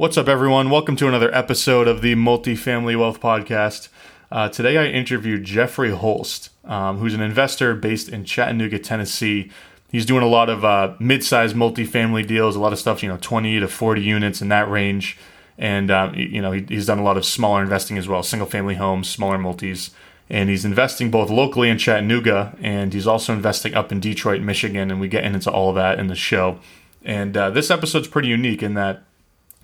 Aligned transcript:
What's 0.00 0.16
up, 0.16 0.28
everyone? 0.28 0.70
Welcome 0.70 0.96
to 0.96 1.08
another 1.08 1.30
episode 1.34 1.86
of 1.86 2.00
the 2.00 2.14
Multifamily 2.14 2.98
Wealth 2.98 3.20
Podcast. 3.20 3.90
Uh, 4.32 4.48
today, 4.48 4.78
I 4.78 4.86
interviewed 4.86 5.44
Jeffrey 5.44 5.90
Holst, 5.90 6.48
um, 6.64 6.96
who's 6.96 7.12
an 7.12 7.20
investor 7.20 7.74
based 7.74 8.08
in 8.08 8.24
Chattanooga, 8.24 8.78
Tennessee. 8.78 9.50
He's 9.90 10.06
doing 10.06 10.22
a 10.22 10.26
lot 10.26 10.48
of 10.48 10.64
uh, 10.64 10.94
mid-sized 10.98 11.54
multifamily 11.54 12.26
deals, 12.26 12.56
a 12.56 12.60
lot 12.60 12.72
of 12.72 12.78
stuff, 12.78 13.02
you 13.02 13.10
know, 13.10 13.18
20 13.20 13.60
to 13.60 13.68
40 13.68 14.00
units 14.00 14.40
in 14.40 14.48
that 14.48 14.70
range. 14.70 15.18
And, 15.58 15.90
um, 15.90 16.14
you 16.14 16.40
know, 16.40 16.52
he, 16.52 16.64
he's 16.66 16.86
done 16.86 16.98
a 16.98 17.04
lot 17.04 17.18
of 17.18 17.26
smaller 17.26 17.60
investing 17.60 17.98
as 17.98 18.08
well, 18.08 18.22
single-family 18.22 18.76
homes, 18.76 19.06
smaller 19.06 19.36
multis. 19.36 19.90
And 20.30 20.48
he's 20.48 20.64
investing 20.64 21.10
both 21.10 21.28
locally 21.28 21.68
in 21.68 21.76
Chattanooga, 21.76 22.56
and 22.62 22.94
he's 22.94 23.06
also 23.06 23.34
investing 23.34 23.74
up 23.74 23.92
in 23.92 24.00
Detroit, 24.00 24.40
Michigan. 24.40 24.90
And 24.90 24.98
we 24.98 25.08
get 25.08 25.24
into 25.24 25.50
all 25.50 25.68
of 25.68 25.74
that 25.74 25.98
in 25.98 26.06
the 26.06 26.14
show. 26.14 26.58
And 27.04 27.36
uh, 27.36 27.50
this 27.50 27.70
episode's 27.70 28.08
pretty 28.08 28.28
unique 28.28 28.62
in 28.62 28.72
that 28.74 29.02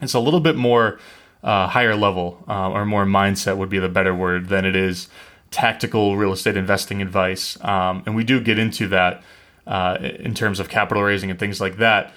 it's 0.01 0.15
a 0.15 0.21
little 0.21 0.41
bit 0.41 0.57
more 0.57 0.99
uh, 1.43 1.69
higher 1.69 1.95
level 1.95 2.45
uh, 2.49 2.71
or 2.71 2.85
more 2.85 3.05
mindset 3.05 3.57
would 3.57 3.69
be 3.69 3.79
the 3.79 3.89
better 3.89 4.15
word 4.15 4.49
than 4.49 4.65
it 4.65 4.77
is 4.77 5.09
tactical 5.51 6.17
real 6.17 6.33
estate 6.33 6.57
investing 6.57 7.01
advice. 7.01 7.63
Um, 7.65 8.03
and 8.07 8.17
we 8.17 8.25
do 8.25 8.41
get 8.41 8.59
into 8.59 8.89
that 8.89 9.23
uh, 9.67 9.99
in 10.01 10.35
terms 10.35 10.61
of 10.61 10.69
capital 10.69 11.03
raising 11.03 11.31
and 11.31 11.39
things 11.39 11.61
like 11.61 11.77
that. 11.79 12.13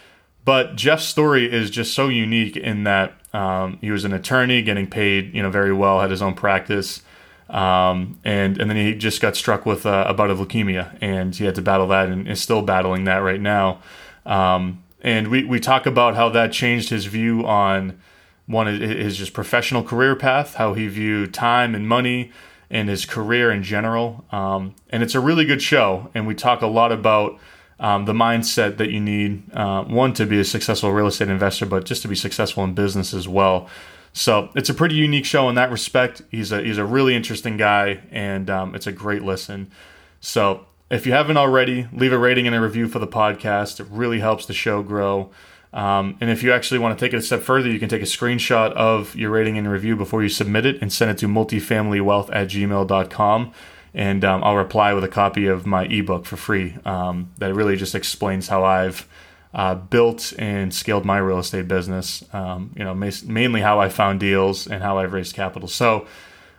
But 0.46 0.76
Jeff's 0.76 1.06
story 1.06 1.52
is 1.52 1.70
just 1.70 1.94
so 1.94 2.08
unique 2.08 2.58
in 2.58 2.84
that 2.86 3.14
um, 3.34 3.78
he 3.82 3.92
was 3.92 4.06
an 4.06 4.14
attorney 4.14 4.62
getting 4.62 4.88
paid, 4.88 5.34
you 5.36 5.44
know, 5.44 5.52
very 5.52 5.74
well, 5.74 6.02
had 6.02 6.10
his 6.10 6.22
own 6.22 6.34
practice. 6.34 7.04
Um, 7.50 8.20
and 8.24 8.60
and 8.60 8.70
then 8.70 8.78
he 8.78 8.94
just 8.94 9.22
got 9.22 9.36
struck 9.36 9.66
with 9.66 9.86
a, 9.86 10.10
a 10.10 10.14
bout 10.14 10.30
of 10.30 10.38
leukemia, 10.38 10.96
and 11.02 11.36
he 11.36 11.46
had 11.46 11.56
to 11.56 11.64
battle 11.64 11.88
that, 11.88 12.10
and 12.10 12.28
is 12.28 12.40
still 12.40 12.62
battling 12.62 13.06
that 13.06 13.18
right 13.18 13.42
now. 13.42 13.82
Um, 14.26 14.84
and 15.02 15.28
we, 15.30 15.44
we 15.44 15.60
talk 15.60 15.86
about 15.86 16.16
how 16.16 16.30
that 16.30 16.52
changed 16.52 16.90
his 16.90 17.06
view 17.06 17.46
on 17.46 18.00
one 18.46 18.68
his 18.68 19.18
just 19.18 19.34
professional 19.34 19.84
career 19.84 20.16
path, 20.16 20.56
how 20.56 20.74
he 20.74 20.88
viewed 20.88 21.34
time 21.34 21.76
and 21.76 21.88
money, 21.88 22.32
and 22.70 22.90
his 22.90 23.06
career 23.06 23.52
in 23.52 23.64
general. 23.64 24.26
Um, 24.32 24.76
and 24.90 25.04
it's 25.04 25.16
a 25.16 25.20
really 25.20 25.46
good 25.46 25.62
show, 25.62 26.10
and 26.14 26.26
we 26.28 26.36
talk 26.36 26.62
a 26.62 26.68
lot 26.68 26.92
about 26.92 27.40
um, 27.80 28.06
the 28.06 28.14
mindset 28.14 28.78
that 28.78 28.90
you 28.90 29.00
need 29.00 29.44
uh, 29.56 29.84
one 29.84 30.14
to 30.14 30.26
be 30.26 30.40
a 30.40 30.44
successful 30.44 30.92
real 30.92 31.08
estate 31.08 31.30
investor, 31.30 31.66
but 31.66 31.86
just 31.86 32.02
to 32.02 32.08
be 32.08 32.16
successful 32.16 32.64
in 32.64 32.74
business 32.74 33.14
as 33.14 33.28
well. 33.28 33.70
So 34.12 34.50
it's 34.56 34.70
a 34.70 34.74
pretty 34.74 34.96
unique 34.96 35.26
show 35.26 35.48
in 35.50 35.56
that 35.56 35.72
respect. 35.72 36.24
He's 36.32 36.52
a 36.52 36.62
he's 36.62 36.78
a 36.78 36.86
really 36.86 37.16
interesting 37.16 37.58
guy, 37.58 38.02
and 38.12 38.50
um, 38.50 38.76
it's 38.76 38.88
a 38.88 38.92
great 38.92 39.22
listen. 39.22 39.72
So 40.20 40.66
if 40.90 41.06
you 41.06 41.12
haven't 41.12 41.38
already, 41.38 41.88
leave 41.94 42.14
a 42.14 42.18
rating 42.18 42.48
and 42.48 42.56
a 42.56 42.62
review 42.62 42.88
for 42.88 43.00
the 43.00 43.08
podcast. 43.08 43.80
It 43.80 43.88
really 43.90 44.20
helps 44.20 44.46
the 44.46 44.54
show 44.54 44.82
grow. 44.82 45.32
Um, 45.72 46.18
and 46.20 46.32
if 46.32 46.42
you 46.42 46.52
actually 46.52 46.80
want 46.80 46.98
to 46.98 47.06
take 47.06 47.14
it 47.14 47.18
a 47.18 47.22
step 47.22 47.42
further, 47.42 47.70
you 47.70 47.80
can 47.80 47.90
take 47.90 48.02
a 48.02 48.06
screenshot 48.06 48.72
of 48.74 49.16
your 49.16 49.30
rating 49.30 49.58
and 49.58 49.70
review 49.70 49.96
before 49.96 50.24
you 50.24 50.30
submit 50.30 50.66
it 50.66 50.82
and 50.82 50.92
send 50.92 51.12
it 51.12 51.18
to 51.20 51.28
multifamilywealth 51.28 52.30
at 52.34 52.48
gmail.com. 52.48 53.54
And 53.94 54.24
um, 54.24 54.44
I'll 54.44 54.56
reply 54.56 54.94
with 54.94 55.04
a 55.04 55.10
copy 55.10 55.48
of 55.48 55.66
my 55.66 55.86
ebook 55.86 56.26
for 56.26 56.38
free 56.38 56.78
um, 56.86 57.32
that 57.38 57.54
really 57.54 57.76
just 57.76 57.96
explains 57.96 58.48
how 58.48 58.64
I've 58.64 59.08
uh, 59.54 59.76
built 59.76 60.34
and 60.38 60.74
scaled 60.74 61.06
my 61.06 61.18
real 61.18 61.40
estate 61.40 61.68
business. 61.68 62.24
Um, 62.34 62.74
you 62.76 62.84
know, 62.84 62.94
mainly 62.94 63.62
how 63.62 63.80
I 63.80 63.90
found 63.90 64.20
deals 64.20 64.68
and 64.68 64.82
how 64.82 64.98
I've 64.98 65.14
raised 65.14 65.36
capital. 65.36 65.68
So 65.68 66.08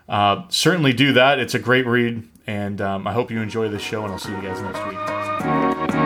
uh, 0.09 0.43
certainly 0.49 0.93
do 0.93 1.13
that. 1.13 1.39
It's 1.39 1.55
a 1.55 1.59
great 1.59 1.87
read. 1.87 2.29
And 2.51 2.81
um, 2.81 3.07
I 3.07 3.13
hope 3.13 3.31
you 3.31 3.41
enjoy 3.41 3.69
the 3.69 3.79
show, 3.79 4.03
and 4.03 4.13
I'll 4.13 4.19
see 4.19 4.33
you 4.33 4.43
guys 4.43 4.61
next 4.61 4.85
week. 4.89 6.00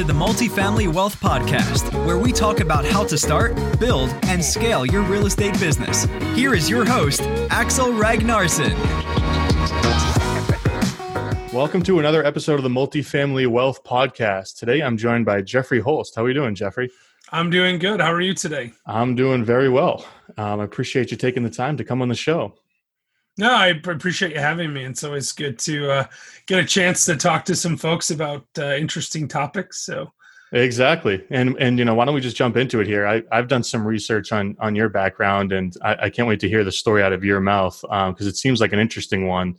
To 0.00 0.06
the 0.06 0.12
Multifamily 0.14 0.90
Wealth 0.90 1.20
Podcast, 1.20 1.92
where 2.06 2.16
we 2.16 2.32
talk 2.32 2.60
about 2.60 2.86
how 2.86 3.04
to 3.04 3.18
start, 3.18 3.54
build, 3.78 4.08
and 4.22 4.42
scale 4.42 4.86
your 4.86 5.02
real 5.02 5.26
estate 5.26 5.52
business. 5.60 6.06
Here 6.34 6.54
is 6.54 6.70
your 6.70 6.86
host, 6.86 7.20
Axel 7.50 7.88
Ragnarsson. 7.88 8.72
Welcome 11.52 11.82
to 11.82 11.98
another 11.98 12.24
episode 12.24 12.54
of 12.54 12.62
the 12.62 12.70
Multifamily 12.70 13.46
Wealth 13.46 13.84
Podcast. 13.84 14.58
Today 14.58 14.80
I'm 14.80 14.96
joined 14.96 15.26
by 15.26 15.42
Jeffrey 15.42 15.80
Holst. 15.80 16.14
How 16.16 16.24
are 16.24 16.28
you 16.28 16.34
doing, 16.34 16.54
Jeffrey? 16.54 16.90
I'm 17.30 17.50
doing 17.50 17.78
good. 17.78 18.00
How 18.00 18.10
are 18.10 18.22
you 18.22 18.32
today? 18.32 18.72
I'm 18.86 19.14
doing 19.14 19.44
very 19.44 19.68
well. 19.68 20.06
Um, 20.38 20.60
I 20.60 20.64
appreciate 20.64 21.10
you 21.10 21.18
taking 21.18 21.42
the 21.42 21.50
time 21.50 21.76
to 21.76 21.84
come 21.84 22.00
on 22.00 22.08
the 22.08 22.14
show. 22.14 22.54
No, 23.38 23.50
I 23.50 23.68
appreciate 23.68 24.32
you 24.32 24.38
having 24.38 24.72
me. 24.72 24.84
It's 24.84 25.04
always 25.04 25.32
good 25.32 25.58
to 25.60 25.90
uh, 25.90 26.04
get 26.46 26.58
a 26.58 26.64
chance 26.64 27.04
to 27.06 27.16
talk 27.16 27.44
to 27.46 27.56
some 27.56 27.76
folks 27.76 28.10
about 28.10 28.44
uh, 28.58 28.74
interesting 28.74 29.28
topics. 29.28 29.78
So 29.84 30.12
exactly, 30.52 31.24
and 31.30 31.56
and 31.58 31.78
you 31.78 31.84
know, 31.84 31.94
why 31.94 32.04
don't 32.04 32.14
we 32.14 32.20
just 32.20 32.36
jump 32.36 32.56
into 32.56 32.80
it 32.80 32.86
here? 32.86 33.06
I, 33.06 33.22
I've 33.32 33.48
done 33.48 33.62
some 33.62 33.86
research 33.86 34.32
on 34.32 34.56
on 34.60 34.74
your 34.74 34.88
background, 34.88 35.52
and 35.52 35.74
I, 35.82 35.96
I 36.02 36.10
can't 36.10 36.28
wait 36.28 36.40
to 36.40 36.48
hear 36.48 36.64
the 36.64 36.72
story 36.72 37.02
out 37.02 37.12
of 37.12 37.24
your 37.24 37.40
mouth 37.40 37.80
because 37.80 38.20
um, 38.20 38.28
it 38.28 38.36
seems 38.36 38.60
like 38.60 38.72
an 38.72 38.78
interesting 38.78 39.26
one. 39.26 39.56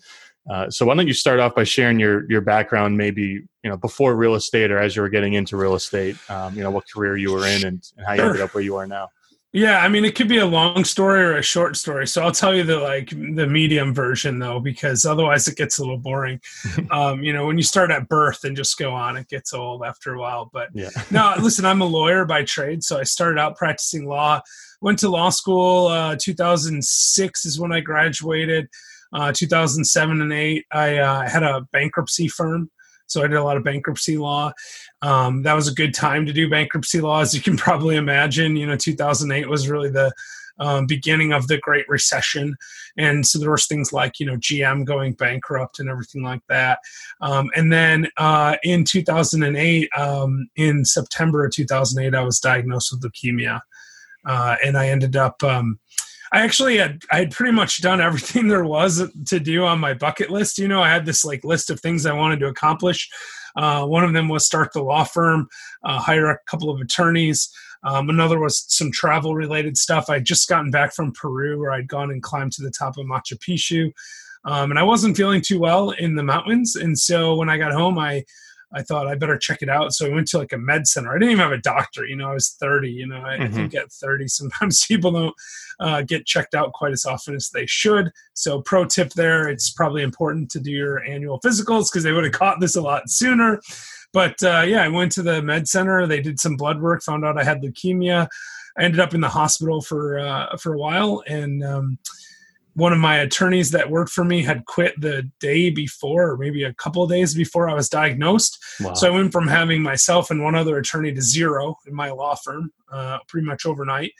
Uh, 0.50 0.70
so 0.70 0.86
why 0.86 0.96
don't 0.96 1.08
you 1.08 1.14
start 1.14 1.40
off 1.40 1.56
by 1.56 1.64
sharing 1.64 2.00
your 2.00 2.30
your 2.30 2.42
background, 2.42 2.98
maybe 2.98 3.44
you 3.64 3.70
know 3.70 3.78
before 3.78 4.16
real 4.16 4.36
estate 4.36 4.72
or 4.72 4.80
as 4.80 4.96
you 4.96 5.02
were 5.02 5.09
getting 5.09 5.34
into 5.34 5.56
real 5.56 5.76
estate, 5.76 6.18
um, 6.30 6.56
you 6.56 6.62
know 6.62 6.72
what 6.72 6.84
career 6.92 7.16
you 7.16 7.32
were 7.32 7.46
in 7.48 7.66
and, 7.66 7.92
and 7.98 8.06
how 8.06 8.14
you 8.14 8.20
sure. 8.20 8.28
ended 8.28 8.42
up 8.42 8.53
where 8.53 8.64
you 8.64 8.76
are 8.76 8.88
now. 8.88 9.09
Yeah, 9.54 9.80
I 9.80 9.90
mean, 9.90 10.06
it 10.06 10.16
could 10.16 10.30
be 10.30 10.38
a 10.38 10.46
long 10.46 10.86
story 10.86 11.22
or 11.22 11.36
a 11.36 11.42
short 11.42 11.76
story. 11.76 12.08
So 12.08 12.22
I'll 12.22 12.32
tell 12.32 12.56
you 12.56 12.64
the 12.64 12.80
like 12.80 13.10
the 13.10 13.46
medium 13.46 13.94
version 13.94 14.40
though, 14.40 14.62
because 14.62 15.04
otherwise 15.04 15.48
it 15.50 15.58
gets 15.58 15.78
a 15.78 15.82
little 15.82 15.98
boring. 15.98 16.40
um, 16.92 17.22
you 17.22 17.34
know, 17.34 17.46
when 17.46 17.58
you 17.58 17.64
start 17.64 17.92
at 17.92 18.08
birth 18.08 18.46
and 18.46 18.56
just 18.56 18.78
go 18.78 18.94
on, 18.94 19.18
it 19.18 19.28
gets 19.28 19.54
old 19.54 19.84
after 19.84 20.14
a 20.14 20.20
while. 20.20 20.50
But 20.54 20.70
yeah. 20.74 20.90
no, 21.12 21.34
listen, 21.42 21.66
I'm 21.66 21.82
a 21.82 21.86
lawyer 21.86 22.24
by 22.24 22.44
trade, 22.44 22.82
so 22.82 22.98
I 22.98 23.04
started 23.04 23.40
out 23.40 23.58
practicing 23.58 24.06
law. 24.06 24.42
Went 24.80 25.00
to 25.00 25.10
law 25.10 25.30
school. 25.30 25.88
Uh, 25.88 26.16
2006 26.18 27.46
is 27.46 27.60
when 27.60 27.74
I 27.74 27.82
graduated. 27.82 28.70
Uh, 29.14 29.34
2007 29.34 30.22
and 30.22 30.32
eight, 30.32 30.66
I 30.72 30.98
uh, 30.98 31.28
had 31.28 31.44
a 31.44 31.68
bankruptcy 31.74 32.30
firm. 32.30 32.72
So 33.08 33.22
I 33.22 33.28
did 33.28 33.36
a 33.36 33.44
lot 33.44 33.58
of 33.58 33.66
bankruptcy 33.66 34.18
law. 34.18 34.54
Um, 35.02 35.44
that 35.44 35.54
was 35.54 35.68
a 35.68 35.74
good 35.74 35.94
time 35.94 36.26
to 36.26 36.34
do 36.34 36.50
bankruptcy 36.50 37.02
law, 37.02 37.22
as 37.22 37.34
you 37.34 37.42
can 37.42 37.58
probably 37.58 37.96
imagine. 37.96 38.56
You 38.56 38.68
know, 38.68 38.76
2008 38.76 39.50
was 39.50 39.70
really 39.70 39.90
the 39.90 40.12
um, 40.60 40.86
beginning 40.86 41.34
of 41.34 41.48
the 41.48 41.58
Great 41.58 41.88
Recession, 41.90 42.56
and 42.98 43.26
so 43.26 43.40
there 43.40 43.52
was 43.52 43.66
things 43.66 43.92
like 43.92 44.20
you 44.20 44.26
know 44.26 44.38
GM 44.38 44.86
going 44.86 45.14
bankrupt 45.14 45.80
and 45.80 45.90
everything 45.90 46.24
like 46.24 46.42
that. 46.50 46.80
Um, 47.20 47.50
and 47.56 47.72
then 47.72 48.08
uh, 48.18 48.58
in 48.64 48.84
2008, 48.84 49.90
um, 49.98 50.48
in 50.56 50.86
September 50.86 51.46
of 51.46 51.54
2008, 51.54 52.16
I 52.18 52.24
was 52.24 52.40
diagnosed 52.40 52.92
with 52.92 53.02
leukemia, 53.02 53.62
uh, 54.26 54.56
and 54.64 54.78
I 54.78 54.90
ended 54.90 55.16
up. 55.16 55.44
Um, 55.44 55.80
I 56.34 56.42
actually 56.42 56.78
had 56.78 57.02
I 57.12 57.20
had 57.20 57.32
pretty 57.32 57.52
much 57.52 57.82
done 57.82 58.00
everything 58.00 58.48
there 58.50 58.64
was 58.64 59.04
to 59.28 59.40
do 59.40 59.66
on 59.66 59.80
my 59.80 59.94
bucket 59.94 60.30
list. 60.30 60.60
You 60.60 60.68
know, 60.68 60.82
I 60.82 60.90
had 60.90 61.06
this 61.06 61.26
like 61.26 61.44
list 61.44 61.70
of 61.70 61.80
things 61.80 62.06
I 62.06 62.14
wanted 62.14 62.40
to 62.42 62.48
accomplish. 62.48 63.10
Uh, 63.56 63.86
one 63.86 64.04
of 64.04 64.14
them 64.14 64.28
was 64.30 64.46
start 64.46 64.74
the 64.74 64.82
law 64.82 65.04
firm, 65.04 65.48
uh, 65.84 66.00
hire 66.00 66.30
a 66.30 66.40
couple 66.48 66.70
of 66.70 66.80
attorneys. 66.82 67.52
Um, 67.84 68.10
another 68.10 68.40
was 68.40 68.66
some 68.68 68.92
travel 68.92 69.36
related 69.36 69.78
stuff. 69.78 70.10
I'd 70.10 70.26
just 70.26 70.48
gotten 70.48 70.72
back 70.72 70.94
from 70.94 71.14
Peru 71.14 71.60
where 71.60 71.72
I'd 71.72 71.88
gone 71.88 72.12
and 72.12 72.22
climbed 72.22 72.52
to 72.54 72.64
the 72.64 72.72
top 72.72 72.98
of 72.98 73.06
Machu 73.06 73.38
Picchu. 73.38 73.92
Um, 74.44 74.72
and 74.72 74.80
I 74.80 74.84
wasn't 74.84 75.18
feeling 75.18 75.42
too 75.42 75.59
well 75.59 75.92
in 75.92 76.16
the 76.16 76.24
mountains. 76.24 76.76
And 76.76 76.98
so 76.98 77.36
when 77.36 77.50
I 77.50 77.58
got 77.58 77.74
home, 77.74 77.98
I 77.98 78.24
I 78.73 78.82
thought 78.82 79.08
I 79.08 79.16
better 79.16 79.38
check 79.38 79.62
it 79.62 79.70
out. 79.70 79.94
So 79.94 80.06
I 80.06 80.09
went 80.09 80.28
to 80.29 80.38
like 80.38 80.53
a 80.53 80.58
med 80.58 80.88
center. 80.88 81.12
I 81.12 81.16
didn't 81.16 81.32
even 81.32 81.44
have 81.44 81.52
a 81.52 81.58
doctor. 81.58 82.06
You 82.06 82.16
know, 82.16 82.29
I 82.29 82.34
was 82.34 82.56
30. 82.59 82.90
You 82.90 83.08
know, 83.08 83.22
I, 83.22 83.38
mm-hmm. 83.38 83.44
I 83.44 83.47
think 83.50 83.76
at 83.76 83.91
30, 83.91 84.28
sometimes 84.29 84.85
people 84.85 85.12
don't 85.12 85.35
uh, 85.79 86.02
get 86.03 86.26
checked 86.26 86.56
out 86.56 86.73
quite 86.73 86.94
as 86.94 87.06
often 87.06 87.35
as 87.35 87.50
they 87.50 87.66
should. 87.66 88.12
So, 88.34 88.62
pro 88.62 88.85
tip 88.85 89.12
there: 89.14 89.47
it's 89.47 89.72
probably 89.72 90.03
important 90.03 90.50
to 90.52 90.59
do 90.59 90.72
your 90.72 91.03
annual 91.03 91.40
physicals 91.41 91.91
because 91.91 92.03
they 92.03 92.12
would 92.12 92.23
have 92.23 92.34
caught 92.34 92.59
this 92.59 92.76
a 92.76 92.82
lot 92.82 93.09
sooner. 93.09 93.62
But 94.14 94.41
uh, 94.44 94.64
yeah, 94.68 94.84
I 94.84 94.90
went 94.90 95.12
to 95.14 95.23
the 95.23 95.41
med 95.41 95.68
center. 95.68 96.06
They 96.08 96.22
did 96.22 96.40
some 96.40 96.58
blood 96.58 96.82
work, 96.82 97.02
found 97.03 97.26
out 97.26 97.40
I 97.40 97.44
had 97.44 97.62
leukemia. 97.62 98.28
I 98.78 98.84
ended 98.84 99.00
up 99.00 99.14
in 99.14 99.22
the 99.22 99.29
hospital 99.29 99.82
for 99.82 100.20
uh, 100.20 100.58
for 100.58 100.73
a 100.73 100.78
while, 100.78 101.23
and 101.28 101.64
um, 101.64 101.97
one 102.73 102.94
of 102.94 103.00
my 103.00 103.18
attorneys 103.18 103.72
that 103.72 103.90
worked 103.90 104.12
for 104.12 104.23
me 104.23 104.41
had 104.44 104.66
quit 104.66 104.94
the 105.00 105.29
day 105.40 105.70
before 105.70 106.32
or 106.32 106.38
maybe 106.38 106.64
a 106.64 106.73
couple 106.76 107.03
of 107.03 107.09
days 107.09 107.34
before 107.34 107.70
i 107.70 107.73
was 107.73 107.90
diagnosed 107.90 108.58
wow. 108.79 108.94
so 108.94 109.08
i 109.08 109.12
went 109.12 109.32
from 109.32 109.47
having 109.47 109.82
myself 109.82 110.32
and 110.32 110.44
one 110.44 110.56
other 110.56 110.78
attorney 110.78 111.14
to 111.14 111.22
zero 111.22 111.76
in 111.88 111.94
my 111.94 112.09
law 112.09 112.35
firm 112.35 112.72
uh, 112.91 113.18
pretty 113.28 113.46
much 113.46 113.66
overnight 113.66 114.12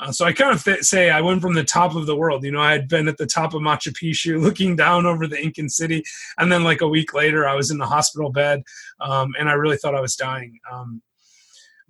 Uh, 0.00 0.12
so 0.12 0.24
I 0.24 0.32
kind 0.32 0.54
of 0.54 0.62
th- 0.62 0.84
say 0.84 1.10
I 1.10 1.20
went 1.20 1.42
from 1.42 1.54
the 1.54 1.64
top 1.64 1.96
of 1.96 2.06
the 2.06 2.14
world. 2.14 2.44
You 2.44 2.52
know, 2.52 2.60
I 2.60 2.70
had 2.70 2.88
been 2.88 3.08
at 3.08 3.18
the 3.18 3.26
top 3.26 3.52
of 3.52 3.62
Machu 3.62 3.92
Picchu, 3.92 4.40
looking 4.46 4.76
down 4.76 5.06
over 5.06 5.26
the 5.26 5.40
Incan 5.42 5.68
city, 5.68 6.04
and 6.38 6.52
then 6.52 6.62
like 6.62 6.82
a 6.82 6.88
week 6.88 7.14
later, 7.14 7.48
I 7.48 7.56
was 7.56 7.70
in 7.70 7.78
the 7.78 7.86
hospital 7.86 8.30
bed, 8.30 8.62
um, 9.00 9.34
and 9.38 9.48
I 9.48 9.54
really 9.54 9.76
thought 9.76 9.96
I 9.96 10.00
was 10.00 10.14
dying. 10.14 10.58
Um, 10.70 11.02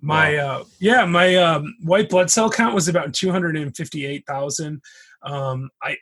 my 0.01 0.37
wow. 0.37 0.61
uh, 0.61 0.63
yeah, 0.79 1.05
my 1.05 1.35
um, 1.35 1.75
white 1.83 2.09
blood 2.09 2.31
cell 2.31 2.49
count 2.49 2.73
was 2.73 2.87
about 2.87 3.13
two 3.13 3.31
hundred 3.31 3.55
and 3.57 3.75
fifty-eight 3.75 4.25
thousand. 4.25 4.81
Um, 5.21 5.69
I 5.83 5.97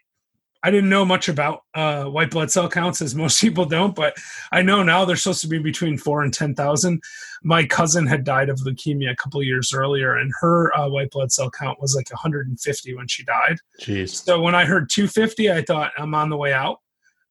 I 0.64 0.72
didn't 0.72 0.90
know 0.90 1.06
much 1.06 1.30
about 1.30 1.62
uh, 1.74 2.06
white 2.06 2.32
blood 2.32 2.52
cell 2.52 2.70
counts, 2.70 3.02
as 3.02 3.16
most 3.16 3.40
people 3.42 3.66
don't, 3.66 3.96
but 3.96 4.16
I 4.52 4.62
know 4.62 4.84
now 4.84 5.06
they're 5.06 5.16
supposed 5.16 5.42
to 5.42 5.48
be 5.48 5.60
between 5.60 5.98
four 5.98 6.24
and 6.24 6.34
ten 6.34 6.56
thousand. 6.56 7.02
My 7.44 7.66
cousin 7.66 8.08
had 8.08 8.24
died 8.24 8.50
of 8.50 8.60
leukemia 8.60 9.12
a 9.12 9.16
couple 9.16 9.42
years 9.44 9.74
earlier, 9.74 10.16
and 10.16 10.32
her 10.42 10.76
uh, 10.78 10.90
white 10.90 11.12
blood 11.12 11.32
cell 11.32 11.52
count 11.52 11.80
was 11.80 11.96
like 11.96 12.10
150 12.10 12.96
when 12.96 13.08
she 13.08 13.24
died. 13.24 13.58
Jeez. 13.80 14.24
So 14.24 14.42
when 14.42 14.56
I 14.56 14.66
heard 14.66 14.90
250, 14.90 15.52
I 15.52 15.62
thought 15.62 15.92
I'm 15.98 16.16
on 16.16 16.30
the 16.30 16.38
way 16.38 16.54
out. 16.54 16.80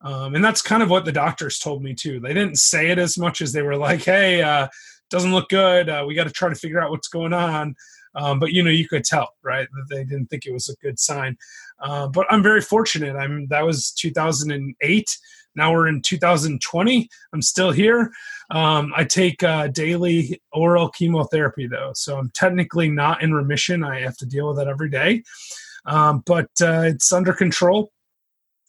Um, 0.03 0.35
and 0.35 0.45
that's 0.45 0.63
kind 0.63 0.83
of 0.83 0.91
what 0.91 1.05
the 1.05 1.13
doctors 1.13 1.59
told 1.59 1.83
me 1.83 1.95
too. 1.95 2.21
They 2.21 2.35
didn't 2.35 2.59
say 2.59 2.91
it 2.91 2.99
as 2.99 3.19
much 3.19 3.41
as 3.41 3.53
they 3.53 3.63
were 3.63 3.77
like, 3.77 4.05
"Hey, 4.05 4.43
uh, 4.43 4.69
doesn't 5.11 5.33
look 5.33 5.49
good. 5.49 5.89
Uh, 5.89 6.05
we 6.07 6.15
got 6.15 6.25
to 6.25 6.31
try 6.31 6.49
to 6.49 6.55
figure 6.55 6.81
out 6.81 6.91
what's 6.91 7.09
going 7.09 7.33
on." 7.33 7.75
Um, 8.15 8.39
but 8.39 8.53
you 8.53 8.63
know, 8.63 8.71
you 8.71 8.89
could 8.89 9.05
tell, 9.05 9.31
right, 9.43 9.69
that 9.71 9.95
they 9.95 10.05
didn't 10.05 10.27
think 10.27 10.47
it 10.47 10.53
was 10.53 10.69
a 10.69 10.77
good 10.77 10.99
sign. 10.99 11.37
Uh, 11.81 12.09
but 12.09 12.27
I'm 12.31 12.43
very 12.43 12.61
fortunate. 12.61 13.17
I'm 13.17 13.47
that 13.49 13.65
was 13.65 13.93
2008. 13.93 15.19
Now 15.55 15.73
we're 15.73 15.89
in 15.89 16.03
2020. 16.03 17.09
I'm 17.33 17.43
still 17.43 17.71
here. 17.71 18.13
Um, 18.51 18.93
I 18.95 19.05
take 19.05 19.43
uh, 19.43 19.69
daily 19.69 20.41
oral 20.53 20.91
chemotherapy 20.91 21.67
though, 21.67 21.93
so 21.95 22.19
I'm 22.19 22.31
technically 22.31 22.91
not 22.91 23.23
in 23.23 23.33
remission. 23.35 23.83
I 23.83 24.01
have 24.01 24.17
to 24.19 24.27
deal 24.27 24.49
with 24.49 24.59
that 24.59 24.69
every 24.69 24.91
day, 24.91 25.23
um, 25.87 26.23
but 26.27 26.51
uh, 26.61 26.83
it's 26.85 27.13
under 27.13 27.33
control. 27.33 27.91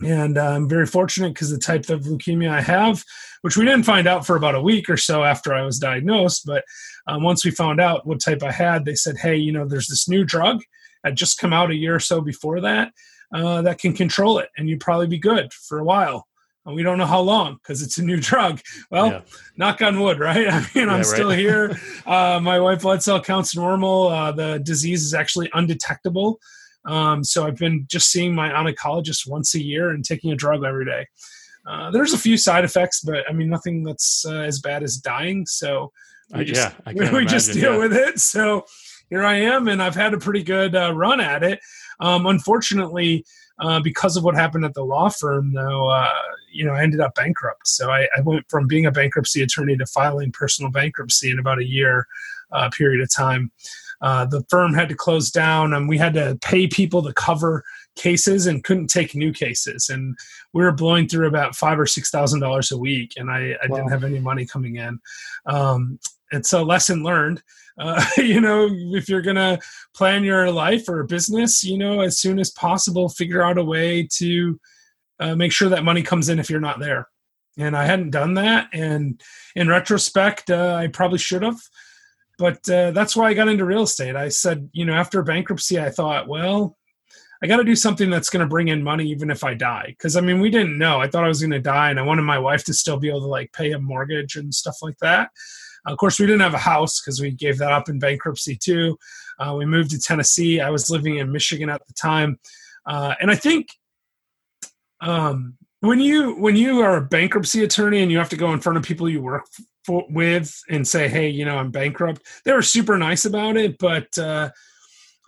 And 0.06 0.38
uh, 0.38 0.51
I'm 0.51 0.69
very 0.69 0.86
fortunate 0.86 1.33
because 1.33 1.50
the 1.50 1.57
type 1.57 1.89
of 1.89 2.01
leukemia 2.01 2.51
I 2.51 2.62
have, 2.62 3.04
which 3.42 3.57
we 3.57 3.65
didn't 3.65 3.83
find 3.83 4.07
out 4.07 4.27
for 4.27 4.36
about 4.36 4.54
a 4.54 4.62
week 4.62 4.89
or 4.92 4.98
so 4.98 5.24
after 5.24 5.56
I 5.56 5.63
was 5.63 5.80
diagnosed, 5.80 6.44
but 6.45 6.63
um, 7.07 7.24
once 7.24 7.44
we 7.44 7.51
found 7.51 7.81
out 7.81 8.06
what 8.06 8.21
type 8.21 8.44
I 8.44 8.51
had, 8.51 8.86
they 8.86 8.95
said, 8.95 9.18
"Hey, 9.18 9.36
you 9.36 9.51
know, 9.51 9.65
there's 9.68 9.88
this 9.88 10.07
new 10.07 10.24
drug 10.24 10.62
had 11.07 11.15
just 11.15 11.38
come 11.38 11.54
out 11.54 11.71
a 11.71 11.75
year 11.75 11.95
or 11.95 12.00
so 12.00 12.21
before 12.21 12.62
that 12.62 12.92
uh, 13.33 13.62
that 13.63 13.80
can 13.80 13.94
control 13.94 14.39
it, 14.39 14.50
and 14.57 14.69
you'd 14.69 14.80
probably 14.80 15.07
be 15.07 15.18
good 15.18 15.51
for 15.54 15.80
a 15.80 15.83
while. 15.83 16.27
And 16.65 16.75
we 16.75 16.83
don't 16.83 16.98
know 16.98 17.06
how 17.06 17.21
long 17.21 17.56
because 17.56 17.81
it's 17.81 17.98
a 17.98 18.04
new 18.04 18.18
drug. 18.21 18.62
Well, 18.92 19.07
yeah. 19.07 19.21
knock 19.56 19.81
on 19.81 20.00
wood, 20.00 20.19
right? 20.19 20.48
I 20.51 20.65
mean, 20.75 20.89
I'm 20.89 20.98
yeah, 20.98 21.04
still 21.04 21.30
here. 21.30 21.80
Uh, 22.07 22.39
my 22.42 22.57
white 22.57 22.80
blood 22.80 23.04
cell 23.04 23.21
count's 23.21 23.54
normal. 23.54 24.07
Uh, 24.07 24.31
the 24.31 24.59
disease 24.59 25.04
is 25.04 25.13
actually 25.13 25.50
undetectable. 25.54 26.39
Um, 26.86 27.21
so 27.21 27.45
I've 27.45 27.57
been 27.57 27.86
just 27.89 28.09
seeing 28.09 28.33
my 28.33 28.50
oncologist 28.50 29.27
once 29.27 29.54
a 29.56 29.62
year 29.62 29.89
and 29.89 30.06
taking 30.06 30.31
a 30.31 30.38
drug 30.38 30.63
every 30.63 30.86
day. 30.86 31.06
Uh, 31.68 31.92
there's 31.92 32.13
a 32.13 32.18
few 32.18 32.38
side 32.38 32.63
effects, 32.63 33.01
but 33.01 33.30
I 33.30 33.33
mean 33.33 33.50
nothing 33.50 33.83
that's 33.83 34.25
uh, 34.25 34.39
as 34.39 34.59
bad 34.59 34.83
as 34.83 34.95
dying. 34.95 35.45
So 35.45 35.92
we 36.33 36.45
just, 36.45 36.74
yeah, 36.86 37.12
we 37.12 37.25
just 37.25 37.51
deal 37.51 37.74
yeah. 37.74 37.77
with 37.77 37.94
it. 37.94 38.21
So 38.21 38.63
here 39.09 39.24
I 39.24 39.36
am, 39.36 39.68
and 39.68 39.81
I've 39.81 39.95
had 39.95 40.13
a 40.13 40.19
pretty 40.19 40.44
good 40.44 40.75
uh, 40.75 40.94
run 40.94 41.19
at 41.19 41.44
it. 41.44 41.59
Um, 42.00 42.25
unfortunately, 42.25 43.25
uh, 43.59 43.80
because 43.80 44.18
of 44.18 44.24
what 44.24 44.36
happened 44.36 44.65
at 44.65 44.74
the 44.74 44.83
law 44.83 45.09
firm, 45.09 45.54
though, 45.54 45.89
uh, 45.89 46.12
you 46.51 46.65
know, 46.65 46.74
I 46.74 46.83
ended 46.83 47.00
up 47.00 47.15
bankrupt. 47.15 47.68
So 47.68 47.89
I, 47.89 48.07
I, 48.15 48.21
went 48.21 48.45
from 48.50 48.68
being 48.68 48.86
a 48.86 48.92
bankruptcy 48.92 49.42
attorney 49.42 49.75
to 49.77 49.86
filing 49.88 50.31
personal 50.31 50.71
bankruptcy 50.71 51.31
in 51.31 51.39
about 51.39 51.59
a 51.59 51.65
year 51.65 52.07
uh, 52.51 52.69
period 52.69 53.01
of 53.01 53.12
time. 53.13 53.51
Uh, 54.00 54.25
the 54.25 54.44
firm 54.50 54.75
had 54.75 54.89
to 54.89 54.95
close 54.95 55.31
down, 55.31 55.74
and 55.74 55.89
we 55.89 55.98
had 55.98 56.13
to 56.13 56.38
pay 56.44 56.68
people 56.68 57.01
to 57.01 57.13
cover 57.13 57.63
cases 57.95 58.45
and 58.45 58.63
couldn't 58.63 58.88
take 58.88 59.15
new 59.15 59.33
cases. 59.33 59.89
And 59.89 60.15
we 60.54 60.63
were 60.63 60.71
blowing 60.71 61.07
through 61.07 61.27
about 61.27 61.56
five 61.56 61.80
or 61.80 61.88
six 61.88 62.12
thousand 62.12 62.42
dollars 62.42 62.71
a 62.71 62.77
week, 62.77 63.13
and 63.18 63.31
I, 63.31 63.56
I 63.63 63.68
wow. 63.68 63.77
didn't 63.77 63.92
have 63.92 64.04
any 64.04 64.19
money 64.19 64.45
coming 64.45 64.75
in. 64.75 65.00
Um, 65.48 65.98
and 66.32 66.46
a 66.52 66.64
lesson 66.64 67.04
learned. 67.04 67.42
Uh, 67.78 68.04
you 68.18 68.42
know, 68.42 68.68
if 68.72 69.10
you're 69.10 69.22
gonna 69.22 69.60
plan 69.94 70.24
your 70.24 70.52
life 70.52 70.90
or 70.90 71.04
business, 71.04 71.64
you 71.64 71.78
know, 71.78 72.02
as 72.02 72.20
soon 72.20 72.40
as 72.40 72.52
possible, 72.52 73.10
figure 73.10 73.44
out 73.44 73.58
a 73.58 73.64
way 73.64 74.08
to 74.14 74.60
uh, 75.20 75.36
make 75.36 75.52
sure 75.52 75.70
that 75.70 75.84
money 75.84 76.04
comes 76.04 76.30
in 76.30 76.40
if 76.40 76.50
you're 76.50 76.60
not 76.60 76.80
there. 76.80 77.08
And 77.58 77.76
I 77.76 77.86
hadn't 77.86 78.12
done 78.12 78.36
that, 78.36 78.70
and 78.72 79.22
in 79.56 79.68
retrospect, 79.68 80.52
uh, 80.52 80.76
I 80.76 80.88
probably 80.88 81.18
should 81.18 81.42
have. 81.42 81.60
But 82.38 82.70
uh, 82.70 82.92
that's 82.92 83.16
why 83.16 83.30
I 83.30 83.34
got 83.34 83.48
into 83.48 83.66
real 83.66 83.82
estate. 83.82 84.16
I 84.16 84.30
said, 84.30 84.70
you 84.72 84.86
know, 84.86 84.94
after 84.94 85.24
bankruptcy, 85.24 85.80
I 85.80 85.90
thought, 85.90 86.28
well, 86.28 86.78
I 87.42 87.48
got 87.48 87.58
to 87.58 87.64
do 87.64 87.76
something 87.76 88.10
that's 88.10 88.30
going 88.30 88.42
to 88.42 88.50
bring 88.50 88.68
in 88.70 88.84
money 88.84 89.06
even 89.10 89.30
if 89.30 89.44
I 89.44 89.54
die. 89.54 89.88
Because 89.90 90.16
I 90.16 90.22
mean, 90.22 90.40
we 90.40 90.50
didn't 90.50 90.78
know. 90.78 91.00
I 91.00 91.08
thought 91.08 91.24
I 91.24 91.28
was 91.28 91.42
going 91.42 91.52
to 91.52 91.60
die, 91.60 91.90
and 91.90 92.00
I 92.00 92.04
wanted 92.04 92.24
my 92.24 92.40
wife 92.40 92.64
to 92.66 92.74
still 92.74 92.98
be 92.98 93.10
able 93.10 93.22
to 93.22 93.28
like 93.28 93.52
pay 93.54 93.72
a 93.72 93.80
mortgage 93.80 94.36
and 94.36 94.54
stuff 94.54 94.78
like 94.82 94.98
that. 95.00 95.30
Of 95.88 95.98
course, 95.98 96.19
we 96.19 96.25
didn't 96.25 96.42
have 96.42 96.54
a 96.54 96.60
house 96.60 97.01
because 97.01 97.22
we 97.22 97.31
gave 97.31 97.57
that 97.60 97.72
up 97.72 97.89
in 97.89 98.00
bankruptcy 98.00 98.56
too. 98.56 98.98
Uh, 99.39 99.56
we 99.57 99.66
moved 99.66 99.92
to 99.92 100.00
Tennessee. 100.00 100.60
I 100.60 100.69
was 100.69 100.89
living 100.89 101.18
in 101.18 101.31
Michigan 101.31 101.69
at 101.69 101.86
the 101.88 101.94
time, 101.94 102.39
uh, 102.86 103.16
and 103.22 103.31
I 103.31 103.36
think 103.36 103.69
um, 105.01 105.57
when 105.80 106.00
you 106.00 106.36
when 106.36 106.56
you 106.56 106.81
are 106.81 106.98
a 106.98 107.01
bankruptcy 107.01 107.63
attorney 107.63 108.01
and 108.01 108.12
you 108.12 108.18
have 108.18 108.30
to 108.30 108.38
go 108.38 108.51
in 108.51 108.60
front 108.60 108.78
of 108.78 108.84
people 108.84 109.07
you 109.10 109.22
work 109.22 109.45
for, 109.86 110.06
with 110.10 110.60
and 110.69 110.88
say, 110.88 111.07
"Hey, 111.07 111.30
you 111.30 111.45
know, 111.45 111.57
I'm 111.57 111.72
bankrupt," 111.72 112.22
they 112.44 112.51
were 112.51 112.62
super 112.62 112.98
nice 112.98 113.25
about 113.25 113.57
it, 113.57 113.78
but 113.78 114.18
uh, 114.18 114.50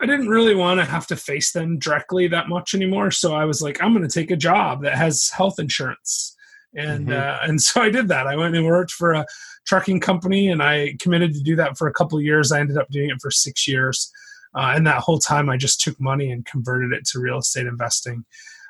I 0.01 0.05
didn't 0.05 0.29
really 0.29 0.55
want 0.55 0.79
to 0.79 0.85
have 0.85 1.07
to 1.07 1.15
face 1.15 1.51
them 1.51 1.77
directly 1.77 2.27
that 2.29 2.50
much 2.50 2.73
anymore. 2.73 3.12
So 3.12 3.35
I 3.35 3.45
was 3.45 3.62
like, 3.62 3.81
I'm 3.81 3.94
going 3.94 4.07
to 4.07 4.13
take 4.13 4.31
a 4.31 4.38
job 4.38 4.81
that 4.83 4.95
has 4.95 5.29
health 5.29 5.59
insurance 5.59 6.35
and 6.75 7.07
mm-hmm. 7.07 7.19
uh, 7.19 7.47
and 7.47 7.62
so 7.62 7.81
I 7.81 7.89
did 7.89 8.07
that. 8.09 8.27
I 8.27 8.35
went 8.35 8.55
and 8.55 8.65
worked 8.65 8.91
for 8.91 9.13
a 9.13 9.25
trucking 9.69 10.00
company, 10.00 10.50
and 10.50 10.63
I 10.63 10.95
committed 11.00 11.31
to 11.36 11.44
do 11.44 11.56
that 11.57 11.77
for 11.77 11.88
a 11.88 11.94
couple 11.94 12.19
years. 12.19 12.51
I 12.51 12.60
ended 12.60 12.80
up 12.80 12.89
doing 12.89 13.12
it 13.12 13.21
for 13.21 13.30
six 13.30 13.68
years, 13.68 14.12
uh, 14.56 14.74
and 14.75 14.86
that 14.88 15.01
whole 15.01 15.19
time 15.19 15.48
I 15.48 15.57
just 15.57 15.80
took 15.80 16.00
money 16.01 16.31
and 16.31 16.44
converted 16.44 16.92
it 16.92 17.06
to 17.10 17.19
real 17.19 17.38
estate 17.38 17.68
investing. 17.68 18.25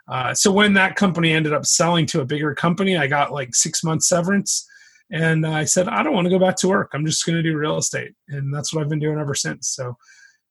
Uh, 0.10 0.34
so 0.34 0.52
when 0.52 0.74
that 0.74 0.98
company 0.98 1.32
ended 1.32 1.54
up 1.54 1.66
selling 1.66 2.06
to 2.08 2.20
a 2.20 2.26
bigger 2.26 2.54
company, 2.54 2.98
I 2.98 3.08
got 3.08 3.32
like 3.32 3.56
six 3.56 3.82
months 3.82 4.10
severance, 4.10 4.68
and 5.10 5.48
I 5.48 5.64
said 5.64 5.88
I 5.88 6.04
don't 6.04 6.14
want 6.14 6.26
to 6.26 6.38
go 6.38 6.40
back 6.40 6.58
to 6.58 6.68
work. 6.68 6.92
I'm 6.94 7.06
just 7.06 7.26
going 7.26 7.38
to 7.38 7.50
do 7.50 7.58
real 7.58 7.78
estate, 7.78 8.14
and 8.28 8.54
that's 8.54 8.74
what 8.74 8.84
I've 8.84 8.90
been 8.90 9.00
doing 9.00 9.20
ever 9.20 9.36
since. 9.36 9.70
So 9.70 9.96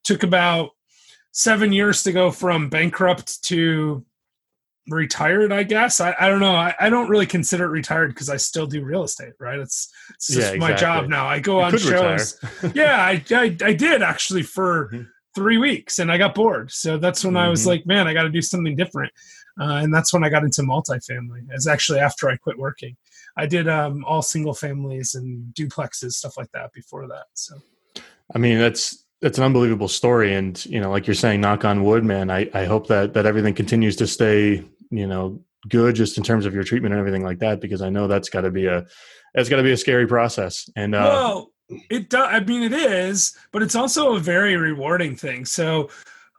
took 0.02 0.22
about 0.22 0.70
seven 1.32 1.74
years 1.74 2.02
to 2.04 2.12
go 2.12 2.30
from 2.30 2.70
bankrupt 2.70 3.42
to 3.44 4.02
retired 4.88 5.52
i 5.52 5.62
guess. 5.62 6.00
I, 6.00 6.14
I 6.18 6.28
don't 6.28 6.40
know. 6.40 6.54
I, 6.54 6.74
I 6.78 6.88
don't 6.90 7.08
really 7.08 7.26
consider 7.26 7.64
it 7.64 7.68
retired 7.68 8.08
because 8.08 8.28
i 8.28 8.36
still 8.36 8.66
do 8.66 8.84
real 8.84 9.04
estate 9.04 9.32
right? 9.38 9.58
It's, 9.58 9.92
it's 10.10 10.26
just 10.28 10.38
yeah, 10.38 10.54
exactly. 10.54 10.58
my 10.58 10.72
job 10.74 11.08
now. 11.08 11.26
I 11.26 11.40
go 11.40 11.58
you 11.58 11.64
on 11.64 11.78
shows. 11.78 12.40
Yeah 12.74 12.96
I, 12.96 13.22
I, 13.30 13.56
I 13.62 13.72
did 13.72 14.02
actually 14.02 14.42
for 14.42 14.88
mm-hmm. 14.92 15.02
three 15.34 15.58
weeks 15.58 15.98
and 15.98 16.10
i 16.10 16.18
got 16.18 16.34
bored. 16.34 16.70
So 16.70 16.98
that's 16.98 17.24
when 17.24 17.34
mm-hmm. 17.34 17.46
i 17.46 17.48
was 17.48 17.60
mm-hmm. 17.60 17.70
like 17.70 17.86
man 17.86 18.06
i 18.06 18.14
got 18.14 18.24
to 18.24 18.30
do 18.30 18.42
something 18.42 18.76
different. 18.76 19.12
Uh, 19.60 19.80
and 19.82 19.92
that's 19.92 20.12
when 20.12 20.24
i 20.24 20.28
got 20.28 20.44
into 20.44 20.62
multifamily. 20.62 21.46
It's 21.50 21.66
actually 21.66 22.00
after 22.00 22.28
i 22.28 22.36
quit 22.36 22.58
working. 22.58 22.96
I 23.36 23.46
did 23.46 23.68
um, 23.68 24.04
all 24.04 24.22
single 24.22 24.54
families 24.54 25.14
and 25.14 25.54
duplexes 25.54 26.12
stuff 26.12 26.36
like 26.36 26.50
that 26.52 26.72
before 26.72 27.06
that 27.08 27.26
so. 27.34 27.56
I 28.34 28.38
mean 28.38 28.58
that's 28.58 29.04
that's 29.20 29.38
an 29.38 29.44
unbelievable 29.44 29.88
story. 29.88 30.34
And 30.34 30.64
you 30.66 30.80
know 30.80 30.90
like 30.90 31.06
you're 31.06 31.14
saying 31.14 31.40
knock 31.40 31.64
on 31.64 31.84
wood 31.84 32.04
man 32.04 32.30
i, 32.30 32.48
I 32.54 32.64
hope 32.64 32.86
that 32.88 33.14
that 33.14 33.26
everything 33.26 33.54
continues 33.54 33.96
to 33.96 34.06
stay 34.06 34.64
you 34.90 35.06
know 35.06 35.40
good 35.68 35.94
just 35.94 36.16
in 36.16 36.24
terms 36.24 36.46
of 36.46 36.54
your 36.54 36.62
treatment 36.62 36.92
and 36.92 37.00
everything 37.00 37.24
like 37.24 37.38
that 37.38 37.60
because 37.60 37.82
i 37.82 37.90
know 37.90 38.06
that's 38.06 38.28
got 38.28 38.42
to 38.42 38.50
be 38.50 38.66
a 38.66 38.86
that's 39.34 39.48
got 39.48 39.56
to 39.56 39.62
be 39.62 39.72
a 39.72 39.76
scary 39.76 40.06
process 40.06 40.68
and 40.76 40.94
uh 40.94 41.08
well 41.10 41.52
it 41.90 42.08
does 42.08 42.28
i 42.30 42.40
mean 42.40 42.62
it 42.62 42.72
is 42.72 43.36
but 43.52 43.62
it's 43.62 43.74
also 43.74 44.14
a 44.14 44.20
very 44.20 44.56
rewarding 44.56 45.16
thing 45.16 45.44
so 45.44 45.88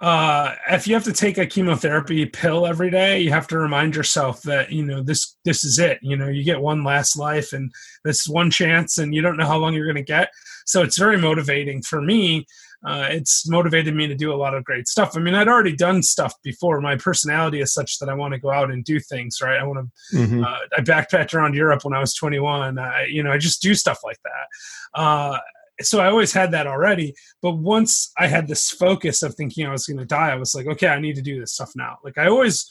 uh 0.02 0.56
if 0.70 0.88
you 0.88 0.94
have 0.94 1.04
to 1.04 1.12
take 1.12 1.38
a 1.38 1.46
chemotherapy 1.46 2.26
pill 2.26 2.66
every 2.66 2.90
day 2.90 3.20
you 3.20 3.30
have 3.30 3.48
to 3.48 3.58
remind 3.58 3.96
yourself 3.96 4.42
that 4.44 4.72
you 4.72 4.84
know 4.84 5.04
this 5.04 5.36
this 5.44 5.64
is 5.64 5.78
it 5.78 6.00
you 6.02 6.16
know 6.16 6.30
you 6.30 6.44
get 6.44 6.62
one 6.62 6.84
last 6.84 7.18
life 7.18 7.52
and 7.52 7.72
this 8.06 8.28
one 8.28 8.50
chance 8.50 8.98
and 8.98 9.14
you 9.14 9.22
don't 9.22 9.38
know 9.38 9.46
how 9.46 9.58
long 9.58 9.74
you're 9.74 9.86
going 9.86 9.96
to 9.96 10.02
get 10.02 10.30
so 10.66 10.82
it's 10.82 10.98
very 10.98 11.18
motivating 11.18 11.82
for 11.82 12.02
me 12.02 12.46
uh, 12.86 13.08
it's 13.10 13.48
motivated 13.50 13.94
me 13.94 14.08
to 14.08 14.16
do 14.16 14.34
a 14.34 14.36
lot 14.36 14.54
of 14.54 14.64
great 14.64 14.88
stuff. 14.88 15.16
I 15.16 15.20
mean, 15.20 15.36
I'd 15.36 15.50
already 15.50 15.76
done 15.76 16.02
stuff 16.02 16.34
before. 16.44 16.80
My 16.80 16.96
personality 16.96 17.60
is 17.60 17.74
such 17.74 18.00
that 18.00 18.08
I 18.08 18.14
want 18.14 18.34
to 18.34 18.40
go 18.40 18.52
out 18.52 18.72
and 18.72 18.84
do 18.84 19.00
things, 19.00 19.40
right? 19.42 19.60
I 19.60 19.64
want 19.64 19.90
to. 20.12 20.18
Mm-hmm. 20.18 20.44
Uh, 20.44 20.58
I 20.78 20.82
backpacked 20.82 21.34
around 21.34 21.56
Europe 21.56 21.84
when 21.84 21.94
I 21.94 22.00
was 22.00 22.14
21. 22.14 22.80
I, 22.80 23.06
you 23.06 23.22
know, 23.22 23.32
I 23.32 23.38
just 23.38 23.62
do 23.62 23.76
stuff 23.76 24.00
like 24.04 24.20
that. 24.24 25.00
Uh, 25.02 25.40
so 25.82 26.00
I 26.00 26.08
always 26.08 26.32
had 26.32 26.52
that 26.52 26.68
already. 26.68 27.14
But 27.42 27.58
once 27.58 28.12
I 28.18 28.28
had 28.28 28.48
this 28.48 28.70
focus 28.70 29.24
of 29.24 29.36
thinking 29.36 29.66
I 29.66 29.72
was 29.72 29.86
going 29.86 29.98
to 29.98 30.06
die, 30.06 30.32
I 30.32 30.36
was 30.36 30.56
like, 30.56 30.68
okay, 30.68 30.88
I 30.88 31.00
need 31.00 31.16
to 31.16 31.22
do 31.22 31.40
this 31.40 31.54
stuff 31.54 31.72
now. 31.76 31.98
Like 32.04 32.18
I 32.18 32.28
always 32.28 32.66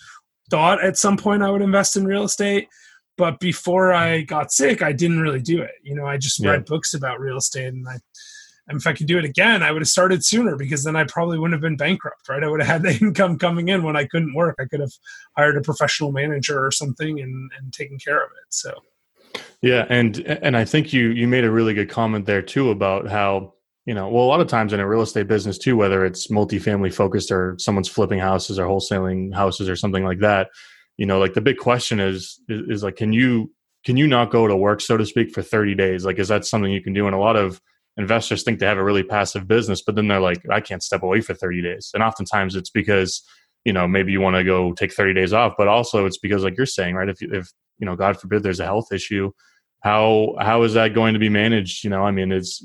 thought 0.51 0.83
at 0.83 0.97
some 0.97 1.19
point 1.19 1.43
I 1.43 1.51
would 1.51 1.63
invest 1.63 1.97
in 1.97 2.07
real 2.07 2.25
estate 2.25 2.69
but 3.19 3.41
before 3.41 3.93
I 3.93 4.21
got 4.21 4.53
sick, 4.53 4.81
I 4.81 4.93
didn't 4.93 5.21
really 5.21 5.43
do 5.43 5.61
it. 5.61 5.73
You 5.83 5.97
know, 5.97 6.07
I 6.07 6.17
just 6.17 6.39
yeah. 6.39 6.53
read 6.53 6.65
books 6.65 6.95
about 6.95 7.19
real 7.19 7.37
estate 7.37 7.67
and 7.67 7.87
I 7.87 7.99
if 8.71 8.87
I 8.87 8.93
could 8.93 9.07
do 9.07 9.19
it 9.19 9.25
again, 9.25 9.63
I 9.63 9.73
would 9.73 9.83
have 9.83 9.89
started 9.89 10.25
sooner 10.25 10.57
because 10.57 10.85
then 10.85 10.97
I 10.97 11.05
probably 11.05 11.39
wouldn't 11.39 11.55
have 11.55 11.63
been 11.63 11.77
bankrupt, 11.77 12.29
right? 12.29 12.43
I 12.43 12.49
would 12.49 12.61
have 12.61 12.69
had 12.69 12.83
the 12.83 12.99
income 13.05 13.39
coming 13.39 13.69
in 13.69 13.83
when 13.83 13.97
I 13.97 14.05
couldn't 14.05 14.35
work. 14.35 14.57
I 14.61 14.67
could 14.67 14.81
have 14.81 14.93
hired 15.37 15.57
a 15.57 15.63
professional 15.63 16.13
manager 16.13 16.65
or 16.65 16.71
something 16.71 17.21
and, 17.21 17.51
and 17.59 17.73
taken 17.73 17.99
care 17.99 18.23
of 18.23 18.31
it. 18.31 18.47
So, 18.51 18.75
yeah, 19.63 19.87
and 19.89 20.19
and 20.19 20.57
I 20.57 20.65
think 20.65 20.93
you 20.93 21.09
you 21.11 21.27
made 21.27 21.45
a 21.45 21.51
really 21.51 21.75
good 21.75 21.91
comment 21.91 22.27
there 22.27 22.43
too 22.43 22.71
about 22.71 23.09
how 23.09 23.55
you 23.87 23.95
know 23.95 24.09
well 24.09 24.25
a 24.25 24.27
lot 24.27 24.41
of 24.41 24.49
times 24.49 24.73
in 24.73 24.81
a 24.81 24.89
real 24.89 25.03
estate 25.03 25.29
business 25.29 25.59
too, 25.59 25.77
whether 25.77 26.05
it's 26.05 26.29
multifamily 26.29 26.93
focused 26.93 27.31
or 27.31 27.57
someone's 27.59 27.89
flipping 27.89 28.19
houses 28.19 28.59
or 28.59 28.67
wholesaling 28.67 29.35
houses 29.35 29.69
or 29.69 29.77
something 29.77 30.05
like 30.05 30.21
that, 30.21 30.49
you 30.97 31.07
know, 31.07 31.19
like 31.19 31.35
the 31.35 31.41
big 31.41 31.57
question 31.57 32.01
is 32.01 32.41
is, 32.49 32.63
is 32.69 32.83
like 32.83 32.97
can 32.97 33.13
you 33.13 33.53
can 33.85 33.97
you 33.97 34.07
not 34.07 34.31
go 34.31 34.47
to 34.47 34.57
work 34.57 34.81
so 34.81 34.97
to 34.97 35.07
speak 35.07 35.33
for 35.33 35.43
30 35.43 35.75
days? 35.75 36.05
Like 36.05 36.19
is 36.19 36.29
that 36.29 36.45
something 36.45 36.71
you 36.71 36.83
can 36.83 36.93
do? 36.93 37.07
And 37.07 37.15
a 37.15 37.19
lot 37.19 37.37
of 37.37 37.61
investors 37.99 38.43
think 38.43 38.59
they 38.59 38.67
have 38.67 38.79
a 38.79 38.85
really 38.85 39.03
passive 39.03 39.47
business, 39.47 39.83
but 39.83 39.97
then 39.97 40.09
they're 40.09 40.21
like, 40.21 40.41
I 40.51 40.61
can't 40.61 40.83
step 40.83 41.03
away 41.03 41.21
for 41.21 41.35
30 41.35 41.63
days. 41.63 41.91
And 41.93 42.03
oftentimes 42.03 42.55
it's 42.55 42.71
because 42.71 43.23
you 43.65 43.73
know 43.73 43.87
maybe 43.87 44.13
you 44.13 44.21
want 44.21 44.37
to 44.37 44.45
go 44.45 44.73
take 44.73 44.93
30 44.93 45.15
days 45.15 45.33
off 45.33 45.55
but 45.59 45.69
also 45.69 46.07
it's 46.07 46.19
because 46.19 46.43
like 46.43 46.57
you're 46.57 46.67
saying 46.67 46.95
right 46.95 47.09
if 47.09 47.21
if 47.21 47.53
you 47.79 47.87
know 47.87 47.97
god 47.97 48.19
forbid 48.19 48.43
there's 48.43 48.61
a 48.61 48.65
health 48.65 48.93
issue 48.93 49.31
how 49.81 50.35
how 50.41 50.63
is 50.63 50.75
that 50.75 50.95
going 50.95 51.13
to 51.13 51.21
be 51.21 51.29
managed 51.29 51.85
you 51.85 51.91
know 51.91 52.03
i 52.03 52.11
mean 52.11 52.33
it's 52.33 52.65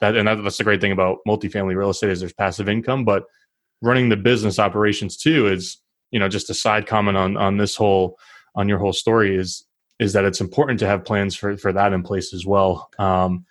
that 0.00 0.16
and 0.16 0.28
that's 0.28 0.58
the 0.58 0.64
great 0.64 0.80
thing 0.80 0.92
about 0.92 1.18
multifamily 1.26 1.74
real 1.74 1.90
estate 1.90 2.10
is 2.10 2.20
there's 2.20 2.32
passive 2.32 2.68
income 2.68 3.04
but 3.04 3.24
running 3.80 4.08
the 4.08 4.16
business 4.16 4.58
operations 4.58 5.16
too 5.16 5.46
is 5.46 5.78
you 6.10 6.18
know 6.18 6.28
just 6.28 6.50
a 6.50 6.54
side 6.54 6.86
comment 6.86 7.16
on 7.16 7.36
on 7.36 7.56
this 7.56 7.74
whole 7.74 8.18
on 8.54 8.68
your 8.68 8.78
whole 8.78 8.92
story 8.92 9.36
is 9.36 9.64
is 9.98 10.12
that 10.12 10.24
it's 10.24 10.40
important 10.40 10.78
to 10.78 10.86
have 10.86 11.04
plans 11.04 11.34
for 11.34 11.56
for 11.56 11.72
that 11.72 11.92
in 11.92 12.02
place 12.02 12.34
as 12.34 12.44
well 12.44 12.90
um 12.98 13.46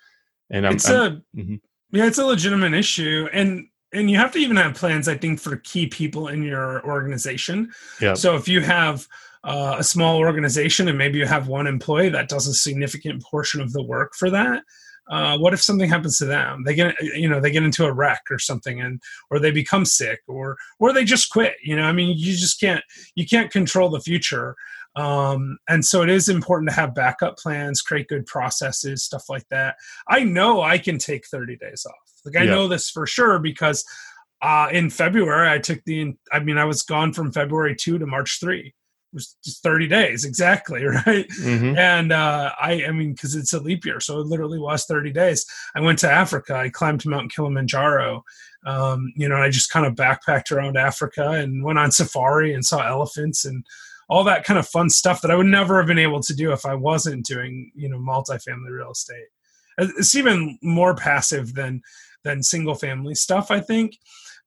and 0.50 0.66
I'm, 0.66 0.74
it's 0.74 0.88
I'm, 0.88 0.94
a 1.34 1.38
mm-hmm. 1.38 1.54
yeah 1.92 2.06
it's 2.06 2.18
a 2.18 2.26
legitimate 2.26 2.74
issue. 2.74 3.28
And 3.32 3.66
and 3.92 4.10
you 4.10 4.16
have 4.16 4.32
to 4.32 4.38
even 4.38 4.56
have 4.56 4.74
plans 4.74 5.06
i 5.06 5.16
think 5.16 5.38
for 5.38 5.56
key 5.58 5.86
people 5.86 6.28
in 6.28 6.42
your 6.42 6.84
organization. 6.84 7.70
Yeah. 8.00 8.14
So 8.14 8.36
if 8.36 8.48
you 8.48 8.60
have 8.60 9.06
uh, 9.44 9.76
a 9.78 9.84
small 9.84 10.18
organization 10.18 10.88
and 10.88 10.96
maybe 10.96 11.18
you 11.18 11.26
have 11.26 11.48
one 11.48 11.66
employee 11.66 12.08
that 12.08 12.28
does 12.28 12.46
a 12.46 12.54
significant 12.54 13.22
portion 13.22 13.60
of 13.60 13.72
the 13.72 13.82
work 13.82 14.14
for 14.14 14.30
that 14.30 14.62
uh, 15.08 15.36
what 15.36 15.52
if 15.52 15.62
something 15.62 15.88
happens 15.88 16.18
to 16.18 16.24
them? 16.24 16.64
They 16.64 16.74
get 16.74 16.94
you 17.00 17.28
know 17.28 17.40
they 17.40 17.50
get 17.50 17.62
into 17.62 17.84
a 17.84 17.92
wreck 17.92 18.22
or 18.30 18.38
something 18.38 18.80
and 18.80 19.00
or 19.30 19.38
they 19.38 19.50
become 19.50 19.84
sick 19.84 20.20
or 20.26 20.56
or 20.78 20.92
they 20.92 21.04
just 21.04 21.30
quit 21.30 21.54
you 21.62 21.76
know? 21.76 21.82
I 21.82 21.92
mean 21.92 22.16
you 22.16 22.32
just 22.32 22.58
can't 22.58 22.82
you 23.14 23.26
can't 23.26 23.50
control 23.50 23.90
the 23.90 24.00
future 24.00 24.56
um, 24.96 25.58
and 25.68 25.84
so 25.84 26.02
it 26.02 26.08
is 26.08 26.28
important 26.28 26.70
to 26.70 26.76
have 26.76 26.94
backup 26.94 27.36
plans 27.36 27.82
create 27.82 28.08
good 28.08 28.26
processes 28.26 29.02
stuff 29.02 29.24
like 29.28 29.46
that. 29.50 29.76
I 30.08 30.24
know 30.24 30.62
i 30.62 30.78
can 30.78 30.98
take 30.98 31.26
30 31.26 31.56
days 31.56 31.86
off. 31.86 31.94
Like 32.24 32.36
i 32.36 32.44
yeah. 32.44 32.50
know 32.50 32.68
this 32.68 32.90
for 32.90 33.06
sure 33.06 33.38
because 33.38 33.84
uh, 34.42 34.68
in 34.72 34.90
february 34.90 35.48
i 35.48 35.58
took 35.58 35.82
the 35.84 36.12
i 36.32 36.38
mean 36.38 36.58
i 36.58 36.64
was 36.64 36.82
gone 36.82 37.12
from 37.12 37.32
february 37.32 37.74
2 37.74 37.98
to 37.98 38.06
march 38.06 38.38
3 38.40 38.60
It 38.60 38.74
was 39.12 39.36
just 39.44 39.62
30 39.62 39.88
days 39.88 40.24
exactly 40.24 40.84
right? 41.06 41.26
Mm-hmm. 41.40 41.78
and 41.78 42.12
uh, 42.12 42.52
i 42.60 42.84
i 42.84 42.90
mean 42.90 43.14
because 43.14 43.34
it's 43.36 43.52
a 43.52 43.60
leap 43.60 43.84
year 43.84 44.00
so 44.00 44.20
it 44.20 44.26
literally 44.26 44.58
was 44.58 44.84
30 44.84 45.12
days. 45.12 45.46
I 45.74 45.80
went 45.80 45.98
to 46.00 46.10
africa. 46.10 46.54
I 46.54 46.68
climbed 46.68 47.06
mount 47.06 47.34
kilimanjaro. 47.34 48.22
Um, 48.66 49.12
you 49.16 49.28
know 49.28 49.36
i 49.36 49.50
just 49.50 49.70
kind 49.70 49.86
of 49.86 49.94
backpacked 49.94 50.52
around 50.52 50.76
africa 50.76 51.30
and 51.30 51.64
went 51.64 51.78
on 51.78 51.90
safari 51.90 52.54
and 52.54 52.64
saw 52.64 52.86
elephants 52.86 53.44
and 53.44 53.64
all 54.08 54.24
that 54.24 54.44
kind 54.44 54.58
of 54.58 54.66
fun 54.66 54.90
stuff 54.90 55.20
that 55.20 55.30
i 55.30 55.36
would 55.36 55.46
never 55.46 55.78
have 55.78 55.86
been 55.86 55.98
able 55.98 56.20
to 56.20 56.34
do 56.34 56.52
if 56.52 56.64
i 56.66 56.74
wasn't 56.74 57.24
doing 57.24 57.70
you 57.74 57.88
know 57.88 57.98
multifamily 57.98 58.70
real 58.70 58.92
estate. 58.92 59.26
Uh, 59.78 59.88
it's 59.98 60.14
even 60.14 60.58
more 60.62 60.94
passive 60.94 61.54
than 61.54 61.82
than 62.22 62.42
single 62.42 62.74
family 62.74 63.14
stuff 63.14 63.50
i 63.50 63.60
think 63.60 63.96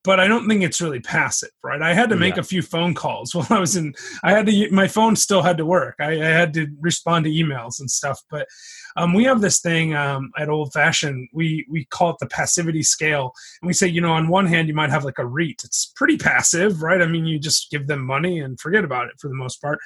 but 0.04 0.20
I 0.20 0.28
don't 0.28 0.48
think 0.48 0.64
it's 0.64 0.82
really 0.82 1.00
passive, 1.00 1.50
right? 1.64 1.82
I 1.82 1.94
had 1.94 2.10
to 2.10 2.16
make 2.16 2.36
yeah. 2.36 2.42
a 2.42 2.44
few 2.44 2.62
phone 2.62 2.94
calls 2.94 3.36
while 3.36 3.48
I 3.50 3.60
was 3.60 3.76
in. 3.76 3.94
I 4.24 4.32
had 4.32 4.46
to. 4.46 4.72
My 4.72 4.88
phone 4.88 5.16
still 5.16 5.42
had 5.42 5.58
to 5.58 5.66
work. 5.66 5.96
I, 6.00 6.12
I 6.14 6.30
had 6.30 6.54
to 6.54 6.68
respond 6.80 7.26
to 7.26 7.32
emails 7.32 7.80
and 7.80 7.90
stuff. 7.90 8.22
But 8.30 8.48
um, 8.96 9.14
we 9.14 9.26
have 9.26 9.42
this 9.42 9.60
thing 9.60 9.96
um, 9.96 10.32
at 10.38 10.50
Old 10.50 10.72
Fashioned. 10.74 11.28
We 11.34 11.66
we 11.70 11.86
call 11.86 12.12
it 12.12 12.18
the 12.20 12.28
passivity 12.28 12.84
scale, 12.84 13.34
and 13.62 13.68
we 13.68 13.74
say, 13.74 13.88
you 13.88 14.02
know, 14.02 14.14
on 14.14 14.30
one 14.30 14.46
hand, 14.46 14.68
you 14.68 14.74
might 14.74 14.92
have 14.92 15.04
like 15.04 15.20
a 15.20 15.26
REIT. 15.26 15.64
It's 15.64 15.92
pretty 15.96 16.18
passive, 16.18 16.82
right? 16.82 17.02
I 17.02 17.08
mean, 17.08 17.26
you 17.26 17.40
just 17.40 17.70
give 17.70 17.88
them 17.88 18.06
money 18.06 18.40
and 18.40 18.60
forget 18.60 18.84
about 18.84 19.08
it 19.08 19.20
for 19.20 19.28
the 19.28 19.36
most 19.36 19.62
part. 19.62 19.80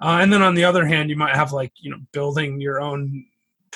Uh, 0.00 0.18
and 0.20 0.32
then 0.32 0.42
on 0.42 0.54
the 0.54 0.64
other 0.64 0.86
hand, 0.86 1.10
you 1.10 1.16
might 1.16 1.36
have 1.36 1.52
like 1.52 1.72
you 1.76 1.90
know 1.90 1.98
building 2.12 2.60
your 2.60 2.80
own 2.80 3.26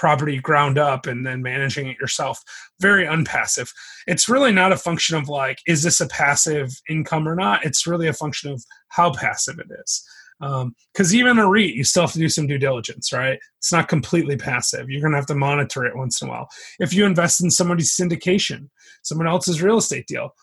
property 0.01 0.41
ground 0.41 0.79
up 0.79 1.07
and 1.07 1.27
then 1.27 1.43
managing 1.43 1.87
it 1.87 1.99
yourself. 2.01 2.43
Very 2.81 3.05
unpassive. 3.05 3.71
It's 4.07 4.31
really 4.31 4.51
not 4.51 4.73
a 4.73 4.79
function 4.79 5.15
of 5.15 5.29
like, 5.29 5.59
is 5.67 5.83
this 5.83 6.01
a 6.01 6.09
passive 6.09 6.71
income 6.89 7.29
or 7.29 7.35
not? 7.35 7.67
It's 7.67 7.87
really 7.87 8.09
a 8.09 8.15
function 8.15 8.51
of 8.51 8.65
how 8.89 9.13
passive 9.13 9.59
it 9.59 9.67
is. 9.83 10.03
Because 10.41 11.13
um, 11.13 11.19
even 11.19 11.39
a 11.39 11.47
REIT, 11.47 11.75
you 11.75 11.85
still 11.85 12.05
have 12.05 12.15
to 12.15 12.19
do 12.19 12.31
some 12.31 12.47
due 12.47 12.57
diligence, 12.57 13.13
right? 13.13 13.39
It's 13.59 13.73
not 13.73 13.89
completely 13.89 14.39
passive. 14.39 14.89
You're 14.89 15.03
going 15.03 15.13
to 15.13 15.19
have 15.19 15.27
to 15.27 15.35
monitor 15.35 15.85
it 15.85 15.95
once 15.95 16.23
in 16.23 16.29
a 16.29 16.31
while. 16.31 16.49
If 16.79 16.95
you 16.95 17.05
invest 17.05 17.43
in 17.43 17.51
somebody's 17.51 17.95
syndication, 17.95 18.71
someone 19.03 19.29
else's 19.29 19.61
real 19.61 19.77
estate 19.77 20.07
deal, 20.07 20.35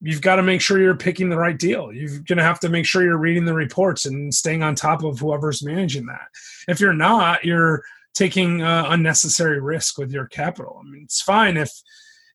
you've 0.00 0.22
got 0.22 0.36
to 0.36 0.42
make 0.42 0.60
sure 0.60 0.80
you're 0.80 0.96
picking 0.96 1.28
the 1.28 1.38
right 1.38 1.56
deal. 1.56 1.92
You're 1.92 2.18
going 2.26 2.38
to 2.38 2.42
have 2.42 2.58
to 2.60 2.68
make 2.68 2.84
sure 2.84 3.04
you're 3.04 3.16
reading 3.16 3.44
the 3.44 3.54
reports 3.54 4.06
and 4.06 4.34
staying 4.34 4.64
on 4.64 4.74
top 4.74 5.04
of 5.04 5.20
whoever's 5.20 5.64
managing 5.64 6.06
that. 6.06 6.26
If 6.66 6.80
you're 6.80 6.92
not, 6.92 7.44
you're 7.44 7.84
taking 8.14 8.62
uh, 8.62 8.86
unnecessary 8.88 9.60
risk 9.60 9.98
with 9.98 10.12
your 10.12 10.26
capital. 10.26 10.80
I 10.80 10.88
mean, 10.88 11.02
it's 11.04 11.20
fine 11.20 11.56
if 11.56 11.70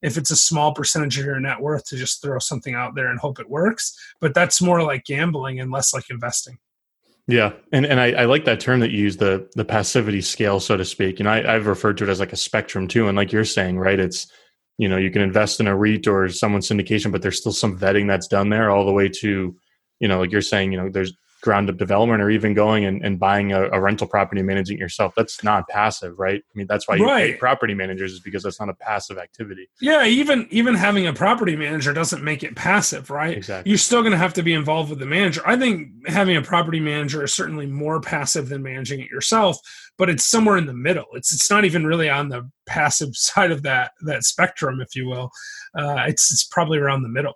if 0.01 0.17
it's 0.17 0.31
a 0.31 0.35
small 0.35 0.73
percentage 0.73 1.19
of 1.19 1.25
your 1.25 1.39
net 1.39 1.59
worth 1.59 1.85
to 1.85 1.97
just 1.97 2.21
throw 2.21 2.39
something 2.39 2.73
out 2.73 2.95
there 2.95 3.07
and 3.07 3.19
hope 3.19 3.37
it 3.39 3.49
works, 3.49 3.97
but 4.21 4.33
that's 4.33 4.61
more 4.61 4.81
like 4.81 5.03
gambling 5.03 5.59
and 5.59 5.71
less 5.71 5.93
like 5.93 6.09
investing. 6.09 6.57
Yeah, 7.27 7.53
and 7.71 7.85
and 7.85 7.99
I, 7.99 8.11
I 8.11 8.25
like 8.25 8.45
that 8.45 8.59
term 8.59 8.79
that 8.79 8.91
you 8.91 8.99
use 8.99 9.17
the 9.17 9.49
the 9.55 9.65
passivity 9.65 10.21
scale, 10.21 10.59
so 10.59 10.77
to 10.77 10.85
speak. 10.85 11.19
And 11.19 11.29
I, 11.29 11.55
I've 11.55 11.67
referred 11.67 11.97
to 11.97 12.05
it 12.05 12.09
as 12.09 12.19
like 12.19 12.33
a 12.33 12.37
spectrum 12.37 12.87
too. 12.87 13.07
And 13.07 13.15
like 13.15 13.31
you're 13.31 13.45
saying, 13.45 13.77
right? 13.77 13.99
It's 13.99 14.31
you 14.77 14.89
know 14.89 14.97
you 14.97 15.11
can 15.11 15.21
invest 15.21 15.59
in 15.59 15.67
a 15.67 15.75
REIT 15.75 16.07
or 16.07 16.27
someone's 16.29 16.67
syndication, 16.67 17.11
but 17.11 17.21
there's 17.21 17.37
still 17.37 17.51
some 17.51 17.77
vetting 17.77 18.07
that's 18.07 18.27
done 18.27 18.49
there, 18.49 18.71
all 18.71 18.85
the 18.85 18.91
way 18.91 19.09
to 19.09 19.55
you 19.99 20.07
know 20.07 20.19
like 20.19 20.31
you're 20.31 20.41
saying, 20.41 20.71
you 20.71 20.79
know, 20.81 20.89
there's 20.89 21.13
ground 21.41 21.69
up 21.69 21.77
development 21.77 22.21
or 22.21 22.29
even 22.29 22.53
going 22.53 22.85
and, 22.85 23.03
and 23.03 23.19
buying 23.19 23.51
a, 23.51 23.69
a, 23.69 23.79
rental 23.79 24.07
property 24.07 24.39
and 24.39 24.47
managing 24.47 24.77
it 24.77 24.79
yourself. 24.79 25.13
That's 25.15 25.43
not 25.43 25.67
passive 25.69 26.19
right? 26.19 26.41
I 26.41 26.57
mean 26.57 26.67
that's 26.67 26.87
why 26.87 26.95
you 26.95 27.05
right. 27.05 27.33
pay 27.33 27.37
property 27.37 27.73
managers 27.73 28.13
is 28.13 28.19
because 28.19 28.43
that's 28.43 28.59
not 28.59 28.69
a 28.69 28.73
passive 28.73 29.17
activity. 29.17 29.69
Yeah 29.81 30.05
even 30.05 30.47
even 30.51 30.75
having 30.75 31.07
a 31.07 31.13
property 31.13 31.55
manager 31.55 31.93
doesn't 31.93 32.23
make 32.23 32.43
it 32.43 32.55
passive 32.55 33.09
right? 33.09 33.37
Exactly. 33.37 33.69
You're 33.69 33.77
still 33.77 34.01
going 34.01 34.11
to 34.11 34.17
have 34.17 34.33
to 34.35 34.43
be 34.43 34.53
involved 34.53 34.89
with 34.89 34.99
the 34.99 35.05
manager. 35.05 35.41
I 35.45 35.57
think 35.57 35.89
having 36.07 36.35
a 36.35 36.41
property 36.41 36.79
manager 36.79 37.23
is 37.23 37.33
certainly 37.33 37.65
more 37.65 38.01
passive 38.01 38.49
than 38.49 38.61
managing 38.61 38.99
it 38.99 39.09
yourself 39.09 39.59
but 39.99 40.09
it's 40.09 40.23
somewhere 40.23 40.57
in 40.57 40.65
the 40.65 40.73
middle. 40.73 41.05
It's 41.13 41.31
it's 41.31 41.51
not 41.51 41.65
even 41.65 41.85
really 41.85 42.09
on 42.09 42.29
the 42.29 42.49
passive 42.65 43.09
side 43.15 43.51
of 43.51 43.61
that 43.63 43.91
that 44.01 44.23
spectrum 44.23 44.81
if 44.81 44.95
you 44.95 45.07
will. 45.07 45.29
Uh, 45.77 46.05
it's 46.07 46.31
it's 46.31 46.45
probably 46.45 46.79
around 46.79 47.03
the 47.03 47.09
middle 47.09 47.35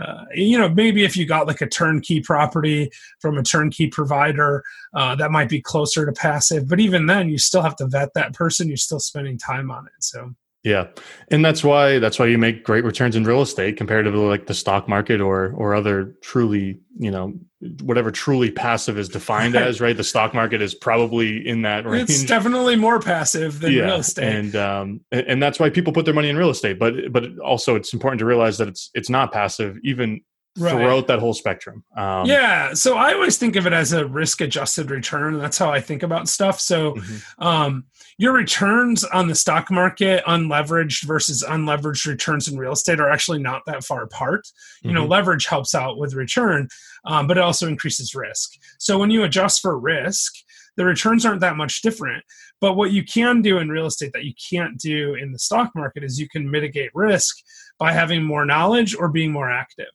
uh, 0.00 0.24
you 0.34 0.58
know, 0.58 0.68
maybe 0.68 1.04
if 1.04 1.16
you 1.16 1.26
got 1.26 1.46
like 1.46 1.60
a 1.60 1.68
turnkey 1.68 2.20
property 2.20 2.90
from 3.20 3.38
a 3.38 3.42
turnkey 3.42 3.86
provider, 3.86 4.64
uh, 4.94 5.14
that 5.14 5.30
might 5.30 5.48
be 5.48 5.60
closer 5.60 6.04
to 6.04 6.12
passive. 6.12 6.68
But 6.68 6.80
even 6.80 7.06
then, 7.06 7.28
you 7.28 7.38
still 7.38 7.62
have 7.62 7.76
to 7.76 7.86
vet 7.86 8.14
that 8.14 8.34
person. 8.34 8.68
You're 8.68 8.76
still 8.76 9.00
spending 9.00 9.38
time 9.38 9.70
on 9.70 9.86
it. 9.86 10.02
So 10.02 10.34
yeah, 10.64 10.86
and 11.28 11.44
that's 11.44 11.62
why 11.62 11.98
that's 11.98 12.18
why 12.18 12.24
you 12.24 12.38
make 12.38 12.64
great 12.64 12.84
returns 12.84 13.16
in 13.16 13.24
real 13.24 13.42
estate 13.42 13.76
compared 13.76 14.06
to 14.06 14.10
like 14.18 14.46
the 14.46 14.54
stock 14.54 14.88
market 14.88 15.20
or 15.20 15.52
or 15.56 15.74
other 15.74 16.14
truly 16.22 16.80
you 16.98 17.10
know 17.10 17.34
whatever 17.82 18.10
truly 18.10 18.50
passive 18.50 18.98
is 18.98 19.10
defined 19.10 19.56
as. 19.56 19.78
Right, 19.78 19.94
the 19.94 20.02
stock 20.02 20.32
market 20.32 20.62
is 20.62 20.74
probably 20.74 21.46
in 21.46 21.62
that 21.62 21.84
range. 21.84 22.08
It's 22.08 22.24
definitely 22.24 22.76
more 22.76 22.98
passive 22.98 23.60
than 23.60 23.74
yeah, 23.74 23.82
real 23.82 23.96
estate, 23.96 24.34
and 24.34 24.56
um 24.56 25.00
and 25.12 25.42
that's 25.42 25.60
why 25.60 25.68
people 25.68 25.92
put 25.92 26.06
their 26.06 26.14
money 26.14 26.30
in 26.30 26.38
real 26.38 26.50
estate. 26.50 26.78
But 26.78 27.12
but 27.12 27.38
also 27.40 27.76
it's 27.76 27.92
important 27.92 28.20
to 28.20 28.24
realize 28.24 28.56
that 28.56 28.68
it's 28.68 28.90
it's 28.94 29.10
not 29.10 29.32
passive 29.32 29.76
even 29.84 30.22
right. 30.58 30.70
throughout 30.70 31.06
that 31.08 31.18
whole 31.18 31.34
spectrum. 31.34 31.84
Um, 31.96 32.26
yeah, 32.26 32.74
so 32.74 32.96
I 32.96 33.12
always 33.12 33.38
think 33.38 33.56
of 33.56 33.66
it 33.66 33.72
as 33.72 33.92
a 33.92 34.06
risk 34.06 34.40
adjusted 34.40 34.90
return. 34.90 35.38
That's 35.38 35.58
how 35.58 35.70
I 35.70 35.80
think 35.80 36.02
about 36.02 36.28
stuff. 36.28 36.60
So 36.60 36.94
mm-hmm. 36.94 37.42
um, 37.42 37.84
your 38.18 38.32
returns 38.32 39.04
on 39.04 39.28
the 39.28 39.34
stock 39.34 39.70
market, 39.70 40.24
unleveraged 40.24 41.04
versus 41.04 41.44
unleveraged 41.46 42.06
returns 42.06 42.48
in 42.48 42.58
real 42.58 42.72
estate, 42.72 43.00
are 43.00 43.10
actually 43.10 43.42
not 43.42 43.62
that 43.66 43.84
far 43.84 44.02
apart. 44.02 44.46
You 44.82 44.88
mm-hmm. 44.88 44.96
know, 44.96 45.06
leverage 45.06 45.46
helps 45.46 45.74
out 45.74 45.98
with 45.98 46.14
return, 46.14 46.68
um, 47.04 47.26
but 47.26 47.38
it 47.38 47.42
also 47.42 47.66
increases 47.68 48.14
risk. 48.14 48.52
So 48.78 48.98
when 48.98 49.10
you 49.10 49.24
adjust 49.24 49.60
for 49.60 49.78
risk, 49.78 50.34
the 50.76 50.84
returns 50.84 51.24
aren't 51.24 51.40
that 51.40 51.56
much 51.56 51.82
different. 51.82 52.24
But 52.60 52.74
what 52.74 52.92
you 52.92 53.04
can 53.04 53.42
do 53.42 53.58
in 53.58 53.68
real 53.68 53.86
estate 53.86 54.12
that 54.12 54.24
you 54.24 54.32
can't 54.50 54.78
do 54.78 55.14
in 55.14 55.32
the 55.32 55.38
stock 55.38 55.70
market 55.74 56.02
is 56.02 56.18
you 56.18 56.28
can 56.28 56.50
mitigate 56.50 56.90
risk 56.94 57.36
by 57.78 57.92
having 57.92 58.22
more 58.22 58.44
knowledge 58.44 58.94
or 58.96 59.08
being 59.08 59.32
more 59.32 59.50
active. 59.50 59.90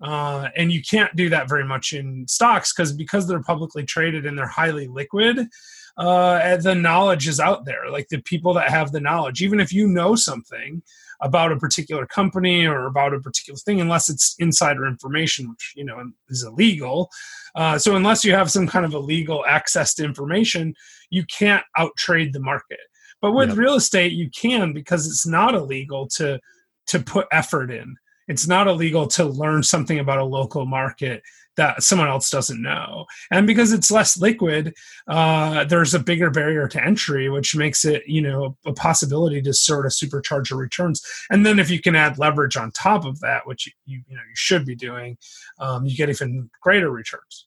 Uh, 0.00 0.48
and 0.56 0.70
you 0.70 0.80
can't 0.80 1.14
do 1.16 1.28
that 1.28 1.48
very 1.48 1.64
much 1.64 1.92
in 1.92 2.24
stocks 2.28 2.72
because 2.72 2.92
because 2.92 3.26
they're 3.26 3.42
publicly 3.42 3.84
traded 3.84 4.26
and 4.26 4.38
they're 4.38 4.46
highly 4.46 4.86
liquid 4.86 5.48
uh, 5.96 6.56
the 6.58 6.72
knowledge 6.72 7.26
is 7.26 7.40
out 7.40 7.64
there 7.64 7.90
like 7.90 8.06
the 8.08 8.22
people 8.22 8.54
that 8.54 8.70
have 8.70 8.92
the 8.92 9.00
knowledge 9.00 9.42
even 9.42 9.58
if 9.58 9.72
you 9.72 9.88
know 9.88 10.14
something 10.14 10.80
about 11.20 11.52
a 11.52 11.56
particular 11.56 12.06
company 12.06 12.66
or 12.66 12.86
about 12.86 13.14
a 13.14 13.20
particular 13.20 13.56
thing 13.58 13.80
unless 13.80 14.08
it's 14.08 14.34
insider 14.38 14.86
information, 14.86 15.50
which 15.50 15.72
you 15.76 15.84
know 15.84 16.02
is 16.28 16.44
illegal. 16.44 17.10
Uh, 17.54 17.78
so 17.78 17.96
unless 17.96 18.24
you 18.24 18.32
have 18.32 18.50
some 18.50 18.66
kind 18.66 18.84
of 18.84 18.94
illegal 18.94 19.44
access 19.46 19.94
to 19.94 20.04
information, 20.04 20.74
you 21.10 21.24
can't 21.24 21.64
outtrade 21.76 22.32
the 22.32 22.40
market. 22.40 22.78
But 23.20 23.32
with 23.32 23.48
yep. 23.50 23.58
real 23.58 23.74
estate, 23.74 24.12
you 24.12 24.30
can 24.30 24.72
because 24.72 25.06
it's 25.06 25.26
not 25.26 25.54
illegal 25.54 26.06
to 26.16 26.38
to 26.88 27.00
put 27.00 27.26
effort 27.32 27.70
in. 27.70 27.96
It's 28.28 28.46
not 28.46 28.68
illegal 28.68 29.06
to 29.08 29.24
learn 29.24 29.62
something 29.62 29.98
about 29.98 30.18
a 30.18 30.24
local 30.24 30.66
market 30.66 31.22
that 31.58 31.82
someone 31.82 32.08
else 32.08 32.30
doesn't 32.30 32.62
know. 32.62 33.04
And 33.30 33.46
because 33.46 33.72
it's 33.72 33.90
less 33.90 34.16
liquid, 34.16 34.74
uh, 35.08 35.64
there's 35.64 35.92
a 35.92 35.98
bigger 35.98 36.30
barrier 36.30 36.68
to 36.68 36.82
entry, 36.82 37.28
which 37.28 37.54
makes 37.54 37.84
it, 37.84 38.04
you 38.06 38.22
know, 38.22 38.56
a 38.64 38.72
possibility 38.72 39.42
to 39.42 39.52
sort 39.52 39.84
of 39.84 39.92
supercharge 39.92 40.50
your 40.50 40.58
returns. 40.58 41.04
And 41.30 41.44
then 41.44 41.58
if 41.58 41.68
you 41.68 41.80
can 41.80 41.96
add 41.96 42.16
leverage 42.16 42.56
on 42.56 42.70
top 42.70 43.04
of 43.04 43.18
that, 43.20 43.46
which 43.46 43.66
you, 43.84 44.02
you, 44.06 44.16
know, 44.16 44.22
you 44.22 44.34
should 44.34 44.64
be 44.64 44.76
doing, 44.76 45.18
um, 45.58 45.84
you 45.84 45.96
get 45.96 46.08
even 46.08 46.48
greater 46.62 46.90
returns. 46.90 47.46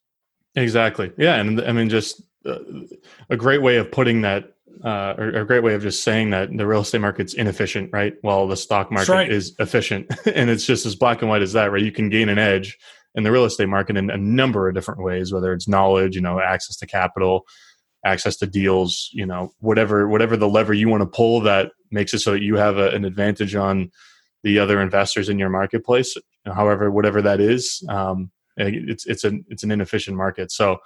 Exactly. 0.55 1.11
Yeah. 1.17 1.35
And 1.35 1.61
I 1.61 1.71
mean, 1.71 1.89
just 1.89 2.21
uh, 2.45 2.59
a 3.29 3.38
great 3.38 3.61
way 3.61 3.77
of 3.77 3.91
putting 3.91 4.21
that 4.21 4.55
uh, 4.83 5.15
or, 5.17 5.29
a 5.29 5.45
great 5.45 5.63
way 5.63 5.73
of 5.73 5.81
just 5.81 6.03
saying 6.03 6.31
that 6.31 6.55
the 6.55 6.67
real 6.67 6.81
estate 6.81 7.01
market's 7.01 7.33
inefficient, 7.33 7.89
right? 7.93 8.13
While 8.21 8.47
the 8.47 8.57
stock 8.57 8.91
market 8.91 9.11
right. 9.11 9.31
is 9.31 9.55
efficient, 9.59 10.07
and 10.25 10.49
it's 10.49 10.65
just 10.65 10.85
as 10.85 10.95
black 10.95 11.21
and 11.21 11.29
white 11.29 11.41
as 11.41 11.53
that, 11.53 11.71
right? 11.71 11.83
You 11.83 11.91
can 11.91 12.09
gain 12.09 12.29
an 12.29 12.39
edge 12.39 12.77
in 13.15 13.23
the 13.23 13.31
real 13.31 13.45
estate 13.45 13.67
market 13.67 13.97
in 13.97 14.09
a 14.09 14.17
number 14.17 14.67
of 14.67 14.75
different 14.75 15.03
ways, 15.03 15.33
whether 15.33 15.53
it's 15.53 15.67
knowledge, 15.67 16.15
you 16.15 16.21
know, 16.21 16.39
access 16.39 16.77
to 16.77 16.87
capital, 16.87 17.45
access 18.05 18.37
to 18.37 18.47
deals, 18.47 19.09
you 19.13 19.25
know, 19.25 19.51
whatever 19.59 20.07
whatever 20.07 20.37
the 20.37 20.47
lever 20.47 20.73
you 20.73 20.89
want 20.89 21.01
to 21.01 21.07
pull 21.07 21.41
that 21.41 21.71
makes 21.91 22.13
it 22.13 22.19
so 22.19 22.31
that 22.31 22.41
you 22.41 22.55
have 22.55 22.77
a, 22.77 22.89
an 22.89 23.05
advantage 23.05 23.55
on 23.55 23.91
the 24.43 24.57
other 24.59 24.81
investors 24.81 25.29
in 25.29 25.37
your 25.37 25.49
marketplace. 25.49 26.15
However, 26.45 26.89
whatever 26.89 27.21
that 27.21 27.39
is, 27.39 27.83
um, 27.89 28.31
it's 28.57 29.05
it's 29.05 29.23
an 29.23 29.45
it's 29.49 29.63
an 29.63 29.71
inefficient 29.71 30.17
market. 30.17 30.51
So, 30.51 30.77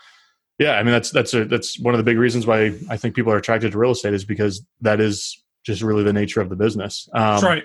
yeah, 0.58 0.74
I 0.74 0.84
mean 0.84 0.92
that's 0.92 1.12
that's 1.12 1.34
a, 1.34 1.46
that's 1.46 1.80
one 1.80 1.94
of 1.94 1.98
the 1.98 2.04
big 2.04 2.18
reasons 2.18 2.48
why 2.48 2.74
I 2.90 2.98
think 2.98 3.16
people 3.16 3.32
are 3.32 3.38
attracted 3.38 3.72
to 3.74 3.78
real 3.78 3.92
estate 3.92 4.14
is 4.14 4.26
because 4.26 4.66
that 4.82 5.02
is 5.02 5.44
just 5.66 5.82
really 5.82 6.04
the 6.04 6.14
nature 6.14 6.42
of 6.42 6.50
the 6.50 6.56
business. 6.56 7.10
Um, 7.14 7.22
that's 7.22 7.44
right. 7.44 7.64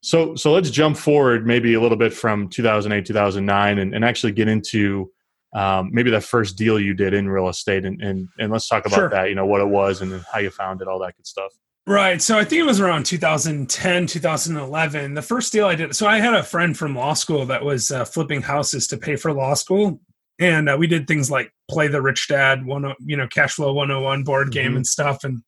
So 0.00 0.34
so 0.34 0.52
let's 0.52 0.70
jump 0.70 0.96
forward 0.96 1.46
maybe 1.46 1.74
a 1.74 1.80
little 1.80 1.98
bit 1.98 2.14
from 2.14 2.48
2008 2.48 3.04
2009 3.04 3.78
and, 3.78 3.94
and 3.94 4.04
actually 4.04 4.32
get 4.32 4.48
into 4.48 5.10
um, 5.52 5.90
maybe 5.92 6.10
that 6.12 6.24
first 6.24 6.56
deal 6.56 6.80
you 6.80 6.94
did 6.94 7.12
in 7.12 7.28
real 7.28 7.48
estate 7.48 7.84
and 7.84 8.00
and, 8.00 8.28
and 8.38 8.50
let's 8.50 8.68
talk 8.68 8.86
about 8.86 8.96
sure. 8.96 9.10
that 9.10 9.28
you 9.28 9.34
know 9.34 9.46
what 9.46 9.60
it 9.60 9.68
was 9.68 10.00
and 10.00 10.24
how 10.32 10.38
you 10.38 10.50
found 10.50 10.80
it 10.80 10.88
all 10.88 10.98
that 11.00 11.16
good 11.16 11.26
stuff. 11.26 11.52
Right. 11.86 12.22
So 12.22 12.38
I 12.38 12.44
think 12.44 12.60
it 12.60 12.66
was 12.66 12.78
around 12.78 13.04
2010, 13.06 14.06
2011. 14.06 15.14
The 15.14 15.22
first 15.22 15.52
deal 15.52 15.66
I 15.66 15.74
did. 15.74 15.96
So 15.96 16.06
I 16.06 16.20
had 16.20 16.34
a 16.34 16.42
friend 16.42 16.76
from 16.76 16.94
law 16.94 17.14
school 17.14 17.46
that 17.46 17.64
was 17.64 17.90
uh, 17.90 18.04
flipping 18.04 18.42
houses 18.42 18.86
to 18.88 18.96
pay 18.96 19.16
for 19.16 19.32
law 19.32 19.54
school. 19.54 20.00
And 20.40 20.68
uh, 20.70 20.76
we 20.78 20.86
did 20.86 21.06
things 21.06 21.30
like 21.30 21.52
play 21.70 21.86
the 21.86 22.02
rich 22.02 22.26
dad, 22.26 22.64
one, 22.64 22.94
you 23.00 23.16
know, 23.16 23.28
cash 23.28 23.54
flow 23.54 23.72
101 23.74 24.24
board 24.24 24.50
game 24.50 24.68
mm-hmm. 24.68 24.76
and 24.76 24.86
stuff. 24.86 25.22
And 25.22 25.42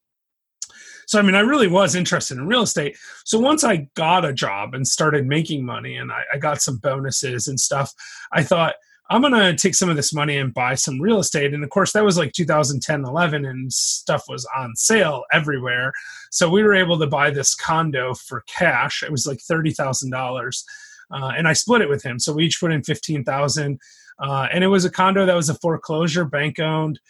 so, 1.07 1.19
I 1.19 1.23
mean, 1.23 1.35
I 1.35 1.41
really 1.41 1.67
was 1.67 1.95
interested 1.95 2.39
in 2.39 2.47
real 2.47 2.63
estate. 2.63 2.97
So 3.25 3.39
once 3.41 3.65
I 3.65 3.89
got 3.95 4.25
a 4.25 4.33
job 4.33 4.75
and 4.75 4.87
started 4.87 5.27
making 5.27 5.65
money 5.65 5.97
and 5.97 6.13
I, 6.13 6.23
I 6.35 6.39
got 6.39 6.63
some 6.63 6.77
bonuses 6.77 7.49
and 7.49 7.59
stuff, 7.59 7.93
I 8.33 8.43
thought, 8.43 8.75
I'm 9.11 9.21
going 9.21 9.35
to 9.35 9.55
take 9.55 9.75
some 9.75 9.91
of 9.91 9.97
this 9.97 10.15
money 10.15 10.39
and 10.39 10.55
buy 10.55 10.75
some 10.75 11.01
real 11.01 11.19
estate. 11.19 11.53
And 11.53 11.63
of 11.63 11.69
course, 11.69 11.93
that 11.93 12.05
was 12.05 12.17
like 12.17 12.33
2010, 12.33 13.05
11, 13.05 13.45
and 13.45 13.71
stuff 13.71 14.25
was 14.27 14.47
on 14.57 14.75
sale 14.75 15.25
everywhere. 15.33 15.93
So 16.31 16.49
we 16.49 16.63
were 16.63 16.75
able 16.75 16.99
to 16.99 17.07
buy 17.07 17.31
this 17.31 17.55
condo 17.55 18.15
for 18.15 18.43
cash. 18.47 19.03
It 19.03 19.11
was 19.13 19.27
like 19.27 19.39
$30,000. 19.39 20.65
Uh, 21.11 21.33
and 21.37 21.47
I 21.47 21.53
split 21.53 21.83
it 21.83 21.91
with 21.91 22.03
him. 22.03 22.19
So 22.19 22.33
we 22.33 22.47
each 22.47 22.59
put 22.59 22.73
in 22.73 22.83
15,000. 22.83 23.79
Uh, 24.19 24.49
and 24.53 24.63
it 24.63 24.69
was 24.69 24.85
a 24.85 24.91
condo 24.91 25.27
that 25.27 25.35
was 25.35 25.49
a 25.49 25.55
foreclosure, 25.55 26.25
bank 26.25 26.59
owned. 26.59 27.01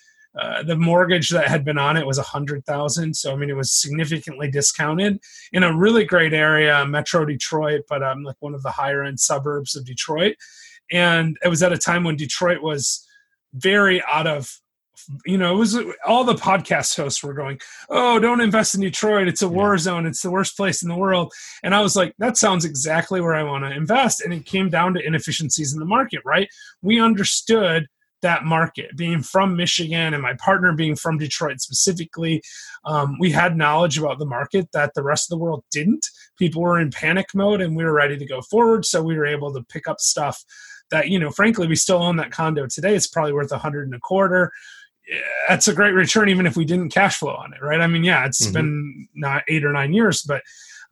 Uh, 0.40 0.62
the 0.62 0.76
mortgage 0.76 1.28
that 1.28 1.46
had 1.46 1.62
been 1.62 1.76
on 1.76 1.96
it 1.96 2.06
was 2.06 2.16
a 2.16 2.22
hundred 2.22 2.64
thousand, 2.64 3.14
so 3.14 3.32
I 3.32 3.36
mean 3.36 3.50
it 3.50 3.56
was 3.56 3.70
significantly 3.70 4.50
discounted 4.50 5.20
in 5.52 5.62
a 5.62 5.76
really 5.76 6.04
great 6.04 6.32
area, 6.32 6.86
Metro 6.86 7.26
Detroit, 7.26 7.82
but 7.86 8.02
um, 8.02 8.22
like 8.22 8.36
one 8.40 8.54
of 8.54 8.62
the 8.62 8.70
higher 8.70 9.02
end 9.02 9.20
suburbs 9.20 9.76
of 9.76 9.84
Detroit. 9.84 10.36
And 10.90 11.36
it 11.44 11.48
was 11.48 11.62
at 11.62 11.72
a 11.72 11.78
time 11.78 12.02
when 12.02 12.16
Detroit 12.16 12.62
was 12.62 13.06
very 13.52 14.02
out 14.10 14.26
of 14.26 14.61
you 15.26 15.38
know, 15.38 15.54
it 15.54 15.58
was 15.58 15.78
all 16.06 16.24
the 16.24 16.34
podcast 16.34 16.96
hosts 16.96 17.22
were 17.22 17.34
going, 17.34 17.60
"Oh, 17.88 18.18
don't 18.18 18.40
invest 18.40 18.74
in 18.74 18.80
Detroit. 18.80 19.28
It's 19.28 19.42
a 19.42 19.48
war 19.48 19.76
zone. 19.78 20.06
It's 20.06 20.22
the 20.22 20.30
worst 20.30 20.56
place 20.56 20.82
in 20.82 20.88
the 20.88 20.96
world." 20.96 21.32
And 21.62 21.74
I 21.74 21.80
was 21.80 21.96
like, 21.96 22.14
"That 22.18 22.36
sounds 22.36 22.64
exactly 22.64 23.20
where 23.20 23.34
I 23.34 23.42
want 23.42 23.64
to 23.64 23.70
invest." 23.70 24.20
And 24.20 24.32
it 24.32 24.46
came 24.46 24.68
down 24.68 24.94
to 24.94 25.06
inefficiencies 25.06 25.72
in 25.72 25.78
the 25.78 25.86
market, 25.86 26.20
right? 26.24 26.48
We 26.82 27.00
understood 27.00 27.86
that 28.22 28.44
market. 28.44 28.96
Being 28.96 29.22
from 29.22 29.56
Michigan 29.56 30.14
and 30.14 30.22
my 30.22 30.34
partner 30.34 30.72
being 30.72 30.96
from 30.96 31.18
Detroit 31.18 31.60
specifically, 31.60 32.42
um, 32.84 33.16
we 33.18 33.30
had 33.30 33.56
knowledge 33.56 33.98
about 33.98 34.18
the 34.18 34.26
market 34.26 34.68
that 34.72 34.94
the 34.94 35.02
rest 35.02 35.30
of 35.30 35.36
the 35.36 35.42
world 35.42 35.64
didn't. 35.70 36.06
People 36.38 36.62
were 36.62 36.80
in 36.80 36.90
panic 36.90 37.26
mode 37.34 37.60
and 37.60 37.76
we 37.76 37.84
were 37.84 37.92
ready 37.92 38.16
to 38.16 38.26
go 38.26 38.40
forward. 38.40 38.84
So 38.86 39.02
we 39.02 39.16
were 39.16 39.26
able 39.26 39.52
to 39.52 39.62
pick 39.64 39.86
up 39.86 40.00
stuff 40.00 40.42
that, 40.90 41.08
you 41.08 41.18
know, 41.18 41.30
frankly, 41.30 41.66
we 41.66 41.76
still 41.76 42.02
own 42.02 42.16
that 42.16 42.30
condo 42.30 42.66
today. 42.66 42.94
It's 42.94 43.08
probably 43.08 43.32
worth 43.32 43.52
a 43.52 43.58
hundred 43.58 43.86
and 43.86 43.94
a 43.94 44.00
quarter. 44.00 44.52
That's 45.48 45.68
a 45.68 45.74
great 45.74 45.94
return, 45.94 46.28
even 46.28 46.46
if 46.46 46.56
we 46.56 46.64
didn't 46.64 46.90
cash 46.90 47.16
flow 47.16 47.34
on 47.34 47.52
it, 47.52 47.62
right? 47.62 47.80
I 47.80 47.86
mean, 47.86 48.04
yeah, 48.04 48.24
it's 48.24 48.44
mm-hmm. 48.44 48.52
been 48.52 49.08
not 49.14 49.42
eight 49.48 49.64
or 49.64 49.72
nine 49.72 49.92
years, 49.92 50.22
but 50.22 50.42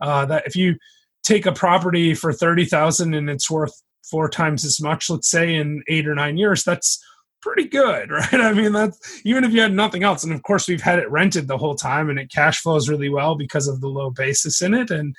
uh, 0.01 0.27
that 0.27 0.46
if 0.46 0.57
you 0.57 0.77
take 1.23 1.46
a 1.46 1.53
property 1.53 2.14
for 2.14 2.33
thirty 2.33 2.64
thousand 2.64 3.14
and 3.14 3.31
it's 3.31 3.51
worth 3.51 3.83
four 4.03 4.29
times 4.29 4.64
as 4.64 4.81
much, 4.81 5.09
let's 5.09 5.31
say 5.31 5.55
in 5.55 5.83
eight 5.88 6.09
or 6.09 6.14
nine 6.14 6.37
years, 6.37 6.64
that's 6.64 7.03
pretty 7.40 7.66
good, 7.68 8.11
right? 8.11 8.35
I 8.35 8.53
mean, 8.53 8.73
that's 8.73 9.20
even 9.25 9.44
if 9.44 9.53
you 9.53 9.61
had 9.61 9.73
nothing 9.73 10.03
else. 10.03 10.25
And 10.25 10.33
of 10.33 10.42
course, 10.42 10.68
we've 10.68 10.83
had 10.83 10.99
it 10.99 11.11
rented 11.11 11.49
the 11.49 11.59
whole 11.59 11.75
time 11.75 12.11
and 12.11 12.18
it 12.18 12.31
cash 12.31 12.61
flows 12.61 12.88
really 12.88 13.09
well 13.09 13.35
because 13.35 13.68
of 13.68 13.81
the 13.81 13.88
low 13.88 14.11
basis 14.11 14.62
in 14.62 14.75
it. 14.75 14.90
And 14.90 15.14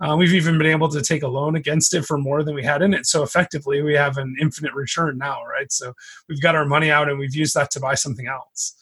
uh, 0.00 0.14
we've 0.16 0.34
even 0.34 0.58
been 0.58 0.66
able 0.66 0.88
to 0.90 1.00
take 1.00 1.22
a 1.22 1.28
loan 1.28 1.56
against 1.56 1.94
it 1.94 2.04
for 2.04 2.18
more 2.18 2.42
than 2.42 2.54
we 2.54 2.62
had 2.62 2.82
in 2.82 2.92
it. 2.92 3.06
So 3.06 3.22
effectively, 3.22 3.82
we 3.82 3.94
have 3.94 4.18
an 4.18 4.36
infinite 4.40 4.74
return 4.74 5.18
now, 5.18 5.44
right? 5.44 5.72
So 5.72 5.94
we've 6.28 6.40
got 6.40 6.54
our 6.54 6.66
money 6.66 6.90
out 6.90 7.08
and 7.08 7.18
we've 7.18 7.34
used 7.34 7.54
that 7.54 7.70
to 7.72 7.80
buy 7.80 7.94
something 7.94 8.26
else. 8.26 8.74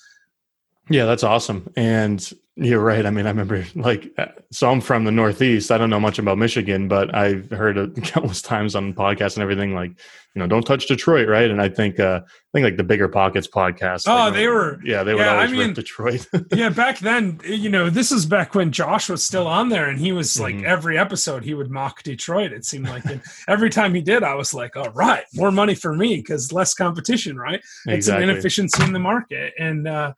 Yeah, 0.89 1.07
that's 1.07 1.25
awesome. 1.25 1.71
And 1.77 2.33
you're 2.57 2.81
right. 2.81 3.05
I 3.05 3.11
mean, 3.11 3.27
I 3.27 3.31
remember 3.31 3.65
like, 3.75 4.17
so 4.53 4.71
I'm 4.71 4.81
from 4.81 5.05
the 5.05 5.11
Northeast. 5.11 5.73
I 5.73 5.79
don't 5.79 5.91
know 5.91 5.99
much 5.99 6.21
about 6.21 6.39
Michigan, 6.39 6.87
but 6.87 7.13
I've 7.13 7.51
heard 7.51 7.77
it 7.77 7.97
countless 8.05 8.43
times 8.43 8.77
on 8.77 8.95
podcasts 8.95 9.35
and 9.35 9.43
everything. 9.43 9.75
Like, 9.75 9.91
you 9.91 10.41
know, 10.41 10.47
don't 10.47 10.65
touch 10.65 10.87
Detroit, 10.87 11.29
right? 11.29 11.51
And 11.51 11.61
I 11.61 11.69
think, 11.69 11.99
uh, 11.99 12.21
I 12.25 12.29
think 12.53 12.65
like 12.65 12.77
the 12.77 12.85
BiggerPockets 12.85 13.51
podcast. 13.51 14.05
Oh, 14.07 14.31
they 14.31 14.47
were, 14.47 14.81
yeah, 14.85 15.03
they 15.03 15.15
would 15.15 15.27
always 15.27 15.51
I 15.51 15.53
mean, 15.53 15.75
Detroit. 15.75 16.29
yeah, 16.53 16.69
back 16.69 17.01
then, 17.01 17.41
you 17.45 17.71
know, 17.71 17.91
this 17.91 18.13
is 18.13 18.25
back 18.25 18.55
when 18.55 18.71
Josh 18.71 19.09
was 19.09 19.25
still 19.25 19.49
on 19.49 19.69
there, 19.69 19.89
and 19.89 19.99
he 19.99 20.13
was 20.13 20.39
like 20.39 20.55
mm-hmm. 20.55 20.67
every 20.67 20.97
episode 20.97 21.45
he 21.45 21.55
would 21.55 21.71
mock 21.71 22.05
Detroit. 22.05 22.53
It 22.53 22.65
seemed 22.65 22.89
like, 22.89 23.05
and 23.05 23.21
every 23.49 23.71
time 23.71 23.95
he 23.95 24.01
did, 24.01 24.23
I 24.23 24.35
was 24.35 24.55
like, 24.55 24.77
all 24.77 24.91
right, 24.91 25.25
more 25.35 25.51
money 25.51 25.75
for 25.75 25.95
me 25.95 26.17
because 26.17 26.53
less 26.53 26.75
competition, 26.75 27.37
right? 27.37 27.61
It's 27.87 28.07
exactly. 28.07 28.25
an 28.25 28.31
inefficiency 28.31 28.85
in 28.85 28.93
the 28.93 29.01
market, 29.01 29.55
and. 29.59 29.89
uh 29.89 30.13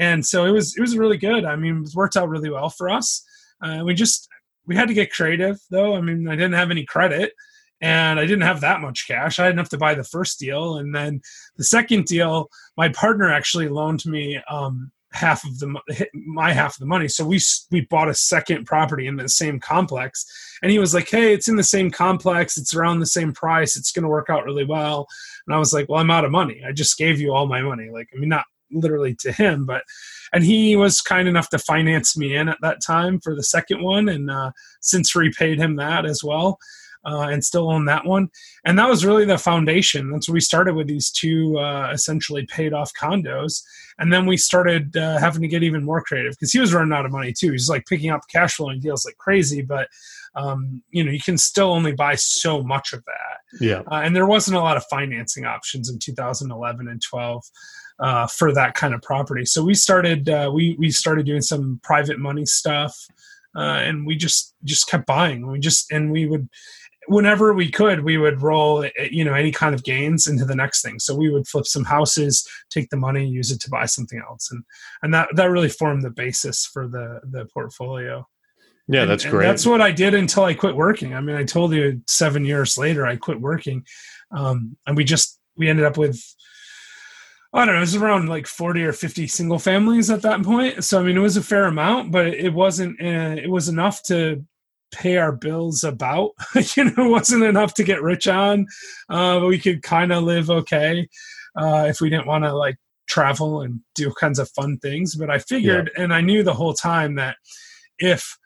and 0.00 0.24
so 0.26 0.46
it 0.46 0.50
was 0.50 0.74
it 0.76 0.80
was 0.80 0.96
really 0.96 1.18
good. 1.18 1.44
I 1.44 1.54
mean, 1.54 1.84
it 1.86 1.94
worked 1.94 2.16
out 2.16 2.28
really 2.28 2.50
well 2.50 2.70
for 2.70 2.88
us. 2.88 3.22
Uh, 3.62 3.82
we 3.84 3.94
just 3.94 4.26
we 4.66 4.74
had 4.74 4.88
to 4.88 4.94
get 4.94 5.12
creative 5.12 5.58
though. 5.70 5.94
I 5.94 6.00
mean, 6.00 6.26
I 6.26 6.34
didn't 6.34 6.54
have 6.54 6.70
any 6.70 6.84
credit 6.84 7.32
and 7.82 8.18
I 8.18 8.22
didn't 8.22 8.42
have 8.42 8.62
that 8.62 8.80
much 8.80 9.06
cash. 9.06 9.38
I 9.38 9.44
had 9.44 9.52
enough 9.52 9.68
to 9.70 9.78
buy 9.78 9.94
the 9.94 10.04
first 10.04 10.38
deal, 10.38 10.76
and 10.76 10.94
then 10.94 11.20
the 11.56 11.64
second 11.64 12.06
deal, 12.06 12.48
my 12.76 12.88
partner 12.88 13.32
actually 13.32 13.68
loaned 13.68 14.04
me 14.06 14.40
um, 14.50 14.90
half 15.12 15.44
of 15.44 15.58
the 15.58 15.74
my 16.14 16.52
half 16.52 16.74
of 16.74 16.80
the 16.80 16.86
money. 16.86 17.08
So 17.08 17.24
we 17.24 17.38
we 17.70 17.82
bought 17.82 18.08
a 18.08 18.14
second 18.14 18.64
property 18.64 19.06
in 19.06 19.16
the 19.16 19.28
same 19.28 19.60
complex, 19.60 20.24
and 20.62 20.72
he 20.72 20.78
was 20.78 20.94
like, 20.94 21.10
"Hey, 21.10 21.34
it's 21.34 21.48
in 21.48 21.56
the 21.56 21.62
same 21.62 21.90
complex. 21.90 22.56
It's 22.56 22.74
around 22.74 23.00
the 23.00 23.06
same 23.06 23.32
price. 23.32 23.76
It's 23.76 23.92
going 23.92 24.04
to 24.04 24.08
work 24.08 24.30
out 24.30 24.44
really 24.44 24.64
well." 24.64 25.06
And 25.46 25.54
I 25.54 25.58
was 25.58 25.72
like, 25.74 25.88
"Well, 25.88 26.00
I'm 26.00 26.10
out 26.10 26.24
of 26.24 26.30
money. 26.30 26.62
I 26.66 26.72
just 26.72 26.96
gave 26.96 27.20
you 27.20 27.34
all 27.34 27.46
my 27.46 27.60
money. 27.62 27.90
Like, 27.92 28.08
I 28.14 28.18
mean, 28.18 28.30
not 28.30 28.44
literally 28.72 29.14
to 29.20 29.32
him, 29.32 29.66
but 29.66 29.82
and 30.32 30.44
he 30.44 30.76
was 30.76 31.00
kind 31.00 31.28
enough 31.28 31.48
to 31.50 31.58
finance 31.58 32.16
me 32.16 32.36
in 32.36 32.48
at 32.48 32.58
that 32.62 32.78
time 32.84 33.20
for 33.20 33.34
the 33.34 33.42
second 33.42 33.82
one, 33.82 34.08
and 34.08 34.30
uh, 34.30 34.52
since 34.80 35.14
repaid 35.14 35.58
him 35.58 35.76
that 35.76 36.06
as 36.06 36.22
well. 36.22 36.58
Uh, 37.02 37.28
and 37.30 37.42
still 37.42 37.70
own 37.70 37.86
that 37.86 38.04
one. 38.04 38.28
And 38.66 38.78
that 38.78 38.86
was 38.86 39.06
really 39.06 39.24
the 39.24 39.38
foundation. 39.38 40.10
That's 40.10 40.28
where 40.28 40.34
we 40.34 40.40
started 40.42 40.74
with 40.74 40.86
these 40.86 41.10
two 41.10 41.58
uh, 41.58 41.90
essentially 41.94 42.44
paid 42.44 42.74
off 42.74 42.92
condos. 42.92 43.62
And 43.98 44.12
then 44.12 44.26
we 44.26 44.36
started 44.36 44.94
uh, 44.98 45.18
having 45.18 45.40
to 45.40 45.48
get 45.48 45.62
even 45.62 45.82
more 45.82 46.02
creative 46.02 46.32
because 46.32 46.52
he 46.52 46.60
was 46.60 46.74
running 46.74 46.92
out 46.92 47.06
of 47.06 47.10
money 47.10 47.32
too. 47.32 47.52
He's 47.52 47.70
like 47.70 47.86
picking 47.86 48.10
up 48.10 48.20
cash 48.30 48.56
flowing 48.56 48.80
deals 48.80 49.06
like 49.06 49.16
crazy, 49.16 49.62
but 49.62 49.88
um, 50.34 50.82
you 50.90 51.02
know, 51.02 51.10
you 51.10 51.20
can 51.20 51.38
still 51.38 51.72
only 51.72 51.92
buy 51.92 52.14
so 52.14 52.62
much 52.62 52.92
of 52.92 53.02
that. 53.04 53.64
Yeah. 53.64 53.82
Uh, 53.90 54.02
and 54.04 54.14
there 54.14 54.26
wasn't 54.26 54.56
a 54.56 54.60
lot 54.60 54.76
of 54.76 54.84
financing 54.90 55.44
options 55.44 55.90
in 55.90 55.98
2011 55.98 56.88
and 56.88 57.02
12 57.02 57.44
uh, 58.00 58.26
for 58.26 58.52
that 58.52 58.74
kind 58.74 58.94
of 58.94 59.02
property. 59.02 59.44
So 59.44 59.62
we 59.62 59.74
started 59.74 60.28
uh, 60.28 60.50
we 60.52 60.76
we 60.78 60.90
started 60.90 61.26
doing 61.26 61.42
some 61.42 61.80
private 61.82 62.18
money 62.18 62.46
stuff. 62.46 62.96
uh, 63.56 63.82
and 63.82 64.06
we 64.06 64.16
just 64.16 64.54
just 64.64 64.88
kept 64.88 65.06
buying. 65.06 65.46
We 65.50 65.58
just 65.58 65.90
and 65.92 66.10
we 66.10 66.26
would 66.26 66.48
whenever 67.06 67.52
we 67.52 67.70
could, 67.70 68.04
we 68.04 68.16
would 68.16 68.40
roll, 68.40 68.84
eh, 68.84 69.08
you 69.10 69.24
know, 69.24 69.34
any 69.34 69.50
kind 69.50 69.74
of 69.74 69.82
gains 69.82 70.26
into 70.26 70.44
the 70.44 70.54
next 70.54 70.82
thing. 70.82 70.98
So 71.00 71.14
we 71.14 71.30
would 71.30 71.48
flip 71.48 71.66
some 71.66 71.84
houses, 71.84 72.46
take 72.70 72.90
the 72.90 72.96
money, 72.96 73.26
use 73.26 73.50
it 73.50 73.60
to 73.62 73.70
buy 73.70 73.86
something 73.86 74.22
else, 74.28 74.50
and 74.50 74.62
and 75.02 75.12
that 75.14 75.28
that 75.34 75.50
really 75.50 75.68
formed 75.68 76.02
the 76.02 76.10
basis 76.10 76.66
for 76.66 76.86
the 76.88 77.20
the 77.24 77.46
portfolio. 77.46 78.26
Yeah, 78.86 79.04
that's 79.04 79.24
and, 79.24 79.30
great. 79.30 79.46
And 79.46 79.50
that's 79.50 79.66
what 79.66 79.80
I 79.80 79.92
did 79.92 80.14
until 80.14 80.44
I 80.44 80.54
quit 80.54 80.74
working. 80.74 81.14
I 81.14 81.20
mean, 81.20 81.36
I 81.36 81.44
told 81.44 81.72
you 81.72 82.02
seven 82.06 82.44
years 82.44 82.76
later 82.76 83.06
I 83.06 83.16
quit 83.16 83.40
working, 83.40 83.84
um, 84.30 84.76
and 84.86 84.96
we 84.96 85.04
just 85.04 85.38
we 85.56 85.68
ended 85.68 85.84
up 85.84 85.96
with 85.96 86.22
I 87.52 87.64
don't 87.64 87.74
know, 87.74 87.78
it 87.78 87.80
was 87.80 87.96
around 87.96 88.28
like 88.28 88.46
40 88.46 88.84
or 88.84 88.92
50 88.92 89.26
single 89.26 89.58
families 89.58 90.08
at 90.08 90.22
that 90.22 90.42
point. 90.42 90.84
So, 90.84 91.00
I 91.00 91.02
mean, 91.02 91.16
it 91.16 91.20
was 91.20 91.36
a 91.36 91.42
fair 91.42 91.64
amount, 91.64 92.12
but 92.12 92.28
it 92.28 92.54
wasn't, 92.54 93.00
uh, 93.00 93.36
it 93.42 93.50
was 93.50 93.68
enough 93.68 94.04
to 94.04 94.44
pay 94.92 95.16
our 95.16 95.32
bills 95.32 95.84
about 95.84 96.30
you 96.76 96.84
know 96.84 97.08
wasn't 97.08 97.44
enough 97.44 97.74
to 97.74 97.84
get 97.84 98.02
rich 98.02 98.26
on 98.26 98.66
uh, 99.08 99.38
but 99.40 99.46
we 99.46 99.58
could 99.58 99.82
kind 99.82 100.12
of 100.12 100.24
live 100.24 100.50
okay 100.50 101.08
uh, 101.56 101.86
if 101.88 102.00
we 102.00 102.10
didn't 102.10 102.26
want 102.26 102.44
to 102.44 102.52
like 102.52 102.76
travel 103.08 103.62
and 103.62 103.80
do 103.94 104.12
kinds 104.18 104.38
of 104.38 104.50
fun 104.50 104.78
things 104.78 105.16
but 105.16 105.30
i 105.30 105.38
figured 105.38 105.90
yeah. 105.94 106.02
and 106.02 106.14
i 106.14 106.20
knew 106.20 106.42
the 106.42 106.54
whole 106.54 106.74
time 106.74 107.16
that 107.16 107.36
if 107.98 108.36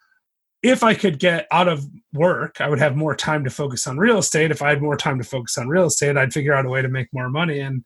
if 0.63 0.83
i 0.83 0.95
could 0.95 1.19
get 1.19 1.47
out 1.51 1.69
of 1.69 1.85
work 2.15 2.61
i 2.61 2.69
would 2.69 2.79
have 2.79 2.97
more 2.97 3.15
time 3.15 3.45
to 3.45 3.51
focus 3.51 3.87
on 3.87 3.99
real 3.99 4.19
estate 4.19 4.51
if 4.51 4.63
i 4.63 4.71
had 4.71 4.81
more 4.81 4.97
time 4.97 5.19
to 5.19 5.25
focus 5.25 5.59
on 5.59 5.69
real 5.69 5.87
estate 5.87 6.17
i'd 6.17 6.33
figure 6.33 6.55
out 6.55 6.65
a 6.65 6.69
way 6.69 6.81
to 6.81 6.89
make 6.89 7.09
more 7.13 7.29
money 7.29 7.61
and 7.61 7.85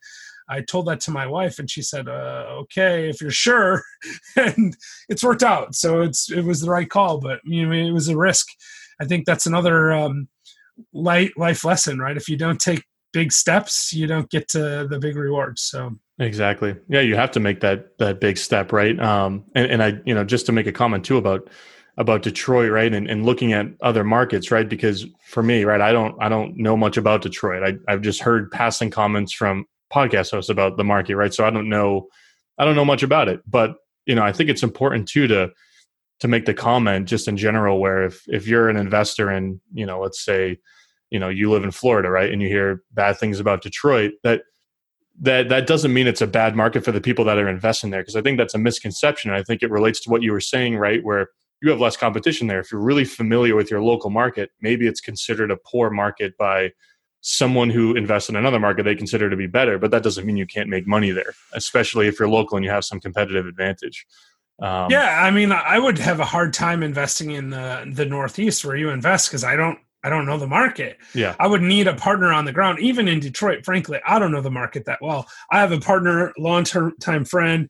I 0.49 0.63
told 0.63 0.87
that 0.87 1.01
to 1.03 1.11
my 1.11 1.27
wife, 1.27 1.59
and 1.59 1.71
she 1.71 1.83
said, 1.83 2.09
uh, 2.09 2.47
"Okay, 2.63 3.09
if 3.09 3.21
you're 3.21 3.31
sure." 3.31 3.83
and 4.37 4.77
it's 5.09 5.25
worked 5.25 5.43
out, 5.43 5.75
so 5.75 6.01
it's 6.01 6.31
it 6.31 6.45
was 6.45 6.61
the 6.61 6.71
right 6.71 6.89
call. 6.89 7.19
But 7.19 7.41
you 7.45 7.67
know, 7.67 7.73
it 7.73 7.93
was 7.93 8.09
a 8.09 8.17
risk. 8.17 8.47
I 9.01 9.05
think 9.05 9.27
that's 9.27 9.47
another 9.47 9.93
um, 9.93 10.29
light 10.93 11.33
life 11.37 11.65
lesson, 11.65 11.99
right? 11.99 12.17
If 12.17 12.29
you 12.29 12.37
don't 12.37 12.61
take 12.61 12.85
big 13.13 13.33
steps, 13.33 13.93
you 13.93 14.07
don't 14.07 14.31
get 14.31 14.49
to 14.49 14.87
the 14.89 14.99
big 14.99 15.17
rewards. 15.17 15.63
So 15.63 15.97
exactly, 16.19 16.77
yeah, 16.89 17.01
you 17.01 17.17
have 17.17 17.31
to 17.33 17.41
make 17.41 17.61
that 17.61 17.99
that 17.99 18.21
big 18.21 18.39
step, 18.39 18.73
right? 18.73 18.99
Um, 19.01 19.45
and, 19.55 19.71
and 19.71 19.83
I, 19.83 20.01
you 20.05 20.15
know, 20.15 20.25
just 20.25 20.47
to 20.47 20.53
make 20.53 20.67
a 20.67 20.73
comment 20.73 21.05
too 21.05 21.17
about 21.17 21.49
about 21.99 22.23
Detroit, 22.23 22.71
right? 22.71 22.95
And, 22.95 23.11
and 23.11 23.27
looking 23.27 23.53
at 23.53 23.67
other 23.83 24.05
markets, 24.05 24.53
right? 24.53 24.69
Because 24.69 25.05
for 25.27 25.43
me, 25.43 25.65
right, 25.65 25.81
I 25.81 25.93
don't 25.93 26.17
I 26.21 26.29
don't 26.29 26.57
know 26.57 26.77
much 26.77 26.97
about 26.97 27.23
Detroit. 27.23 27.63
I, 27.63 27.93
I've 27.93 28.03
just 28.03 28.21
heard 28.21 28.51
passing 28.51 28.91
comments 28.91 29.33
from 29.33 29.67
podcast 29.93 30.31
host 30.31 30.51
about 30.51 30.77
the 30.77 30.85
market, 30.85 31.17
right? 31.17 31.33
So 31.33 31.45
I 31.45 31.51
don't 31.51 31.69
know, 31.69 32.09
I 32.59 32.65
don't 32.65 32.77
know 32.77 32.85
much 32.85 33.03
about 33.03 33.29
it, 33.29 33.41
but 33.47 33.77
you 34.07 34.15
know, 34.15 34.23
I 34.23 34.33
think 34.33 34.51
it's 34.51 34.63
important 34.63 35.09
too 35.09 35.27
to 35.29 35.51
to 36.21 36.29
make 36.29 36.47
the 36.47 36.55
comment 36.55 37.07
just 37.07 37.29
in 37.29 37.37
general, 37.37 37.79
where 37.81 38.05
if 38.05 38.23
if 38.29 38.47
you're 38.49 38.69
an 38.69 38.77
investor 38.77 39.31
in, 39.31 39.61
you 39.73 39.87
know, 39.87 40.01
let's 40.01 40.25
say, 40.25 40.59
you 41.11 41.19
know, 41.19 41.29
you 41.29 41.51
live 41.51 41.65
in 41.65 41.71
Florida, 41.71 42.11
right, 42.11 42.33
and 42.33 42.43
you 42.43 42.49
hear 42.49 42.83
bad 42.93 43.19
things 43.19 43.39
about 43.39 43.63
Detroit, 43.63 44.13
that 44.25 44.43
that 45.21 45.49
that 45.49 45.67
doesn't 45.67 45.93
mean 45.93 46.07
it's 46.07 46.21
a 46.21 46.27
bad 46.27 46.57
market 46.57 46.85
for 46.85 46.93
the 46.93 47.01
people 47.01 47.25
that 47.25 47.39
are 47.39 47.49
investing 47.49 47.91
there 47.91 48.03
because 48.03 48.17
I 48.17 48.23
think 48.23 48.39
that's 48.39 48.55
a 48.55 48.59
misconception. 48.59 49.31
I 49.31 49.43
think 49.43 49.63
it 49.63 49.71
relates 49.71 50.01
to 50.01 50.11
what 50.11 50.23
you 50.23 50.33
were 50.33 50.41
saying, 50.41 50.77
right, 50.77 51.05
where 51.05 51.29
you 51.61 51.71
have 51.71 51.81
less 51.81 51.97
competition 51.97 52.47
there. 52.47 52.61
If 52.61 52.71
you're 52.71 52.81
really 52.81 53.05
familiar 53.05 53.57
with 53.57 53.71
your 53.71 53.83
local 53.83 54.11
market, 54.11 54.51
maybe 54.61 54.87
it's 54.87 55.01
considered 55.01 55.51
a 55.51 55.57
poor 55.57 55.91
market 55.91 56.37
by 56.39 56.71
someone 57.21 57.71
who 57.71 57.97
invests 57.97 58.29
in 58.29 58.37
another 58.37 58.61
market 58.61 58.85
they 58.85 58.95
consider 58.95 59.29
to 59.29 59.37
be 59.37 59.47
better, 59.47 59.79
but 59.79 59.91
that 59.91 60.03
doesn't 60.03 60.25
mean 60.25 60.37
you 60.37 60.47
can't 60.47 60.69
make 60.69 60.87
money 60.87 61.11
there, 61.11 61.35
especially 61.53 62.07
if 62.07 62.19
you're 62.19 62.29
local 62.29 62.57
and 62.57 62.65
you 62.65 62.71
have 62.71 62.85
some 62.85 63.01
competitive 63.01 63.47
advantage. 63.47 64.07
Um, 64.61 64.91
yeah, 64.91 65.23
I 65.23 65.31
mean, 65.31 65.53
I 65.53 65.79
would 65.79 65.99
have 65.99 66.21
a 66.21 66.25
hard 66.25 66.53
time 66.53 66.83
investing 66.83 67.31
in 67.31 67.51
the 67.51 67.91
the 67.93 68.05
Northeast 68.05 68.65
where 68.65 68.77
you 68.77 68.91
invest 68.91 69.29
because 69.29 69.45
I 69.45 69.55
don't 69.55 69.79
I 70.03 70.09
don't 70.09 70.27
know 70.27 70.39
the 70.39 70.49
market. 70.49 70.99
Yeah, 71.15 71.37
I 71.39 71.47
would 71.47 71.63
need 71.63 71.87
a 71.87 71.95
partner 71.95 72.33
on 72.33 72.45
the 72.45 72.53
ground. 72.53 72.81
Even 72.81 73.07
in 73.07 73.21
Detroit, 73.21 73.65
frankly, 73.65 74.01
I 74.07 74.19
don't 74.19 74.33
know 74.33 74.41
the 74.41 74.51
market 74.51 74.85
that 74.87 74.99
well. 75.01 75.29
I 75.51 75.61
have 75.61 75.71
a 75.71 75.81
partner, 75.81 76.33
long 76.39 76.65
term 76.65 76.95
time 77.01 77.25
friend. 77.25 77.69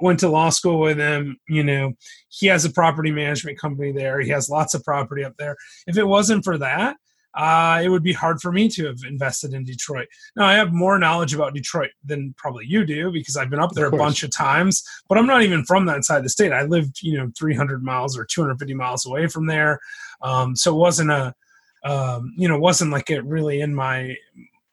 Went 0.00 0.20
to 0.20 0.28
law 0.28 0.50
school 0.50 0.78
with 0.78 0.96
him. 0.96 1.38
You 1.48 1.64
know, 1.64 1.94
he 2.28 2.46
has 2.46 2.64
a 2.64 2.70
property 2.70 3.10
management 3.10 3.58
company 3.58 3.90
there. 3.90 4.20
He 4.20 4.30
has 4.30 4.48
lots 4.48 4.74
of 4.74 4.84
property 4.84 5.24
up 5.24 5.36
there. 5.38 5.56
If 5.88 5.98
it 5.98 6.04
wasn't 6.04 6.44
for 6.44 6.56
that, 6.58 6.96
uh, 7.34 7.80
it 7.82 7.88
would 7.88 8.02
be 8.02 8.12
hard 8.12 8.40
for 8.40 8.52
me 8.52 8.68
to 8.68 8.86
have 8.86 8.98
invested 9.06 9.52
in 9.52 9.64
Detroit. 9.64 10.08
Now, 10.36 10.46
I 10.46 10.54
have 10.54 10.72
more 10.72 10.98
knowledge 10.98 11.34
about 11.34 11.54
Detroit 11.54 11.90
than 12.04 12.34
probably 12.36 12.66
you 12.66 12.84
do 12.84 13.12
because 13.12 13.36
I've 13.36 13.50
been 13.50 13.60
up 13.60 13.72
there 13.72 13.86
a 13.86 13.96
bunch 13.96 14.22
of 14.22 14.30
times, 14.34 14.82
but 15.08 15.18
I'm 15.18 15.26
not 15.26 15.42
even 15.42 15.64
from 15.64 15.86
that 15.86 16.04
side 16.04 16.18
of 16.18 16.22
the 16.24 16.30
state. 16.30 16.52
I 16.52 16.62
lived, 16.62 17.02
you 17.02 17.16
know, 17.16 17.30
300 17.38 17.82
miles 17.82 18.18
or 18.18 18.24
250 18.24 18.74
miles 18.74 19.06
away 19.06 19.26
from 19.26 19.46
there. 19.46 19.78
Um, 20.22 20.56
so 20.56 20.74
it 20.74 20.78
wasn't 20.78 21.10
a, 21.10 21.34
um, 21.84 22.34
you 22.36 22.48
know, 22.48 22.58
wasn't 22.58 22.90
like 22.90 23.10
it 23.10 23.24
really 23.24 23.60
in 23.60 23.74
my 23.74 24.16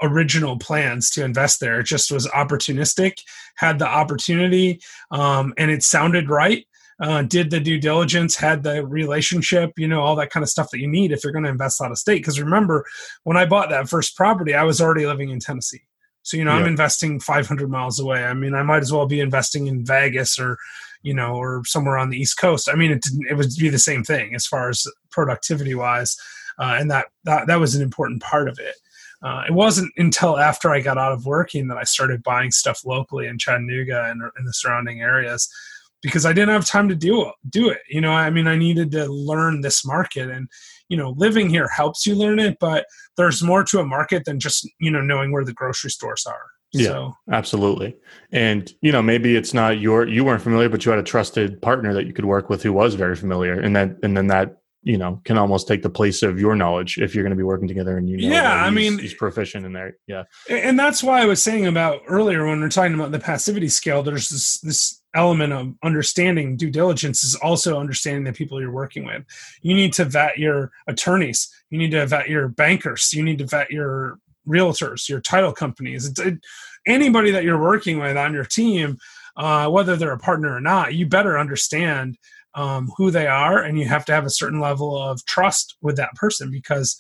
original 0.02 0.58
plans 0.58 1.10
to 1.12 1.24
invest 1.24 1.60
there. 1.60 1.80
It 1.80 1.86
just 1.86 2.12
was 2.12 2.28
opportunistic, 2.28 3.20
had 3.56 3.80
the 3.80 3.88
opportunity, 3.88 4.82
um, 5.12 5.54
and 5.58 5.72
it 5.72 5.84
sounded 5.84 6.30
right 6.30 6.66
uh, 7.00 7.22
did 7.24 7.50
the 7.50 7.60
due 7.60 7.80
diligence, 7.80 8.36
had 8.36 8.64
the 8.64 8.86
relationship, 8.86 9.72
you 9.78 9.88
know, 9.88 10.02
all 10.02 10.16
that 10.16 10.30
kind 10.30 10.44
of 10.44 10.50
stuff 10.50 10.72
that 10.72 10.80
you 10.80 10.88
need 10.88 11.12
if 11.12 11.24
you're 11.24 11.34
going 11.34 11.44
to 11.44 11.50
invest 11.50 11.82
out 11.82 11.92
of 11.92 11.98
state. 11.98 12.20
Because 12.20 12.40
remember, 12.40 12.86
when 13.24 13.38
I 13.38 13.46
bought 13.46 13.70
that 13.70 13.90
first 13.90 14.16
property, 14.16 14.54
I 14.54 14.64
was 14.64 14.80
already 14.80 15.06
living 15.06 15.30
in 15.30 15.40
Tennessee. 15.40 15.84
So, 16.24 16.38
you 16.38 16.46
know, 16.46 16.54
yeah. 16.54 16.62
I'm 16.62 16.68
investing 16.68 17.20
500 17.20 17.70
miles 17.70 18.00
away. 18.00 18.24
I 18.24 18.34
mean, 18.34 18.54
I 18.56 18.64
might 18.64 18.82
as 18.82 18.92
well 18.92 19.06
be 19.06 19.20
investing 19.20 19.68
in 19.68 19.86
Vegas 19.86 20.40
or, 20.40 20.58
you 21.04 21.14
know, 21.14 21.36
or 21.36 21.64
somewhere 21.66 21.98
on 21.98 22.10
the 22.10 22.18
East 22.18 22.38
Coast. 22.38 22.70
I 22.72 22.76
mean, 22.76 22.92
it, 22.92 23.06
it 23.30 23.36
would 23.36 23.52
be 23.60 23.70
the 23.70 23.78
same 23.78 24.04
thing 24.04 24.34
as 24.34 24.48
far 24.48 24.70
as 24.70 24.88
productivity 25.12 25.76
wise. 25.76 26.18
Uh, 26.58 26.78
and 26.80 26.90
that, 26.90 27.08
that, 27.26 27.48
that 27.48 27.60
was 27.60 27.76
an 27.76 27.84
important 27.84 28.24
part 28.24 28.48
of 28.48 28.58
it. 28.58 28.76
Uh, 29.22 29.44
it 29.48 29.54
wasn't 29.54 29.92
until 29.98 30.38
after 30.40 30.72
I 30.72 30.80
got 30.80 30.98
out 30.98 31.12
of 31.12 31.26
working 31.26 31.68
that 31.68 31.78
I 31.78 31.84
started 31.84 32.24
buying 32.24 32.52
stuff 32.52 32.86
locally 32.86 33.28
in 33.28 33.38
Chattanooga 33.38 34.06
and 34.10 34.22
in 34.40 34.46
the 34.46 34.54
surrounding 34.54 35.02
areas 35.02 35.50
because 36.06 36.24
I 36.24 36.34
didn't 36.34 36.54
have 36.54 36.68
time 36.68 36.88
to 36.90 36.96
do 36.96 37.32
do 37.50 37.70
it. 37.70 37.80
You 37.90 38.00
know, 38.00 38.12
I 38.12 38.30
mean, 38.30 38.48
I 38.48 38.56
needed 38.56 38.92
to 38.92 39.06
learn 39.08 39.62
this 39.62 39.84
market, 39.84 40.30
and 40.30 40.48
you 40.88 40.96
know, 40.96 41.16
living 41.18 41.50
here 41.50 41.68
helps 41.68 42.06
you 42.06 42.14
learn 42.14 42.40
it, 42.40 42.58
but 42.60 42.86
there's 43.18 43.42
more 43.42 43.64
to 43.66 43.80
a 43.80 43.86
market 43.86 44.24
than 44.26 44.40
just 44.40 44.70
you 44.80 44.92
know 44.92 45.02
knowing 45.02 45.32
where 45.32 45.44
the 45.44 45.54
grocery 45.54 45.90
stores 45.90 46.26
are. 46.28 46.46
Yeah, 46.74 46.88
so. 46.88 47.14
absolutely. 47.32 47.96
And 48.32 48.72
you 48.82 48.92
know, 48.92 49.02
maybe 49.02 49.36
it's 49.36 49.54
not 49.54 49.80
your 49.80 50.08
you 50.08 50.24
weren't 50.24 50.44
familiar, 50.44 50.70
but 50.70 50.86
you 50.86 50.92
had 50.92 51.00
a 51.00 51.04
trusted 51.04 51.62
partner 51.62 51.94
that 51.94 52.06
you 52.06 52.14
could 52.14 52.26
work 52.26 52.50
with 52.50 52.62
who 52.62 52.72
was 52.72 52.94
very 52.94 53.16
familiar, 53.16 53.60
and 53.60 53.76
that 53.76 53.98
and 54.04 54.16
then 54.16 54.28
that 54.28 54.58
you 54.86 54.98
know 54.98 55.20
can 55.26 55.38
almost 55.38 55.68
take 55.68 55.82
the 55.82 55.90
place 55.90 56.22
of 56.24 56.40
your 56.40 56.56
knowledge 56.56 56.98
if 57.00 57.14
you're 57.14 57.24
going 57.24 57.32
to 57.32 57.38
be 57.38 57.44
working 57.44 57.68
together 57.68 57.98
and 57.98 58.08
you 58.08 58.18
know 58.18 58.28
yeah 58.28 58.64
i 58.64 58.70
mean 58.70 58.98
he's 59.00 59.16
proficient 59.16 59.66
in 59.66 59.74
there 59.74 59.98
yeah 60.08 60.24
and 60.48 60.80
that's 60.80 61.04
why 61.04 61.22
i 61.22 61.26
was 61.26 61.44
saying 61.44 61.66
about 61.66 62.02
earlier 62.08 62.46
when 62.46 62.62
we're 62.62 62.70
talking 62.70 62.94
about 62.94 63.12
the 63.12 63.20
passivity 63.20 63.68
scale 63.68 64.04
there's 64.04 64.30
this 64.30 64.60
this 64.60 65.02
element 65.16 65.54
of 65.54 65.74
understanding 65.84 66.58
due 66.58 66.70
diligence 66.70 67.24
is 67.24 67.36
also 67.36 67.80
understanding 67.80 68.24
the 68.24 68.34
people 68.34 68.60
you're 68.60 68.72
working 68.72 69.06
with. 69.06 69.24
You 69.62 69.74
need 69.74 69.94
to 69.94 70.06
vet 70.06 70.38
your 70.38 70.72
attorneys. 70.88 71.50
You 71.70 71.78
need 71.78 71.92
to 71.92 72.06
vet 72.06 72.30
your 72.30 72.48
bankers. 72.48 73.14
You 73.14 73.24
need 73.24 73.40
to 73.40 73.46
vet 73.46 73.72
your 73.72 74.20
realtors 74.48 75.10
your 75.10 75.22
title 75.22 75.52
companies. 75.52 76.20
It, 76.20 76.38
anybody 76.86 77.32
that 77.32 77.44
you're 77.44 77.60
working 77.60 78.00
with 78.00 78.16
on 78.16 78.32
your 78.32 78.46
team 78.46 78.98
uh, 79.38 79.68
whether 79.68 79.96
they're 79.96 80.12
a 80.12 80.20
partner 80.20 80.56
or 80.56 80.62
not 80.62 80.94
you 80.94 81.08
better 81.08 81.40
understand 81.40 82.16
um, 82.56 82.92
who 82.98 83.12
they 83.12 83.28
are, 83.28 83.62
and 83.62 83.78
you 83.78 83.86
have 83.86 84.06
to 84.06 84.14
have 84.14 84.26
a 84.26 84.30
certain 84.30 84.60
level 84.60 84.98
of 84.98 85.24
trust 85.26 85.76
with 85.82 85.98
that 85.98 86.16
person 86.16 86.50
because 86.50 86.98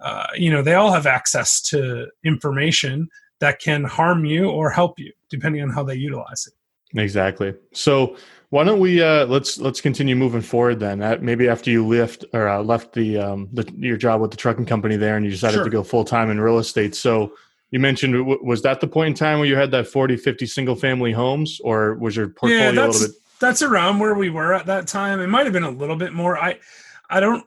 uh, 0.00 0.26
you 0.34 0.50
know 0.50 0.62
they 0.62 0.74
all 0.74 0.92
have 0.92 1.06
access 1.06 1.60
to 1.60 2.08
information 2.24 3.08
that 3.40 3.60
can 3.60 3.84
harm 3.84 4.24
you 4.24 4.48
or 4.48 4.70
help 4.70 4.98
you 4.98 5.12
depending 5.28 5.62
on 5.62 5.70
how 5.70 5.84
they 5.84 5.94
utilize 5.94 6.46
it. 6.46 6.54
Exactly. 6.96 7.54
So 7.72 8.16
why 8.50 8.64
don't 8.64 8.78
we 8.78 9.02
uh, 9.02 9.26
let's 9.26 9.58
let's 9.58 9.80
continue 9.80 10.14
moving 10.14 10.40
forward 10.40 10.78
then? 10.80 11.02
Uh, 11.02 11.18
maybe 11.20 11.48
after 11.48 11.70
you 11.70 11.86
left 11.86 12.24
or 12.32 12.48
uh, 12.48 12.62
left 12.62 12.92
the, 12.92 13.18
um, 13.18 13.48
the 13.52 13.68
your 13.76 13.96
job 13.96 14.20
with 14.20 14.30
the 14.30 14.36
trucking 14.36 14.66
company 14.66 14.96
there, 14.96 15.16
and 15.16 15.24
you 15.24 15.30
decided 15.30 15.54
sure. 15.54 15.64
to 15.64 15.70
go 15.70 15.82
full 15.82 16.04
time 16.04 16.30
in 16.30 16.40
real 16.40 16.58
estate. 16.58 16.94
So 16.94 17.34
you 17.72 17.80
mentioned 17.80 18.26
was 18.26 18.62
that 18.62 18.80
the 18.80 18.86
point 18.86 19.08
in 19.08 19.14
time 19.14 19.40
where 19.40 19.48
you 19.48 19.56
had 19.56 19.72
that 19.72 19.88
40 19.88 20.16
50 20.16 20.46
single 20.46 20.76
family 20.76 21.10
homes 21.10 21.60
or 21.64 21.94
was 21.94 22.14
your 22.14 22.28
portfolio 22.28 22.58
yeah, 22.58 22.70
a 22.70 22.86
little 22.86 23.08
bit 23.08 23.16
that's 23.40 23.62
around 23.62 23.98
where 23.98 24.14
we 24.14 24.30
were 24.30 24.54
at 24.54 24.66
that 24.66 24.86
time. 24.86 25.20
It 25.20 25.26
might 25.26 25.44
have 25.44 25.52
been 25.52 25.64
a 25.64 25.70
little 25.70 25.96
bit 25.96 26.12
more. 26.12 26.38
I 26.38 26.58
I 27.10 27.20
don't 27.20 27.44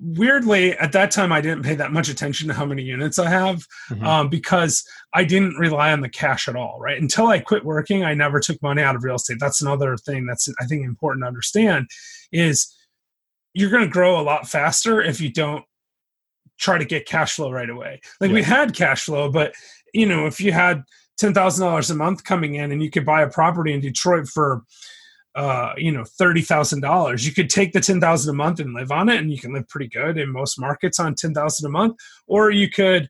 weirdly 0.00 0.72
at 0.78 0.92
that 0.92 1.10
time 1.10 1.32
I 1.32 1.40
didn't 1.40 1.62
pay 1.62 1.74
that 1.76 1.92
much 1.92 2.08
attention 2.08 2.48
to 2.48 2.54
how 2.54 2.64
many 2.64 2.82
units 2.82 3.18
I 3.18 3.28
have 3.28 3.66
mm-hmm. 3.90 4.04
um, 4.04 4.28
because 4.28 4.86
I 5.12 5.24
didn't 5.24 5.56
rely 5.56 5.92
on 5.92 6.00
the 6.00 6.08
cash 6.08 6.48
at 6.48 6.56
all. 6.56 6.78
Right 6.80 7.00
until 7.00 7.28
I 7.28 7.38
quit 7.38 7.64
working, 7.64 8.04
I 8.04 8.14
never 8.14 8.40
took 8.40 8.60
money 8.62 8.82
out 8.82 8.96
of 8.96 9.04
real 9.04 9.16
estate. 9.16 9.38
That's 9.40 9.62
another 9.62 9.96
thing 9.96 10.26
that's 10.26 10.48
I 10.60 10.66
think 10.66 10.84
important 10.84 11.22
to 11.22 11.28
understand 11.28 11.88
is 12.32 12.74
you're 13.52 13.70
going 13.70 13.84
to 13.84 13.90
grow 13.90 14.20
a 14.20 14.22
lot 14.22 14.48
faster 14.48 15.00
if 15.00 15.20
you 15.20 15.32
don't 15.32 15.64
try 16.58 16.78
to 16.78 16.84
get 16.84 17.06
cash 17.06 17.34
flow 17.34 17.50
right 17.50 17.70
away. 17.70 18.00
Like 18.20 18.30
yeah. 18.30 18.34
we 18.34 18.42
had 18.42 18.74
cash 18.74 19.04
flow, 19.04 19.30
but 19.30 19.54
you 19.92 20.06
know 20.06 20.26
if 20.26 20.40
you 20.40 20.52
had 20.52 20.82
ten 21.16 21.34
thousand 21.34 21.66
dollars 21.66 21.90
a 21.90 21.94
month 21.94 22.24
coming 22.24 22.54
in, 22.56 22.72
and 22.72 22.82
you 22.82 22.90
could 22.90 23.06
buy 23.06 23.22
a 23.22 23.30
property 23.30 23.72
in 23.72 23.80
Detroit 23.80 24.28
for 24.28 24.62
uh, 25.34 25.72
you 25.76 25.90
know, 25.90 26.04
thirty 26.04 26.42
thousand 26.42 26.80
dollars. 26.80 27.26
You 27.26 27.32
could 27.32 27.50
take 27.50 27.72
the 27.72 27.80
ten 27.80 28.00
thousand 28.00 28.34
a 28.34 28.36
month 28.36 28.60
and 28.60 28.74
live 28.74 28.90
on 28.90 29.08
it, 29.08 29.18
and 29.18 29.30
you 29.30 29.38
can 29.38 29.52
live 29.52 29.68
pretty 29.68 29.88
good 29.88 30.16
in 30.18 30.30
most 30.30 30.60
markets 30.60 31.00
on 31.00 31.14
ten 31.14 31.34
thousand 31.34 31.66
a 31.66 31.70
month. 31.70 31.96
Or 32.26 32.50
you 32.50 32.70
could 32.70 33.08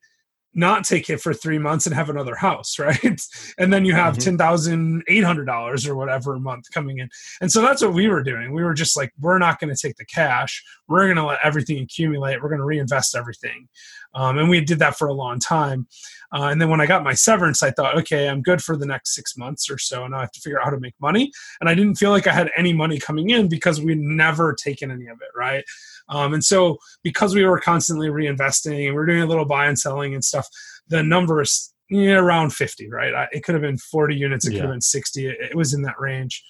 not 0.54 0.84
take 0.84 1.10
it 1.10 1.20
for 1.20 1.34
three 1.34 1.58
months 1.58 1.86
and 1.86 1.94
have 1.94 2.10
another 2.10 2.34
house, 2.34 2.78
right? 2.78 3.20
and 3.58 3.72
then 3.72 3.84
you 3.84 3.94
have 3.94 4.16
mm-hmm. 4.16 4.36
thousand 4.36 5.02
eight 5.08 5.24
hundred 5.24 5.46
dollars 5.46 5.86
or 5.86 5.96
whatever 5.96 6.34
a 6.34 6.40
month 6.40 6.70
coming 6.72 6.98
in. 6.98 7.08
And 7.40 7.50
so 7.50 7.60
that's 7.60 7.82
what 7.82 7.94
we 7.94 8.08
were 8.08 8.22
doing. 8.22 8.52
We 8.52 8.64
were 8.64 8.74
just 8.74 8.96
like, 8.96 9.12
we're 9.20 9.38
not 9.38 9.60
going 9.60 9.74
to 9.74 9.80
take 9.80 9.96
the 9.96 10.04
cash. 10.04 10.62
We're 10.88 11.04
going 11.06 11.16
to 11.16 11.24
let 11.24 11.38
everything 11.42 11.78
accumulate. 11.78 12.42
We're 12.42 12.48
going 12.48 12.60
to 12.60 12.64
reinvest 12.64 13.16
everything. 13.16 13.68
Um, 14.14 14.38
and 14.38 14.48
we 14.48 14.60
did 14.60 14.78
that 14.78 14.96
for 14.96 15.08
a 15.08 15.12
long 15.12 15.40
time. 15.40 15.86
Uh, 16.32 16.44
and 16.44 16.60
then 16.60 16.68
when 16.68 16.80
I 16.80 16.86
got 16.86 17.04
my 17.04 17.14
severance, 17.14 17.62
I 17.62 17.70
thought, 17.70 17.96
okay, 17.98 18.28
I'm 18.28 18.42
good 18.42 18.62
for 18.62 18.76
the 18.76 18.86
next 18.86 19.14
six 19.14 19.36
months 19.36 19.70
or 19.70 19.78
so, 19.78 20.04
and 20.04 20.14
I 20.14 20.20
have 20.20 20.32
to 20.32 20.40
figure 20.40 20.58
out 20.58 20.64
how 20.64 20.70
to 20.70 20.80
make 20.80 20.94
money. 21.00 21.30
And 21.60 21.68
I 21.68 21.74
didn't 21.74 21.96
feel 21.96 22.10
like 22.10 22.26
I 22.26 22.32
had 22.32 22.50
any 22.56 22.72
money 22.72 22.98
coming 22.98 23.30
in 23.30 23.48
because 23.48 23.80
we'd 23.80 24.00
never 24.00 24.52
taken 24.52 24.90
any 24.90 25.06
of 25.06 25.18
it, 25.20 25.28
right? 25.36 25.64
Um, 26.08 26.34
and 26.34 26.44
so 26.44 26.78
because 27.02 27.34
we 27.34 27.44
were 27.44 27.60
constantly 27.60 28.08
reinvesting 28.08 28.86
and 28.86 28.94
we 28.94 29.02
are 29.02 29.06
doing 29.06 29.22
a 29.22 29.26
little 29.26 29.46
buy 29.46 29.66
and 29.66 29.78
selling 29.78 30.14
and 30.14 30.24
stuff, 30.24 30.46
the 30.88 31.02
number 31.02 31.40
is 31.40 31.72
around 31.92 32.52
50, 32.52 32.90
right? 32.90 33.14
I, 33.14 33.28
it 33.32 33.44
could 33.44 33.54
have 33.54 33.62
been 33.62 33.78
40 33.78 34.14
units, 34.14 34.46
it 34.46 34.52
yeah. 34.52 34.60
could 34.60 34.64
have 34.66 34.74
been 34.74 34.80
60. 34.80 35.26
It, 35.26 35.36
it 35.40 35.56
was 35.56 35.74
in 35.74 35.82
that 35.82 35.98
range. 35.98 36.42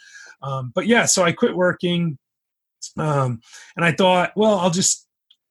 Um, 0.43 0.73
but 0.75 0.87
yeah, 0.87 1.05
so 1.05 1.23
I 1.23 1.33
quit 1.33 1.57
working. 1.57 2.19
Um, 2.99 3.41
and 3.77 3.85
I 3.85 3.93
thought, 3.93 4.33
well, 4.37 4.59
I'll 4.59 4.71
just 4.71 5.07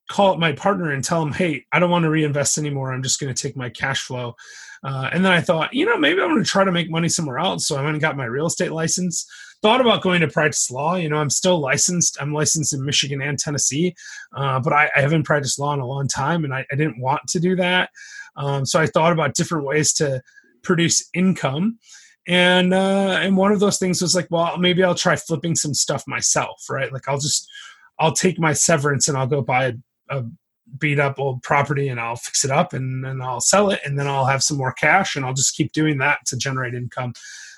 call 0.09 0.33
up 0.33 0.39
my 0.39 0.51
partner 0.51 0.91
and 0.91 1.03
tell 1.03 1.21
him, 1.21 1.31
hey, 1.31 1.65
I 1.71 1.79
don't 1.79 1.89
want 1.89 2.03
to 2.03 2.09
reinvest 2.09 2.57
anymore. 2.57 2.93
I'm 2.93 3.03
just 3.03 3.19
going 3.19 3.33
to 3.33 3.41
take 3.41 3.57
my 3.57 3.69
cash 3.69 4.03
flow. 4.03 4.35
Uh, 4.83 5.09
and 5.13 5.23
then 5.23 5.31
I 5.31 5.41
thought, 5.41 5.73
you 5.73 5.85
know, 5.85 5.97
maybe 5.97 6.21
I'm 6.21 6.29
going 6.29 6.43
to 6.43 6.49
try 6.49 6.63
to 6.63 6.71
make 6.71 6.89
money 6.89 7.07
somewhere 7.07 7.39
else. 7.39 7.67
So 7.67 7.77
I 7.77 7.81
went 7.81 7.93
and 7.93 8.01
got 8.01 8.17
my 8.17 8.25
real 8.25 8.47
estate 8.47 8.71
license. 8.71 9.25
Thought 9.61 9.79
about 9.79 10.01
going 10.01 10.19
to 10.21 10.27
practice 10.27 10.69
law. 10.69 10.95
You 10.95 11.07
know, 11.07 11.17
I'm 11.17 11.29
still 11.29 11.59
licensed. 11.59 12.17
I'm 12.19 12.33
licensed 12.33 12.73
in 12.73 12.83
Michigan 12.83 13.21
and 13.21 13.39
Tennessee, 13.39 13.95
uh, 14.35 14.59
but 14.59 14.73
I, 14.73 14.89
I, 14.93 14.99
haven't 14.99 15.23
practiced 15.23 15.57
law 15.57 15.73
in 15.73 15.79
a 15.79 15.85
long 15.85 16.09
time, 16.09 16.43
and 16.43 16.53
I, 16.53 16.65
I 16.69 16.75
didn't 16.75 16.99
want 16.99 17.21
to 17.29 17.39
do 17.39 17.55
that. 17.55 17.89
Um, 18.35 18.65
so 18.65 18.77
I 18.77 18.87
thought 18.87 19.13
about 19.13 19.35
different 19.35 19.65
ways 19.65 19.93
to 19.93 20.21
produce 20.63 21.07
income 21.13 21.79
and 22.27 22.73
uh, 22.73 23.19
and 23.21 23.35
one 23.35 23.51
of 23.51 23.59
those 23.59 23.77
things 23.77 24.01
was 24.01 24.15
like 24.15 24.27
well 24.31 24.57
maybe 24.57 24.81
i'll 24.81 24.95
try 24.95 25.15
flipping 25.15 25.55
some 25.55 25.73
stuff 25.73 26.07
myself 26.07 26.63
right 26.69 26.93
like 26.93 27.07
i'll 27.09 27.19
just 27.19 27.49
i'll 27.99 28.13
take 28.13 28.39
my 28.39 28.53
severance 28.53 29.09
and 29.09 29.17
i'll 29.17 29.27
go 29.27 29.41
buy 29.41 29.65
a 29.65 29.73
a 30.09 30.23
beat 30.79 30.99
up 30.99 31.19
old 31.19 31.43
property 31.43 31.87
and 31.89 31.99
I'll 31.99 32.15
fix 32.15 32.43
it 32.45 32.51
up 32.51 32.73
and 32.73 33.03
then 33.03 33.21
I'll 33.21 33.41
sell 33.41 33.69
it 33.69 33.79
and 33.85 33.97
then 33.99 34.07
I'll 34.07 34.25
have 34.25 34.43
some 34.43 34.57
more 34.57 34.73
cash 34.73 35.15
and 35.15 35.25
I'll 35.25 35.33
just 35.33 35.55
keep 35.55 35.71
doing 35.73 35.97
that 35.99 36.19
to 36.27 36.37
generate 36.37 36.73
income, 36.73 37.13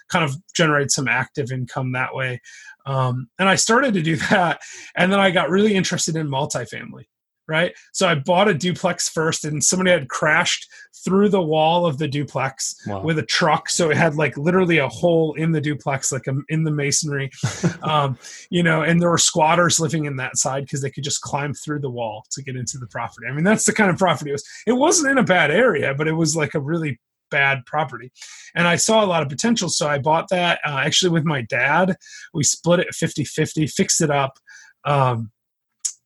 kind 0.10 0.26
of 0.26 0.36
generate 0.54 0.92
some 0.92 1.08
active 1.08 1.52
income 1.52 1.92
that 1.94 2.14
way. 2.14 2.42
Um, 2.86 3.28
and 3.40 3.50
I 3.50 3.56
started 3.56 3.94
to 3.96 4.02
do 4.02 4.16
that. 4.30 4.62
And 4.96 5.12
then 5.12 5.20
I 5.20 5.32
got 5.32 5.50
really 5.50 5.76
interested 5.76 6.16
in 6.16 6.28
multifamily 6.28 7.06
right? 7.48 7.74
So 7.94 8.08
I 8.08 8.16
bought 8.16 8.48
a 8.48 8.54
duplex 8.54 9.10
first, 9.10 9.46
and 9.46 9.64
somebody 9.64 9.92
had 9.92 10.10
crashed 10.10 10.68
through 11.04 11.30
the 11.30 11.42
wall 11.42 11.86
of 11.86 12.00
the 12.00 12.08
duplex 12.08 12.76
wow. 12.88 13.02
with 13.02 13.20
a 13.20 13.26
truck. 13.26 13.70
So 13.70 13.92
it 13.92 13.98
had 13.98 14.16
like 14.16 14.38
literally 14.38 14.80
a 14.80 14.90
hole 14.90 15.36
in 15.36 15.52
the 15.52 15.62
duplex, 15.62 16.12
like 16.12 16.26
a, 16.28 16.32
um, 16.32 16.46
in 16.50 16.64
the 16.64 16.72
masonry, 16.72 17.30
um, 17.84 18.18
you 18.50 18.64
know. 18.64 18.82
And 18.82 19.00
there 19.02 19.10
were 19.10 19.18
squatters 19.18 19.80
living 19.80 20.06
in 20.06 20.16
that 20.18 20.38
side 20.38 20.64
because 20.64 20.82
they 20.82 20.90
could 20.90 21.04
just 21.04 21.22
climb 21.22 21.54
through 21.54 21.80
the 21.80 21.90
wall 21.90 22.26
to 22.32 22.42
get 22.42 22.56
into 22.56 22.78
the 22.78 22.88
property. 22.88 23.28
I 23.28 23.34
mean, 23.34 23.44
that's 23.44 23.66
the 23.66 23.74
kind 23.74 23.90
of 23.90 23.98
property 23.98 24.32
it 24.32 24.34
was. 24.34 24.48
It 24.66 24.74
wasn't 24.74 25.12
in 25.12 25.18
a 25.20 25.24
bad 25.24 25.52
area, 25.52 25.94
but 25.94 26.08
it 26.08 26.14
was 26.14 26.36
like 26.36 26.56
a 26.56 26.60
really 26.60 27.00
bad 27.32 27.66
property 27.66 28.12
and 28.54 28.68
i 28.68 28.76
saw 28.76 29.04
a 29.04 29.08
lot 29.08 29.24
of 29.24 29.30
potential 29.30 29.68
so 29.68 29.88
i 29.88 29.98
bought 29.98 30.30
that 30.30 30.60
uh, 30.64 30.78
actually 30.86 31.10
with 31.10 31.26
my 31.26 31.42
dad 31.42 31.96
we 32.36 32.44
split 32.44 32.80
it 32.80 32.94
50 32.94 33.26
50 33.26 33.66
fixed 33.66 34.00
it 34.00 34.12
up 34.12 34.38
um, 34.86 35.32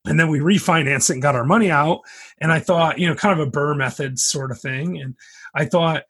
and 0.09 0.19
then 0.19 0.27
we 0.27 0.39
refinanced 0.39 1.09
it 1.09 1.13
and 1.13 1.21
got 1.21 1.35
our 1.35 1.45
money 1.45 1.71
out. 1.71 2.01
And 2.39 2.51
i 2.51 2.59
thought 2.59 2.99
you 2.99 3.07
know 3.07 3.15
kind 3.15 3.39
of 3.39 3.47
a 3.47 3.51
BRRRR 3.51 3.77
method 3.77 4.19
sort 4.19 4.51
of 4.51 4.59
thing. 4.59 4.99
And 4.99 5.15
i 5.55 5.65
thought 5.65 6.03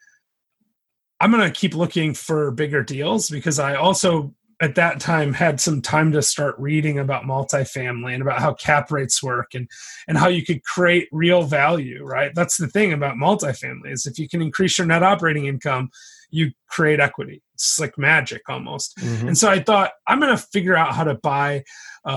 i'm 1.19 1.31
going 1.31 1.43
to 1.43 1.59
keep 1.59 1.75
looking 1.75 2.13
for 2.13 2.51
bigger 2.51 2.83
deals 2.83 3.29
because 3.29 3.59
i 3.59 3.75
also 3.75 4.33
at 4.61 4.75
that 4.75 4.99
time 4.99 5.33
had 5.33 5.61
some 5.61 5.81
time 5.81 6.11
to 6.11 6.21
start 6.21 6.55
reading 6.57 6.99
about 6.99 7.23
multifamily 7.23 8.13
and 8.13 8.21
about 8.21 8.39
how 8.39 8.53
cap 8.53 8.91
rates 8.91 9.23
work 9.23 9.53
and 9.53 9.69
and 10.07 10.17
how 10.17 10.27
you 10.27 10.43
could 10.43 10.63
create 10.63 11.07
real 11.11 11.43
value 11.43 12.03
right? 12.03 12.33
That's 12.35 12.57
the 12.57 12.67
thing 12.67 12.93
about 12.93 13.15
multifamily 13.15 13.91
is 13.91 14.05
if 14.05 14.19
you 14.19 14.27
can 14.27 14.41
increase 14.41 14.77
your 14.77 14.87
net 14.87 15.03
operating 15.03 15.45
income 15.45 15.89
you 16.31 16.51
create 16.67 16.99
equity. 16.99 17.41
It's 17.55 17.79
like 17.79 17.97
magic 17.97 18.47
almost. 18.47 18.95
Mm-hmm. 18.97 19.27
and 19.29 19.37
so 19.37 19.49
i 19.49 19.59
thought 19.59 19.91
i'm 20.07 20.19
going 20.19 20.35
to 20.35 20.43
figure 20.51 20.75
out 20.75 20.93
how 20.93 21.03
to 21.03 21.15
buy 21.15 21.63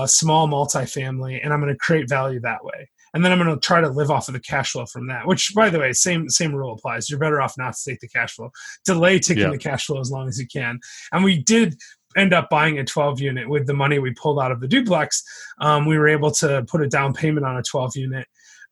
a 0.01 0.07
small 0.07 0.47
multifamily 0.47 1.39
and 1.43 1.53
i'm 1.53 1.61
going 1.61 1.71
to 1.71 1.77
create 1.77 2.09
value 2.09 2.39
that 2.39 2.63
way. 2.63 2.89
And 3.13 3.23
then 3.23 3.31
i'm 3.31 3.37
going 3.37 3.53
to 3.53 3.59
try 3.59 3.79
to 3.79 3.89
live 3.89 4.09
off 4.09 4.27
of 4.27 4.33
the 4.33 4.39
cash 4.39 4.71
flow 4.71 4.85
from 4.85 5.07
that 5.07 5.27
which 5.27 5.53
by 5.55 5.69
the 5.69 5.79
way 5.79 5.93
same 5.93 6.29
same 6.29 6.53
rule 6.53 6.73
applies. 6.73 7.09
You're 7.09 7.19
better 7.19 7.41
off 7.41 7.57
not 7.57 7.75
to 7.75 7.89
take 7.91 7.99
the 7.99 8.07
cash 8.07 8.33
flow. 8.33 8.49
Delay 8.85 9.19
taking 9.19 9.51
the 9.51 9.57
cash 9.57 9.85
flow 9.85 9.99
as 9.99 10.11
long 10.11 10.27
as 10.27 10.39
you 10.39 10.47
can. 10.47 10.79
And 11.11 11.23
we 11.23 11.41
did 11.41 11.75
end 12.15 12.33
up 12.33 12.49
buying 12.49 12.77
a 12.77 12.83
12 12.83 13.21
unit. 13.21 13.49
With 13.49 13.67
the 13.67 13.73
money 13.73 13.99
we 13.99 14.13
pulled 14.13 14.39
out 14.39 14.51
of 14.51 14.59
the 14.59 14.67
duplex 14.67 15.23
um, 15.59 15.85
we 15.85 15.97
were 15.97 16.07
able 16.07 16.31
to 16.31 16.65
put 16.67 16.81
a 16.81 16.87
down 16.87 17.13
payment 17.13 17.45
on 17.45 17.57
a 17.57 17.63
12 17.63 17.95
unit 17.95 18.27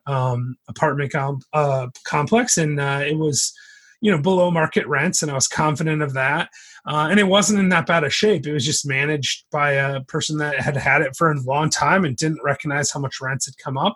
um, 0.06 0.56
apartment 0.68 1.12
com- 1.12 1.40
uh, 1.52 1.88
complex. 2.04 2.56
And 2.56 2.80
uh, 2.80 3.02
it 3.06 3.16
was 3.16 3.52
you 4.02 4.10
know 4.10 4.20
below 4.20 4.50
market 4.50 4.86
rents 4.86 5.22
and 5.22 5.30
i 5.30 5.34
was 5.34 5.48
confident 5.48 6.02
of 6.02 6.12
that 6.12 6.50
uh, 6.86 7.08
and 7.10 7.18
it 7.18 7.26
wasn't 7.26 7.58
in 7.58 7.70
that 7.70 7.86
bad 7.86 8.04
a 8.04 8.10
shape 8.10 8.46
it 8.46 8.52
was 8.52 8.66
just 8.66 8.86
managed 8.86 9.46
by 9.50 9.72
a 9.72 10.02
person 10.02 10.36
that 10.36 10.60
had 10.60 10.76
had 10.76 11.00
it 11.00 11.16
for 11.16 11.30
a 11.30 11.40
long 11.42 11.70
time 11.70 12.04
and 12.04 12.16
didn't 12.16 12.42
recognize 12.44 12.90
how 12.90 13.00
much 13.00 13.20
rents 13.20 13.46
had 13.46 13.56
come 13.56 13.78
up 13.78 13.94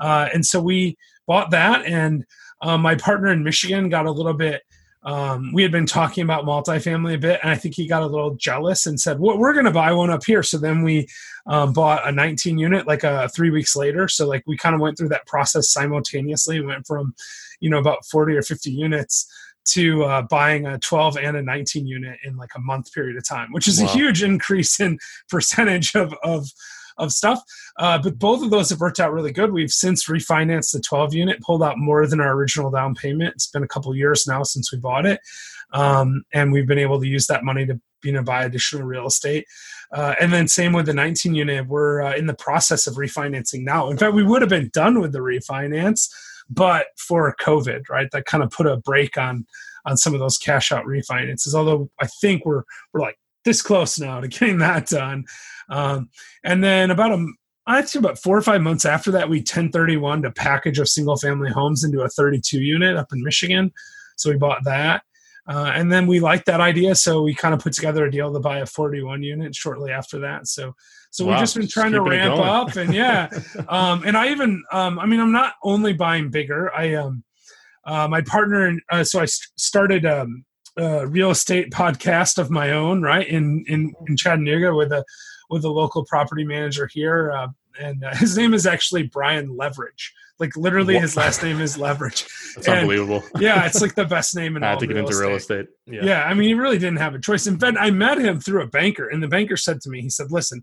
uh, 0.00 0.28
and 0.34 0.44
so 0.44 0.60
we 0.60 0.98
bought 1.26 1.50
that 1.50 1.86
and 1.86 2.24
uh, 2.60 2.76
my 2.76 2.94
partner 2.94 3.28
in 3.28 3.42
michigan 3.42 3.88
got 3.88 4.04
a 4.04 4.10
little 4.10 4.34
bit 4.34 4.62
um, 5.06 5.52
we 5.52 5.62
had 5.62 5.70
been 5.70 5.86
talking 5.86 6.24
about 6.24 6.44
multifamily 6.44 7.14
a 7.14 7.18
bit, 7.18 7.38
and 7.40 7.52
I 7.52 7.54
think 7.54 7.76
he 7.76 7.86
got 7.86 8.02
a 8.02 8.06
little 8.06 8.34
jealous 8.34 8.86
and 8.86 9.00
said, 9.00 9.20
well, 9.20 9.38
"We're 9.38 9.52
going 9.52 9.66
to 9.66 9.70
buy 9.70 9.92
one 9.92 10.10
up 10.10 10.24
here." 10.24 10.42
So 10.42 10.58
then 10.58 10.82
we 10.82 11.06
um, 11.46 11.72
bought 11.72 12.08
a 12.08 12.10
19 12.10 12.58
unit 12.58 12.88
like 12.88 13.04
uh, 13.04 13.28
three 13.28 13.50
weeks 13.50 13.76
later. 13.76 14.08
So 14.08 14.26
like 14.26 14.42
we 14.48 14.56
kind 14.56 14.74
of 14.74 14.80
went 14.80 14.98
through 14.98 15.10
that 15.10 15.26
process 15.26 15.70
simultaneously. 15.70 16.58
We 16.58 16.66
went 16.66 16.88
from, 16.88 17.14
you 17.60 17.70
know, 17.70 17.78
about 17.78 18.04
40 18.06 18.36
or 18.36 18.42
50 18.42 18.70
units 18.70 19.30
to 19.66 20.04
uh, 20.04 20.22
buying 20.22 20.66
a 20.66 20.78
12 20.78 21.18
and 21.18 21.36
a 21.36 21.42
19 21.42 21.86
unit 21.86 22.18
in 22.24 22.36
like 22.36 22.50
a 22.56 22.60
month 22.60 22.92
period 22.92 23.16
of 23.16 23.26
time, 23.26 23.48
which 23.52 23.66
is 23.66 23.80
wow. 23.80 23.86
a 23.86 23.88
huge 23.90 24.22
increase 24.22 24.80
in 24.80 24.98
percentage 25.28 25.94
of 25.94 26.14
of 26.22 26.48
of 26.98 27.12
stuff. 27.12 27.42
Uh, 27.78 27.98
but 27.98 28.18
both 28.18 28.42
of 28.42 28.50
those 28.50 28.70
have 28.70 28.80
worked 28.80 29.00
out 29.00 29.12
really 29.12 29.32
good. 29.32 29.52
We've 29.52 29.70
since 29.70 30.06
refinanced 30.06 30.72
the 30.72 30.80
12 30.80 31.12
unit, 31.12 31.42
pulled 31.42 31.62
out 31.62 31.76
more 31.76 32.06
than 32.06 32.20
our 32.20 32.32
original 32.32 32.70
down 32.70 32.94
payment. 32.94 33.34
It's 33.34 33.50
been 33.50 33.62
a 33.62 33.68
couple 33.68 33.94
years 33.94 34.26
now 34.26 34.42
since 34.44 34.72
we 34.72 34.78
bought 34.78 35.04
it. 35.04 35.20
Um, 35.72 36.22
and 36.32 36.52
we've 36.52 36.66
been 36.66 36.78
able 36.78 37.00
to 37.00 37.06
use 37.06 37.26
that 37.26 37.44
money 37.44 37.66
to 37.66 37.78
you 38.02 38.12
know 38.12 38.22
buy 38.22 38.44
additional 38.44 38.86
real 38.86 39.06
estate. 39.06 39.46
Uh, 39.92 40.14
and 40.20 40.32
then 40.32 40.48
same 40.48 40.72
with 40.72 40.86
the 40.86 40.94
19 40.94 41.34
unit, 41.34 41.66
we're 41.66 42.02
uh, 42.02 42.16
in 42.16 42.26
the 42.26 42.34
process 42.34 42.86
of 42.86 42.94
refinancing 42.94 43.62
now. 43.62 43.90
In 43.90 43.98
fact, 43.98 44.14
we 44.14 44.24
would 44.24 44.42
have 44.42 44.48
been 44.48 44.70
done 44.72 45.00
with 45.00 45.12
the 45.12 45.18
refinance, 45.18 46.08
but 46.48 46.86
for 46.96 47.34
COVID, 47.40 47.88
right, 47.88 48.08
that 48.12 48.26
kind 48.26 48.42
of 48.42 48.50
put 48.50 48.66
a 48.66 48.76
break 48.78 49.16
on 49.16 49.46
on 49.84 49.96
some 49.96 50.14
of 50.14 50.20
those 50.20 50.38
cash 50.38 50.72
out 50.72 50.84
refinances. 50.84 51.54
Although 51.54 51.90
I 52.00 52.06
think 52.06 52.44
we're 52.44 52.62
we're 52.92 53.00
like 53.00 53.18
this 53.44 53.62
close 53.62 53.98
now 53.98 54.20
to 54.20 54.28
getting 54.28 54.58
that 54.58 54.86
done. 54.86 55.24
Um, 55.68 56.10
and 56.44 56.62
then 56.62 56.90
about 56.90 57.12
a 57.12 57.26
I'd 57.68 57.88
say 57.88 57.98
about 57.98 58.18
four 58.18 58.36
or 58.36 58.42
five 58.42 58.62
months 58.62 58.84
after 58.84 59.10
that, 59.12 59.28
we 59.28 59.38
1031 59.38 60.22
to 60.22 60.30
package 60.30 60.78
of 60.78 60.88
single 60.88 61.16
family 61.16 61.50
homes 61.50 61.82
into 61.82 62.00
a 62.02 62.08
32 62.08 62.60
unit 62.60 62.96
up 62.96 63.12
in 63.12 63.24
Michigan. 63.24 63.72
So 64.16 64.30
we 64.30 64.36
bought 64.36 64.62
that. 64.64 65.02
Uh, 65.48 65.72
and 65.74 65.92
then 65.92 66.06
we 66.06 66.18
liked 66.18 66.46
that 66.46 66.60
idea, 66.60 66.94
so 66.94 67.22
we 67.22 67.32
kind 67.32 67.54
of 67.54 67.60
put 67.60 67.72
together 67.72 68.04
a 68.04 68.10
deal 68.10 68.32
to 68.32 68.40
buy 68.40 68.58
a 68.58 68.66
41 68.66 69.22
unit 69.22 69.54
shortly 69.54 69.92
after 69.92 70.18
that. 70.18 70.48
So, 70.48 70.74
so 71.16 71.24
wow. 71.24 71.30
we've 71.30 71.40
just 71.40 71.56
been 71.56 71.66
trying 71.66 71.92
just 71.92 72.04
to 72.04 72.10
ramp 72.10 72.38
up, 72.38 72.76
and 72.76 72.92
yeah, 72.92 73.30
um, 73.70 74.02
and 74.04 74.18
I 74.18 74.32
even, 74.32 74.62
um, 74.70 74.98
I 74.98 75.06
mean, 75.06 75.18
I'm 75.18 75.32
not 75.32 75.54
only 75.62 75.94
buying 75.94 76.28
bigger. 76.28 76.70
I, 76.74 76.92
um, 76.92 77.24
uh, 77.86 78.06
my 78.06 78.20
partner, 78.20 78.78
uh, 78.92 79.02
so 79.02 79.20
I 79.20 79.24
st- 79.24 79.58
started 79.58 80.04
um, 80.04 80.44
a 80.76 81.06
real 81.06 81.30
estate 81.30 81.70
podcast 81.72 82.36
of 82.36 82.50
my 82.50 82.72
own, 82.72 83.00
right 83.00 83.26
in 83.26 83.64
in 83.66 83.94
in 84.06 84.18
Chattanooga 84.18 84.74
with 84.74 84.92
a 84.92 85.06
with 85.48 85.64
a 85.64 85.70
local 85.70 86.04
property 86.04 86.44
manager 86.44 86.86
here, 86.92 87.32
uh, 87.32 87.48
and 87.80 88.04
uh, 88.04 88.14
his 88.16 88.36
name 88.36 88.52
is 88.52 88.66
actually 88.66 89.04
Brian 89.04 89.56
Leverage. 89.56 90.12
Like 90.38 90.54
literally, 90.54 90.96
what? 90.96 91.00
his 91.00 91.16
last 91.16 91.42
name 91.42 91.62
is 91.62 91.78
Leverage. 91.78 92.26
That's 92.56 92.68
and, 92.68 92.80
unbelievable. 92.80 93.22
yeah, 93.38 93.64
it's 93.64 93.80
like 93.80 93.94
the 93.94 94.04
best 94.04 94.36
name 94.36 94.58
in 94.58 94.62
I 94.62 94.72
had 94.72 94.80
to 94.80 94.86
get 94.86 94.98
into 94.98 95.12
estate. 95.12 95.26
real 95.26 95.36
estate. 95.36 95.66
Yeah. 95.86 96.00
yeah, 96.02 96.24
I 96.24 96.34
mean, 96.34 96.48
he 96.48 96.52
really 96.52 96.76
didn't 96.76 96.98
have 96.98 97.14
a 97.14 97.18
choice. 97.18 97.46
In 97.46 97.58
fact, 97.58 97.78
I 97.80 97.90
met 97.90 98.18
him 98.18 98.38
through 98.38 98.60
a 98.60 98.66
banker, 98.66 99.08
and 99.08 99.22
the 99.22 99.28
banker 99.28 99.56
said 99.56 99.80
to 99.80 99.88
me, 99.88 100.02
he 100.02 100.10
said, 100.10 100.30
"Listen." 100.30 100.62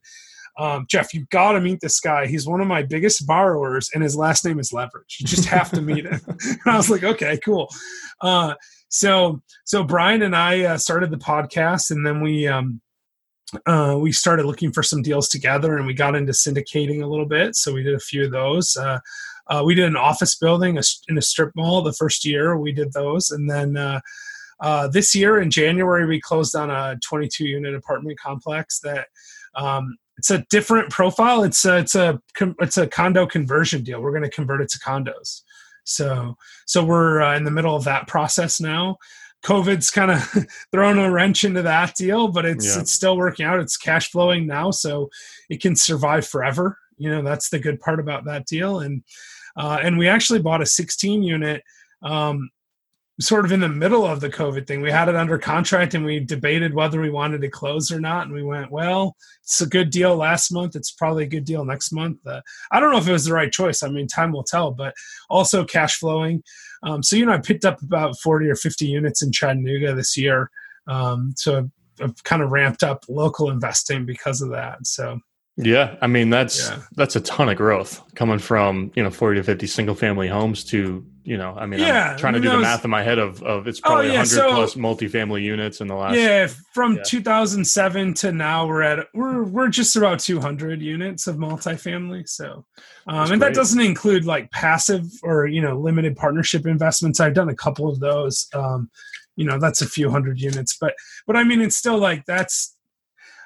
Um, 0.57 0.85
Jeff, 0.89 1.13
you 1.13 1.25
got 1.31 1.53
to 1.53 1.61
meet 1.61 1.79
this 1.81 1.99
guy. 1.99 2.27
He's 2.27 2.47
one 2.47 2.61
of 2.61 2.67
my 2.67 2.83
biggest 2.83 3.25
borrowers, 3.25 3.89
and 3.93 4.03
his 4.03 4.15
last 4.15 4.45
name 4.45 4.59
is 4.59 4.71
Leverage. 4.71 5.17
You 5.19 5.25
just 5.25 5.45
have 5.45 5.71
to 5.71 5.81
meet 5.81 6.05
him. 6.05 6.21
and 6.27 6.59
I 6.65 6.77
was 6.77 6.89
like, 6.89 7.03
okay, 7.03 7.39
cool. 7.43 7.69
Uh, 8.21 8.53
so, 8.89 9.41
so 9.65 9.83
Brian 9.83 10.21
and 10.21 10.35
I 10.35 10.63
uh, 10.63 10.77
started 10.77 11.09
the 11.09 11.17
podcast, 11.17 11.89
and 11.89 12.05
then 12.05 12.21
we 12.21 12.47
um, 12.47 12.81
uh, 13.65 13.97
we 13.99 14.11
started 14.11 14.45
looking 14.45 14.71
for 14.71 14.83
some 14.83 15.01
deals 15.01 15.27
together 15.27 15.77
and 15.77 15.85
we 15.85 15.93
got 15.93 16.15
into 16.15 16.31
syndicating 16.31 17.03
a 17.03 17.07
little 17.07 17.25
bit. 17.25 17.55
So 17.55 17.73
we 17.73 17.83
did 17.83 17.93
a 17.93 17.99
few 17.99 18.25
of 18.25 18.31
those. 18.31 18.75
Uh, 18.75 18.99
uh, 19.47 19.61
we 19.65 19.75
did 19.75 19.85
an 19.85 19.95
office 19.95 20.35
building 20.35 20.79
in 21.07 21.17
a 21.17 21.21
strip 21.21 21.51
mall 21.55 21.81
the 21.81 21.93
first 21.93 22.25
year. 22.25 22.57
We 22.57 22.71
did 22.71 22.93
those. 22.93 23.31
And 23.31 23.49
then 23.49 23.77
uh, 23.77 23.99
uh, 24.61 24.87
this 24.87 25.13
year 25.13 25.41
in 25.41 25.51
January, 25.51 26.05
we 26.05 26.21
closed 26.21 26.55
on 26.55 26.69
a 26.69 26.97
22 27.05 27.45
unit 27.45 27.75
apartment 27.75 28.19
complex 28.19 28.79
that 28.79 29.07
um, 29.55 29.97
it's 30.17 30.29
a 30.29 30.45
different 30.49 30.89
profile. 30.89 31.43
It's 31.43 31.65
a, 31.65 31.77
it's 31.77 31.95
a, 31.95 32.21
it's 32.59 32.77
a 32.77 32.87
condo 32.87 33.25
conversion 33.25 33.83
deal. 33.83 34.01
We're 34.01 34.11
going 34.11 34.23
to 34.23 34.29
convert 34.29 34.61
it 34.61 34.69
to 34.69 34.79
condos. 34.79 35.41
So, 35.85 36.37
so 36.65 36.83
we're 36.83 37.21
uh, 37.21 37.35
in 37.35 37.43
the 37.43 37.51
middle 37.51 37.75
of 37.75 37.83
that 37.85 38.07
process 38.07 38.59
now. 38.59 38.97
COVID's 39.43 39.89
kind 39.89 40.11
of 40.11 40.23
thrown 40.71 40.97
a 40.97 41.11
wrench 41.11 41.43
into 41.43 41.61
that 41.61 41.95
deal, 41.95 42.29
but 42.29 42.45
it's 42.45 42.65
yeah. 42.65 42.81
it's 42.81 42.91
still 42.91 43.17
working 43.17 43.45
out. 43.45 43.59
It's 43.59 43.75
cash 43.75 44.09
flowing 44.09 44.47
now, 44.47 44.71
so 44.71 45.09
it 45.49 45.61
can 45.61 45.75
survive 45.75 46.25
forever. 46.25 46.77
You 46.97 47.09
know, 47.09 47.21
that's 47.21 47.49
the 47.49 47.59
good 47.59 47.81
part 47.81 47.99
about 47.99 48.23
that 48.25 48.45
deal. 48.45 48.79
And 48.79 49.03
uh, 49.57 49.79
and 49.81 49.97
we 49.97 50.07
actually 50.07 50.39
bought 50.39 50.61
a 50.61 50.65
16 50.65 51.23
unit 51.23 51.61
um, 52.01 52.49
sort 53.19 53.45
of 53.45 53.51
in 53.51 53.59
the 53.59 53.69
middle 53.69 54.05
of 54.05 54.21
the 54.21 54.29
COVID 54.29 54.65
thing. 54.65 54.81
We 54.81 54.89
had 54.89 55.07
it 55.07 55.15
under 55.15 55.37
contract 55.37 55.93
and 55.93 56.03
we 56.03 56.19
debated 56.19 56.73
whether 56.73 56.99
we 56.99 57.11
wanted 57.11 57.41
to 57.41 57.49
close 57.49 57.91
or 57.91 57.99
not. 57.99 58.25
And 58.25 58.33
we 58.33 58.41
went, 58.41 58.71
well, 58.71 59.15
it's 59.43 59.61
a 59.61 59.67
good 59.67 59.91
deal 59.91 60.15
last 60.15 60.51
month. 60.51 60.75
It's 60.75 60.91
probably 60.91 61.25
a 61.25 61.29
good 61.29 61.45
deal 61.45 61.63
next 61.63 61.91
month. 61.91 62.25
Uh, 62.25 62.41
I 62.71 62.79
don't 62.79 62.91
know 62.91 62.97
if 62.97 63.07
it 63.07 63.11
was 63.11 63.25
the 63.25 63.33
right 63.33 63.51
choice. 63.51 63.83
I 63.83 63.89
mean, 63.89 64.07
time 64.07 64.31
will 64.31 64.43
tell, 64.43 64.71
but 64.71 64.95
also 65.29 65.63
cash 65.63 65.97
flowing. 65.97 66.41
Um, 66.81 67.03
so, 67.03 67.15
you 67.15 67.25
know, 67.25 67.33
I 67.33 67.37
picked 67.37 67.65
up 67.65 67.81
about 67.83 68.19
40 68.19 68.49
or 68.49 68.55
50 68.55 68.85
units 68.87 69.21
in 69.21 69.31
Chattanooga 69.31 69.93
this 69.93 70.17
year. 70.17 70.49
Um, 70.87 71.33
so 71.37 71.69
I've 72.01 72.23
kind 72.23 72.41
of 72.41 72.49
ramped 72.49 72.83
up 72.83 73.05
local 73.07 73.51
investing 73.51 74.05
because 74.05 74.41
of 74.41 74.49
that. 74.51 74.87
So, 74.87 75.19
yeah, 75.55 75.97
I 76.01 76.07
mean 76.07 76.31
that's 76.31 76.69
yeah. 76.69 76.79
that's 76.95 77.15
a 77.15 77.21
ton 77.21 77.47
of 77.47 77.57
growth 77.57 78.01
coming 78.15 78.39
from 78.39 78.91
you 78.95 79.03
know 79.03 79.11
forty 79.11 79.39
to 79.39 79.43
fifty 79.43 79.67
single 79.67 79.93
family 79.93 80.27
homes 80.27 80.63
to 80.65 81.05
you 81.23 81.37
know 81.37 81.53
I 81.55 81.67
mean 81.67 81.79
yeah, 81.79 82.11
I'm 82.11 82.17
trying 82.17 82.33
to 82.33 82.39
do 82.39 82.49
the 82.49 82.57
math 82.57 82.83
in 82.83 82.89
my 82.89 83.03
head 83.03 83.19
of 83.19 83.43
of 83.43 83.67
it's 83.67 83.79
probably 83.79 84.07
oh, 84.07 84.13
yeah, 84.13 84.17
hundred 84.17 84.29
so, 84.29 84.49
plus 84.51 84.73
multifamily 84.73 85.43
units 85.43 85.79
in 85.79 85.87
the 85.87 85.95
last 85.95 86.15
yeah 86.17 86.47
from 86.73 86.95
yeah. 86.95 87.03
2007 87.05 88.13
to 88.15 88.31
now 88.31 88.65
we're 88.65 88.81
at 88.81 89.07
we're 89.13 89.43
we're 89.43 89.67
just 89.67 89.95
about 89.95 90.19
200 90.19 90.81
units 90.81 91.27
of 91.27 91.35
multifamily 91.35 92.27
so 92.27 92.65
um, 93.05 93.31
and 93.31 93.41
that 93.41 93.53
doesn't 93.53 93.81
include 93.81 94.25
like 94.25 94.49
passive 94.51 95.05
or 95.21 95.45
you 95.45 95.61
know 95.61 95.77
limited 95.77 96.15
partnership 96.15 96.65
investments 96.65 97.19
I've 97.19 97.35
done 97.35 97.49
a 97.49 97.55
couple 97.55 97.87
of 97.87 97.99
those 97.99 98.47
um, 98.55 98.89
you 99.35 99.45
know 99.45 99.59
that's 99.59 99.81
a 99.81 99.87
few 99.87 100.09
hundred 100.09 100.41
units 100.41 100.75
but 100.75 100.95
but 101.27 101.35
I 101.35 101.43
mean 101.43 101.61
it's 101.61 101.75
still 101.75 101.99
like 101.99 102.25
that's 102.25 102.72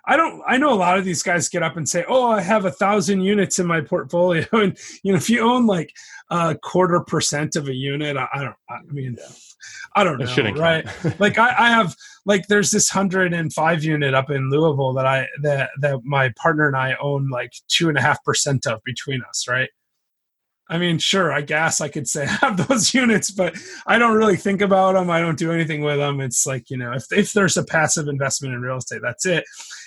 I 0.10 0.15
don't. 0.15 0.41
I 0.48 0.58
know 0.58 0.72
a 0.72 0.76
lot 0.76 0.98
of 0.98 1.04
these 1.04 1.22
guys 1.22 1.50
get 1.50 1.63
up 1.63 1.76
and 1.76 1.88
say, 1.88 2.06
"Oh, 2.08 2.32
I 2.32 2.39
have 2.39 2.63
a 2.63 2.72
thousand 2.72 3.22
units 3.22 3.60
in 3.60 3.67
my 3.67 3.82
portfolio," 3.82 4.46
and 4.54 4.78
you 5.04 5.12
know, 5.12 5.17
if 5.17 5.30
you 5.30 5.41
own 5.41 5.67
like 5.67 5.93
a 6.30 6.56
quarter 6.56 7.02
percent 7.02 7.58
of 7.58 7.67
a 7.67 7.74
unit, 7.74 8.15
I, 8.15 8.28
I 8.34 8.43
don't. 8.43 8.56
I 8.70 8.80
mean, 8.88 9.17
I 9.96 10.06
don't 10.06 10.17
know, 10.17 10.52
right? 10.54 10.88
like 11.20 11.38
I, 11.38 11.50
I 11.50 11.70
have 11.70 11.93
like 12.26 12.48
there's 12.48 12.72
this 12.72 12.89
hundred 12.89 13.34
and 13.34 13.52
five 13.52 13.84
unit 13.84 14.13
up 14.13 14.30
in 14.30 14.50
Louisville 14.50 14.93
that 14.93 15.06
I 15.06 15.28
that 15.41 15.72
that 15.82 16.00
my 16.06 16.32
partner 16.38 16.67
and 16.67 16.78
I 16.78 16.96
own 17.02 17.30
like 17.30 17.52
two 17.67 17.89
and 17.89 17.98
a 17.98 18.02
half 18.02 18.24
percent 18.24 18.65
of 18.65 18.82
between 18.86 19.22
us, 19.28 19.46
right? 19.48 19.70
I 20.69 20.77
mean, 20.77 20.97
sure, 20.97 21.32
I 21.32 21.41
guess 21.41 21.80
I 21.80 21.88
could 21.88 22.08
say 22.08 22.23
I 22.23 22.25
have 22.41 22.67
those 22.67 22.93
units, 22.93 23.32
but 23.32 23.56
I 23.86 23.97
don't 23.97 24.17
really 24.17 24.36
think 24.36 24.62
about 24.62 24.93
them. 24.93 25.10
I 25.10 25.21
don't 25.21 25.38
do 25.38 25.51
anything 25.51 25.82
with 25.82 25.97
them. 25.97 26.19
It's 26.19 26.45
like, 26.45 26.69
you 26.69 26.77
know, 26.77 26.93
if, 26.93 27.06
if 27.12 27.34
there's 27.34 27.58
a 27.58 27.63
passive 27.63 28.08
investment 28.08 28.53
in 28.53 28.62
real 28.62 28.77
estate, 28.77 29.01
that's 29.01 29.25
it. 29.25 29.45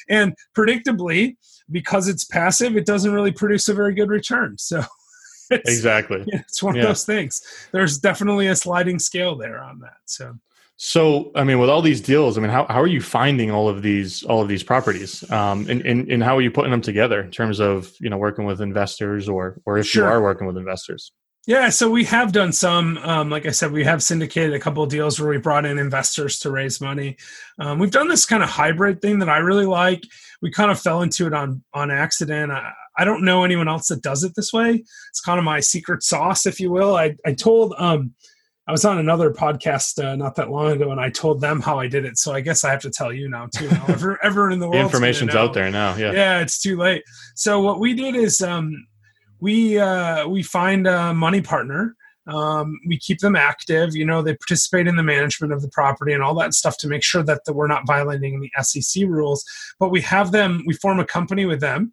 And 0.09 0.35
predictably, 0.57 1.37
because 1.71 2.09
it's 2.09 2.25
passive, 2.25 2.77
it 2.77 2.87
doesn't 2.87 3.13
really 3.13 3.33
produce 3.33 3.69
a 3.69 3.75
very 3.75 3.95
good 3.95 4.09
return. 4.09 4.57
So 4.59 4.83
it's, 5.51 5.71
exactly. 5.71 6.25
it's 6.27 6.63
one 6.63 6.75
yeah. 6.75 6.83
of 6.83 6.89
those 6.89 7.05
things. 7.05 7.43
There's 7.73 7.99
definitely 7.99 8.49
a 8.49 8.57
sliding 8.57 8.99
scale 8.99 9.37
there 9.37 9.63
on 9.63 9.81
that. 9.81 9.99
So 10.07 10.35
so, 10.83 11.31
I 11.35 11.45
mean, 11.45 11.59
with 11.59 11.69
all 11.69 11.83
these 11.83 12.01
deals, 12.01 12.39
I 12.39 12.41
mean, 12.41 12.51
how, 12.51 12.65
how 12.65 12.81
are 12.81 12.87
you 12.87 13.03
finding 13.03 13.51
all 13.51 13.69
of 13.69 13.83
these 13.83 14.23
all 14.23 14.41
of 14.41 14.49
these 14.49 14.63
properties, 14.63 15.31
um, 15.31 15.69
and, 15.69 15.83
and 15.83 16.11
and 16.11 16.23
how 16.25 16.39
are 16.39 16.41
you 16.41 16.51
putting 16.51 16.71
them 16.71 16.81
together 16.81 17.21
in 17.21 17.31
terms 17.31 17.61
of 17.61 17.93
you 18.01 18.09
know 18.09 18.17
working 18.17 18.47
with 18.47 18.63
investors 18.63 19.29
or 19.29 19.61
or 19.67 19.77
if 19.77 19.87
sure. 19.87 20.07
you 20.07 20.11
are 20.11 20.23
working 20.23 20.47
with 20.47 20.57
investors? 20.57 21.13
Yeah, 21.47 21.69
so 21.69 21.91
we 21.91 22.05
have 22.05 22.33
done 22.33 22.51
some. 22.53 22.97
Um, 22.97 23.29
like 23.29 23.45
I 23.45 23.51
said, 23.51 23.73
we 23.73 23.85
have 23.85 24.03
syndicated 24.03 24.55
a 24.55 24.59
couple 24.59 24.83
of 24.83 24.89
deals 24.89 25.21
where 25.21 25.29
we 25.29 25.37
brought 25.37 25.67
in 25.67 25.79
investors 25.79 26.39
to 26.39 26.51
raise 26.51 26.81
money. 26.81 27.19
Um, 27.59 27.79
we've 27.79 27.91
done 27.91 28.09
this 28.09 28.25
kind 28.25 28.43
of 28.43 28.49
hybrid 28.49 29.03
thing 29.03 29.19
that 29.19 29.29
I 29.29 29.37
really 29.37 29.67
like. 29.67 30.05
We 30.41 30.51
kind 30.51 30.71
of 30.71 30.81
fell 30.81 31.03
into 31.03 31.27
it 31.27 31.35
on 31.35 31.63
on 31.75 31.91
accident. 31.91 32.53
I, 32.53 32.73
I 32.97 33.05
don't 33.05 33.27
know 33.27 33.45
anyone 33.45 33.69
else 33.69 33.89
that 33.89 34.01
does 34.01 34.25
it 34.25 34.33
this 34.35 34.51
way. 34.51 34.83
It's 35.11 35.21
kind 35.21 35.39
of 35.39 35.45
my 35.45 35.61
secret 35.61 36.03
sauce, 36.03 36.47
if 36.47 36.59
you 36.59 36.71
will. 36.71 36.97
I 36.97 37.17
I 37.27 37.35
told 37.35 37.75
um, 37.77 38.15
I 38.71 38.73
was 38.73 38.85
on 38.85 38.99
another 38.99 39.33
podcast 39.33 40.01
uh, 40.01 40.15
not 40.15 40.37
that 40.37 40.49
long 40.49 40.71
ago, 40.71 40.93
and 40.93 41.01
I 41.01 41.11
told 41.11 41.41
them 41.41 41.61
how 41.61 41.81
I 41.81 41.89
did 41.89 42.05
it. 42.05 42.19
So 42.19 42.33
I 42.33 42.41
guess 42.41 42.63
I 42.63 42.71
have 42.71 42.83
to 42.83 42.91
tell 42.91 43.13
you 43.13 43.29
now 43.29 43.49
too. 43.53 43.69
Now 43.69 44.15
everyone 44.23 44.53
in 44.53 44.61
the 44.61 44.69
world, 44.69 44.77
the 44.77 44.85
information's 44.85 45.35
out 45.35 45.55
there 45.55 45.73
now. 45.73 45.97
Yeah, 45.97 46.13
yeah, 46.13 46.41
it's 46.41 46.61
too 46.61 46.77
late. 46.77 47.03
So 47.35 47.61
what 47.61 47.81
we 47.81 47.95
did 47.95 48.15
is 48.15 48.41
um, 48.41 48.87
we 49.41 49.77
uh, 49.77 50.29
we 50.29 50.45
find 50.45 50.87
a 50.87 51.13
money 51.13 51.41
partner. 51.41 51.97
Um, 52.29 52.79
we 52.87 52.97
keep 52.97 53.19
them 53.19 53.35
active. 53.35 53.97
You 53.97 54.05
know, 54.05 54.23
they 54.23 54.37
participate 54.37 54.87
in 54.87 54.95
the 54.95 55.03
management 55.03 55.53
of 55.53 55.63
the 55.63 55.69
property 55.71 56.13
and 56.13 56.23
all 56.23 56.37
that 56.37 56.55
stuff 56.55 56.79
to 56.79 56.87
make 56.87 57.03
sure 57.03 57.25
that 57.25 57.45
the, 57.47 57.53
we're 57.53 57.67
not 57.67 57.89
violating 57.89 58.39
the 58.39 58.53
SEC 58.63 59.03
rules. 59.09 59.45
But 59.81 59.89
we 59.89 60.01
have 60.03 60.31
them. 60.31 60.63
We 60.65 60.75
form 60.75 61.01
a 61.01 61.05
company 61.05 61.45
with 61.45 61.59
them. 61.59 61.93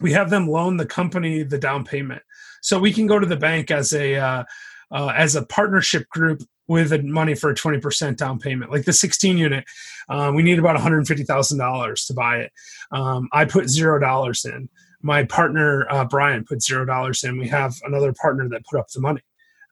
We 0.00 0.10
have 0.14 0.30
them 0.30 0.48
loan 0.48 0.78
the 0.78 0.86
company 0.86 1.44
the 1.44 1.58
down 1.58 1.84
payment, 1.84 2.22
so 2.60 2.80
we 2.80 2.92
can 2.92 3.06
go 3.06 3.20
to 3.20 3.26
the 3.26 3.36
bank 3.36 3.70
as 3.70 3.92
a 3.92 4.16
uh, 4.16 4.44
uh, 4.92 5.12
as 5.16 5.34
a 5.34 5.44
partnership 5.46 6.08
group 6.10 6.42
with 6.68 7.04
money 7.04 7.34
for 7.34 7.50
a 7.50 7.54
20% 7.54 8.16
down 8.16 8.38
payment 8.38 8.70
like 8.70 8.84
the 8.84 8.92
16 8.92 9.36
unit. 9.36 9.64
Um, 10.08 10.34
we 10.34 10.42
need 10.42 10.58
about 10.58 10.76
$150000 10.76 12.06
to 12.06 12.14
buy 12.14 12.38
it. 12.38 12.52
Um, 12.92 13.28
i 13.32 13.44
put 13.44 13.68
zero 13.68 13.98
dollars 13.98 14.44
in. 14.44 14.68
My 15.02 15.24
partner 15.24 15.86
uh, 15.90 16.04
brian 16.04 16.44
put 16.44 16.62
zero 16.62 16.84
dollars 16.84 17.24
in. 17.24 17.38
We 17.38 17.48
have 17.48 17.74
another 17.84 18.12
partner 18.12 18.48
that 18.50 18.64
put 18.64 18.78
up 18.78 18.88
the 18.88 19.00
money. 19.00 19.22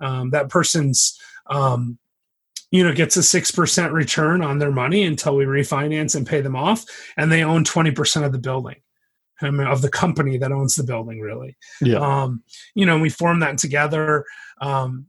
Um, 0.01 0.31
that 0.31 0.49
person's 0.49 1.19
um, 1.49 1.99
you 2.71 2.83
know 2.85 2.93
gets 2.93 3.17
a 3.17 3.21
6% 3.21 3.93
return 3.93 4.43
on 4.43 4.59
their 4.59 4.73
money 4.73 5.05
until 5.05 5.37
we 5.37 5.45
refinance 5.45 6.15
and 6.15 6.27
pay 6.27 6.41
them 6.41 6.57
off 6.57 6.85
and 7.17 7.31
they 7.31 7.43
own 7.43 7.65
20% 7.65 8.25
of 8.25 8.33
the 8.33 8.39
building. 8.39 8.77
I 9.43 9.51
mean, 9.51 9.67
of 9.67 9.81
the 9.81 9.89
company 9.89 10.37
that 10.37 10.53
owns 10.53 10.75
the 10.75 10.85
building 10.85 11.21
really. 11.21 11.57
Yeah. 11.81 11.99
Um, 11.99 12.43
you 12.75 12.85
know 12.85 12.99
we 12.99 13.09
form 13.09 13.41
that 13.41 13.59
together. 13.59 14.25
Um, 14.61 15.07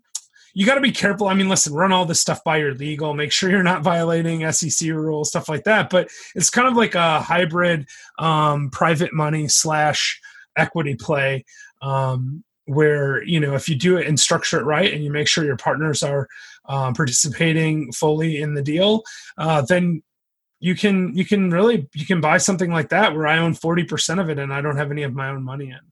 you 0.54 0.66
got 0.66 0.76
to 0.76 0.82
be 0.82 0.92
careful. 0.92 1.28
I 1.28 1.34
mean, 1.34 1.50
listen, 1.50 1.74
run 1.74 1.92
all 1.92 2.06
this 2.06 2.20
stuff 2.20 2.44
by 2.44 2.58
your 2.58 2.74
legal, 2.74 3.14
make 3.14 3.32
sure 3.32 3.50
you're 3.50 3.64
not 3.64 3.84
violating 3.84 4.50
SEC 4.52 4.90
rules, 4.90 5.30
stuff 5.30 5.50
like 5.50 5.64
that. 5.64 5.90
But 5.90 6.10
it's 6.36 6.50
kind 6.50 6.68
of 6.68 6.76
like 6.76 6.96
a 6.96 7.22
hybrid 7.22 7.88
um, 8.20 8.70
private 8.70 9.14
money 9.14 9.48
slash 9.48 10.20
equity 10.58 10.96
play 10.96 11.46
um, 11.82 12.44
where, 12.66 13.24
you 13.24 13.40
know, 13.40 13.56
if 13.56 13.68
you 13.68 13.76
do 13.76 13.98
it 13.98 14.08
and 14.08 14.20
structure 14.20 14.60
it 14.60 14.66
right 14.66 14.94
and 14.94 15.04
you 15.04 15.12
make 15.12 15.28
sure 15.28 15.46
your 15.46 15.58
partners 15.58 16.04
are 16.04 16.28
um, 16.66 16.94
participating 16.94 17.92
fully 17.92 18.42
in 18.42 18.54
the 18.54 18.62
deal, 18.62 19.04
uh, 19.38 19.62
then 19.62 20.02
you 20.60 20.76
can 20.76 21.16
you 21.18 21.26
can 21.26 21.50
really 21.50 21.90
you 21.94 22.06
can 22.06 22.22
buy 22.22 22.38
something 22.38 22.72
like 22.72 22.90
that 22.90 23.16
where 23.16 23.26
I 23.28 23.40
own 23.40 23.56
40% 23.56 24.22
of 24.22 24.30
it 24.30 24.38
and 24.38 24.54
I 24.54 24.62
don't 24.62 24.78
have 24.78 24.92
any 24.92 25.04
of 25.04 25.14
my 25.14 25.30
own 25.30 25.44
money 25.44 25.72
in. 25.72 25.91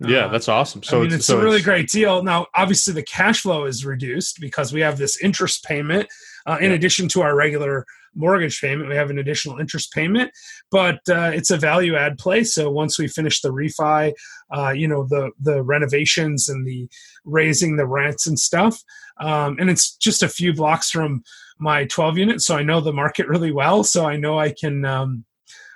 Yeah, 0.00 0.26
uh, 0.26 0.28
that's 0.28 0.48
awesome. 0.48 0.82
So 0.82 0.98
I 0.98 1.00
mean, 1.00 1.06
it's, 1.08 1.16
it's 1.16 1.26
so 1.26 1.38
a 1.38 1.42
really 1.42 1.56
it's, 1.56 1.64
great 1.64 1.88
deal. 1.88 2.22
Now, 2.22 2.46
obviously, 2.54 2.94
the 2.94 3.02
cash 3.02 3.40
flow 3.40 3.64
is 3.64 3.84
reduced 3.84 4.40
because 4.40 4.72
we 4.72 4.80
have 4.80 4.96
this 4.96 5.20
interest 5.20 5.64
payment 5.64 6.08
uh, 6.46 6.58
in 6.60 6.70
yeah. 6.70 6.76
addition 6.76 7.08
to 7.08 7.22
our 7.22 7.34
regular 7.34 7.84
mortgage 8.14 8.60
payment. 8.60 8.88
We 8.88 8.94
have 8.94 9.10
an 9.10 9.18
additional 9.18 9.58
interest 9.58 9.92
payment, 9.92 10.30
but 10.70 11.00
uh, 11.08 11.30
it's 11.34 11.50
a 11.50 11.56
value 11.56 11.96
add 11.96 12.18
play. 12.18 12.44
So 12.44 12.70
once 12.70 12.98
we 12.98 13.08
finish 13.08 13.40
the 13.40 13.52
refi, 13.52 14.12
uh, 14.54 14.70
you 14.70 14.86
know, 14.86 15.04
the 15.08 15.30
the 15.40 15.62
renovations 15.62 16.48
and 16.48 16.66
the 16.66 16.88
raising 17.24 17.76
the 17.76 17.86
rents 17.86 18.26
and 18.26 18.38
stuff, 18.38 18.80
um, 19.20 19.56
and 19.58 19.68
it's 19.68 19.96
just 19.96 20.22
a 20.22 20.28
few 20.28 20.52
blocks 20.52 20.90
from 20.90 21.22
my 21.58 21.86
12 21.86 22.18
unit, 22.18 22.40
so 22.40 22.56
I 22.56 22.62
know 22.62 22.80
the 22.80 22.92
market 22.92 23.26
really 23.26 23.50
well. 23.50 23.82
So 23.82 24.06
I 24.06 24.16
know 24.16 24.38
I 24.38 24.52
can. 24.52 24.84
Um, 24.84 25.24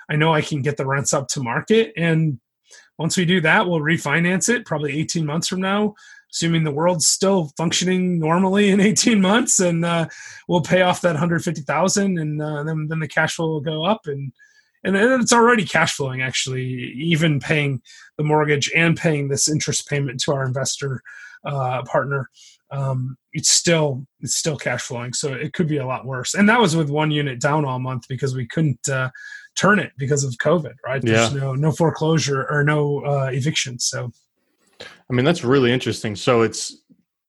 I 0.09 0.17
know 0.17 0.33
I 0.33 0.41
can 0.41 0.61
get 0.61 0.75
the 0.75 0.85
rents 0.85 1.13
up 1.13 1.29
to 1.29 1.39
market 1.41 1.93
and 1.95 2.37
once 2.97 3.17
we 3.17 3.25
do 3.25 3.41
that, 3.41 3.67
we'll 3.67 3.79
refinance 3.79 4.49
it 4.49 4.65
probably 4.65 4.99
18 4.99 5.25
months 5.25 5.47
from 5.47 5.61
now, 5.61 5.95
assuming 6.31 6.63
the 6.63 6.71
world's 6.71 7.07
still 7.07 7.51
functioning 7.57 8.19
normally 8.19 8.69
in 8.69 8.79
18 8.81 9.19
months, 9.21 9.59
and 9.59 9.83
uh, 9.83 10.07
we'll 10.47 10.61
pay 10.61 10.81
off 10.81 11.01
that 11.01 11.13
150,000, 11.13 12.17
and 12.17 12.41
uh, 12.41 12.63
then 12.63 12.87
then 12.87 12.99
the 12.99 13.07
cash 13.07 13.35
flow 13.35 13.47
will 13.47 13.61
go 13.61 13.83
up, 13.83 14.01
and 14.05 14.31
and 14.85 14.95
it's 14.97 15.31
already 15.33 15.65
cash 15.65 15.93
flowing 15.95 16.21
actually, 16.21 16.65
even 16.97 17.39
paying 17.39 17.81
the 18.17 18.23
mortgage 18.23 18.69
and 18.75 18.97
paying 18.97 19.29
this 19.29 19.49
interest 19.49 19.87
payment 19.87 20.19
to 20.19 20.33
our 20.33 20.45
investor 20.45 21.01
uh, 21.45 21.81
partner. 21.83 22.29
um, 22.73 23.17
it's 23.33 23.49
still 23.49 24.05
it's 24.19 24.35
still 24.35 24.57
cash 24.57 24.81
flowing. 24.81 25.13
So 25.13 25.33
it 25.33 25.53
could 25.53 25.67
be 25.67 25.77
a 25.77 25.85
lot 25.85 26.05
worse. 26.05 26.33
And 26.33 26.49
that 26.49 26.59
was 26.59 26.75
with 26.75 26.89
one 26.89 27.11
unit 27.11 27.39
down 27.39 27.65
all 27.65 27.79
month 27.79 28.07
because 28.07 28.35
we 28.35 28.47
couldn't 28.47 28.89
uh, 28.89 29.09
turn 29.55 29.79
it 29.79 29.91
because 29.97 30.23
of 30.23 30.31
COVID. 30.33 30.73
Right? 30.85 31.01
There's 31.01 31.33
Yeah. 31.33 31.39
no 31.39 31.53
no 31.55 31.71
foreclosure 31.71 32.45
or 32.49 32.63
no 32.63 32.99
uh, 33.05 33.29
eviction. 33.31 33.79
So 33.79 34.11
I 34.81 35.13
mean, 35.13 35.25
that's 35.25 35.43
really 35.43 35.71
interesting. 35.71 36.15
So 36.15 36.41
it's 36.41 36.77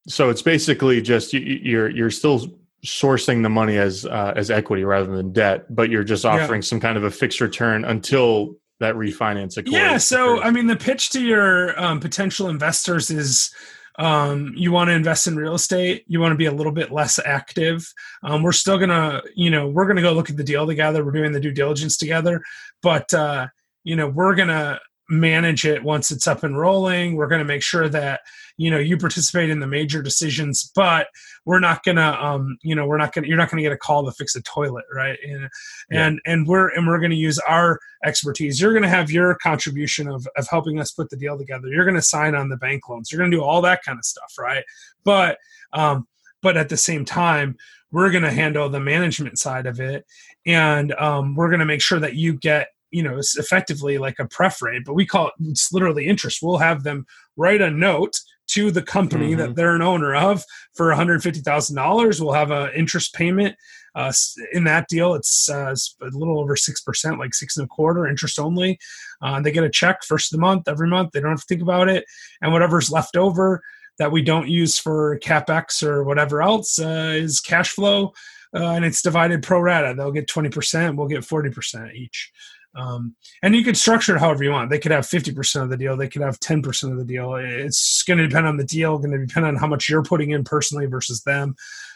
so 0.08 0.30
it's 0.30 0.42
basically 0.42 1.00
just 1.00 1.32
you, 1.32 1.40
you're 1.40 1.88
you're 1.90 2.10
still 2.10 2.46
sourcing 2.84 3.42
the 3.42 3.48
money 3.48 3.78
as 3.78 4.04
uh, 4.04 4.32
as 4.36 4.50
equity 4.50 4.84
rather 4.84 5.14
than 5.16 5.32
debt, 5.32 5.74
but 5.74 5.90
you're 5.90 6.04
just 6.04 6.24
Yeah. 6.24 6.32
offering 6.42 6.62
some 6.62 6.80
kind 6.80 6.96
of 6.96 7.04
a 7.04 7.10
fixed 7.10 7.40
return 7.40 7.84
until 7.84 8.56
that 8.80 8.94
refinance 8.96 9.56
occurs. 9.56 9.72
Yeah. 9.72 9.96
So. 9.98 10.42
I 10.42 10.50
mean, 10.50 10.66
the 10.66 10.76
pitch 10.76 11.10
to 11.10 11.22
your 11.24 11.80
um, 11.80 12.00
potential 12.00 12.48
investors 12.48 13.08
is 13.08 13.54
um, 13.98 14.52
you 14.56 14.72
want 14.72 14.88
to 14.88 14.94
invest 14.94 15.26
in 15.26 15.36
real 15.36 15.54
estate. 15.54 16.04
You 16.08 16.20
want 16.20 16.32
to 16.32 16.38
be 16.38 16.46
a 16.46 16.52
little 16.52 16.72
bit 16.72 16.90
less 16.90 17.18
active. 17.24 17.92
Um, 18.22 18.42
we're 18.42 18.52
still 18.52 18.78
to, 18.90 19.22
you 19.34 19.50
know, 19.50 19.68
we're 19.68 19.86
to 19.96 20.02
go 20.02 20.12
look 20.12 20.30
at 20.30 20.36
the 20.36 20.44
deal 20.44 20.66
together. 20.66 21.04
We're 21.04 21.12
doing 21.12 21.32
the 21.32 21.40
due 21.40 21.52
diligence 21.52 21.96
together. 21.96 22.42
But, 22.82 23.12
uh, 23.14 23.48
you 23.84 23.96
know, 23.96 24.08
we're 24.08 24.34
to 24.48 24.80
manage 25.08 25.66
it 25.66 25.84
once 25.84 26.10
it's 26.10 26.26
up 26.26 26.42
and 26.44 26.58
rolling. 26.58 27.16
We're 27.16 27.28
going 27.28 27.40
to 27.40 27.44
make 27.44 27.62
sure 27.62 27.88
that, 27.88 28.20
you 28.56 28.70
know, 28.70 28.78
you 28.78 28.96
participate 28.96 29.50
in 29.50 29.60
the 29.60 29.66
major 29.66 30.00
decisions, 30.00 30.70
but 30.74 31.08
we're 31.44 31.60
not 31.60 31.82
going 31.84 31.96
to, 31.96 32.24
um, 32.24 32.56
you 32.62 32.74
know, 32.74 32.86
we're 32.86 32.96
not 32.96 33.12
going 33.12 33.24
to, 33.24 33.28
you're 33.28 33.36
not 33.36 33.50
going 33.50 33.58
to 33.58 33.62
get 33.62 33.72
a 33.72 33.76
call 33.76 34.04
to 34.06 34.12
fix 34.12 34.34
a 34.34 34.42
toilet. 34.42 34.84
Right. 34.94 35.18
And, 35.22 35.48
Yeah. 35.90 36.06
and, 36.06 36.20
and 36.24 36.46
we're, 36.46 36.68
and 36.68 36.86
we're 36.86 37.00
going 37.00 37.10
to 37.10 37.16
use 37.16 37.38
our 37.40 37.78
expertise. 38.04 38.60
You're 38.60 38.72
going 38.72 38.82
to 38.82 38.88
have 38.88 39.10
your 39.10 39.34
contribution 39.36 40.08
of, 40.08 40.26
of 40.36 40.48
helping 40.48 40.80
us 40.80 40.92
put 40.92 41.10
the 41.10 41.16
deal 41.16 41.36
together. 41.36 41.68
You're 41.68 41.84
going 41.84 41.96
to 41.96 42.02
sign 42.02 42.34
on 42.34 42.48
the 42.48 42.56
bank 42.56 42.88
loans. 42.88 43.12
You're 43.12 43.18
going 43.18 43.30
to 43.30 43.36
do 43.36 43.42
all 43.42 43.60
that 43.62 43.82
kind 43.82 43.98
of 43.98 44.04
stuff, 44.04 44.34
right? 44.38 44.64
But 45.04 45.38
um, 45.72 46.06
but 46.40 46.56
at 46.56 46.68
the 46.68 46.76
same 46.76 47.04
time, 47.04 47.56
we're 47.90 48.10
going 48.10 48.22
to 48.22 48.30
handle 48.30 48.68
the 48.68 48.80
management 48.80 49.38
side 49.38 49.66
of 49.66 49.80
it, 49.80 50.04
and 50.44 50.92
um, 50.94 51.34
we're 51.34 51.48
going 51.48 51.60
to 51.60 51.64
make 51.64 51.80
sure 51.80 51.98
that 52.00 52.14
you 52.14 52.34
get 52.34 52.68
you 52.94 53.02
know 53.02 53.18
it's 53.18 53.36
effectively 53.36 53.98
like 53.98 54.18
a 54.18 54.26
pref 54.26 54.62
rate, 54.62 54.82
but 54.86 54.94
we 54.94 55.04
call 55.06 55.26
it 55.28 55.34
it's 55.50 55.72
literally 55.72 56.06
interest. 56.06 56.38
We'll 56.42 56.58
have 56.58 56.82
them 56.84 57.04
write 57.36 57.60
a 57.60 57.70
note 57.70 58.14
to 58.48 58.70
the 58.70 58.82
company 58.82 59.34
that 59.34 59.50
Mhm. 59.50 59.54
they're 59.56 59.74
an 59.74 59.82
owner 59.82 60.14
of 60.14 60.44
for 60.74 60.90
$150,000. 60.90 62.20
We'll 62.20 62.32
have 62.34 62.50
an 62.50 62.70
interest 62.74 63.14
payment 63.14 63.56
uh, 63.94 64.12
in 64.52 64.64
that 64.64 64.88
deal. 64.88 65.14
It's 65.14 65.48
uh, 65.48 65.70
s- 65.70 65.94
a 66.02 66.06
little 66.06 66.38
over 66.40 66.56
six 66.56 66.80
percent, 66.80 67.18
like 67.18 67.32
six 67.34 67.56
and 67.56 67.64
a 67.64 67.68
quarter, 67.68 68.06
interest 68.06 68.38
only. 68.38 68.78
Uh, 69.22 69.40
they 69.40 69.52
get 69.52 69.64
a 69.64 69.70
check 69.70 70.02
first 70.04 70.32
of 70.32 70.36
the 70.38 70.40
month 70.40 70.68
every 70.68 70.88
month. 70.88 71.12
They 71.12 71.20
don't 71.20 71.30
have 71.30 71.40
to 71.40 71.46
think 71.46 71.62
about 71.62 71.88
it, 71.88 72.04
and 72.42 72.52
whatever's 72.52 72.90
left 72.90 73.16
over 73.16 73.62
that 73.98 74.10
we 74.12 74.20
don't 74.22 74.48
use 74.48 74.78
for 74.78 75.18
capex 75.20 75.82
or 75.82 76.02
whatever 76.04 76.42
else 76.42 76.78
uh, 76.80 77.12
is 77.14 77.38
cash 77.40 77.70
flow, 77.70 78.12
uh, 78.54 78.70
and 78.72 78.84
it's 78.84 79.00
divided 79.02 79.42
pro 79.42 79.60
rata. 79.60 79.94
They'll 79.96 80.10
get 80.10 80.26
twenty 80.28 80.48
percent. 80.50 80.96
We'll 80.96 81.06
get 81.08 81.24
forty 81.24 81.50
percent 81.50 81.94
each. 81.94 82.32
Um, 82.76 83.14
and 83.42 83.54
you 83.54 83.62
could 83.62 83.76
structure 83.76 84.16
it 84.16 84.20
however 84.20 84.42
you 84.44 84.50
want. 84.50 84.70
They 84.70 84.78
could 84.78 84.92
have 84.92 85.04
50% 85.06 85.62
of 85.62 85.70
the 85.70 85.76
deal. 85.76 85.96
They 85.96 86.08
could 86.08 86.22
have 86.22 86.40
10% 86.40 86.90
of 86.90 86.98
the 86.98 87.04
deal. 87.04 87.34
It's 87.36 88.02
going 88.02 88.18
to 88.18 88.26
depend 88.26 88.46
on 88.46 88.56
the 88.56 88.64
deal, 88.64 88.98
going 88.98 89.12
to 89.12 89.24
depend 89.26 89.46
on 89.46 89.56
how 89.56 89.66
much 89.66 89.88
you're 89.88 90.02
putting 90.02 90.30
in 90.30 90.44
personally 90.44 90.86
versus 90.86 91.22
them. 91.22 91.54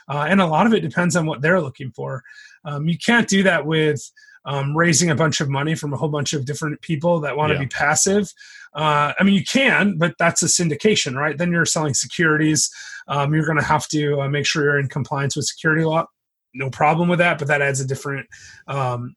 Uh, 0.09 0.27
and 0.29 0.41
a 0.41 0.47
lot 0.47 0.67
of 0.67 0.75
it 0.75 0.81
depends 0.81 1.17
on 1.17 1.27
what 1.27 1.43
they're 1.43 1.61
looking 1.61 1.91
for. 1.93 2.23
Um, 2.65 2.89
you 2.89 2.97
can't 2.97 3.29
do 3.29 3.43
that 3.43 3.67
with 3.67 4.01
um, 4.45 4.77
raising 4.77 5.11
a 5.11 5.15
bunch 5.15 5.41
of 5.41 5.49
money 5.51 5.75
from 5.75 5.93
a 5.93 5.97
whole 5.97 6.09
bunch 6.09 6.33
of 6.33 6.45
different 6.47 6.81
people 6.81 7.21
that 7.21 7.37
want 7.37 7.51
to 7.51 7.55
Yeah. 7.55 7.61
be 7.63 7.67
passive. 7.69 8.33
Uh, 8.75 9.13
I 9.19 9.25
mean, 9.25 9.35
you 9.35 9.45
can, 9.45 9.99
but 9.99 10.15
that's 10.19 10.43
a 10.43 10.47
syndication, 10.47 11.15
right? 11.15 11.37
Then 11.37 11.51
you're 11.51 11.65
selling 11.67 11.95
securities. 11.95 12.71
Um, 13.09 13.35
you're 13.35 13.47
going 13.47 13.59
to 13.59 13.65
have 13.65 13.89
to 13.89 14.21
uh, 14.23 14.29
make 14.29 14.47
sure 14.47 14.63
you're 14.65 14.79
in 14.79 14.89
compliance 14.89 15.35
with 15.37 15.47
security 15.47 15.85
law. 15.85 16.07
No 16.55 16.71
problem 16.71 17.09
with 17.09 17.19
that, 17.19 17.39
but 17.39 17.49
that 17.49 17.63
adds 17.63 17.81
a 17.81 17.87
different 17.87 18.27
um, 18.67 19.15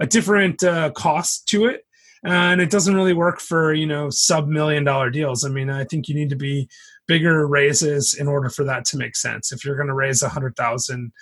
a 0.00 0.06
different 0.06 0.62
uh, 0.62 0.90
cost 0.90 1.48
to 1.48 1.66
it. 1.66 1.84
And 2.24 2.60
it 2.60 2.70
doesn't 2.70 2.94
really 2.94 3.14
work 3.14 3.40
for 3.40 3.74
you 3.74 3.86
know 3.86 4.08
sub 4.10 4.46
million 4.48 4.84
dollar 4.84 5.10
deals. 5.10 5.44
I 5.44 5.48
mean 5.48 5.68
i 5.70 5.84
think 5.84 6.08
you 6.08 6.14
need 6.14 6.30
to 6.30 6.36
be 6.36 6.68
bigger 7.08 7.46
raises 7.48 8.14
in 8.14 8.28
order 8.28 8.48
for 8.48 8.64
that 8.64 8.84
to 8.86 8.96
make 8.96 9.16
sense. 9.16 9.50
If 9.50 9.64
you're 9.64 9.76
going 9.76 9.88
to 9.88 9.94
raise 9.94 10.22
a 10.22 10.28
hundred 10.28 10.54
thousand 10.56 11.12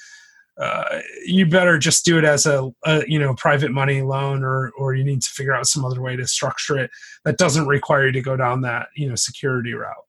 uh, 0.61 1.01
you 1.25 1.47
better 1.47 1.79
just 1.79 2.05
do 2.05 2.19
it 2.19 2.25
as 2.25 2.45
a, 2.45 2.71
a 2.85 3.03
you 3.09 3.19
know 3.19 3.35
private 3.35 3.71
money 3.71 4.03
loan 4.03 4.45
or 4.45 4.71
or 4.77 4.95
you 4.95 5.03
need 5.03 5.23
to 5.23 5.31
figure 5.31 5.55
out 5.55 5.67
some 5.67 5.87
other 5.87 6.03
way 6.03 6.17
to 6.17 6.27
structure 6.27 6.79
it 6.79 6.91
that 7.25 7.39
doesn't 7.39 7.67
require 7.67 8.07
you 8.07 8.13
to 8.13 8.21
go 8.21 8.37
down 8.37 8.61
that 8.61 8.89
you 8.95 9.09
know 9.09 9.15
security 9.15 9.73
route 9.73 10.05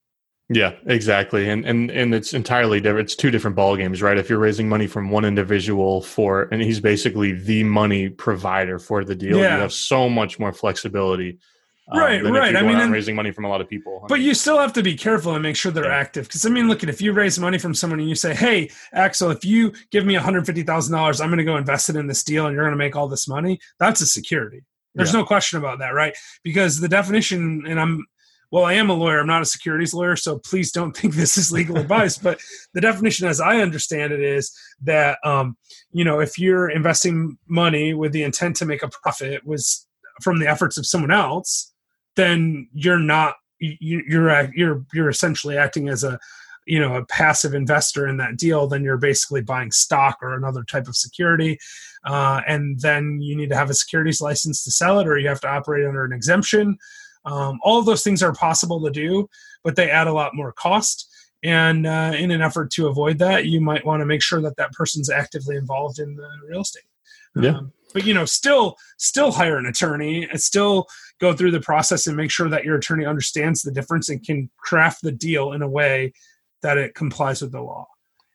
Yeah, 0.54 0.74
exactly. 0.86 1.50
And 1.50 1.66
and 1.66 1.90
and 1.92 2.14
it's 2.14 2.34
entirely 2.34 2.82
different. 2.82 3.06
It's 3.06 3.16
two 3.16 3.32
different 3.32 3.56
ball 3.56 3.76
games, 3.78 4.02
right? 4.02 4.18
If 4.18 4.30
you're 4.30 4.40
raising 4.40 4.68
money 4.68 4.86
from 4.88 5.10
one 5.10 5.24
individual 5.24 6.02
for 6.02 6.50
and 6.52 6.62
he's 6.62 6.80
basically 6.80 7.32
the 7.34 7.64
money 7.64 8.10
provider 8.10 8.78
for 8.80 9.06
the 9.06 9.16
deal, 9.16 9.38
Yeah. 9.38 9.56
you 9.56 9.62
have 9.62 9.72
so 9.74 10.10
much 10.10 10.40
more 10.40 10.52
flexibility. 10.52 11.40
um, 11.92 12.00
Right, 12.00 12.24
right. 12.24 12.56
I 12.56 12.62
mean, 12.62 12.78
and 12.80 12.92
raising 12.92 13.16
money 13.16 13.32
from 13.32 13.44
a 13.46 13.50
lot 13.50 13.60
of 13.62 13.68
people. 13.70 14.06
But 14.08 14.20
you 14.22 14.34
still 14.34 14.60
have 14.60 14.72
to 14.74 14.84
be 14.84 14.96
careful 14.96 15.34
and 15.34 15.44
make 15.44 15.56
sure 15.56 15.72
they're 15.72 15.86
Yeah. 15.86 15.96
active. 16.06 16.28
Because 16.28 16.46
I 16.46 16.50
mean, 16.50 16.68
look 16.68 16.84
at 16.84 16.90
if 16.90 17.02
you 17.02 17.12
raise 17.14 17.38
money 17.40 17.58
from 17.58 17.74
someone 17.74 18.00
and 18.00 18.08
you 18.10 18.16
say, 18.16 18.34
"Hey, 18.34 18.70
Axel, 18.94 19.30
if 19.32 19.44
you 19.46 19.74
give 19.92 20.06
me 20.06 20.16
one 20.16 20.24
hundred 20.24 20.46
fifty 20.46 20.64
thousand 20.64 20.94
dollars, 20.94 21.20
I'm 21.22 21.30
going 21.30 21.40
to 21.40 21.44
go 21.44 21.58
invest 21.58 21.90
it 21.90 21.96
in 21.96 22.08
this 22.08 22.24
deal, 22.24 22.46
and 22.46 22.54
you're 22.56 22.64
going 22.64 22.72
to 22.78 22.78
make 22.86 22.96
all 22.96 23.08
this 23.08 23.28
money." 23.28 23.60
That's 23.80 24.02
a 24.02 24.06
security. 24.06 24.62
There's 24.96 25.14
Yeah. 25.14 25.20
no 25.22 25.26
question 25.26 25.60
about 25.60 25.80
that, 25.80 25.94
right? 25.94 26.16
Because 26.44 26.80
the 26.82 26.90
definition, 26.90 27.64
and 27.68 27.80
I'm, 27.80 28.06
well, 28.52 28.66
I 28.66 28.74
am 28.74 28.90
a 28.90 28.94
lawyer. 28.94 29.20
I'm 29.20 29.28
not 29.28 29.42
a 29.42 29.46
securities 29.46 29.94
lawyer, 29.94 30.18
so 30.18 30.38
please 30.40 30.72
don't 30.72 30.96
think 30.96 31.16
this 31.16 31.38
is 31.38 31.52
legal 31.52 31.78
advice. 31.78 32.18
But 32.18 32.42
the 32.74 32.82
definition, 32.82 33.28
as 33.28 33.40
I 33.40 33.62
understand 33.62 34.12
it, 34.12 34.22
is 34.22 34.52
that 34.84 35.18
um, 35.24 35.58
you 35.92 36.04
know 36.04 36.20
if 36.20 36.38
you're 36.38 36.70
investing 36.70 37.38
money 37.48 37.94
with 37.94 38.12
the 38.12 38.24
intent 38.24 38.58
to 38.58 38.66
make 38.66 38.84
a 38.84 38.90
profit 38.90 39.46
was 39.46 39.88
from 40.22 40.40
the 40.40 40.48
efforts 40.48 40.78
of 40.78 40.86
someone 40.86 41.12
else, 41.12 41.74
then 42.16 42.68
you're 42.74 43.00
not 43.00 43.36
you, 43.60 44.04
you're 44.08 44.52
you're 44.54 44.86
you're 44.94 45.10
essentially 45.10 45.58
acting 45.58 45.88
as 45.88 46.04
a 46.04 46.20
you 46.68 46.80
know 46.80 46.96
a 46.96 47.06
passive 47.06 47.54
investor 47.54 48.08
in 48.08 48.18
that 48.18 48.38
deal 48.38 48.68
then 48.68 48.84
you're 48.84 48.98
basically 48.98 49.42
buying 49.42 49.72
stock 49.72 50.18
or 50.22 50.36
another 50.36 50.64
type 50.64 50.88
of 50.88 50.96
security 50.96 51.58
uh, 52.06 52.42
and 52.48 52.80
then 52.82 53.20
you 53.20 53.36
need 53.36 53.50
to 53.50 53.56
have 53.56 53.70
a 53.70 53.74
securities 53.74 54.22
license 54.22 54.64
to 54.64 54.72
sell 54.72 55.00
it 55.00 55.08
or 55.08 55.18
you 55.18 55.28
have 55.28 55.42
to 55.42 55.50
operate 55.50 55.86
under 55.86 56.06
an 56.06 56.14
exemption 56.14 56.78
um, 57.26 57.60
all 57.64 57.80
of 57.80 57.86
those 57.86 58.04
things 58.04 58.24
are 58.24 58.34
possible 58.34 58.82
to 58.84 58.92
do 58.92 59.28
but 59.64 59.76
they 59.76 59.90
add 59.90 60.08
a 60.08 60.14
lot 60.14 60.36
more 60.36 60.52
cost 60.52 61.08
and 61.44 61.88
uh, 61.88 62.14
in 62.16 62.30
an 62.32 62.42
effort 62.42 62.70
to 62.72 62.88
avoid 62.88 63.18
that 63.18 63.46
you 63.46 63.60
might 63.60 63.86
want 63.86 64.02
to 64.02 64.06
make 64.06 64.22
sure 64.22 64.42
that 64.42 64.56
that 64.58 64.72
person's 64.74 65.10
actively 65.10 65.56
involved 65.56 66.00
in 66.00 66.16
the 66.16 66.28
real 66.48 66.62
estate 66.62 66.84
Yeah. 67.36 67.58
um, 67.58 67.74
but 67.94 68.06
you 68.06 68.14
know 68.14 68.26
still 68.26 68.76
still 68.98 69.32
hire 69.32 69.58
an 69.58 69.66
attorney 69.66 70.28
and 70.30 70.42
still 70.42 70.88
go 71.20 71.34
through 71.34 71.52
the 71.52 71.60
process 71.62 72.08
and 72.08 72.16
make 72.18 72.32
sure 72.32 72.50
that 72.50 72.64
your 72.64 72.76
attorney 72.78 73.06
understands 73.06 73.62
the 73.62 73.72
difference 73.72 74.10
and 74.10 74.24
can 74.26 74.50
craft 74.58 75.02
the 75.04 75.12
deal 75.12 75.54
in 75.54 75.62
a 75.62 75.68
way 75.68 76.14
that 76.64 76.78
it 76.78 76.96
complies 76.96 77.42
with 77.42 77.52
the 77.52 77.62
law. 77.62 77.88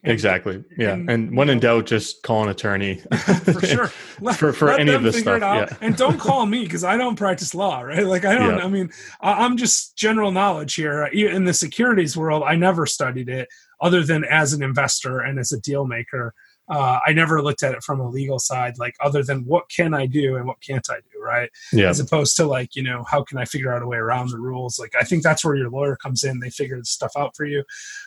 Exactly. 0.04 0.62
Yeah. 0.78 0.92
and, 0.92 1.10
And, 1.10 1.36
when 1.36 1.48
in 1.50 1.58
doubt, 1.58 1.86
just 1.86 2.22
call 2.22 2.44
an 2.44 2.48
attorney. 2.48 2.96
for 3.44 3.66
sure. 3.66 3.92
Let, 4.20 4.36
For- 4.38 4.52
for 4.52 4.66
let 4.66 4.80
any 4.80 4.92
of 4.92 5.02
this 5.02 5.18
stuff, 5.18 5.40
yeah. 5.40 5.76
and 5.80 5.96
don't 5.96 6.18
call 6.18 6.46
me 6.46 6.62
because 6.64 6.84
I 6.84 6.96
don't 6.96 7.16
practice 7.16 7.54
law, 7.54 7.80
right? 7.80 8.06
Like 8.06 8.24
I 8.24 8.34
don't. 8.36 8.58
Yeah. 8.58 8.64
I 8.64 8.68
mean, 8.68 8.90
I- 9.20 9.44
I'm 9.44 9.56
just 9.56 9.96
general 9.96 10.30
knowledge 10.30 10.74
here. 10.74 11.08
E- 11.12 11.26
In 11.26 11.44
the 11.44 11.54
securities 11.54 12.16
world, 12.16 12.44
I 12.46 12.54
never 12.54 12.86
studied 12.86 13.28
it 13.28 13.48
other 13.80 14.04
than 14.04 14.24
as 14.24 14.52
an 14.52 14.62
investor 14.62 15.20
and 15.20 15.38
as 15.40 15.50
a 15.52 15.60
deal 15.60 15.86
maker. 15.86 16.34
Uh, 16.68 16.98
I 17.06 17.12
never 17.12 17.42
looked 17.42 17.62
at 17.62 17.74
it 17.74 17.82
from 17.84 18.00
a 18.00 18.08
legal 18.08 18.38
side, 18.40 18.74
like 18.78 18.94
other 19.00 19.22
than 19.22 19.44
what 19.44 19.68
can 19.68 19.94
I 19.94 20.06
do 20.06 20.36
and 20.36 20.46
what 20.46 20.60
can't 20.60 20.86
I 20.90 20.96
do, 20.96 21.20
right? 21.22 21.48
yeah. 21.72 21.88
as 21.88 21.98
opposed 22.00 22.36
to 22.36 22.44
like 22.46 22.74
you 22.76 22.82
know 22.84 23.04
how 23.10 23.22
can 23.24 23.36
i 23.38 23.44
figure 23.44 23.72
out 23.74 23.82
a 23.82 23.86
way 23.86 23.96
around 23.96 24.30
the 24.30 24.38
rules 24.38 24.78
like 24.78 24.92
i 25.00 25.02
think 25.02 25.24
that's 25.24 25.44
where 25.44 25.56
your 25.56 25.68
lawyer 25.70 25.96
comes 25.96 26.22
in 26.22 26.38
they 26.38 26.50
figure 26.50 26.76
this 26.78 26.90
stuff 26.90 27.10
out 27.18 27.34
for 27.34 27.44
you 27.44 27.64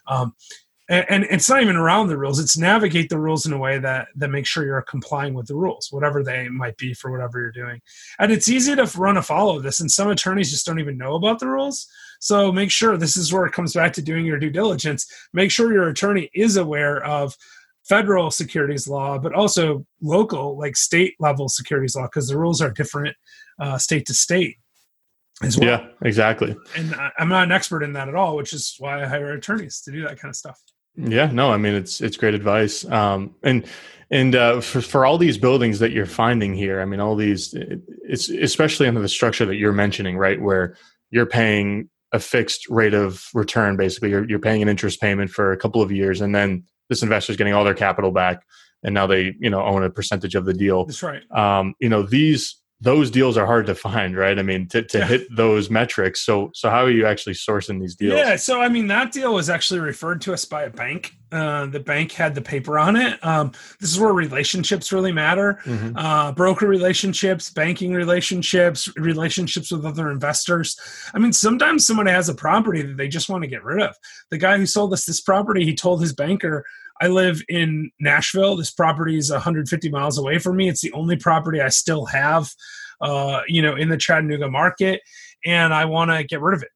um, 0.07 0.33
and, 0.89 1.05
and 1.07 1.27
it's 1.29 1.49
not 1.49 1.61
even 1.61 1.75
around 1.75 2.07
the 2.07 2.17
rules 2.17 2.39
it's 2.39 2.57
navigate 2.57 3.09
the 3.09 3.19
rules 3.19 3.45
in 3.45 3.53
a 3.53 3.57
way 3.57 3.79
that 3.79 4.07
that 4.15 4.29
makes 4.29 4.49
sure 4.49 4.65
you're 4.65 4.81
complying 4.81 5.33
with 5.33 5.47
the 5.47 5.55
rules 5.55 5.87
whatever 5.91 6.23
they 6.23 6.49
might 6.49 6.75
be 6.77 6.93
for 6.93 7.11
whatever 7.11 7.39
you're 7.39 7.51
doing 7.51 7.81
and 8.19 8.31
it's 8.31 8.49
easy 8.49 8.75
to 8.75 8.89
run 8.97 9.17
afoul 9.17 9.55
of 9.55 9.63
this 9.63 9.79
and 9.79 9.91
some 9.91 10.09
attorneys 10.09 10.51
just 10.51 10.65
don't 10.65 10.79
even 10.79 10.97
know 10.97 11.15
about 11.15 11.39
the 11.39 11.47
rules 11.47 11.87
so 12.19 12.51
make 12.51 12.71
sure 12.71 12.97
this 12.97 13.15
is 13.15 13.31
where 13.31 13.45
it 13.45 13.53
comes 13.53 13.73
back 13.73 13.93
to 13.93 14.01
doing 14.01 14.25
your 14.25 14.39
due 14.39 14.49
diligence 14.49 15.05
make 15.33 15.51
sure 15.51 15.71
your 15.71 15.89
attorney 15.89 16.29
is 16.33 16.57
aware 16.57 17.03
of 17.05 17.35
federal 17.89 18.29
securities 18.29 18.87
law, 18.87 19.17
but 19.17 19.33
also 19.33 19.83
local, 19.99 20.57
like 20.57 20.77
state 20.77 21.15
level 21.19 21.49
securities 21.49 21.95
law, 21.95 22.03
because 22.03 22.27
the 22.27 22.37
rules 22.37 22.61
are 22.61 22.69
different 22.69 23.17
uh, 23.59 23.77
state 23.79 24.05
to 24.05 24.13
state 24.13 24.57
as 25.41 25.57
well. 25.57 25.67
Yeah, 25.67 25.87
exactly. 26.03 26.55
And 26.77 26.95
I'm 27.17 27.29
not 27.29 27.43
an 27.43 27.51
expert 27.51 27.81
in 27.81 27.93
that 27.93 28.07
at 28.07 28.15
all, 28.15 28.35
which 28.35 28.53
is 28.53 28.75
why 28.77 29.01
I 29.03 29.07
hire 29.07 29.31
attorneys 29.33 29.81
to 29.81 29.91
do 29.91 30.03
that 30.03 30.19
kind 30.19 30.29
of 30.29 30.35
stuff. 30.35 30.61
Yeah, 31.01 31.31
no, 31.31 31.51
I 31.51 31.57
mean 31.57 31.73
it's 31.75 32.01
it's 32.01 32.17
great 32.17 32.33
advice. 32.33 32.85
Um, 32.85 33.35
and 33.43 33.65
and 34.11 34.35
uh, 34.35 34.61
for 34.61 34.81
for 34.81 35.05
all 35.05 35.17
these 35.17 35.37
buildings 35.37 35.79
that 35.79 35.91
you're 35.91 36.05
finding 36.05 36.53
here, 36.53 36.81
I 36.81 36.85
mean 36.85 36.99
all 36.99 37.15
these, 37.15 37.53
it's 37.53 38.29
especially 38.29 38.87
under 38.87 39.01
the 39.01 39.09
structure 39.09 39.45
that 39.45 39.55
you're 39.55 39.71
mentioning, 39.71 40.17
right, 40.17 40.41
where 40.41 40.75
you're 41.11 41.25
paying 41.25 41.89
a 42.11 42.19
fixed 42.19 42.67
rate 42.69 42.93
of 42.93 43.27
return. 43.33 43.77
Basically, 43.77 44.09
you're 44.09 44.27
you're 44.27 44.39
paying 44.39 44.61
an 44.61 44.69
interest 44.69 44.99
payment 44.99 45.29
for 45.29 45.51
a 45.51 45.57
couple 45.57 45.81
of 45.81 45.91
years, 45.91 46.21
and 46.21 46.33
then 46.33 46.63
this 46.89 47.03
investor 47.03 47.31
is 47.31 47.37
getting 47.37 47.53
all 47.53 47.63
their 47.63 47.75
capital 47.75 48.11
back, 48.11 48.43
and 48.83 48.93
now 48.93 49.07
they 49.07 49.35
you 49.39 49.49
know 49.49 49.63
own 49.63 49.83
a 49.83 49.89
percentage 49.89 50.35
of 50.35 50.45
the 50.45 50.53
deal. 50.53 50.85
That's 50.85 51.03
right. 51.03 51.21
Um, 51.31 51.75
you 51.79 51.89
know 51.89 52.01
these 52.01 52.58
those 52.81 53.11
deals 53.11 53.37
are 53.37 53.45
hard 53.45 53.65
to 53.65 53.75
find, 53.75 54.15
right? 54.15 54.39
I 54.39 54.41
mean, 54.41 54.67
to, 54.69 54.81
to 54.81 54.99
yeah. 54.99 55.05
hit 55.05 55.35
those 55.35 55.69
metrics. 55.69 56.21
So, 56.21 56.49
so 56.53 56.69
how 56.69 56.85
are 56.85 56.91
you 56.91 57.05
actually 57.05 57.33
sourcing 57.33 57.79
these 57.79 57.95
deals? 57.95 58.17
Yeah. 58.17 58.37
So, 58.37 58.61
I 58.61 58.69
mean, 58.69 58.87
that 58.87 59.11
deal 59.11 59.33
was 59.33 59.49
actually 59.49 59.81
referred 59.81 60.21
to 60.21 60.33
us 60.33 60.45
by 60.45 60.63
a 60.63 60.69
bank. 60.69 61.15
Uh, 61.29 61.65
the 61.65 61.79
bank 61.79 62.13
had 62.13 62.33
the 62.35 62.41
paper 62.41 62.79
on 62.79 62.95
it. 62.95 63.23
Um, 63.23 63.51
this 63.81 63.91
is 63.91 63.99
where 63.99 64.13
relationships 64.13 64.93
really 64.93 65.11
matter. 65.11 65.59
Mm-hmm. 65.65 65.97
Uh, 65.97 66.31
broker 66.31 66.67
relationships, 66.67 67.49
banking 67.49 67.93
relationships, 67.93 68.89
relationships 68.95 69.71
with 69.71 69.85
other 69.85 70.09
investors. 70.09 70.79
I 71.13 71.19
mean, 71.19 71.33
sometimes 71.33 71.85
someone 71.85 72.07
has 72.07 72.29
a 72.29 72.33
property 72.33 72.81
that 72.81 72.95
they 72.95 73.09
just 73.09 73.29
want 73.29 73.43
to 73.43 73.49
get 73.49 73.63
rid 73.63 73.81
of. 73.81 73.95
The 74.31 74.37
guy 74.37 74.57
who 74.57 74.65
sold 74.65 74.93
us 74.93 75.05
this 75.05 75.21
property, 75.21 75.65
he 75.65 75.75
told 75.75 76.01
his 76.01 76.13
banker, 76.13 76.65
I 77.01 77.07
live 77.07 77.41
in 77.47 77.91
Nashville. 77.99 78.55
This 78.55 78.71
property 78.71 79.17
is 79.17 79.31
150 79.31 79.89
miles 79.89 80.17
away 80.17 80.37
from 80.37 80.57
me. 80.57 80.67
It's 80.67 80.81
the 80.81 80.91
only 80.93 81.15
property 81.15 81.61
I 81.61 81.69
still 81.69 82.05
have, 82.05 82.49
uh, 83.01 83.41
you 83.47 83.61
know, 83.61 83.75
in 83.75 83.89
the 83.89 83.97
Chattanooga 83.97 84.49
market, 84.49 85.01
and 85.45 85.73
I 85.73 85.85
want 85.85 86.11
to 86.11 86.23
get 86.23 86.41
rid 86.41 86.55
of 86.55 86.63
it. 86.63 86.69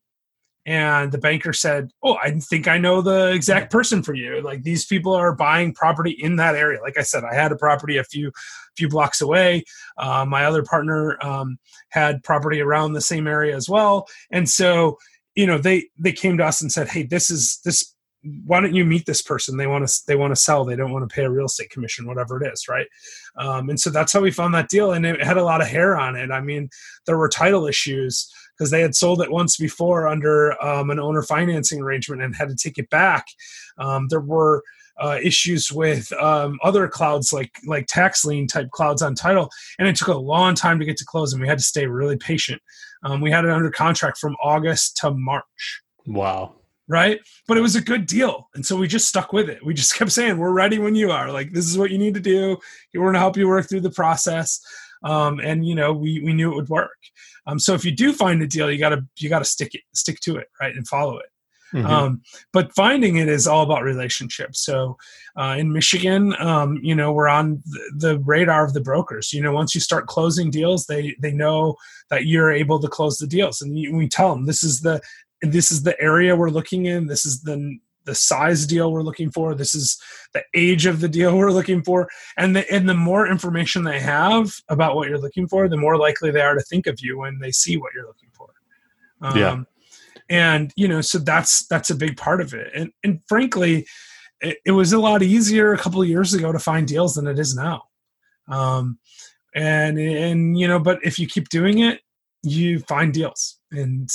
And 0.65 1.11
the 1.11 1.17
banker 1.17 1.51
said, 1.51 1.89
"Oh, 2.01 2.15
I 2.23 2.39
think 2.39 2.69
I 2.69 2.77
know 2.77 3.01
the 3.01 3.33
exact 3.33 3.69
person 3.69 4.01
for 4.01 4.13
you. 4.13 4.41
Like 4.41 4.63
these 4.63 4.85
people 4.85 5.13
are 5.13 5.35
buying 5.35 5.73
property 5.73 6.11
in 6.11 6.37
that 6.37 6.55
area. 6.55 6.81
Like 6.81 6.97
I 6.97 7.01
said, 7.01 7.25
I 7.25 7.35
had 7.35 7.51
a 7.51 7.57
property 7.57 7.97
a 7.97 8.03
few 8.05 8.31
few 8.77 8.87
blocks 8.87 9.19
away. 9.19 9.65
Uh, 9.97 10.23
my 10.25 10.45
other 10.45 10.63
partner 10.63 11.17
um, 11.21 11.57
had 11.89 12.23
property 12.23 12.61
around 12.61 12.93
the 12.93 13.01
same 13.01 13.27
area 13.27 13.55
as 13.55 13.69
well, 13.69 14.07
and 14.31 14.49
so." 14.49 14.97
you 15.35 15.47
know 15.47 15.57
they 15.57 15.87
they 15.97 16.11
came 16.11 16.37
to 16.37 16.45
us 16.45 16.61
and 16.61 16.71
said 16.71 16.87
hey 16.87 17.01
this 17.01 17.31
is 17.31 17.59
this 17.65 17.92
why 18.45 18.61
don't 18.61 18.73
you 18.73 18.85
meet 18.85 19.05
this 19.05 19.21
person? 19.21 19.57
They 19.57 19.67
want 19.67 19.87
to 19.87 20.01
they 20.07 20.15
want 20.15 20.31
to 20.31 20.41
sell. 20.41 20.63
They 20.63 20.75
don't 20.75 20.91
want 20.91 21.07
to 21.07 21.13
pay 21.13 21.23
a 21.23 21.29
real 21.29 21.45
estate 21.45 21.69
commission 21.69 22.07
whatever 22.07 22.41
it 22.41 22.51
is 22.51 22.67
right? 22.69 22.87
Um, 23.37 23.69
and 23.69 23.79
so 23.79 23.89
that's 23.89 24.13
how 24.13 24.21
we 24.21 24.31
found 24.31 24.53
that 24.53 24.69
deal 24.69 24.93
and 24.93 25.05
it 25.05 25.21
had 25.23 25.37
a 25.37 25.43
lot 25.43 25.61
of 25.61 25.67
hair 25.67 25.97
on 25.97 26.15
it. 26.15 26.31
I 26.31 26.41
mean 26.41 26.69
there 27.05 27.17
were 27.17 27.29
title 27.29 27.67
issues 27.67 28.31
because 28.57 28.71
they 28.71 28.81
had 28.81 28.95
sold 28.95 29.21
it 29.21 29.31
once 29.31 29.57
before 29.57 30.07
under 30.07 30.61
um, 30.63 30.89
an 30.89 30.99
owner 30.99 31.23
financing 31.23 31.81
arrangement 31.81 32.21
and 32.21 32.35
had 32.35 32.49
to 32.49 32.55
take 32.55 32.77
it 32.77 32.89
back. 32.89 33.25
Um, 33.77 34.07
there 34.09 34.21
were 34.21 34.63
uh, 35.01 35.17
issues 35.23 35.71
with 35.71 36.13
um, 36.13 36.59
other 36.63 36.87
clouds 36.87 37.33
like 37.33 37.51
like 37.65 37.87
tax 37.87 38.23
lien 38.23 38.47
type 38.47 38.69
clouds 38.71 39.01
on 39.01 39.15
title 39.15 39.49
and 39.79 39.87
it 39.87 39.95
took 39.95 40.07
a 40.07 40.15
long 40.15 40.53
time 40.53 40.79
to 40.79 40.85
get 40.85 40.97
to 40.97 41.05
close 41.05 41.33
and 41.33 41.41
we 41.41 41.47
had 41.47 41.57
to 41.57 41.63
stay 41.63 41.87
really 41.87 42.17
patient. 42.17 42.61
Um, 43.03 43.19
we 43.19 43.31
had 43.31 43.43
it 43.43 43.51
under 43.51 43.71
contract 43.71 44.17
from 44.17 44.37
august 44.41 44.95
to 44.97 45.11
march. 45.11 45.81
Wow 46.05 46.55
right? 46.87 47.19
But 47.47 47.57
it 47.57 47.61
was 47.61 47.75
a 47.75 47.81
good 47.81 48.05
deal. 48.05 48.49
And 48.55 48.65
so 48.65 48.75
we 48.75 48.87
just 48.87 49.07
stuck 49.07 49.33
with 49.33 49.49
it. 49.49 49.65
We 49.65 49.73
just 49.73 49.95
kept 49.95 50.11
saying, 50.11 50.37
we're 50.37 50.51
ready 50.51 50.79
when 50.79 50.95
you 50.95 51.11
are. 51.11 51.31
Like, 51.31 51.51
this 51.51 51.67
is 51.67 51.77
what 51.77 51.91
you 51.91 51.97
need 51.97 52.13
to 52.15 52.19
do. 52.19 52.57
We're 52.93 53.01
going 53.01 53.13
to 53.13 53.19
help 53.19 53.37
you 53.37 53.47
work 53.47 53.69
through 53.69 53.81
the 53.81 53.91
process. 53.91 54.59
Um, 55.03 55.39
and 55.39 55.67
you 55.67 55.75
know, 55.75 55.91
we, 55.91 56.21
we 56.21 56.33
knew 56.33 56.51
it 56.51 56.55
would 56.55 56.69
work. 56.69 56.97
Um, 57.45 57.59
so 57.59 57.73
if 57.73 57.83
you 57.83 57.91
do 57.91 58.13
find 58.13 58.41
a 58.41 58.47
deal, 58.47 58.71
you 58.71 58.79
gotta, 58.79 59.05
you 59.17 59.27
gotta 59.27 59.43
stick 59.43 59.75
it, 59.75 59.81
stick 59.93 60.19
to 60.21 60.37
it, 60.37 60.47
right. 60.61 60.73
And 60.73 60.87
follow 60.87 61.17
it. 61.17 61.25
Mm-hmm. 61.73 61.87
Um, 61.87 62.21
but 62.51 62.73
finding 62.73 63.17
it 63.17 63.27
is 63.27 63.47
all 63.47 63.63
about 63.63 63.83
relationships. 63.83 64.63
So 64.63 64.95
uh, 65.35 65.55
in 65.57 65.73
Michigan, 65.73 66.35
um, 66.39 66.79
you 66.83 66.93
know, 66.93 67.11
we're 67.11 67.27
on 67.27 67.63
the, 67.65 67.91
the, 67.97 68.19
radar 68.19 68.63
of 68.63 68.73
the 68.73 68.81
brokers. 68.81 69.33
You 69.33 69.41
know, 69.41 69.51
once 69.51 69.73
you 69.73 69.81
start 69.81 70.07
closing 70.07 70.51
deals, 70.51 70.85
they 70.85 71.15
they 71.19 71.31
know 71.31 71.75
that 72.11 72.27
you're 72.27 72.51
able 72.51 72.79
to 72.79 72.87
close 72.87 73.17
the 73.17 73.25
deals, 73.25 73.61
and 73.61 73.77
you, 73.77 73.95
we 73.95 74.07
tell 74.07 74.35
them 74.35 74.45
this 74.45 74.63
is 74.63 74.81
the 74.81 75.01
this 75.51 75.71
is 75.71 75.83
the 75.83 75.99
area 76.01 76.35
we're 76.35 76.49
looking 76.49 76.85
in. 76.85 77.07
This 77.07 77.25
is 77.25 77.41
the 77.41 77.77
the 78.05 78.15
size 78.15 78.67
deal 78.67 78.91
we're 78.91 79.01
looking 79.01 79.31
for. 79.31 79.55
This 79.55 79.73
is 79.73 79.97
the 80.33 80.43
age 80.53 80.85
of 80.85 80.99
the 80.99 81.07
deal 81.07 81.37
we're 81.37 81.51
looking 81.51 81.83
for. 81.83 82.09
And 82.37 82.55
the 82.55 82.69
and 82.71 82.87
the 82.87 82.93
more 82.93 83.27
information 83.27 83.83
they 83.83 83.99
have 83.99 84.53
about 84.69 84.95
what 84.95 85.07
you're 85.09 85.19
looking 85.19 85.47
for 85.47 85.67
the 85.67 85.77
more 85.77 85.97
likely 85.97 86.31
they 86.31 86.41
are 86.41 86.55
to 86.55 86.61
think 86.61 86.87
of 86.87 86.99
you 87.01 87.19
when 87.19 87.39
they 87.39 87.51
see 87.51 87.77
what 87.77 87.93
you're 87.93 88.07
looking 88.07 88.29
for. 88.33 88.49
Um, 89.21 89.37
yeah 89.37 89.63
and 90.29 90.73
you 90.75 90.87
know 90.87 91.01
so 91.01 91.19
that's 91.19 91.67
that's 91.67 91.89
a 91.89 91.95
big 91.95 92.17
part 92.17 92.41
of 92.41 92.53
it. 92.53 92.71
And 92.75 92.91
and 93.03 93.21
frankly 93.27 93.85
it, 94.41 94.57
it 94.65 94.71
was 94.71 94.93
a 94.93 94.99
lot 94.99 95.21
easier 95.21 95.73
a 95.73 95.77
couple 95.77 96.01
of 96.01 96.07
years 96.07 96.33
ago 96.33 96.51
to 96.51 96.59
find 96.59 96.87
deals 96.87 97.15
than 97.15 97.27
it 97.27 97.39
is 97.39 97.55
now. 97.55 97.83
Um 98.47 98.99
and 99.53 99.99
and 99.99 100.59
you 100.59 100.67
know 100.67 100.79
but 100.79 100.99
if 101.03 101.19
you 101.19 101.27
keep 101.27 101.49
doing 101.49 101.79
it 101.79 102.01
you 102.41 102.79
find 102.79 103.13
deals 103.13 103.59
and 103.73 104.09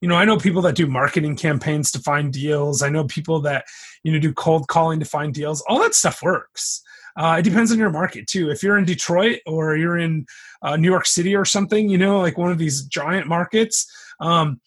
you 0.00 0.08
know 0.08 0.14
i 0.14 0.24
know 0.24 0.36
people 0.36 0.62
that 0.62 0.76
do 0.76 0.86
marketing 0.86 1.36
campaigns 1.36 1.90
to 1.92 1.98
find 1.98 2.32
deals. 2.32 2.82
I 2.82 2.88
know 2.88 3.04
people 3.04 3.40
that 3.40 3.64
you 4.02 4.12
know 4.12 4.18
do 4.18 4.32
cold 4.32 4.68
calling 4.68 5.00
to 5.00 5.06
find 5.06 5.34
deals. 5.34 5.62
All 5.68 5.80
that 5.80 5.94
stuff 5.94 6.22
works. 6.22 6.82
Uh, 7.16 7.36
it 7.38 7.42
depends 7.42 7.72
on 7.72 7.78
your 7.78 7.90
market 7.90 8.26
too. 8.28 8.50
If 8.50 8.62
you're 8.62 8.78
in 8.78 8.84
detroit 8.84 9.40
or 9.44 9.76
you're 9.76 9.98
in 9.98 10.26
uh, 10.62 10.76
new 10.76 10.90
york 10.90 11.06
city 11.06 11.34
or 11.34 11.44
something 11.44 11.88
you 11.88 11.98
know 11.98 12.20
like 12.20 12.38
one 12.38 12.52
of 12.52 12.58
these 12.58 12.82
giant 12.84 13.26
markets 13.26 13.90
um, 14.20 14.60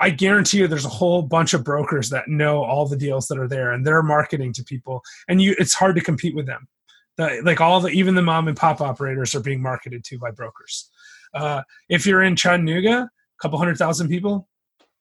I 0.00 0.10
guarantee 0.10 0.58
you 0.58 0.68
there's 0.68 0.84
a 0.84 0.90
whole 0.90 1.22
bunch 1.22 1.54
of 1.54 1.64
brokers 1.64 2.10
that 2.10 2.28
know 2.28 2.62
all 2.62 2.86
the 2.86 2.96
deals 2.96 3.26
that 3.28 3.38
are 3.38 3.48
there 3.48 3.72
and 3.72 3.86
they're 3.86 4.02
marketing 4.02 4.52
to 4.54 4.64
people. 4.64 5.02
And 5.28 5.40
you 5.40 5.54
it's 5.58 5.74
hard 5.74 5.96
to 5.96 6.02
compete 6.02 6.34
with 6.34 6.46
them. 6.46 6.68
The, 7.16 7.40
like 7.44 7.60
all 7.60 7.80
the 7.80 7.88
even 7.88 8.14
the 8.14 8.22
mom 8.22 8.48
and 8.48 8.56
pop 8.56 8.80
operators 8.80 9.34
are 9.34 9.40
being 9.40 9.62
marketed 9.62 10.04
to 10.04 10.18
by 10.18 10.30
brokers. 10.30 10.90
Uh, 11.34 11.62
if 11.88 12.06
you're 12.06 12.22
in 12.22 12.36
Chattanooga, 12.36 13.10
a 13.38 13.42
couple 13.42 13.58
hundred 13.58 13.76
thousand 13.76 14.08
people, 14.08 14.48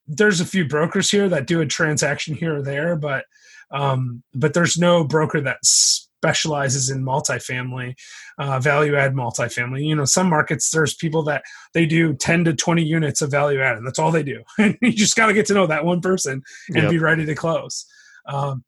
there's 0.07 0.39
a 0.39 0.45
few 0.45 0.65
brokers 0.65 1.09
here 1.09 1.27
that 1.29 1.47
do 1.47 1.61
a 1.61 1.65
transaction 1.65 2.35
here 2.35 2.57
or 2.57 2.61
there, 2.61 2.95
but 2.95 3.25
um, 3.71 4.23
but 4.33 4.53
there's 4.53 4.77
no 4.77 5.03
broker 5.03 5.41
that 5.41 5.57
specializes 5.63 6.89
in 6.89 7.03
multifamily, 7.03 7.95
uh, 8.37 8.59
value 8.59 8.95
add 8.95 9.13
multifamily. 9.13 9.85
You 9.85 9.95
know, 9.95 10.05
some 10.05 10.29
markets 10.29 10.71
there's 10.71 10.95
people 10.95 11.23
that 11.23 11.43
they 11.73 11.85
do 11.85 12.13
10 12.13 12.45
to 12.45 12.53
20 12.53 12.83
units 12.83 13.21
of 13.21 13.29
value 13.29 13.61
add, 13.61 13.77
and 13.77 13.85
that's 13.85 13.99
all 13.99 14.11
they 14.11 14.23
do. 14.23 14.43
And 14.57 14.77
you 14.81 14.93
just 14.93 15.15
got 15.15 15.27
to 15.27 15.33
get 15.33 15.45
to 15.47 15.53
know 15.53 15.67
that 15.67 15.85
one 15.85 16.01
person 16.01 16.41
and 16.69 16.83
yep. 16.83 16.89
be 16.89 16.99
ready 16.99 17.25
to 17.25 17.35
close. 17.35 17.85
Um, 18.25 18.63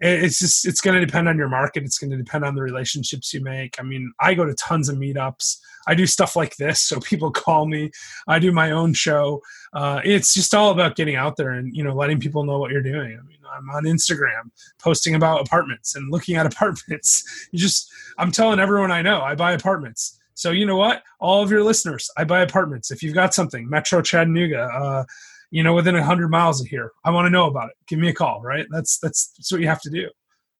it's 0.00 0.38
just 0.38 0.66
it's 0.66 0.80
going 0.80 0.98
to 0.98 1.04
depend 1.04 1.28
on 1.28 1.38
your 1.38 1.48
market. 1.48 1.82
It's 1.84 1.98
going 1.98 2.10
to 2.10 2.16
depend 2.16 2.44
on 2.44 2.54
the 2.54 2.62
relationships 2.62 3.32
you 3.32 3.42
make. 3.42 3.76
I 3.78 3.82
mean 3.82 4.12
i 4.20 4.34
go 4.34 4.44
to 4.44 4.54
tons 4.54 4.88
of 4.88 4.96
meetups. 4.96 5.58
I 5.86 5.94
do 5.94 6.06
stuff 6.06 6.36
like 6.36 6.56
this 6.56 6.80
so 6.80 7.00
people 7.10 7.30
call 7.30 7.66
me. 7.66 7.90
I 8.28 8.38
do 8.38 8.52
my 8.52 8.72
own 8.72 8.92
show. 8.92 9.42
Uh, 9.72 10.00
it's 10.04 10.34
just 10.34 10.54
all 10.54 10.70
about 10.70 10.96
getting 10.96 11.16
out 11.16 11.36
there 11.36 11.50
and 11.50 11.74
you 11.74 11.82
know 11.82 11.94
letting 11.94 12.20
people 12.20 12.44
know 12.44 12.58
what 12.58 12.70
you're 12.70 12.82
doing. 12.82 13.18
I 13.18 13.26
mean 13.26 13.38
i'm 13.56 13.70
on 13.70 13.84
instagram 13.84 14.50
posting 14.80 15.14
about 15.14 15.40
apartments 15.40 15.94
and 15.94 16.10
looking 16.10 16.36
at 16.36 16.46
apartments. 16.52 17.48
You 17.52 17.58
just 17.58 17.90
i'm 18.18 18.32
telling 18.32 18.60
everyone 18.60 18.90
i 18.90 19.02
know 19.02 19.22
i 19.22 19.34
buy 19.34 19.52
apartments. 19.52 20.18
So 20.34 20.50
you 20.50 20.66
know 20.66 20.76
what? 20.76 21.02
All 21.20 21.42
of 21.42 21.50
your 21.50 21.62
listeners 21.62 22.10
i 22.18 22.24
buy 22.24 22.42
apartments. 22.42 22.90
If 22.90 23.02
you've 23.02 23.14
got 23.14 23.32
something 23.32 23.68
metro 23.68 24.02
chattanooga 24.02 24.64
uh, 24.64 25.04
you 25.50 25.62
know, 25.62 25.74
within 25.74 25.96
a 25.96 26.02
hundred 26.02 26.30
miles 26.30 26.60
of 26.60 26.66
here. 26.66 26.92
I 27.04 27.10
want 27.10 27.26
to 27.26 27.30
know 27.30 27.46
about 27.46 27.70
it. 27.70 27.76
Give 27.86 27.98
me 27.98 28.08
a 28.08 28.14
call, 28.14 28.42
right? 28.42 28.66
That's, 28.70 28.98
that's 28.98 29.32
that's 29.36 29.52
what 29.52 29.60
you 29.60 29.68
have 29.68 29.82
to 29.82 29.90
do. 29.90 30.08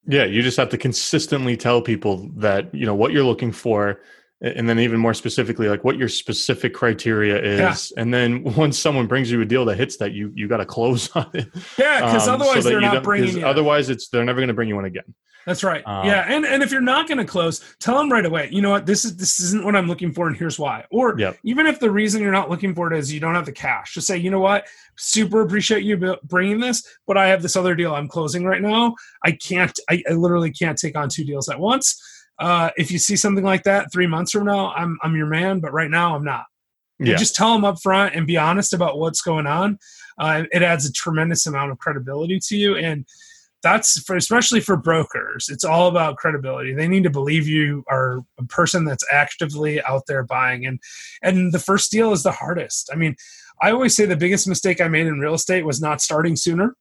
Yeah, 0.07 0.23
you 0.23 0.41
just 0.41 0.57
have 0.57 0.69
to 0.69 0.77
consistently 0.77 1.57
tell 1.57 1.81
people 1.81 2.29
that 2.37 2.73
you 2.73 2.85
know 2.85 2.95
what 2.95 3.11
you're 3.11 3.25
looking 3.25 3.51
for, 3.51 4.01
and 4.41 4.69
then 4.69 4.79
even 4.79 4.99
more 4.99 5.13
specifically, 5.13 5.67
like 5.67 5.83
what 5.83 5.97
your 5.97 6.09
specific 6.09 6.73
criteria 6.73 7.41
is. 7.41 7.91
Yeah. 7.95 8.01
And 8.01 8.13
then 8.13 8.43
once 8.55 8.77
someone 8.77 9.07
brings 9.07 9.31
you 9.31 9.41
a 9.41 9.45
deal 9.45 9.65
that 9.65 9.77
hits 9.77 9.97
that, 9.97 10.13
you 10.13 10.31
you 10.35 10.47
got 10.47 10.57
to 10.57 10.65
close 10.65 11.09
on 11.15 11.29
it. 11.33 11.47
Yeah, 11.77 12.05
because 12.05 12.27
um, 12.27 12.35
otherwise 12.35 12.63
so 12.63 12.69
they're 12.69 12.81
not 12.81 13.03
bringing. 13.03 13.43
Otherwise, 13.43 13.89
it's 13.89 14.09
they're 14.09 14.23
never 14.23 14.39
going 14.39 14.49
to 14.49 14.53
bring 14.53 14.69
you 14.69 14.75
one 14.75 14.85
again. 14.85 15.03
That's 15.47 15.63
right. 15.63 15.81
Um, 15.85 16.05
yeah, 16.05 16.25
and 16.27 16.45
and 16.45 16.61
if 16.61 16.73
you're 16.73 16.81
not 16.81 17.07
going 17.07 17.19
to 17.19 17.25
close, 17.25 17.63
tell 17.79 17.97
them 17.97 18.11
right 18.11 18.25
away. 18.25 18.49
You 18.51 18.61
know 18.61 18.69
what? 18.69 18.85
This 18.85 19.05
is 19.05 19.15
this 19.15 19.39
isn't 19.39 19.63
what 19.63 19.77
I'm 19.77 19.87
looking 19.87 20.11
for, 20.11 20.27
and 20.27 20.35
here's 20.35 20.59
why. 20.59 20.83
Or 20.91 21.17
yep. 21.17 21.37
even 21.43 21.65
if 21.65 21.79
the 21.79 21.89
reason 21.89 22.21
you're 22.21 22.33
not 22.33 22.49
looking 22.49 22.75
for 22.75 22.91
it 22.91 22.99
is 22.99 23.13
you 23.13 23.21
don't 23.21 23.33
have 23.33 23.45
the 23.45 23.53
cash, 23.53 23.93
just 23.93 24.07
say, 24.07 24.17
you 24.17 24.29
know 24.29 24.41
what? 24.41 24.67
Super 24.97 25.41
appreciate 25.41 25.83
you 25.83 26.17
bringing 26.23 26.59
this, 26.59 26.85
but 27.07 27.17
I 27.17 27.29
have 27.29 27.41
this 27.41 27.55
other 27.55 27.75
deal 27.75 27.95
I'm 27.95 28.09
closing 28.09 28.43
right 28.43 28.61
now. 28.61 28.95
I 29.23 29.31
can't. 29.31 29.79
I, 29.89 30.03
I 30.09 30.13
literally 30.13 30.51
can't 30.51 30.77
take 30.77 30.97
on 30.97 31.07
two 31.07 31.23
deals 31.23 31.47
at 31.47 31.57
once. 31.57 32.16
Uh, 32.39 32.69
if 32.77 32.91
you 32.91 32.99
see 32.99 33.15
something 33.15 33.43
like 33.43 33.63
that 33.63 33.91
three 33.91 34.07
months 34.07 34.31
from 34.31 34.45
now, 34.45 34.71
I'm 34.73 34.97
I'm 35.01 35.15
your 35.15 35.27
man. 35.27 35.59
But 35.59 35.73
right 35.73 35.89
now, 35.89 36.15
I'm 36.15 36.23
not. 36.23 36.45
Yeah. 36.99 37.15
just 37.15 37.35
tell 37.35 37.53
them 37.53 37.63
up 37.63 37.79
front 37.79 38.15
and 38.15 38.25
be 38.25 38.37
honest 38.37 38.73
about 38.73 38.97
what's 38.97 39.21
going 39.21 39.45
on. 39.45 39.77
Uh, 40.17 40.45
it 40.51 40.63
adds 40.63 40.83
a 40.83 40.91
tremendous 40.91 41.45
amount 41.45 41.71
of 41.71 41.77
credibility 41.77 42.39
to 42.47 42.57
you 42.57 42.75
and 42.75 43.05
that's 43.63 43.99
for 44.01 44.15
especially 44.15 44.61
for 44.61 44.77
brokers 44.77 45.49
it's 45.49 45.63
all 45.63 45.87
about 45.87 46.17
credibility 46.17 46.73
they 46.73 46.87
need 46.87 47.03
to 47.03 47.09
believe 47.09 47.47
you 47.47 47.83
are 47.89 48.19
a 48.39 48.43
person 48.45 48.85
that's 48.85 49.03
actively 49.11 49.81
out 49.83 50.03
there 50.07 50.23
buying 50.23 50.65
and 50.65 50.79
and 51.23 51.53
the 51.53 51.59
first 51.59 51.91
deal 51.91 52.11
is 52.11 52.23
the 52.23 52.31
hardest 52.31 52.89
i 52.93 52.95
mean 52.95 53.15
i 53.61 53.71
always 53.71 53.95
say 53.95 54.05
the 54.05 54.15
biggest 54.15 54.47
mistake 54.47 54.79
i 54.79 54.87
made 54.87 55.07
in 55.07 55.19
real 55.19 55.33
estate 55.33 55.65
was 55.65 55.81
not 55.81 56.01
starting 56.01 56.35
sooner 56.35 56.75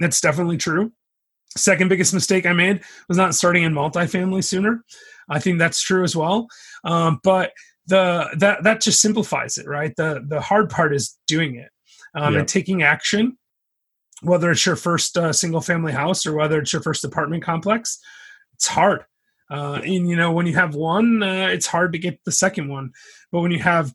that's 0.00 0.20
definitely 0.20 0.56
true 0.56 0.92
second 1.56 1.88
biggest 1.88 2.14
mistake 2.14 2.46
i 2.46 2.52
made 2.52 2.82
was 3.08 3.16
not 3.18 3.34
starting 3.34 3.62
in 3.64 3.72
multifamily 3.72 4.42
sooner 4.44 4.84
i 5.28 5.38
think 5.38 5.58
that's 5.58 5.80
true 5.80 6.04
as 6.04 6.14
well 6.14 6.46
um, 6.84 7.18
but 7.22 7.52
the 7.86 8.28
that 8.36 8.62
that 8.64 8.80
just 8.80 9.00
simplifies 9.00 9.58
it 9.58 9.66
right 9.66 9.94
the 9.96 10.24
the 10.28 10.40
hard 10.40 10.68
part 10.70 10.94
is 10.94 11.18
doing 11.26 11.54
it 11.56 11.70
um, 12.14 12.32
Yeah. 12.32 12.40
and 12.40 12.48
taking 12.48 12.82
action, 12.82 13.36
whether 14.22 14.50
it's 14.50 14.64
your 14.64 14.76
first 14.76 15.16
uh, 15.18 15.32
single 15.32 15.60
family 15.60 15.92
house 15.92 16.24
or 16.26 16.34
whether 16.34 16.58
it's 16.58 16.72
your 16.72 16.82
first 16.82 17.04
apartment 17.04 17.42
complex, 17.44 17.98
it's 18.54 18.66
hard. 18.66 19.04
Uh, 19.50 19.80
and 19.84 20.08
you 20.08 20.16
know, 20.16 20.32
when 20.32 20.46
you 20.46 20.54
have 20.54 20.74
one, 20.74 21.22
uh, 21.22 21.48
it's 21.52 21.66
hard 21.66 21.92
to 21.92 21.98
get 21.98 22.18
the 22.24 22.32
second 22.32 22.68
one. 22.68 22.90
But 23.30 23.40
when 23.40 23.50
you 23.52 23.58
have 23.60 23.92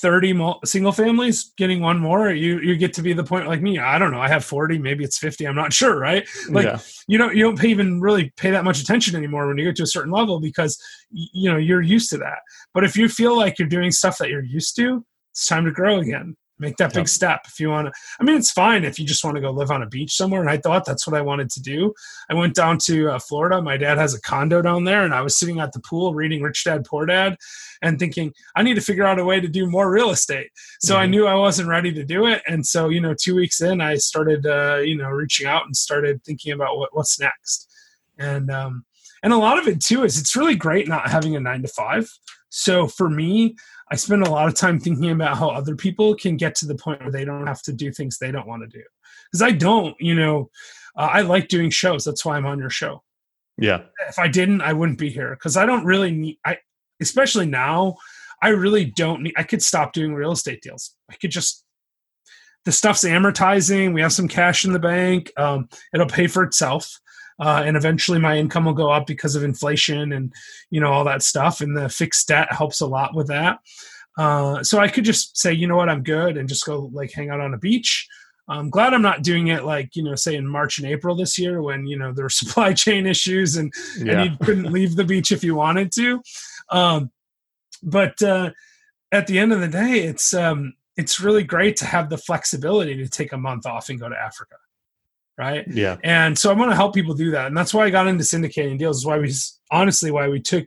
30 0.00 0.32
mul- 0.32 0.60
single 0.64 0.92
families 0.92 1.52
getting 1.56 1.80
one 1.80 1.98
more, 1.98 2.30
you 2.30 2.58
you 2.60 2.76
get 2.76 2.92
to 2.94 3.02
be 3.02 3.12
the 3.12 3.24
point 3.24 3.46
like 3.46 3.62
me. 3.62 3.78
I 3.78 3.98
don't 3.98 4.10
know. 4.10 4.20
I 4.20 4.28
have 4.28 4.44
40, 4.44 4.78
maybe 4.78 5.04
it's 5.04 5.18
50. 5.18 5.46
I'm 5.46 5.54
not 5.54 5.72
sure, 5.80 5.98
right? 5.98 6.26
Like 6.48 6.66
yeah. 6.66 6.78
you 7.06 7.18
don't 7.18 7.34
you 7.34 7.44
don't 7.44 7.58
pay, 7.58 7.68
even 7.68 8.00
really 8.00 8.32
pay 8.36 8.50
that 8.50 8.64
much 8.64 8.80
attention 8.80 9.16
anymore 9.16 9.46
when 9.46 9.58
you 9.58 9.64
get 9.64 9.76
to 9.76 9.84
a 9.84 9.86
certain 9.86 10.12
level 10.12 10.40
because 10.40 10.80
you 11.10 11.50
know 11.50 11.56
you're 11.56 11.82
used 11.82 12.10
to 12.10 12.18
that. 12.18 12.38
But 12.72 12.84
if 12.84 12.96
you 12.96 13.08
feel 13.08 13.36
like 13.36 13.58
you're 13.58 13.68
doing 13.68 13.90
stuff 13.90 14.18
that 14.18 14.30
you're 14.30 14.44
used 14.44 14.76
to, 14.76 15.04
it's 15.32 15.46
time 15.46 15.64
to 15.64 15.70
grow 15.70 15.98
again. 15.98 16.36
Make 16.60 16.76
that 16.76 16.94
big 16.94 17.08
step 17.08 17.40
if 17.48 17.58
you 17.58 17.68
want 17.70 17.88
to. 17.88 17.92
I 18.20 18.22
mean, 18.22 18.36
it's 18.36 18.52
fine 18.52 18.84
if 18.84 18.96
you 18.96 19.04
just 19.04 19.24
want 19.24 19.34
to 19.34 19.40
go 19.40 19.50
live 19.50 19.72
on 19.72 19.82
a 19.82 19.88
beach 19.88 20.14
somewhere. 20.14 20.40
And 20.40 20.48
I 20.48 20.56
thought 20.56 20.84
that's 20.84 21.04
what 21.04 21.16
I 21.16 21.20
wanted 21.20 21.50
to 21.50 21.60
do. 21.60 21.92
I 22.30 22.34
went 22.34 22.54
down 22.54 22.78
to 22.84 23.10
uh, 23.10 23.18
Florida. 23.18 23.60
My 23.60 23.76
dad 23.76 23.98
has 23.98 24.14
a 24.14 24.20
condo 24.20 24.62
down 24.62 24.84
there, 24.84 25.04
and 25.04 25.12
I 25.12 25.20
was 25.20 25.36
sitting 25.36 25.58
at 25.58 25.72
the 25.72 25.80
pool 25.80 26.14
reading 26.14 26.42
Rich 26.42 26.62
Dad 26.62 26.84
Poor 26.84 27.06
Dad, 27.06 27.36
and 27.82 27.98
thinking 27.98 28.32
I 28.54 28.62
need 28.62 28.74
to 28.74 28.80
figure 28.80 29.04
out 29.04 29.18
a 29.18 29.24
way 29.24 29.40
to 29.40 29.48
do 29.48 29.66
more 29.68 29.90
real 29.90 30.10
estate. 30.10 30.50
So 30.80 30.96
I 30.96 31.06
Mhm. 31.06 31.10
knew 31.10 31.26
I 31.26 31.34
wasn't 31.34 31.68
ready 31.68 31.92
to 31.92 32.04
do 32.04 32.26
it, 32.26 32.40
and 32.46 32.64
so 32.64 32.88
you 32.88 33.00
know, 33.00 33.14
two 33.20 33.34
weeks 33.34 33.60
in, 33.60 33.80
I 33.80 33.96
started 33.96 34.46
uh, 34.46 34.76
you 34.76 34.96
know 34.96 35.08
reaching 35.08 35.48
out 35.48 35.66
and 35.66 35.76
started 35.76 36.22
thinking 36.24 36.52
about 36.52 36.78
what, 36.78 36.94
what's 36.94 37.18
next, 37.18 37.68
and 38.16 38.48
um, 38.52 38.84
and 39.24 39.32
a 39.32 39.38
lot 39.38 39.58
of 39.58 39.66
it 39.66 39.82
too 39.82 40.04
is 40.04 40.20
it's 40.20 40.36
really 40.36 40.54
great 40.54 40.86
not 40.86 41.10
having 41.10 41.34
a 41.34 41.40
nine 41.40 41.62
to 41.62 41.68
five. 41.68 42.08
So 42.50 42.86
for 42.86 43.10
me, 43.10 43.56
I 43.90 43.96
spend 43.96 44.22
a 44.22 44.30
lot 44.30 44.48
of 44.48 44.54
time 44.54 44.80
thinking 44.80 45.10
about 45.10 45.36
how 45.36 45.50
other 45.50 45.76
people 45.76 46.14
can 46.14 46.36
get 46.36 46.54
to 46.56 46.66
the 46.66 46.74
point 46.74 47.02
where 47.02 47.10
they 47.12 47.24
don't 47.24 47.46
have 47.46 47.62
to 47.62 47.72
do 47.72 47.92
things 47.92 48.18
they 48.18 48.32
don't 48.32 48.46
want 48.46 48.62
to 48.62 48.68
do. 48.68 48.82
Because 49.30 49.42
I 49.42 49.50
don't, 49.50 49.94
you 50.00 50.14
know, 50.14 50.50
uh, 50.96 51.10
I 51.12 51.20
like 51.22 51.48
doing 51.48 51.70
shows. 51.70 52.04
That's 52.04 52.24
why 52.24 52.36
I'm 52.36 52.46
on 52.46 52.58
your 52.58 52.70
show 52.70 53.02
Yeah. 53.58 53.82
if 54.08 54.18
I 54.18 54.28
didn't, 54.28 54.62
I 54.62 54.72
wouldn't 54.72 54.98
be 54.98 55.10
here 55.10 55.30
because 55.30 55.56
I 55.56 55.66
don't 55.66 55.84
really 55.84 56.12
need. 56.12 56.38
I 56.44 56.58
especially 57.00 57.46
now, 57.46 57.96
I 58.42 58.48
really 58.50 58.86
don't 58.86 59.22
need. 59.22 59.34
I 59.36 59.42
could 59.42 59.62
stop 59.62 59.92
doing 59.92 60.14
real 60.14 60.32
estate 60.32 60.62
deals. 60.62 60.94
I 61.10 61.14
could 61.16 61.30
just 61.30 61.64
the 62.64 62.72
stuff's 62.72 63.04
amortizing. 63.04 63.92
We 63.92 64.00
have 64.00 64.12
some 64.12 64.28
cash 64.28 64.64
in 64.64 64.72
the 64.72 64.78
bank. 64.78 65.30
Um, 65.36 65.68
it'll 65.92 66.06
pay 66.06 66.26
for 66.26 66.42
itself. 66.42 66.98
Uh, 67.40 67.62
and 67.64 67.76
eventually 67.76 68.18
my 68.18 68.36
income 68.38 68.64
will 68.64 68.72
go 68.74 68.90
up 68.90 69.06
because 69.06 69.34
of 69.34 69.42
inflation 69.42 70.12
and 70.12 70.32
you 70.70 70.80
know 70.80 70.92
all 70.92 71.04
that 71.04 71.22
stuff 71.22 71.60
and 71.60 71.76
the 71.76 71.88
fixed 71.88 72.28
debt 72.28 72.52
helps 72.52 72.80
a 72.80 72.86
lot 72.86 73.14
with 73.14 73.26
that 73.26 73.58
uh, 74.18 74.62
so 74.62 74.78
i 74.78 74.86
could 74.86 75.04
just 75.04 75.36
say 75.36 75.52
you 75.52 75.66
know 75.66 75.74
what 75.76 75.88
i'm 75.88 76.02
good 76.02 76.36
and 76.36 76.48
just 76.48 76.64
go 76.64 76.88
like 76.92 77.10
hang 77.12 77.30
out 77.30 77.40
on 77.40 77.52
a 77.52 77.58
beach 77.58 78.06
i'm 78.46 78.70
glad 78.70 78.94
i'm 78.94 79.02
not 79.02 79.22
doing 79.24 79.48
it 79.48 79.64
like 79.64 79.96
you 79.96 80.02
know 80.04 80.14
say 80.14 80.36
in 80.36 80.46
march 80.46 80.78
and 80.78 80.86
april 80.86 81.16
this 81.16 81.36
year 81.36 81.60
when 81.60 81.86
you 81.86 81.98
know 81.98 82.12
there 82.12 82.24
were 82.24 82.28
supply 82.42 82.72
chain 82.72 83.04
issues 83.04 83.56
and 83.56 83.72
Yeah. 83.98 84.22
and 84.22 84.30
you 84.30 84.36
couldn't 84.46 84.70
leave 84.72 84.94
the 84.94 85.04
beach 85.04 85.32
if 85.32 85.42
you 85.42 85.56
wanted 85.56 85.90
to. 85.92 86.22
Um, 86.70 87.10
but 87.82 88.20
uh, 88.22 88.50
at 89.12 89.26
the 89.26 89.38
end 89.38 89.52
of 89.52 89.60
the 89.60 89.68
day, 89.68 90.04
it's 90.04 90.32
um, 90.34 90.74
it's 90.96 91.20
really 91.20 91.42
great 91.44 91.76
to 91.78 91.84
have 91.86 92.08
the 92.08 92.16
flexibility 92.18 92.94
to 92.96 93.08
take 93.08 93.32
a 93.32 93.36
month 93.36 93.66
off 93.66 93.88
and 93.90 93.98
go 94.00 94.08
to 94.08 94.16
Africa, 94.16 94.54
right? 95.38 95.66
yeah. 95.68 95.96
And 96.04 96.38
so 96.38 96.50
I 96.50 96.54
want 96.54 96.70
to 96.70 96.76
help 96.76 96.94
people 96.94 97.14
do 97.14 97.30
that, 97.32 97.46
and 97.46 97.56
that's 97.56 97.74
why 97.74 97.84
I 97.84 97.90
got 97.90 98.06
into 98.06 98.24
syndicating 98.24 98.78
deals. 98.78 98.98
Is 98.98 99.06
why 99.06 99.18
we 99.18 99.32
honestly 99.70 100.10
why 100.10 100.28
we 100.28 100.40
took 100.40 100.66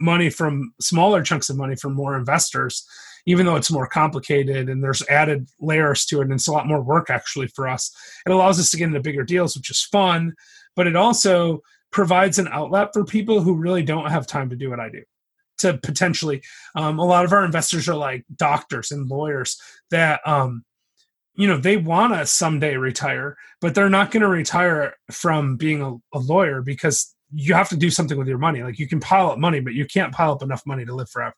money 0.00 0.30
from 0.30 0.72
smaller 0.80 1.22
chunks 1.22 1.48
of 1.48 1.56
money 1.56 1.76
from 1.76 1.94
more 1.94 2.16
investors, 2.16 2.86
even 3.26 3.46
though 3.46 3.56
it's 3.56 3.70
more 3.70 3.86
complicated 3.86 4.68
and 4.68 4.82
there's 4.82 5.06
added 5.08 5.48
layers 5.60 6.04
to 6.06 6.20
it, 6.20 6.24
and 6.24 6.32
it's 6.32 6.48
a 6.48 6.52
lot 6.52 6.66
more 6.66 6.82
work 6.82 7.10
actually 7.10 7.46
for 7.48 7.68
us. 7.68 7.94
It 8.26 8.32
allows 8.32 8.60
us 8.60 8.70
to 8.70 8.76
get 8.76 8.88
into 8.88 9.00
bigger 9.00 9.24
deals, 9.24 9.56
which 9.56 9.70
is 9.70 9.82
fun, 9.82 10.34
but 10.74 10.86
it 10.86 10.96
also 10.96 11.62
provides 11.90 12.38
an 12.38 12.48
outlet 12.48 12.90
for 12.92 13.04
people 13.04 13.40
who 13.40 13.54
really 13.54 13.82
don't 13.82 14.10
have 14.10 14.26
time 14.26 14.50
to 14.50 14.56
do 14.56 14.68
what 14.68 14.80
I 14.80 14.90
do. 14.90 15.02
To 15.60 15.78
potentially, 15.78 16.42
um, 16.74 16.98
a 16.98 17.04
lot 17.04 17.24
of 17.24 17.32
our 17.32 17.42
investors 17.42 17.88
are 17.88 17.94
like 17.94 18.26
doctors 18.36 18.92
and 18.92 19.08
lawyers 19.08 19.58
that, 19.90 20.20
um, 20.26 20.65
you 21.36 21.46
know, 21.46 21.58
they 21.58 21.76
want 21.76 22.14
to 22.14 22.26
someday 22.26 22.76
retire, 22.76 23.36
but 23.60 23.74
they're 23.74 23.90
not 23.90 24.10
going 24.10 24.22
to 24.22 24.28
retire 24.28 24.96
from 25.10 25.56
being 25.56 25.82
a, 25.82 25.94
a 26.16 26.18
lawyer 26.18 26.62
because 26.62 27.14
you 27.32 27.54
have 27.54 27.68
to 27.68 27.76
do 27.76 27.90
something 27.90 28.16
with 28.18 28.28
your 28.28 28.38
money. 28.38 28.62
Like 28.62 28.78
you 28.78 28.88
can 28.88 29.00
pile 29.00 29.30
up 29.30 29.38
money, 29.38 29.60
but 29.60 29.74
you 29.74 29.84
can't 29.84 30.14
pile 30.14 30.32
up 30.32 30.42
enough 30.42 30.62
money 30.66 30.84
to 30.84 30.94
live 30.94 31.10
forever. 31.10 31.34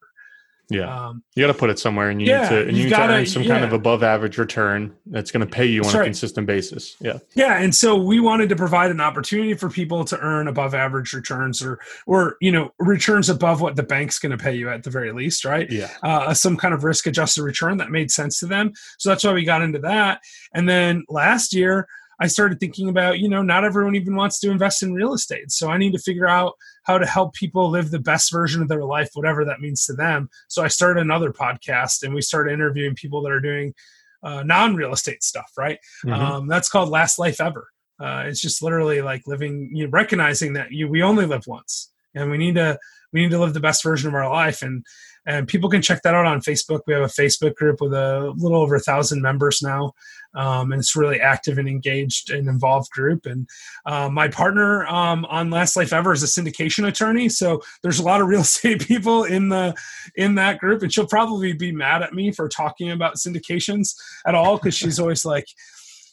Yeah. 0.70 1.08
Um, 1.08 1.22
You 1.34 1.42
got 1.46 1.52
to 1.52 1.58
put 1.58 1.70
it 1.70 1.78
somewhere, 1.78 2.10
and 2.10 2.20
you 2.20 2.28
Yeah, 2.28 2.42
need 2.42 2.48
to, 2.50 2.60
and 2.68 2.70
you 2.72 2.82
you've 2.82 2.90
need 2.90 2.96
gotta- 2.96 3.14
earn 3.14 3.26
some 3.26 3.44
kind 3.44 3.64
of 3.64 3.72
above 3.72 4.02
average 4.02 4.36
return 4.36 4.94
that's 5.06 5.30
going 5.30 5.40
to 5.40 5.50
pay 5.50 5.64
you 5.64 5.82
on 5.82 5.94
a 5.96 6.04
consistent 6.04 6.46
basis. 6.46 6.94
Yeah. 7.00 7.18
Yeah, 7.34 7.58
and 7.58 7.74
so 7.74 7.96
we 7.96 8.20
wanted 8.20 8.50
to 8.50 8.56
provide 8.56 8.90
an 8.90 9.00
opportunity 9.00 9.54
for 9.54 9.70
people 9.70 10.04
to 10.04 10.18
earn 10.20 10.46
above 10.46 10.74
average 10.74 11.12
returns, 11.14 11.62
or 11.62 11.80
or 12.06 12.36
you 12.40 12.52
know 12.52 12.70
returns 12.78 13.30
above 13.30 13.60
what 13.62 13.76
the 13.76 13.82
bank's 13.82 14.18
going 14.18 14.36
to 14.36 14.42
pay 14.42 14.54
you 14.54 14.68
at 14.68 14.82
the 14.82 14.90
very 14.90 15.12
least, 15.12 15.44
right? 15.46 15.70
Yeah. 15.70 15.88
Uh, 16.02 16.34
some 16.34 16.56
kind 16.56 16.74
of 16.74 16.84
risk 16.84 17.06
adjusted 17.06 17.42
return 17.42 17.78
that 17.78 17.90
made 17.90 18.10
sense 18.10 18.38
to 18.40 18.46
them. 18.46 18.72
So 18.98 19.08
that's 19.08 19.24
why 19.24 19.32
we 19.32 19.44
got 19.44 19.62
into 19.62 19.78
that. 19.80 20.20
And 20.52 20.68
then 20.68 21.04
last 21.08 21.54
year, 21.54 21.88
I 22.20 22.26
started 22.26 22.58
thinking 22.58 22.88
about 22.88 23.18
you 23.18 23.28
know 23.28 23.42
not 23.42 23.64
everyone 23.64 23.94
even 23.94 24.16
wants 24.16 24.40
to 24.40 24.50
invest 24.50 24.82
in 24.82 24.94
real 24.94 25.14
estate, 25.14 25.50
so 25.50 25.68
I 25.68 25.78
need 25.78 25.92
to 25.92 25.98
figure 25.98 26.28
out 26.28 26.54
how 26.84 26.98
to 26.98 27.06
help 27.06 27.34
people 27.34 27.70
live 27.70 27.90
the 27.90 27.98
best 27.98 28.32
version 28.32 28.62
of 28.62 28.68
their 28.68 28.84
life, 28.84 29.10
whatever 29.14 29.44
that 29.44 29.60
means 29.60 29.84
to 29.86 29.92
them. 29.92 30.28
So 30.48 30.62
I 30.62 30.68
started 30.68 31.00
another 31.00 31.32
podcast, 31.32 32.02
and 32.02 32.14
we 32.14 32.22
started 32.22 32.52
interviewing 32.52 32.94
people 32.94 33.22
that 33.22 33.32
are 33.32 33.40
doing 33.40 33.74
uh, 34.22 34.42
non 34.42 34.74
real 34.74 34.92
estate 34.92 35.22
stuff, 35.22 35.52
right? 35.56 35.78
Mhm. 36.04 36.12
Um, 36.12 36.48
that's 36.48 36.68
called 36.68 36.88
Last 36.88 37.18
Life 37.18 37.40
Ever. 37.40 37.68
Uh, 38.00 38.24
it's 38.26 38.40
just 38.40 38.62
literally 38.62 39.02
like 39.02 39.22
living, 39.26 39.70
you 39.72 39.84
know, 39.84 39.90
recognizing 39.90 40.52
that 40.54 40.72
you 40.72 40.88
we 40.88 41.02
only 41.02 41.26
live 41.26 41.46
once, 41.46 41.92
and 42.14 42.30
we 42.30 42.38
need 42.38 42.54
to 42.54 42.78
we 43.12 43.22
need 43.22 43.30
to 43.30 43.38
live 43.38 43.54
the 43.54 43.60
best 43.60 43.82
version 43.82 44.08
of 44.08 44.14
our 44.14 44.28
life. 44.30 44.62
And 44.62 44.84
and 45.26 45.48
people 45.48 45.68
can 45.68 45.82
check 45.82 46.02
that 46.02 46.14
out 46.14 46.26
on 46.26 46.40
Facebook. 46.40 46.80
We 46.86 46.94
have 46.94 47.02
a 47.02 47.06
Facebook 47.06 47.54
group 47.54 47.80
with 47.80 47.92
a 47.92 48.32
little 48.36 48.60
over 48.60 48.76
a 48.76 48.80
thousand 48.80 49.22
members 49.22 49.60
now, 49.62 49.92
um, 50.34 50.72
and 50.72 50.80
it's 50.80 50.96
really 50.96 51.20
active 51.20 51.58
and 51.58 51.68
engaged 51.68 52.30
and 52.30 52.48
involved 52.48 52.90
group. 52.90 53.26
And 53.26 53.48
uh, 53.86 54.08
my 54.08 54.28
partner 54.28 54.86
um, 54.86 55.24
on 55.26 55.50
Last 55.50 55.76
Life 55.76 55.92
Ever 55.92 56.12
is 56.12 56.22
a 56.22 56.26
syndication 56.26 56.86
attorney, 56.86 57.28
so 57.28 57.62
there's 57.82 57.98
a 57.98 58.04
lot 58.04 58.20
of 58.20 58.28
real 58.28 58.40
estate 58.48 58.86
people 58.86 59.24
in 59.24 59.48
the 59.48 59.74
in 60.16 60.34
that 60.36 60.58
group, 60.58 60.82
and 60.82 60.92
she'll 60.92 61.06
probably 61.06 61.52
be 61.52 61.72
mad 61.72 62.02
at 62.02 62.14
me 62.14 62.32
for 62.32 62.48
talking 62.48 62.90
about 62.90 63.16
syndications 63.16 63.94
at 64.26 64.34
all 64.34 64.56
because 64.56 64.74
she's 64.74 64.98
always 65.00 65.24
like 65.24 65.46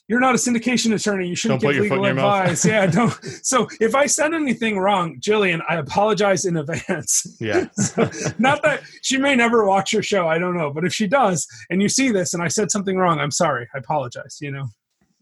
you're 0.08 0.20
not 0.20 0.36
a 0.36 0.38
syndication 0.38 0.94
attorney. 0.94 1.28
You 1.28 1.36
shouldn't 1.36 1.62
Don't 1.62 1.74
give 1.74 1.82
legal 1.82 1.98
in 2.00 2.04
your 2.04 2.14
mouth." 2.14 2.44
advice. 2.44 2.66
yeah, 2.66 2.86
don't. 2.92 3.12
So 3.44 3.68
if 3.80 3.96
I 3.96 4.06
said 4.06 4.34
anything 4.34 4.78
wrong, 4.78 5.20
Jillian, 5.20 5.62
I 5.68 5.76
apologize 5.78 6.46
in 6.46 6.58
advance. 6.58 7.26
Yeah. 7.40 7.66
not 8.38 8.62
that 8.64 8.82
she 9.02 9.18
may 9.18 9.36
never 9.36 9.66
watch 9.66 9.94
your 9.94 10.04
show. 10.04 10.28
I 10.28 10.38
don't 10.38 10.56
know, 10.56 10.72
but 10.72 10.86
if 10.86 10.94
she 10.94 11.08
does, 11.08 11.48
and 11.70 11.82
you 11.82 11.90
see 11.90 12.12
this, 12.12 12.34
and 12.34 12.44
I 12.44 12.48
said 12.48 12.72
something 12.72 12.98
wrong, 12.98 13.20
I'm 13.20 13.32
sorry. 13.32 13.68
I 13.74 13.80
apologize. 13.80 14.38
You 14.42 14.52
know. 14.52 14.68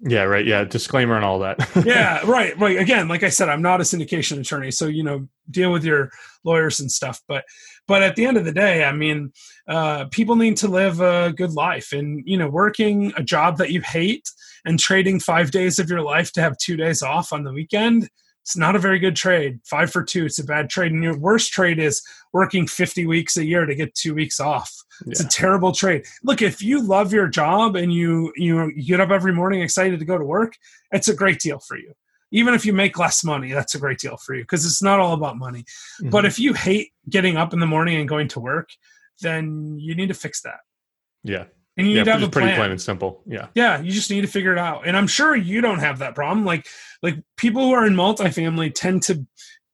Yeah. 0.05 0.23
Right. 0.23 0.45
Yeah. 0.45 0.63
Disclaimer 0.65 1.15
and 1.15 1.23
all 1.23 1.39
that. 1.39 1.57
yeah, 1.85 2.19
right. 2.25 2.57
Right. 2.59 2.77
Again, 2.77 3.07
like 3.07 3.23
I 3.23 3.29
said, 3.29 3.49
I'm 3.49 3.61
not 3.61 3.79
a 3.79 3.83
syndication 3.83 4.39
attorney, 4.39 4.69
so 4.71 4.87
you 4.87 5.03
know, 5.03 5.27
deal 5.49 5.71
with 5.71 5.85
your 5.85 6.09
lawyers 6.43 6.79
and 6.79 6.91
stuff. 6.91 7.21
But, 7.27 7.45
but 7.87 8.03
at 8.03 8.15
the 8.15 8.25
end 8.25 8.37
of 8.37 8.45
the 8.45 8.51
day, 8.51 8.83
I 8.83 8.91
mean, 8.91 9.31
uh, 9.67 10.05
people 10.05 10.35
need 10.35 10.57
to 10.57 10.67
live 10.67 10.99
a 10.99 11.33
good 11.33 11.51
life, 11.51 11.93
and 11.93 12.21
you 12.25 12.37
know, 12.37 12.49
working 12.49 13.13
a 13.15 13.23
job 13.23 13.57
that 13.57 13.71
you 13.71 13.81
hate 13.81 14.29
and 14.65 14.79
trading 14.79 15.19
five 15.19 15.51
days 15.51 15.79
of 15.79 15.89
your 15.89 16.01
life 16.01 16.31
to 16.33 16.41
have 16.41 16.57
two 16.57 16.75
days 16.77 17.01
off 17.01 17.33
on 17.33 17.43
the 17.43 17.53
weekend. 17.53 18.09
It's 18.43 18.57
not 18.57 18.75
a 18.75 18.79
very 18.79 18.99
good 18.99 19.15
trade. 19.15 19.59
Five 19.63 19.91
for 19.91 20.03
two, 20.03 20.25
it's 20.25 20.37
a 20.39 20.43
bad 20.43 20.69
trade. 20.69 20.91
And 20.91 21.01
your 21.03 21.17
worst 21.17 21.53
trade 21.53 21.79
is 21.79 22.01
working 22.33 22.67
50 22.67 23.07
weeks 23.07 23.37
a 23.37 23.45
year 23.45 23.65
to 23.65 23.73
get 23.73 23.95
two 23.95 24.13
weeks 24.13 24.39
off. 24.39 24.71
It's 25.07 25.21
Yeah. 25.21 25.27
a 25.27 25.29
terrible 25.29 25.71
trade. 25.71 26.05
Look, 26.23 26.41
if 26.41 26.61
you 26.61 26.81
love 26.83 27.13
your 27.13 27.27
job 27.27 27.75
and 27.77 27.91
you 27.93 28.33
you 28.35 28.69
you 28.75 28.83
get 28.85 28.99
up 28.99 29.09
every 29.11 29.33
morning 29.33 29.61
excited 29.61 29.97
to 29.99 30.05
go 30.05 30.17
to 30.17 30.25
work, 30.25 30.53
it's 30.91 31.07
a 31.07 31.15
great 31.15 31.39
deal 31.39 31.59
for 31.59 31.77
you. 31.77 31.93
Even 32.31 32.53
if 32.53 32.65
you 32.65 32.73
make 32.73 32.97
less 32.99 33.23
money, 33.23 33.51
that's 33.53 33.75
a 33.75 33.79
great 33.79 33.99
deal 33.99 34.17
for 34.17 34.35
you 34.35 34.43
because 34.43 34.65
it's 34.65 34.81
not 34.83 34.99
all 34.99 35.13
about 35.13 35.37
money. 35.37 35.61
Mm-hmm. 36.01 36.09
But 36.09 36.25
if 36.25 36.37
you 36.37 36.53
hate 36.53 36.91
getting 37.09 37.37
up 37.37 37.53
in 37.53 37.59
the 37.59 37.65
morning 37.67 37.95
and 37.97 38.09
going 38.09 38.27
to 38.29 38.39
work, 38.39 38.69
then 39.21 39.77
you 39.79 39.95
need 39.95 40.07
to 40.07 40.13
fix 40.15 40.41
that. 40.41 40.59
yeah. 41.23 41.45
And 41.77 41.87
you 41.87 41.93
Yeah. 41.93 41.99
need 42.01 42.05
to 42.05 42.11
have 42.11 42.23
a 42.23 42.29
pretty 42.29 42.47
plan. 42.49 42.57
plain 42.57 42.71
and 42.71 42.81
simple. 42.81 43.21
Yeah. 43.25 43.47
Yeah, 43.55 43.81
you 43.81 43.91
just 43.91 44.09
need 44.11 44.21
to 44.21 44.27
figure 44.27 44.51
it 44.53 44.59
out. 44.59 44.85
And 44.85 44.95
I'm 44.95 45.07
sure 45.07 45.35
you 45.35 45.59
don't 45.61 45.79
have 45.79 45.99
that 45.99 46.15
problem. 46.15 46.45
Like 46.45 46.67
like 47.01 47.15
people 47.37 47.63
who 47.63 47.73
are 47.73 47.85
in 47.85 47.95
multifamily 47.95 48.73
tend 48.73 49.03
to 49.03 49.25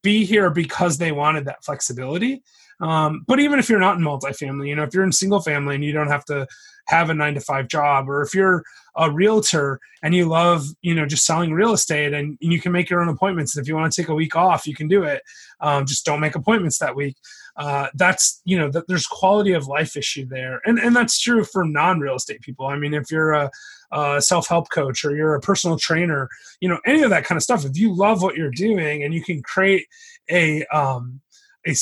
be 0.02 0.24
here 0.24 0.50
because 0.50 0.98
they 0.98 1.12
wanted 1.12 1.44
that 1.44 1.62
flexibility. 1.64 2.42
Um, 2.80 3.24
but 3.28 3.38
even 3.40 3.58
if 3.58 3.68
you're 3.68 3.78
not 3.78 3.98
in 3.98 4.02
multifamily, 4.02 4.68
you 4.68 4.74
know, 4.74 4.84
if 4.84 4.94
you're 4.94 5.04
in 5.04 5.12
single 5.12 5.40
family 5.42 5.74
and 5.74 5.84
you 5.84 5.92
don't 5.92 6.08
have 6.08 6.24
to 6.24 6.46
have 6.86 7.10
a 7.10 7.14
nine 7.14 7.34
to 7.34 7.40
five 7.40 7.68
job, 7.68 8.08
or 8.08 8.22
if 8.22 8.34
you're 8.34 8.64
a 8.96 9.10
realtor 9.10 9.78
and 10.02 10.14
you 10.14 10.24
love, 10.24 10.64
you 10.80 10.94
know, 10.94 11.04
just 11.04 11.26
selling 11.26 11.52
real 11.52 11.72
estate 11.74 12.14
and 12.14 12.38
you 12.40 12.58
can 12.60 12.72
make 12.72 12.88
your 12.88 13.02
own 13.02 13.08
appointments. 13.10 13.54
And 13.54 13.62
if 13.62 13.68
you 13.68 13.76
want 13.76 13.92
to 13.92 14.02
take 14.02 14.08
a 14.08 14.14
week 14.14 14.34
off, 14.34 14.66
you 14.66 14.74
can 14.74 14.88
do 14.88 15.02
it. 15.02 15.20
Um, 15.60 15.84
just 15.84 16.06
don't 16.06 16.20
make 16.20 16.34
appointments 16.34 16.78
that 16.78 16.96
week. 16.96 17.16
Uh, 17.56 17.88
that's 17.94 18.40
you 18.44 18.58
know 18.58 18.70
that 18.70 18.86
there's 18.88 19.06
quality 19.06 19.52
of 19.52 19.66
life 19.66 19.96
issue 19.96 20.26
there. 20.26 20.60
And 20.64 20.78
and 20.78 20.94
that's 20.94 21.20
true 21.20 21.44
for 21.44 21.64
non-real 21.64 22.16
estate 22.16 22.40
people. 22.40 22.66
I 22.66 22.76
mean 22.76 22.94
if 22.94 23.10
you're 23.10 23.32
a, 23.32 23.50
a 23.92 24.20
self-help 24.20 24.70
coach 24.70 25.04
or 25.04 25.16
you're 25.16 25.34
a 25.34 25.40
personal 25.40 25.76
trainer 25.76 26.28
you 26.60 26.68
know 26.68 26.78
any 26.86 27.02
of 27.02 27.10
that 27.10 27.24
kind 27.24 27.36
of 27.36 27.42
stuff 27.42 27.64
if 27.64 27.76
you 27.76 27.92
love 27.92 28.22
what 28.22 28.36
you're 28.36 28.50
doing 28.50 29.02
and 29.02 29.12
you 29.12 29.22
can 29.22 29.42
create 29.42 29.86
a 30.30 30.64
um 30.66 31.20
a 31.66 31.74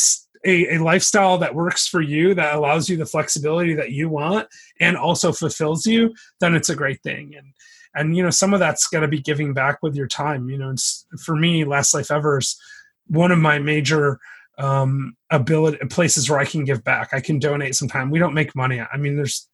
a, 0.46 0.76
a, 0.76 0.78
lifestyle 0.78 1.36
that 1.38 1.54
works 1.54 1.86
for 1.86 2.00
you 2.00 2.32
that 2.32 2.54
allows 2.54 2.88
you 2.88 2.96
the 2.96 3.04
flexibility 3.04 3.74
that 3.74 3.90
you 3.90 4.08
want 4.08 4.48
and 4.80 4.96
also 4.96 5.32
fulfills 5.32 5.84
you 5.84 6.14
then 6.40 6.54
it's 6.54 6.70
a 6.70 6.76
great 6.76 7.02
thing. 7.02 7.34
And 7.36 7.52
and 7.94 8.16
you 8.16 8.22
know 8.22 8.30
some 8.30 8.54
of 8.54 8.60
that's 8.60 8.86
got 8.88 9.00
to 9.00 9.08
be 9.08 9.20
giving 9.20 9.52
back 9.52 9.82
with 9.82 9.94
your 9.94 10.06
time. 10.06 10.48
You 10.48 10.58
know 10.58 10.74
for 11.18 11.36
me 11.36 11.64
last 11.64 11.94
life 11.94 12.10
ever 12.10 12.38
is 12.38 12.58
one 13.06 13.32
of 13.32 13.38
my 13.38 13.58
major 13.58 14.18
um, 14.58 15.16
ability 15.30 15.78
places 15.86 16.28
where 16.28 16.38
I 16.38 16.44
can 16.44 16.64
give 16.64 16.84
back. 16.84 17.10
I 17.12 17.20
can 17.20 17.38
donate 17.38 17.74
some 17.74 17.88
time. 17.88 18.10
We 18.10 18.18
don't 18.18 18.34
make 18.34 18.54
money. 18.54 18.80
I 18.80 18.96
mean, 18.96 19.16
there's 19.16 19.48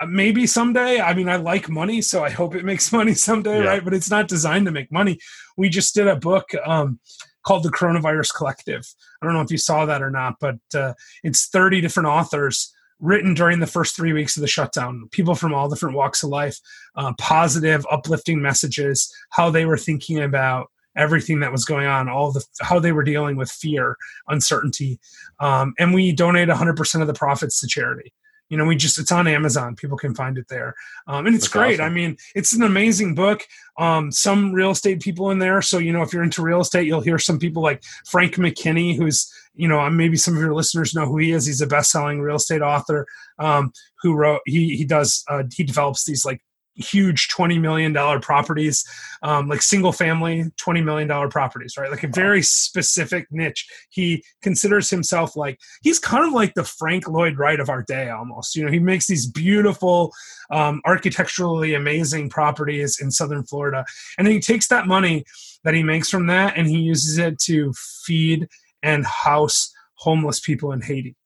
uh, 0.00 0.06
maybe 0.06 0.46
someday. 0.46 1.00
I 1.00 1.14
mean, 1.14 1.28
I 1.28 1.36
like 1.36 1.68
money, 1.68 2.00
so 2.00 2.24
I 2.24 2.30
hope 2.30 2.54
it 2.54 2.64
makes 2.72 2.92
money 2.92 3.14
someday, 3.14 3.62
yeah. 3.62 3.68
right? 3.68 3.84
But 3.84 3.94
it's 3.94 4.10
not 4.10 4.28
designed 4.28 4.66
to 4.66 4.72
make 4.72 4.92
money. 4.92 5.18
We 5.56 5.68
just 5.68 5.94
did 5.94 6.06
a 6.06 6.16
book 6.16 6.50
um, 6.64 7.00
called 7.44 7.64
The 7.64 7.70
Coronavirus 7.70 8.34
Collective. 8.34 8.84
I 9.20 9.26
don't 9.26 9.34
know 9.34 9.42
if 9.42 9.50
you 9.50 9.58
saw 9.58 9.86
that 9.86 10.02
or 10.02 10.10
not, 10.10 10.36
but 10.40 10.58
uh, 10.74 10.94
it's 11.22 11.48
30 11.48 11.80
different 11.80 12.08
authors 12.08 12.72
written 12.98 13.34
during 13.34 13.60
the 13.60 13.66
first 13.66 13.94
three 13.94 14.12
weeks 14.12 14.36
of 14.36 14.40
the 14.40 14.46
shutdown. 14.46 15.08
People 15.10 15.34
from 15.34 15.52
all 15.52 15.68
different 15.68 15.96
walks 15.96 16.22
of 16.22 16.30
life, 16.30 16.58
uh, 16.94 17.12
positive, 17.18 17.84
uplifting 17.90 18.40
messages, 18.40 19.12
how 19.30 19.50
they 19.50 19.66
were 19.66 19.76
thinking 19.76 20.18
about 20.18 20.70
everything 20.96 21.40
that 21.40 21.52
was 21.52 21.64
going 21.64 21.86
on, 21.86 22.08
all 22.08 22.32
the 22.32 22.44
how 22.60 22.78
they 22.78 22.92
were 22.92 23.04
dealing 23.04 23.36
with 23.36 23.50
fear, 23.50 23.96
uncertainty, 24.28 24.98
um, 25.40 25.74
and 25.78 25.94
we 25.94 26.12
donate 26.12 26.48
100% 26.48 27.00
of 27.00 27.06
the 27.06 27.14
profits 27.14 27.60
to 27.60 27.66
charity. 27.66 28.12
You 28.48 28.56
know, 28.56 28.64
we 28.64 28.76
just 28.76 28.98
it's 28.98 29.10
on 29.10 29.26
Amazon. 29.26 29.74
People 29.74 29.98
can 29.98 30.14
find 30.14 30.38
it 30.38 30.46
there, 30.48 30.74
um, 31.08 31.26
and 31.26 31.34
it's 31.34 31.46
That's 31.46 31.52
great. 31.52 31.80
Awesome. 31.80 31.92
I 31.92 31.94
mean, 31.94 32.16
it's 32.34 32.52
an 32.52 32.62
amazing 32.62 33.14
book. 33.16 33.46
Um, 33.76 34.12
some 34.12 34.52
real 34.52 34.70
estate 34.70 35.00
people 35.00 35.30
in 35.32 35.40
there. 35.40 35.60
So 35.62 35.78
you 35.78 35.92
know, 35.92 36.02
if 36.02 36.12
you're 36.12 36.22
into 36.22 36.42
real 36.42 36.60
estate, 36.60 36.86
you'll 36.86 37.00
hear 37.00 37.18
some 37.18 37.40
people 37.40 37.62
like 37.62 37.82
Frank 38.06 38.36
McKinney, 38.36 38.96
who's 38.96 39.32
you 39.56 39.66
know, 39.66 39.88
maybe 39.90 40.16
some 40.16 40.34
of 40.34 40.40
your 40.40 40.54
listeners 40.54 40.94
know 40.94 41.06
who 41.06 41.16
he 41.16 41.32
is. 41.32 41.46
He's 41.46 41.62
a 41.62 41.66
best-selling 41.66 42.20
real 42.20 42.36
estate 42.36 42.62
author 42.62 43.06
um, 43.38 43.72
who 44.00 44.14
wrote. 44.14 44.42
He 44.46 44.76
he 44.76 44.84
does 44.84 45.24
uh, 45.28 45.44
he 45.52 45.64
develops 45.64 46.04
these 46.04 46.24
like 46.24 46.42
huge 46.76 47.28
$20 47.28 47.60
million 47.60 47.94
properties, 48.20 48.84
um, 49.22 49.48
like 49.48 49.62
single 49.62 49.92
family 49.92 50.44
$20 50.56 50.84
million 50.84 51.30
properties, 51.30 51.76
right? 51.76 51.90
Like 51.90 52.04
a 52.04 52.08
very 52.08 52.42
specific 52.42 53.26
niche. 53.30 53.66
He 53.90 54.24
considers 54.42 54.90
himself 54.90 55.36
like, 55.36 55.58
he's 55.82 55.98
kind 55.98 56.24
of 56.26 56.32
like 56.32 56.54
the 56.54 56.64
Frank 56.64 57.08
Lloyd 57.08 57.38
Wright 57.38 57.60
of 57.60 57.68
our 57.68 57.82
day 57.82 58.10
almost. 58.10 58.54
You 58.54 58.64
know, 58.64 58.70
he 58.70 58.78
makes 58.78 59.06
these 59.06 59.26
beautiful, 59.26 60.12
um, 60.50 60.80
architecturally 60.84 61.74
amazing 61.74 62.30
properties 62.30 63.00
in 63.00 63.10
Southern 63.10 63.44
Florida. 63.44 63.84
And 64.18 64.26
then 64.26 64.34
he 64.34 64.40
takes 64.40 64.68
that 64.68 64.86
money 64.86 65.24
that 65.64 65.74
he 65.74 65.82
makes 65.82 66.10
from 66.10 66.26
that 66.28 66.56
and 66.56 66.68
he 66.68 66.78
uses 66.78 67.18
it 67.18 67.38
to 67.40 67.72
feed 68.04 68.48
and 68.82 69.04
house 69.04 69.72
homeless 69.94 70.38
people 70.38 70.72
in 70.72 70.80
Haiti 70.80 71.16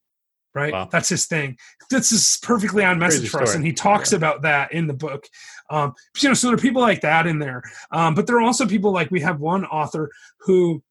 right? 0.55 0.72
Wow. 0.72 0.88
That's 0.90 1.09
his 1.09 1.26
thing. 1.26 1.57
This 1.90 2.12
is 2.12 2.38
perfectly 2.42 2.84
on 2.84 2.98
message 2.98 3.20
Crazy 3.20 3.28
for 3.30 3.42
us, 3.42 3.55
and 3.55 3.64
he 3.64 3.72
talks 3.72 4.12
yeah. 4.12 4.18
about 4.18 4.42
that 4.42 4.72
in 4.72 4.86
the 4.86 4.94
book. 4.94 5.26
Um, 5.70 5.94
you 6.18 6.28
know, 6.28 6.34
so 6.34 6.48
there 6.48 6.55
are 6.55 6.61
people 6.61 6.82
like 6.82 7.01
that 7.03 7.26
in 7.26 7.38
there, 7.38 7.62
um, 7.92 8.14
but 8.14 8.26
there 8.26 8.36
are 8.36 8.42
also 8.42 8.66
people 8.66 8.92
like 8.92 9.11
we 9.11 9.20
have 9.20 9.40
one 9.40 9.64
author 9.66 10.11
who 10.40 10.82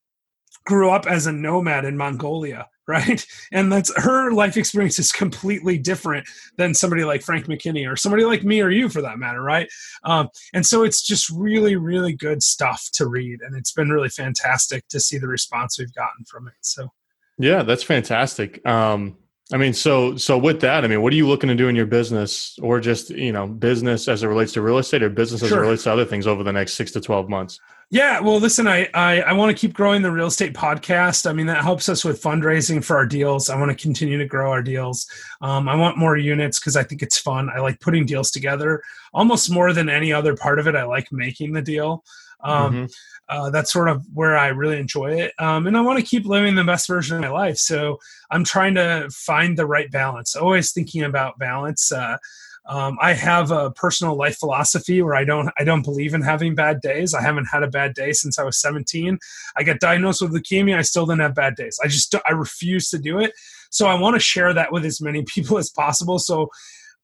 grew 0.65 0.89
up 0.89 1.07
as 1.07 1.27
a 1.27 1.31
nomad 1.31 1.85
in 1.85 1.97
Mongolia, 1.97 2.67
right? 2.87 3.25
And 3.51 3.71
that's 3.71 3.93
her 4.01 4.31
life 4.31 4.57
experience 4.57 4.97
is 4.99 5.11
completely 5.11 5.77
different 5.77 6.27
than 6.57 6.73
somebody 6.73 7.03
like 7.03 7.21
Frank 7.21 7.45
McKinney 7.45 7.91
or 7.91 7.95
somebody 7.95 8.23
like 8.23 8.43
me 8.43 8.61
or 8.61 8.69
you 8.69 8.89
for 8.89 9.01
that 9.01 9.19
matter, 9.19 9.43
right? 9.43 9.69
Um, 10.03 10.29
and 10.53 10.65
so 10.65 10.83
it's 10.83 11.05
just 11.05 11.29
really, 11.29 11.75
really 11.75 12.13
good 12.13 12.41
stuff 12.41 12.89
to 12.93 13.07
read, 13.07 13.41
and 13.41 13.55
it's 13.55 13.71
been 13.71 13.89
really 13.89 14.09
fantastic 14.09 14.87
to 14.89 14.99
see 14.99 15.17
the 15.17 15.27
response 15.27 15.77
we've 15.77 15.93
gotten 15.93 16.25
from 16.25 16.47
it. 16.47 16.55
So. 16.61 16.89
Yeah, 17.37 17.63
that's 17.63 17.83
fantastic. 17.83 18.65
Um, 18.67 19.17
I 19.51 19.57
mean, 19.57 19.73
so 19.73 20.15
so 20.15 20.37
with 20.37 20.61
that, 20.61 20.83
I 20.83 20.87
mean, 20.87 21.01
what 21.01 21.11
are 21.11 21.15
you 21.15 21.27
looking 21.27 21.47
to 21.47 21.55
do 21.55 21.69
in 21.69 21.75
your 21.75 21.87
business, 21.87 22.57
or 22.61 22.79
just 22.79 23.09
you 23.09 23.31
know, 23.31 23.47
business 23.47 24.07
as 24.07 24.21
it 24.21 24.27
relates 24.27 24.53
to 24.53 24.61
real 24.61 24.77
estate, 24.77 25.01
or 25.01 25.09
business 25.09 25.41
as 25.41 25.49
sure. 25.49 25.57
it 25.57 25.61
relates 25.61 25.83
to 25.83 25.91
other 25.91 26.05
things 26.05 26.27
over 26.27 26.43
the 26.43 26.53
next 26.53 26.73
six 26.73 26.91
to 26.91 27.01
twelve 27.01 27.29
months? 27.29 27.59
Yeah, 27.91 28.19
well, 28.19 28.39
listen, 28.39 28.67
I, 28.67 28.87
I, 28.93 29.21
I 29.21 29.33
want 29.33 29.49
to 29.49 29.59
keep 29.59 29.73
growing 29.73 30.03
the 30.03 30.11
real 30.11 30.27
estate 30.27 30.53
podcast. 30.53 31.27
I 31.27 31.33
mean, 31.33 31.47
that 31.47 31.63
helps 31.63 31.89
us 31.89 32.05
with 32.05 32.21
fundraising 32.21 32.83
for 32.83 32.95
our 32.95 33.07
deals. 33.07 33.49
I 33.49 33.57
want 33.59 33.71
to 33.71 33.81
continue 33.81 34.19
to 34.19 34.25
grow 34.25 34.51
our 34.51 34.61
deals. 34.61 35.07
Um, 35.41 35.67
I 35.67 35.75
want 35.75 35.97
more 35.97 36.15
units 36.15 36.59
because 36.59 36.75
I 36.75 36.83
think 36.83 37.01
it's 37.01 37.17
fun. 37.17 37.49
I 37.49 37.59
like 37.59 37.79
putting 37.79 38.05
deals 38.05 38.29
together 38.29 38.83
almost 39.11 39.49
more 39.49 39.73
than 39.73 39.89
any 39.89 40.13
other 40.13 40.35
part 40.35 40.59
of 40.59 40.67
it. 40.67 40.75
I 40.75 40.83
like 40.83 41.11
making 41.11 41.53
the 41.53 41.63
deal. 41.63 42.03
Um, 42.43 42.73
mm-hmm 42.73 42.85
uh, 43.29 43.49
that's 43.49 43.71
sort 43.71 43.89
of 43.89 44.03
where 44.13 44.37
I 44.37 44.47
really 44.47 44.79
enjoy 44.79 45.11
it. 45.13 45.33
Um, 45.39 45.67
and 45.67 45.77
I 45.77 45.81
want 45.81 45.99
to 45.99 46.05
keep 46.05 46.25
living 46.25 46.55
the 46.55 46.63
best 46.63 46.87
version 46.87 47.17
of 47.17 47.21
my 47.21 47.29
life. 47.29 47.57
So 47.57 47.99
I'm 48.31 48.43
trying 48.43 48.75
to 48.75 49.07
find 49.11 49.57
the 49.57 49.67
right 49.67 49.89
balance, 49.91 50.35
always 50.35 50.71
thinking 50.71 51.03
about 51.03 51.37
balance. 51.37 51.91
Uh, 51.91 52.17
um, 52.67 52.97
I 53.01 53.13
have 53.13 53.51
a 53.51 53.71
personal 53.71 54.15
life 54.15 54.37
philosophy 54.37 55.01
where 55.01 55.15
I 55.15 55.23
don't 55.23 55.49
I 55.57 55.63
don't 55.63 55.83
believe 55.83 56.13
in 56.13 56.21
having 56.21 56.53
bad 56.53 56.81
days. 56.81 57.13
I 57.13 57.21
haven't 57.21 57.45
had 57.45 57.63
a 57.63 57.67
bad 57.67 57.93
day 57.95 58.11
since 58.13 58.37
I 58.37 58.43
was 58.43 58.59
17. 58.59 59.17
I 59.55 59.63
got 59.63 59.79
diagnosed 59.79 60.21
with 60.21 60.33
leukemia. 60.33 60.77
I 60.77 60.83
still 60.83 61.05
didn't 61.05 61.21
have 61.21 61.35
bad 61.35 61.55
days. 61.55 61.79
I 61.83 61.87
just 61.87 62.13
I 62.27 62.31
refuse 62.33 62.89
to 62.89 62.99
do 62.99 63.19
it. 63.19 63.33
So 63.71 63.87
I 63.87 63.99
want 63.99 64.15
to 64.15 64.19
share 64.19 64.53
that 64.53 64.71
with 64.71 64.85
as 64.85 65.01
many 65.01 65.23
people 65.27 65.57
as 65.57 65.69
possible. 65.69 66.19
So 66.19 66.49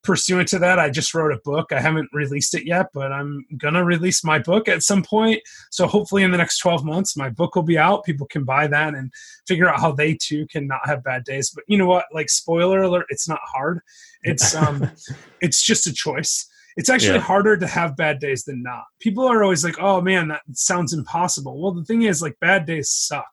pursuant 0.05 0.47
to 0.49 0.59
that, 0.59 0.79
I 0.79 0.89
just 0.89 1.13
wrote 1.13 1.33
a 1.33 1.41
book. 1.43 1.71
I 1.71 1.81
haven't 1.81 2.09
released 2.13 2.53
it 2.53 2.65
yet, 2.65 2.87
but 2.93 3.11
I'm 3.11 3.45
gonna 3.57 3.83
release 3.83 4.23
my 4.23 4.39
book 4.39 4.67
at 4.69 4.83
some 4.83 5.03
point. 5.03 5.41
So 5.71 5.87
hopefully, 5.87 6.23
in 6.23 6.31
the 6.31 6.37
next 6.37 6.59
12 6.59 6.85
months, 6.85 7.17
my 7.17 7.29
book 7.29 7.55
will 7.55 7.63
be 7.63 7.77
out. 7.77 8.05
People 8.05 8.27
can 8.27 8.43
buy 8.43 8.67
that 8.67 8.93
and 8.93 9.11
figure 9.47 9.67
out 9.67 9.79
how 9.79 9.91
they 9.91 10.13
too 10.13 10.47
can 10.47 10.67
not 10.67 10.85
have 10.85 11.03
bad 11.03 11.23
days. 11.23 11.51
But 11.53 11.65
you 11.67 11.77
know 11.77 11.87
what? 11.87 12.05
Like 12.13 12.29
spoiler 12.29 12.83
alert, 12.83 13.07
it's 13.09 13.27
not 13.27 13.39
hard. 13.43 13.81
It's 14.23 14.55
um, 14.55 14.89
it's 15.41 15.63
just 15.63 15.87
a 15.87 15.93
choice. 15.93 16.47
It's 16.77 16.89
actually 16.89 17.15
yeah. 17.15 17.21
harder 17.21 17.55
to 17.57 17.67
have 17.67 17.95
bad 17.95 18.19
days 18.19 18.43
than 18.43 18.61
not. 18.61 18.83
People 18.99 19.25
are 19.25 19.43
always 19.43 19.63
like, 19.63 19.79
"Oh 19.79 20.01
man, 20.01 20.27
that 20.27 20.41
sounds 20.53 20.93
impossible." 20.93 21.61
Well, 21.61 21.71
the 21.71 21.85
thing 21.85 22.03
is, 22.03 22.21
like, 22.21 22.37
bad 22.39 22.65
days 22.65 22.89
suck. 22.89 23.25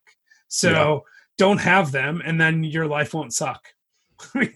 So 0.49 0.70
yeah. 0.70 0.99
don't 1.39 1.59
have 1.59 1.91
them, 1.93 2.23
and 2.25 2.41
then 2.41 2.62
your 2.62 2.87
life 2.87 3.14
won't 3.14 3.35
suck. 3.35 3.66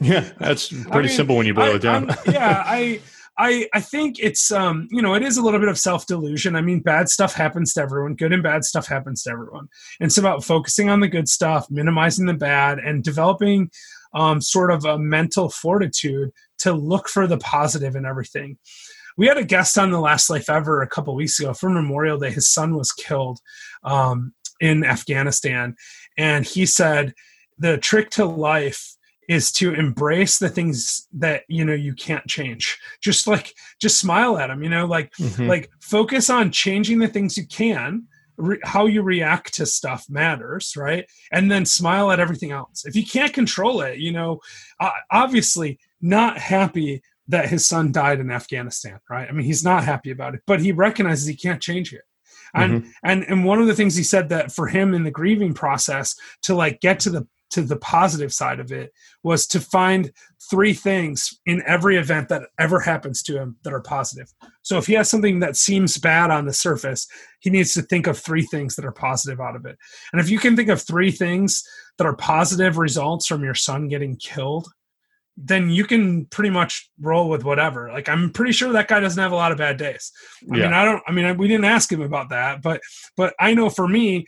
Yeah, 0.00 0.30
that's 0.38 0.68
pretty 0.68 0.90
I 0.90 1.00
mean, 1.00 1.08
simple 1.08 1.36
when 1.36 1.46
you 1.46 1.54
boil 1.54 1.72
I, 1.72 1.76
it 1.76 1.82
down. 1.82 2.08
yeah, 2.26 2.62
I. 2.64 3.00
I, 3.38 3.68
I 3.74 3.82
think 3.82 4.16
it's 4.18 4.50
um 4.50 4.88
you 4.90 5.02
know 5.02 5.12
it 5.12 5.22
is 5.22 5.36
a 5.36 5.42
little 5.42 5.60
bit 5.60 5.68
of 5.68 5.78
self 5.78 6.06
delusion. 6.06 6.56
I 6.56 6.62
mean, 6.62 6.80
bad 6.80 7.10
stuff 7.10 7.34
happens 7.34 7.74
to 7.74 7.82
everyone. 7.82 8.14
Good 8.14 8.32
and 8.32 8.42
bad 8.42 8.64
stuff 8.64 8.86
happens 8.86 9.24
to 9.24 9.30
everyone. 9.30 9.68
And 10.00 10.06
it's 10.06 10.16
about 10.16 10.42
focusing 10.42 10.88
on 10.88 11.00
the 11.00 11.08
good 11.08 11.28
stuff, 11.28 11.66
minimizing 11.70 12.24
the 12.24 12.32
bad, 12.32 12.78
and 12.78 13.04
developing 13.04 13.70
um, 14.14 14.40
sort 14.40 14.70
of 14.70 14.86
a 14.86 14.98
mental 14.98 15.50
fortitude 15.50 16.30
to 16.60 16.72
look 16.72 17.08
for 17.08 17.26
the 17.26 17.36
positive 17.36 17.94
in 17.94 18.06
everything. 18.06 18.56
We 19.18 19.26
had 19.26 19.38
a 19.38 19.44
guest 19.44 19.78
on 19.78 19.90
the 19.90 20.00
last 20.00 20.28
life 20.28 20.48
ever 20.48 20.82
a 20.82 20.88
couple 20.88 21.14
weeks 21.14 21.38
ago 21.38 21.54
for 21.54 21.70
Memorial 21.70 22.18
Day. 22.18 22.30
His 22.30 22.48
son 22.48 22.74
was 22.74 22.92
killed 22.92 23.40
um, 23.84 24.32
in 24.60 24.84
Afghanistan, 24.84 25.76
and 26.16 26.46
he 26.46 26.66
said 26.66 27.14
the 27.58 27.78
trick 27.78 28.10
to 28.10 28.24
life 28.24 28.95
is 29.28 29.50
to 29.52 29.74
embrace 29.74 30.38
the 30.38 30.48
things 30.48 31.08
that 31.12 31.42
you 31.48 31.64
know 31.64 31.74
you 31.74 31.94
can't 31.94 32.26
change. 32.26 32.78
Just 33.00 33.26
like 33.26 33.54
just 33.80 33.98
smile 33.98 34.38
at 34.38 34.48
them 34.48 34.62
you 34.62 34.70
know 34.70 34.86
like 34.86 35.12
mm-hmm. 35.14 35.46
like 35.46 35.70
focus 35.80 36.30
on 36.30 36.50
changing 36.50 36.98
the 36.98 37.08
things 37.08 37.36
you 37.36 37.46
can. 37.46 38.06
Re- 38.38 38.60
how 38.64 38.84
you 38.84 39.00
react 39.00 39.54
to 39.54 39.64
stuff 39.64 40.04
matters 40.10 40.74
right? 40.76 41.06
And 41.32 41.50
then 41.50 41.64
smile 41.64 42.10
at 42.10 42.20
everything 42.20 42.50
else. 42.50 42.84
If 42.84 42.94
you 42.94 43.06
can't 43.06 43.32
control 43.32 43.80
it 43.80 43.98
you 43.98 44.12
know 44.12 44.40
uh, 44.78 44.90
obviously 45.10 45.78
not 46.02 46.38
happy 46.38 47.02
that 47.28 47.48
his 47.48 47.66
son 47.66 47.92
died 47.92 48.20
in 48.20 48.30
afghanistan 48.30 49.00
right? 49.08 49.26
I 49.28 49.32
mean 49.32 49.46
he's 49.46 49.64
not 49.64 49.84
happy 49.84 50.10
about 50.10 50.34
it 50.34 50.42
but 50.46 50.60
he 50.60 50.72
recognizes 50.72 51.26
he 51.26 51.34
can't 51.34 51.62
change 51.62 51.92
it. 51.94 52.02
And 52.54 52.82
mm-hmm. 52.82 52.90
and 53.02 53.24
and 53.24 53.44
one 53.44 53.60
of 53.60 53.66
the 53.66 53.74
things 53.74 53.96
he 53.96 54.02
said 54.02 54.28
that 54.28 54.52
for 54.52 54.66
him 54.66 54.94
in 54.94 55.04
the 55.04 55.10
grieving 55.10 55.54
process 55.54 56.14
to 56.42 56.54
like 56.54 56.80
get 56.80 57.00
to 57.00 57.10
the 57.10 57.26
to 57.50 57.62
the 57.62 57.76
positive 57.76 58.32
side 58.32 58.60
of 58.60 58.72
it 58.72 58.92
was 59.22 59.46
to 59.46 59.60
find 59.60 60.12
three 60.50 60.72
things 60.72 61.38
in 61.46 61.62
every 61.66 61.96
event 61.96 62.28
that 62.28 62.42
ever 62.58 62.80
happens 62.80 63.22
to 63.22 63.36
him 63.36 63.56
that 63.62 63.72
are 63.72 63.80
positive. 63.80 64.32
So 64.62 64.78
if 64.78 64.86
he 64.86 64.94
has 64.94 65.08
something 65.08 65.40
that 65.40 65.56
seems 65.56 65.96
bad 65.98 66.30
on 66.30 66.46
the 66.46 66.52
surface, 66.52 67.06
he 67.40 67.50
needs 67.50 67.72
to 67.74 67.82
think 67.82 68.06
of 68.06 68.18
three 68.18 68.42
things 68.42 68.76
that 68.76 68.84
are 68.84 68.92
positive 68.92 69.40
out 69.40 69.56
of 69.56 69.64
it. 69.64 69.78
And 70.12 70.20
if 70.20 70.28
you 70.28 70.38
can 70.38 70.56
think 70.56 70.68
of 70.68 70.82
three 70.82 71.10
things 71.10 71.62
that 71.98 72.06
are 72.06 72.16
positive 72.16 72.78
results 72.78 73.26
from 73.26 73.44
your 73.44 73.54
son 73.54 73.88
getting 73.88 74.16
killed, 74.16 74.68
then 75.36 75.68
you 75.68 75.84
can 75.84 76.24
pretty 76.26 76.48
much 76.48 76.90
roll 77.00 77.28
with 77.28 77.44
whatever. 77.44 77.90
Like 77.92 78.08
I'm 78.08 78.30
pretty 78.30 78.52
sure 78.52 78.72
that 78.72 78.88
guy 78.88 79.00
doesn't 79.00 79.22
have 79.22 79.32
a 79.32 79.36
lot 79.36 79.52
of 79.52 79.58
bad 79.58 79.76
days. 79.76 80.10
I 80.50 80.56
yeah. 80.56 80.64
mean, 80.64 80.72
I 80.72 80.84
don't 80.84 81.02
I 81.06 81.12
mean, 81.12 81.36
we 81.36 81.46
didn't 81.46 81.66
ask 81.66 81.92
him 81.92 82.00
about 82.00 82.30
that, 82.30 82.62
but 82.62 82.80
but 83.16 83.34
I 83.38 83.54
know 83.54 83.68
for 83.68 83.86
me 83.86 84.24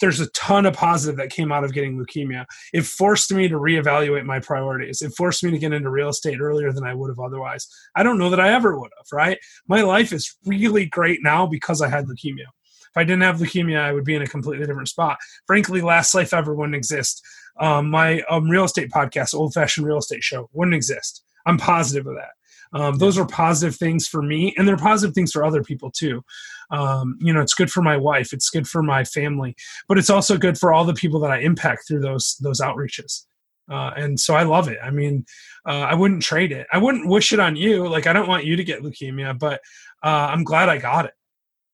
there's 0.00 0.20
a 0.20 0.30
ton 0.30 0.66
of 0.66 0.74
positive 0.74 1.16
that 1.16 1.30
came 1.30 1.52
out 1.52 1.64
of 1.64 1.72
getting 1.72 1.98
leukemia. 1.98 2.46
It 2.72 2.82
forced 2.82 3.32
me 3.32 3.48
to 3.48 3.56
reevaluate 3.56 4.24
my 4.24 4.40
priorities. 4.40 5.02
It 5.02 5.12
forced 5.16 5.44
me 5.44 5.50
to 5.50 5.58
get 5.58 5.72
into 5.72 5.90
real 5.90 6.08
estate 6.08 6.40
earlier 6.40 6.72
than 6.72 6.84
I 6.84 6.94
would 6.94 7.10
have 7.10 7.20
otherwise. 7.20 7.68
I 7.94 8.02
don't 8.02 8.18
know 8.18 8.30
that 8.30 8.40
I 8.40 8.52
ever 8.52 8.78
would 8.78 8.90
have, 8.96 9.06
right? 9.12 9.38
My 9.68 9.82
life 9.82 10.12
is 10.12 10.36
really 10.46 10.86
great 10.86 11.20
now 11.22 11.46
because 11.46 11.82
I 11.82 11.88
had 11.88 12.06
leukemia. 12.06 12.46
If 12.92 12.96
I 12.96 13.04
didn't 13.04 13.22
have 13.22 13.38
leukemia, 13.38 13.80
I 13.80 13.92
would 13.92 14.04
be 14.04 14.14
in 14.14 14.22
a 14.22 14.26
completely 14.26 14.66
different 14.66 14.88
spot. 14.88 15.18
Frankly, 15.46 15.80
Last 15.80 16.14
Life 16.14 16.34
Ever 16.34 16.54
wouldn't 16.54 16.76
exist. 16.76 17.22
Um, 17.58 17.90
my 17.90 18.22
um, 18.30 18.48
real 18.48 18.64
estate 18.64 18.90
podcast, 18.90 19.34
Old 19.34 19.54
Fashioned 19.54 19.86
Real 19.86 19.98
Estate 19.98 20.22
Show, 20.22 20.48
wouldn't 20.52 20.74
exist. 20.74 21.24
I'm 21.46 21.58
positive 21.58 22.06
of 22.06 22.16
that. 22.16 22.30
Um, 22.74 22.96
those 22.98 23.18
are 23.18 23.26
positive 23.26 23.76
things 23.76 24.08
for 24.08 24.22
me, 24.22 24.54
and 24.56 24.66
they're 24.66 24.76
positive 24.76 25.14
things 25.14 25.32
for 25.32 25.44
other 25.44 25.62
people 25.62 25.90
too. 25.90 26.24
Um, 26.70 27.18
you 27.20 27.32
know, 27.32 27.40
it's 27.40 27.54
good 27.54 27.70
for 27.70 27.82
my 27.82 27.96
wife, 27.96 28.32
it's 28.32 28.48
good 28.48 28.66
for 28.66 28.82
my 28.82 29.04
family, 29.04 29.54
but 29.88 29.98
it's 29.98 30.08
also 30.10 30.38
good 30.38 30.56
for 30.56 30.72
all 30.72 30.84
the 30.84 30.94
people 30.94 31.20
that 31.20 31.30
I 31.30 31.38
impact 31.38 31.86
through 31.86 32.00
those 32.00 32.36
those 32.40 32.60
outreaches. 32.60 33.26
Uh, 33.70 33.92
and 33.96 34.18
so 34.18 34.34
I 34.34 34.42
love 34.42 34.68
it. 34.68 34.78
I 34.82 34.90
mean, 34.90 35.24
uh, 35.66 35.80
I 35.80 35.94
wouldn't 35.94 36.22
trade 36.22 36.52
it. 36.52 36.66
I 36.72 36.78
wouldn't 36.78 37.08
wish 37.08 37.32
it 37.32 37.40
on 37.40 37.56
you. 37.56 37.86
Like 37.88 38.06
I 38.06 38.12
don't 38.12 38.28
want 38.28 38.44
you 38.44 38.56
to 38.56 38.64
get 38.64 38.82
leukemia, 38.82 39.38
but 39.38 39.60
uh, 40.02 40.28
I'm 40.30 40.44
glad 40.44 40.68
I 40.68 40.78
got 40.78 41.04
it. 41.04 41.14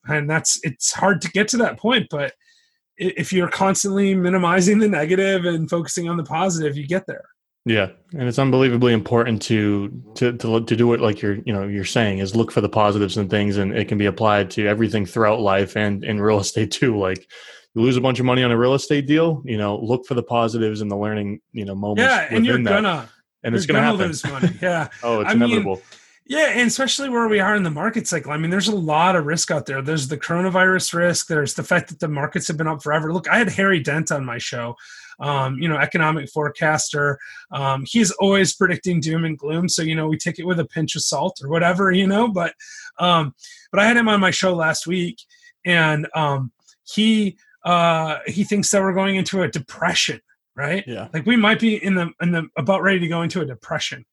And 0.06 0.28
that's 0.28 0.60
it's 0.64 0.92
hard 0.92 1.20
to 1.22 1.30
get 1.30 1.48
to 1.48 1.58
that 1.58 1.78
point, 1.78 2.08
but 2.10 2.34
if 2.96 3.32
you're 3.32 3.48
constantly 3.48 4.14
minimizing 4.14 4.78
the 4.78 4.88
negative 4.88 5.44
and 5.44 5.70
focusing 5.70 6.08
on 6.08 6.16
the 6.16 6.24
positive, 6.24 6.76
you 6.76 6.86
get 6.86 7.06
there. 7.06 7.24
Yeah, 7.68 7.90
and 8.14 8.22
it's 8.22 8.38
unbelievably 8.38 8.94
important 8.94 9.42
to 9.42 9.90
to 10.14 10.32
to 10.38 10.64
to 10.64 10.76
do 10.76 10.94
it 10.94 11.00
like 11.00 11.20
you're 11.20 11.34
you 11.44 11.52
know 11.52 11.66
you're 11.66 11.84
saying 11.84 12.18
is 12.18 12.34
look 12.34 12.50
for 12.50 12.62
the 12.62 12.68
positives 12.68 13.18
and 13.18 13.28
things, 13.28 13.58
and 13.58 13.76
it 13.76 13.88
can 13.88 13.98
be 13.98 14.06
applied 14.06 14.50
to 14.52 14.66
everything 14.66 15.04
throughout 15.04 15.40
life 15.40 15.76
and 15.76 16.02
in 16.02 16.20
real 16.20 16.40
estate 16.46 16.70
too. 16.70 16.98
Like 16.98 17.28
you 17.74 17.82
lose 17.82 17.96
a 17.96 18.00
bunch 18.00 18.20
of 18.20 18.26
money 18.26 18.42
on 18.42 18.50
a 18.50 18.56
real 18.56 18.72
estate 18.74 19.06
deal, 19.06 19.42
you 19.44 19.58
know, 19.58 19.78
look 19.78 20.06
for 20.06 20.14
the 20.14 20.22
positives 20.22 20.80
and 20.80 20.90
the 20.90 20.96
learning 20.96 21.40
you 21.52 21.66
know 21.66 21.74
moments. 21.74 22.08
Yeah, 22.08 22.26
and 22.30 22.46
you're 22.46 22.56
that. 22.56 22.64
gonna 22.64 23.08
and 23.44 23.54
it's 23.54 23.66
gonna, 23.66 23.80
gonna 23.80 24.04
lose 24.04 24.24
money. 24.24 24.48
Yeah. 24.62 24.88
oh, 25.02 25.20
it's 25.20 25.30
I 25.30 25.34
inevitable. 25.34 25.76
Mean, 25.76 25.84
yeah, 26.26 26.50
and 26.50 26.68
especially 26.68 27.08
where 27.08 27.26
we 27.26 27.40
are 27.40 27.54
in 27.54 27.62
the 27.62 27.70
market 27.70 28.06
cycle. 28.06 28.32
I 28.32 28.36
mean, 28.36 28.50
there's 28.50 28.68
a 28.68 28.76
lot 28.76 29.16
of 29.16 29.24
risk 29.24 29.50
out 29.50 29.64
there. 29.64 29.80
There's 29.80 30.08
the 30.08 30.18
coronavirus 30.18 30.92
risk. 30.92 31.26
There's 31.26 31.54
the 31.54 31.62
fact 31.62 31.88
that 31.88 32.00
the 32.00 32.08
markets 32.08 32.48
have 32.48 32.58
been 32.58 32.66
up 32.66 32.82
forever. 32.82 33.12
Look, 33.14 33.28
I 33.28 33.38
had 33.38 33.48
Harry 33.48 33.80
Dent 33.80 34.12
on 34.12 34.26
my 34.26 34.36
show, 34.36 34.76
um, 35.18 35.58
you 35.58 35.68
know, 35.68 35.76
economic 35.76 36.28
forecaster. 36.30 37.18
Um, 37.50 37.84
he's 37.86 38.10
always 38.12 38.54
predicting 38.54 39.00
doom 39.00 39.24
and 39.24 39.38
gloom. 39.38 39.68
So, 39.68 39.82
you 39.82 39.94
know, 39.94 40.08
we 40.08 40.16
take 40.16 40.38
it 40.38 40.46
with 40.46 40.60
a 40.60 40.64
pinch 40.64 40.96
of 40.96 41.02
salt 41.02 41.40
or 41.42 41.48
whatever, 41.48 41.90
you 41.90 42.06
know, 42.06 42.28
but, 42.28 42.54
um, 42.98 43.34
but 43.70 43.80
I 43.80 43.86
had 43.86 43.96
him 43.96 44.08
on 44.08 44.20
my 44.20 44.30
show 44.30 44.54
last 44.54 44.86
week 44.86 45.20
and, 45.64 46.06
um, 46.14 46.52
he, 46.84 47.36
uh, 47.64 48.18
he 48.26 48.44
thinks 48.44 48.70
that 48.70 48.80
we're 48.80 48.94
going 48.94 49.16
into 49.16 49.42
a 49.42 49.48
depression, 49.48 50.20
right? 50.54 50.84
Yeah. 50.86 51.08
Like 51.12 51.26
we 51.26 51.36
might 51.36 51.60
be 51.60 51.82
in 51.82 51.94
the, 51.94 52.10
in 52.22 52.32
the, 52.32 52.48
about 52.56 52.82
ready 52.82 53.00
to 53.00 53.08
go 53.08 53.22
into 53.22 53.40
a 53.40 53.44
depression 53.44 54.04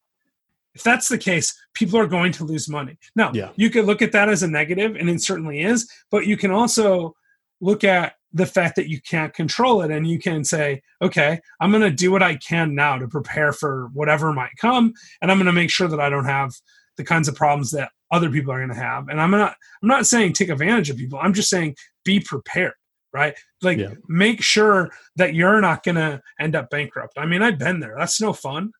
if 0.76 0.84
that's 0.84 1.08
the 1.08 1.18
case, 1.18 1.58
people 1.74 1.98
are 1.98 2.06
going 2.06 2.34
to 2.34 2.44
lose 2.44 2.68
money. 2.68 3.00
Now, 3.16 3.32
yeah. 3.34 3.50
you 3.56 3.70
could 3.70 3.86
look 3.86 4.02
at 4.02 4.12
that 4.12 4.30
as 4.30 4.44
a 4.44 4.48
negative, 4.48 4.98
and 4.98 5.10
it 5.10 5.22
certainly 5.22 5.62
is, 5.62 5.90
but 6.12 6.28
you 6.28 6.36
can 6.36 6.52
also 6.52 7.16
look 7.62 7.86
at 7.86 8.16
the 8.36 8.46
fact 8.46 8.76
that 8.76 8.90
you 8.90 9.02
can't 9.02 9.34
control 9.34 9.82
it 9.82 9.90
and 9.90 10.06
you 10.08 10.20
can 10.20 10.44
say, 10.44 10.82
okay, 11.02 11.40
I'm 11.60 11.72
going 11.72 11.82
to 11.82 11.90
do 11.90 12.12
what 12.12 12.22
I 12.22 12.36
can 12.36 12.76
now 12.76 12.98
to 12.98 13.08
prepare 13.08 13.52
for 13.52 13.90
whatever 13.94 14.32
might 14.32 14.52
come, 14.60 14.94
and 15.22 15.32
I'm 15.32 15.38
going 15.38 15.48
to 15.48 15.52
make 15.52 15.72
sure 15.72 15.88
that 15.88 16.00
I 16.00 16.10
don't 16.10 16.26
have 16.26 16.54
the 16.98 17.04
kinds 17.04 17.28
of 17.28 17.36
problems 17.36 17.72
that 17.72 17.92
other 18.12 18.30
people 18.30 18.52
are 18.54 18.60
going 18.60 18.70
to 18.70 18.76
have. 18.76 19.08
And 19.08 19.20
I'm 19.20 19.32
not 19.32 19.56
I'm 19.82 19.90
not 19.90 20.06
saying 20.06 20.34
take 20.34 20.50
advantage 20.50 20.90
of 20.90 20.98
people. 20.98 21.20
I'm 21.20 21.34
just 21.34 21.50
saying 21.50 21.76
be 22.04 22.20
prepared 22.20 22.74
right? 23.14 23.34
Like 23.62 23.78
yeah. 23.78 23.94
make 24.10 24.42
sure 24.42 24.92
that 25.16 25.34
you're 25.34 25.62
not 25.62 25.84
going 25.84 25.96
to 25.96 26.22
end 26.38 26.54
up 26.54 26.70
bankrupt. 26.70 27.14
I 27.18 27.26
mean, 27.26 27.42
I've 27.42 27.58
been 27.58 27.80
there. 27.80 27.96
That's 27.98 28.20
no 28.20 28.34
fun 28.34 28.74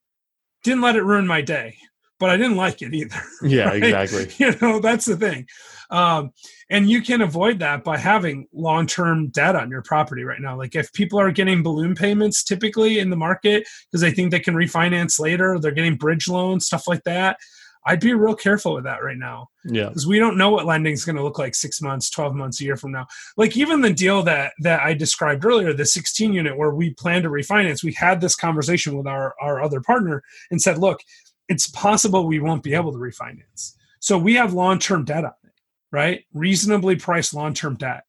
didn't 0.66 0.82
let 0.82 0.96
it 0.96 1.04
ruin 1.04 1.28
my 1.28 1.42
day 1.42 1.78
but 2.20 2.30
i 2.30 2.36
didn't 2.36 2.58
like 2.58 2.82
it 2.82 2.94
either 2.94 3.22
yeah 3.44 3.66
right? 3.66 3.84
exactly 3.84 4.28
you 4.44 4.54
know 4.62 4.80
that's 4.80 5.06
the 5.06 5.16
thing 5.16 5.48
um, 5.90 6.32
and 6.70 6.90
you 6.90 7.02
can 7.02 7.22
avoid 7.22 7.60
that 7.60 7.84
by 7.84 7.98
having 7.98 8.48
long-term 8.54 9.30
debt 9.30 9.56
on 9.56 9.70
your 9.70 9.82
property 9.82 10.24
right 10.24 10.42
now 10.42 10.58
like 10.58 10.76
if 10.76 10.92
people 10.94 11.20
are 11.20 11.32
getting 11.32 11.64
balloon 11.64 11.96
payments 11.96 12.44
typically 12.44 13.00
in 13.00 13.10
the 13.10 13.16
market 13.16 13.68
because 13.92 14.02
they 14.02 14.12
think 14.12 14.32
they 14.32 14.40
can 14.40 14.56
refinance 14.56 15.20
later 15.20 15.60
they're 15.60 15.72
getting 15.72 15.96
bridge 15.96 16.28
loans 16.28 16.66
stuff 16.66 16.88
like 16.88 17.04
that 17.04 17.38
I'd 17.88 18.00
be 18.00 18.14
real 18.14 18.36
careful 18.36 18.74
with 18.74 18.84
that 18.86 19.04
right 19.04 19.18
now. 19.18 19.50
Yeah. 19.64 19.90
Because 19.90 20.08
we 20.08 20.18
don't 20.18 20.38
know 20.38 20.50
what 20.50 20.66
lending 20.66 20.94
is 20.94 21.06
going 21.06 21.18
to 21.18 21.24
look 21.24 21.38
like 21.38 21.54
six 21.54 21.82
months, 21.82 22.10
12 22.10 22.34
months, 22.34 22.60
a 22.60 22.64
year 22.64 22.76
from 22.76 22.92
now. 22.92 23.06
Like 23.38 23.56
even 23.56 23.82
the 23.82 23.94
deal 23.94 24.24
that 24.24 24.54
that 24.60 24.82
I 24.82 24.94
described 24.94 25.46
earlier, 25.46 25.72
the 25.72 25.86
16 25.86 26.34
unit 26.34 26.58
where 26.58 26.72
we 26.72 26.94
plan 26.96 27.22
to 27.24 27.30
refinance, 27.30 27.84
we 27.84 27.94
had 27.94 28.22
this 28.22 28.36
conversation 28.36 28.98
with 28.98 29.06
our, 29.06 29.36
our 29.40 29.62
other 29.62 29.82
partner 29.82 30.24
and 30.50 30.62
said, 30.62 30.80
look, 30.80 31.02
it's 31.48 31.68
possible 31.68 32.26
we 32.26 32.40
won't 32.40 32.64
be 32.64 32.74
able 32.74 32.92
to 32.92 32.98
refinance. 32.98 33.74
So 34.00 34.18
we 34.18 34.34
have 34.34 34.54
long-term 34.54 35.06
debt 35.06 35.26
on 35.26 35.34
right? 35.92 36.26
Reasonably 36.34 36.96
priced 36.96 37.34
long-term 37.34 37.76
debt. 37.76 38.04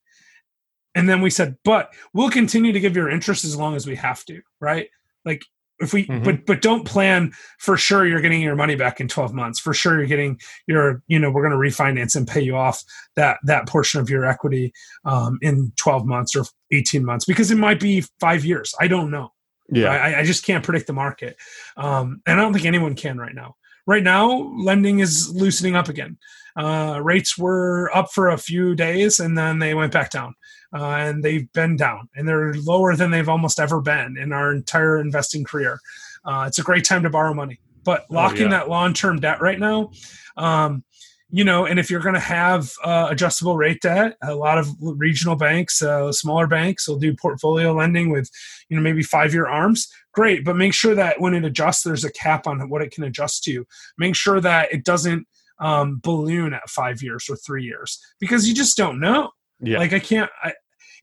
And 0.95 1.09
then 1.09 1.20
we 1.20 1.31
said, 1.31 1.57
but 1.64 1.93
we'll 2.14 2.31
continue 2.31 2.72
to 2.72 2.81
give 2.81 2.97
your 2.97 3.11
interest 3.11 3.45
as 3.45 3.57
long 3.57 3.77
as 3.77 3.87
we 3.87 3.97
have 3.97 4.24
to, 4.27 4.41
right? 4.61 4.89
Like 5.24 5.43
if 5.79 5.93
we 5.93 6.07
mm-hmm. 6.07 6.24
but 6.24 6.47
but 6.47 6.62
don't 6.62 6.85
plan 6.87 7.33
for 7.59 7.77
sure 7.77 8.07
you're 8.07 8.20
getting 8.20 8.41
your 8.41 8.57
money 8.57 8.74
back 8.74 9.01
in 9.01 9.09
12 9.09 9.35
months 9.35 9.59
for 9.59 9.74
sure 9.74 9.99
you're 9.99 10.07
getting 10.07 10.39
your 10.66 11.03
you 11.07 11.18
know 11.18 11.31
we're 11.31 11.47
going 11.47 11.53
to 11.53 11.59
refinance 11.59 12.16
and 12.16 12.27
pay 12.27 12.41
you 12.41 12.57
off 12.57 12.83
that 13.14 13.39
that 13.45 13.68
portion 13.68 14.01
of 14.01 14.09
your 14.09 14.24
equity 14.24 14.72
um, 15.05 15.39
in 15.43 15.72
12 15.77 16.07
months 16.07 16.35
or 16.35 16.45
18 16.72 17.05
months 17.05 17.24
because 17.24 17.51
it 17.51 17.59
might 17.59 17.81
be 17.81 18.03
five 18.20 18.45
years 18.45 18.74
i 18.81 18.89
don't 18.89 19.11
know 19.11 19.33
yeah 19.70 19.89
i, 19.89 20.20
I 20.20 20.24
just 20.24 20.45
can't 20.45 20.64
predict 20.64 20.87
the 20.87 20.93
market 20.93 21.37
um, 21.77 22.22
and 22.27 22.41
i 22.41 22.43
don't 22.43 22.53
think 22.53 22.66
anyone 22.66 22.95
can 22.95 23.18
right 23.18 23.35
now 23.35 23.57
right 23.87 24.03
now 24.03 24.53
lending 24.57 25.01
is 25.01 25.31
loosening 25.35 25.77
up 25.77 25.89
again 25.89 26.16
uh, 26.57 27.01
rates 27.03 27.37
were 27.37 27.91
up 27.95 28.11
for 28.13 28.29
a 28.29 28.39
few 28.39 28.75
days 28.75 29.21
and 29.21 29.37
then 29.37 29.59
they 29.59 29.75
went 29.75 29.93
back 29.93 30.11
down 30.11 30.35
uh, 30.75 30.85
and 30.85 31.23
they've 31.23 31.53
been 31.53 31.77
down 31.77 32.09
and 32.17 32.27
they're 32.27 32.55
lower 32.55 32.97
than 32.97 33.11
they've 33.11 33.29
almost 33.29 33.61
ever 33.61 33.81
been 33.81 34.17
in 34.17 34.33
our 34.33 34.53
entire 34.53 34.99
investing 34.99 35.45
career. 35.45 35.79
Uh, 36.25 36.45
it's 36.47 36.59
a 36.59 36.63
great 36.63 36.85
time 36.85 37.03
to 37.03 37.11
borrow 37.11 37.35
money, 37.35 37.61
but 37.85 38.05
locking 38.11 38.43
oh, 38.43 38.51
yeah. 38.51 38.59
that 38.59 38.69
long 38.69 38.95
term 38.95 39.21
debt 39.21 39.41
right 39.41 39.61
now. 39.61 39.91
Um, 40.37 40.83
you 41.29 41.45
know, 41.45 41.67
and 41.67 41.79
if 41.79 41.91
you're 41.91 42.01
going 42.01 42.15
to 42.15 42.21
have 42.21 42.73
uh, 42.85 43.09
adjustable 43.11 43.57
rate 43.57 43.81
debt, 43.83 44.17
a 44.23 44.35
lot 44.35 44.59
of 44.59 44.69
regional 44.81 45.35
banks, 45.35 45.83
uh, 45.83 46.13
smaller 46.13 46.47
banks 46.47 46.89
will 46.89 46.99
do 46.99 47.15
portfolio 47.15 47.73
lending 47.73 48.11
with, 48.11 48.31
you 48.69 48.77
know, 48.77 48.83
maybe 48.83 49.03
five 49.03 49.35
year 49.35 49.47
arms. 49.47 49.89
Great, 50.13 50.45
but 50.45 50.57
make 50.57 50.73
sure 50.73 50.95
that 50.95 51.21
when 51.21 51.35
it 51.35 51.45
adjusts, 51.45 51.83
there's 51.83 52.05
a 52.05 52.13
cap 52.13 52.47
on 52.47 52.69
what 52.71 52.81
it 52.81 52.93
can 52.93 53.05
adjust 53.05 53.43
to. 53.45 53.67
Make 53.99 54.15
sure 54.15 54.41
that 54.41 54.73
it 54.73 54.85
doesn't 54.85 55.27
um, 55.59 56.01
balloon 56.03 56.53
at 56.53 56.69
five 56.69 57.03
years 57.03 57.27
or 57.31 57.37
three 57.37 57.65
years 57.65 58.01
because 58.21 58.49
you 58.49 58.55
just 58.55 58.77
don't 58.77 59.01
know. 59.01 59.31
Yeah. 59.61 59.79
Like 59.79 59.93
I 59.93 59.99
can't. 59.99 60.31
I, 60.43 60.53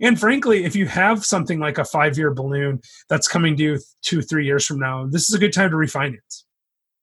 and 0.02 0.20
frankly, 0.20 0.66
if 0.66 0.76
you 0.76 0.86
have 0.88 1.24
something 1.24 1.60
like 1.60 1.78
a 1.78 1.86
five 1.86 2.18
year 2.18 2.34
balloon 2.34 2.82
that's 3.10 3.28
coming 3.28 3.56
due 3.56 3.80
two, 4.02 4.22
three 4.22 4.46
years 4.46 4.66
from 4.66 4.80
now, 4.80 5.06
this 5.06 5.30
is 5.30 5.36
a 5.36 5.40
good 5.40 5.54
time 5.54 5.70
to 5.70 5.76
refinance. 5.76 6.44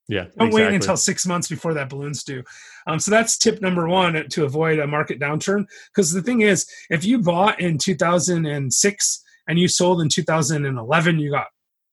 Yeah. 0.09 0.23
Don't 0.23 0.49
exactly. 0.49 0.63
wait 0.63 0.75
until 0.75 0.97
six 0.97 1.25
months 1.25 1.49
before 1.49 1.73
that 1.75 1.89
balloon's 1.89 2.25
due. 2.25 2.43
Um, 2.87 2.99
so 2.99 3.13
that's 3.13 3.39
tip 3.39 3.63
number 3.63 3.89
one 3.89 4.29
to 4.31 4.45
avoid 4.45 4.81
a 4.81 4.87
market 4.87 5.21
downturn. 5.21 5.67
Because 5.95 6.13
the 6.13 6.23
thing 6.23 6.41
is, 6.41 6.67
if 6.91 7.05
you 7.05 7.21
bought 7.21 7.61
in 7.61 7.79
2006 7.79 9.23
and 9.47 9.59
you 9.59 9.69
sold 9.69 10.01
in 10.01 10.09
2011, 10.09 11.19
you 11.21 11.31
got 11.31 11.47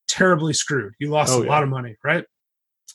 terribly 0.07 0.53
screwed. 0.53 0.93
You 0.99 1.11
lost 1.11 1.31
oh, 1.31 1.41
a 1.41 1.45
yeah. 1.45 1.51
lot 1.51 1.63
of 1.63 1.69
money, 1.69 1.95
right? 2.03 2.25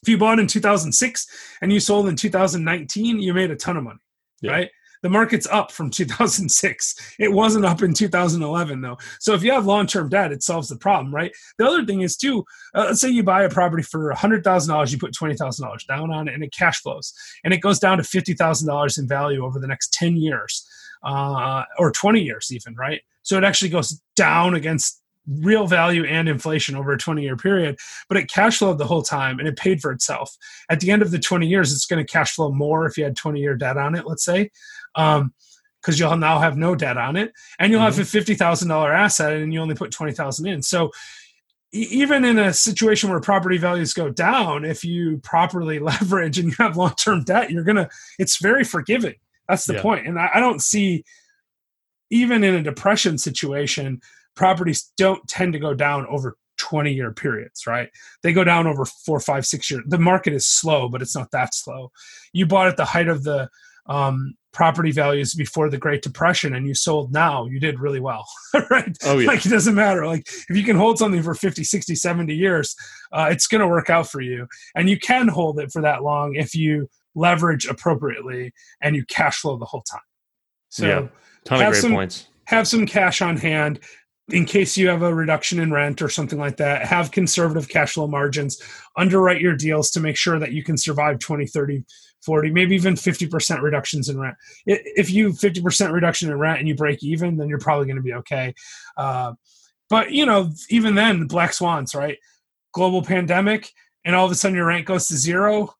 If 0.02 0.08
you 0.08 0.18
bought 0.18 0.40
in 0.40 0.46
2006 0.46 1.26
and 1.60 1.72
you 1.72 1.78
sold 1.78 2.08
in 2.08 2.16
2019, 2.16 3.20
you 3.20 3.34
made 3.34 3.50
a 3.50 3.56
ton 3.56 3.76
of 3.76 3.84
money, 3.84 4.00
yeah. 4.40 4.50
right? 4.50 4.70
The 5.02 5.10
market's 5.10 5.48
up 5.48 5.72
from 5.72 5.90
2006. 5.90 7.16
It 7.18 7.32
wasn't 7.32 7.64
up 7.64 7.82
in 7.82 7.92
2011 7.92 8.80
though. 8.80 8.98
So 9.18 9.34
if 9.34 9.42
you 9.42 9.52
have 9.52 9.66
long-term 9.66 10.08
debt, 10.08 10.32
it 10.32 10.42
solves 10.42 10.68
the 10.68 10.76
problem, 10.76 11.12
right? 11.12 11.32
The 11.58 11.66
other 11.66 11.84
thing 11.84 12.02
is 12.02 12.16
too. 12.16 12.44
Uh, 12.74 12.86
let's 12.86 13.00
say 13.00 13.10
you 13.10 13.24
buy 13.24 13.42
a 13.42 13.50
property 13.50 13.82
for 13.82 14.12
$100,000, 14.12 14.92
you 14.92 14.98
put 14.98 15.12
$20,000 15.12 15.86
down 15.86 16.12
on 16.12 16.28
it, 16.28 16.34
and 16.34 16.44
it 16.44 16.52
cash 16.52 16.80
flows, 16.80 17.12
and 17.44 17.52
it 17.52 17.58
goes 17.58 17.80
down 17.80 17.98
to 17.98 18.04
$50,000 18.04 18.98
in 18.98 19.08
value 19.08 19.44
over 19.44 19.58
the 19.58 19.66
next 19.66 19.92
10 19.92 20.16
years, 20.16 20.66
uh, 21.04 21.64
or 21.78 21.90
20 21.90 22.20
years 22.20 22.50
even, 22.52 22.74
right? 22.76 23.02
So 23.22 23.36
it 23.36 23.44
actually 23.44 23.70
goes 23.70 24.00
down 24.14 24.54
against 24.54 25.01
real 25.26 25.66
value 25.66 26.04
and 26.04 26.28
inflation 26.28 26.74
over 26.74 26.92
a 26.92 26.98
20 26.98 27.22
year 27.22 27.36
period, 27.36 27.78
but 28.08 28.18
it 28.18 28.30
cash 28.30 28.58
flowed 28.58 28.78
the 28.78 28.86
whole 28.86 29.02
time 29.02 29.38
and 29.38 29.46
it 29.46 29.56
paid 29.56 29.80
for 29.80 29.92
itself. 29.92 30.36
At 30.68 30.80
the 30.80 30.90
end 30.90 31.02
of 31.02 31.10
the 31.10 31.18
20 31.18 31.46
years, 31.46 31.72
it's 31.72 31.86
going 31.86 32.04
to 32.04 32.12
cash 32.12 32.34
flow 32.34 32.50
more 32.50 32.86
if 32.86 32.98
you 32.98 33.04
had 33.04 33.16
20 33.16 33.40
year 33.40 33.54
debt 33.54 33.76
on 33.76 33.94
it, 33.94 34.06
let's 34.06 34.24
say 34.24 34.50
um, 34.94 35.32
because 35.80 35.98
you'll 35.98 36.16
now 36.16 36.38
have 36.38 36.56
no 36.56 36.74
debt 36.74 36.96
on 36.96 37.16
it, 37.16 37.32
and 37.58 37.72
you'll 37.72 37.80
mm-hmm. 37.80 37.86
have 37.86 37.98
a 37.98 38.04
fifty 38.04 38.34
thousand 38.34 38.68
dollar 38.68 38.92
asset, 38.92 39.32
and 39.32 39.52
you 39.52 39.60
only 39.60 39.74
put 39.74 39.90
twenty 39.90 40.12
thousand 40.12 40.46
in. 40.46 40.62
So 40.62 40.90
even 41.72 42.24
in 42.24 42.38
a 42.38 42.52
situation 42.52 43.10
where 43.10 43.20
property 43.20 43.56
values 43.56 43.94
go 43.94 44.10
down, 44.10 44.64
if 44.64 44.84
you 44.84 45.18
properly 45.18 45.78
leverage 45.80 46.38
and 46.38 46.48
you 46.50 46.54
have 46.58 46.76
long 46.76 46.94
term 46.94 47.24
debt, 47.24 47.50
you're 47.50 47.64
gonna 47.64 47.88
it's 48.18 48.36
very 48.40 48.64
forgiving. 48.64 49.14
That's 49.48 49.64
the 49.64 49.74
yeah. 49.74 49.82
point. 49.82 50.06
And 50.06 50.18
I, 50.18 50.30
I 50.34 50.40
don't 50.40 50.62
see 50.62 51.04
even 52.10 52.44
in 52.44 52.54
a 52.54 52.62
depression 52.62 53.18
situation, 53.18 54.00
properties 54.34 54.92
don't 54.96 55.26
tend 55.28 55.52
to 55.52 55.58
go 55.58 55.74
down 55.74 56.06
over 56.08 56.36
20 56.58 56.92
year 56.92 57.12
periods, 57.12 57.66
right? 57.66 57.90
They 58.22 58.32
go 58.32 58.44
down 58.44 58.66
over 58.66 58.84
four, 58.84 59.20
five, 59.20 59.46
six 59.46 59.70
years. 59.70 59.82
The 59.86 59.98
market 59.98 60.32
is 60.32 60.46
slow, 60.46 60.88
but 60.88 61.02
it's 61.02 61.16
not 61.16 61.30
that 61.32 61.54
slow. 61.54 61.90
You 62.32 62.46
bought 62.46 62.68
at 62.68 62.76
the 62.76 62.84
height 62.84 63.08
of 63.08 63.24
the 63.24 63.48
um, 63.86 64.34
property 64.52 64.92
values 64.92 65.34
before 65.34 65.68
the 65.68 65.78
Great 65.78 66.02
Depression 66.02 66.54
and 66.54 66.66
you 66.66 66.74
sold 66.74 67.12
now, 67.12 67.46
you 67.46 67.58
did 67.58 67.80
really 67.80 68.00
well, 68.00 68.26
right? 68.70 68.96
Oh, 69.04 69.18
yeah. 69.18 69.26
Like 69.26 69.44
it 69.44 69.48
doesn't 69.48 69.74
matter. 69.74 70.06
Like 70.06 70.28
if 70.48 70.56
you 70.56 70.62
can 70.62 70.76
hold 70.76 70.98
something 70.98 71.22
for 71.22 71.34
50, 71.34 71.64
60, 71.64 71.94
70 71.94 72.34
years, 72.34 72.76
uh, 73.12 73.28
it's 73.30 73.46
going 73.46 73.60
to 73.60 73.66
work 73.66 73.90
out 73.90 74.08
for 74.08 74.20
you. 74.20 74.46
And 74.76 74.88
you 74.88 74.98
can 74.98 75.28
hold 75.28 75.58
it 75.58 75.72
for 75.72 75.82
that 75.82 76.02
long 76.02 76.34
if 76.34 76.54
you 76.54 76.88
leverage 77.14 77.66
appropriately 77.66 78.52
and 78.80 78.94
you 78.94 79.04
cash 79.06 79.40
flow 79.40 79.56
the 79.56 79.64
whole 79.64 79.82
time. 79.82 80.00
So, 80.68 80.86
yeah, 80.86 81.08
ton 81.44 81.62
of 81.62 81.70
great 81.70 81.80
some, 81.80 81.92
points. 81.92 82.28
Have 82.44 82.68
some 82.68 82.86
cash 82.86 83.22
on 83.22 83.36
hand 83.36 83.80
in 84.32 84.44
case 84.44 84.76
you 84.76 84.88
have 84.88 85.02
a 85.02 85.14
reduction 85.14 85.60
in 85.60 85.72
rent 85.72 86.02
or 86.02 86.08
something 86.08 86.38
like 86.38 86.56
that. 86.56 86.86
Have 86.86 87.10
conservative 87.10 87.68
cash 87.68 87.94
flow 87.94 88.06
margins. 88.06 88.60
Underwrite 88.96 89.40
your 89.40 89.56
deals 89.56 89.90
to 89.92 90.00
make 90.00 90.16
sure 90.16 90.38
that 90.38 90.52
you 90.52 90.62
can 90.62 90.76
survive 90.76 91.18
20, 91.18 91.46
30, 91.46 91.84
40, 92.24 92.50
maybe 92.50 92.74
even 92.74 92.94
50% 92.94 93.62
reductions 93.62 94.08
in 94.08 94.18
rent. 94.18 94.36
If 94.66 95.10
you 95.10 95.30
50% 95.30 95.92
reduction 95.92 96.30
in 96.30 96.38
rent 96.38 96.58
and 96.58 96.68
you 96.68 96.74
break 96.74 97.02
even, 97.02 97.36
then 97.36 97.48
you're 97.48 97.58
probably 97.58 97.86
going 97.86 97.96
to 97.96 98.02
be 98.02 98.14
okay. 98.14 98.54
Uh, 98.96 99.34
but, 99.90 100.12
you 100.12 100.24
know, 100.24 100.50
even 100.70 100.94
then, 100.94 101.26
black 101.26 101.52
swans, 101.52 101.94
right? 101.94 102.18
Global 102.72 103.02
pandemic, 103.02 103.70
and 104.04 104.16
all 104.16 104.26
of 104.26 104.32
a 104.32 104.34
sudden 104.34 104.56
your 104.56 104.66
rent 104.66 104.86
goes 104.86 105.08
to 105.08 105.16
zero 105.16 105.74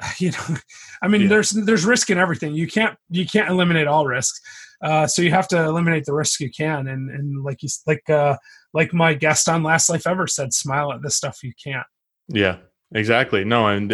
you 0.18 0.30
know 0.30 0.56
i 1.02 1.08
mean 1.08 1.22
yeah. 1.22 1.28
there's 1.28 1.50
there's 1.50 1.84
risk 1.84 2.10
in 2.10 2.18
everything 2.18 2.54
you 2.54 2.66
can't 2.66 2.96
you 3.08 3.26
can't 3.26 3.50
eliminate 3.50 3.86
all 3.86 4.06
risks 4.06 4.40
uh, 4.82 5.06
so 5.06 5.22
you 5.22 5.30
have 5.30 5.48
to 5.48 5.62
eliminate 5.62 6.04
the 6.04 6.14
risk 6.14 6.40
you 6.40 6.50
can. 6.50 6.88
And 6.88 7.10
and 7.10 7.44
like 7.44 7.62
you 7.62 7.68
like 7.86 8.08
uh 8.08 8.36
like 8.72 8.92
my 8.94 9.14
guest 9.14 9.48
on 9.48 9.62
last 9.62 9.90
life 9.90 10.06
ever 10.06 10.26
said 10.26 10.52
smile 10.52 10.92
at 10.92 11.02
the 11.02 11.10
stuff 11.10 11.42
you 11.42 11.52
can't. 11.62 11.86
Yeah 12.28 12.56
exactly. 12.92 13.44
No 13.44 13.68
and 13.68 13.92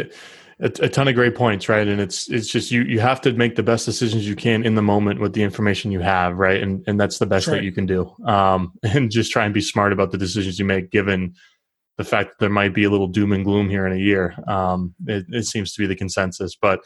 a, 0.59 0.65
a, 0.65 0.89
ton 0.89 1.09
of 1.09 1.15
great 1.15 1.35
points 1.35 1.69
right? 1.69 1.87
And 1.87 2.01
it's 2.01 2.31
it's 2.31 2.49
just 2.49 2.71
you 2.71 2.83
you 2.83 3.01
have 3.01 3.21
to 3.23 3.33
make 3.33 3.57
the 3.57 3.63
best 3.63 3.85
decisions 3.85 4.27
you 4.27 4.37
can 4.37 4.65
in 4.65 4.75
the 4.75 4.83
moment 4.83 5.21
with 5.21 5.33
the 5.35 5.43
information 5.43 5.91
you 5.91 6.01
have 6.01 6.39
right? 6.39 6.63
And 6.63 6.85
and 6.87 6.99
that's 6.99 7.19
the 7.19 7.27
best 7.27 7.47
right. 7.47 7.57
that 7.57 7.65
you 7.65 7.73
can 7.73 7.87
do. 7.87 8.15
Um 8.25 8.73
and 8.83 9.11
just 9.11 9.33
try 9.33 9.45
and 9.45 9.55
be 9.55 9.61
smart 9.61 9.93
about 9.93 10.13
the 10.13 10.19
decisions 10.19 10.59
you 10.59 10.65
make 10.65 10.91
given 10.91 11.35
the 11.99 12.05
fact 12.05 12.31
that 12.31 12.39
there 12.39 12.51
might 12.51 12.75
be 12.75 12.85
a 12.85 12.91
little 12.91 13.09
doom 13.09 13.33
and 13.33 13.45
gloom 13.45 13.69
here 13.71 13.87
in 13.87 13.93
a 13.93 14.01
year. 14.01 14.35
Um 14.47 14.95
it, 15.07 15.27
it 15.31 15.47
seems 15.47 15.73
to 15.75 15.81
be 15.81 15.87
the 15.87 15.97
consensus. 15.97 16.57
But 16.57 16.81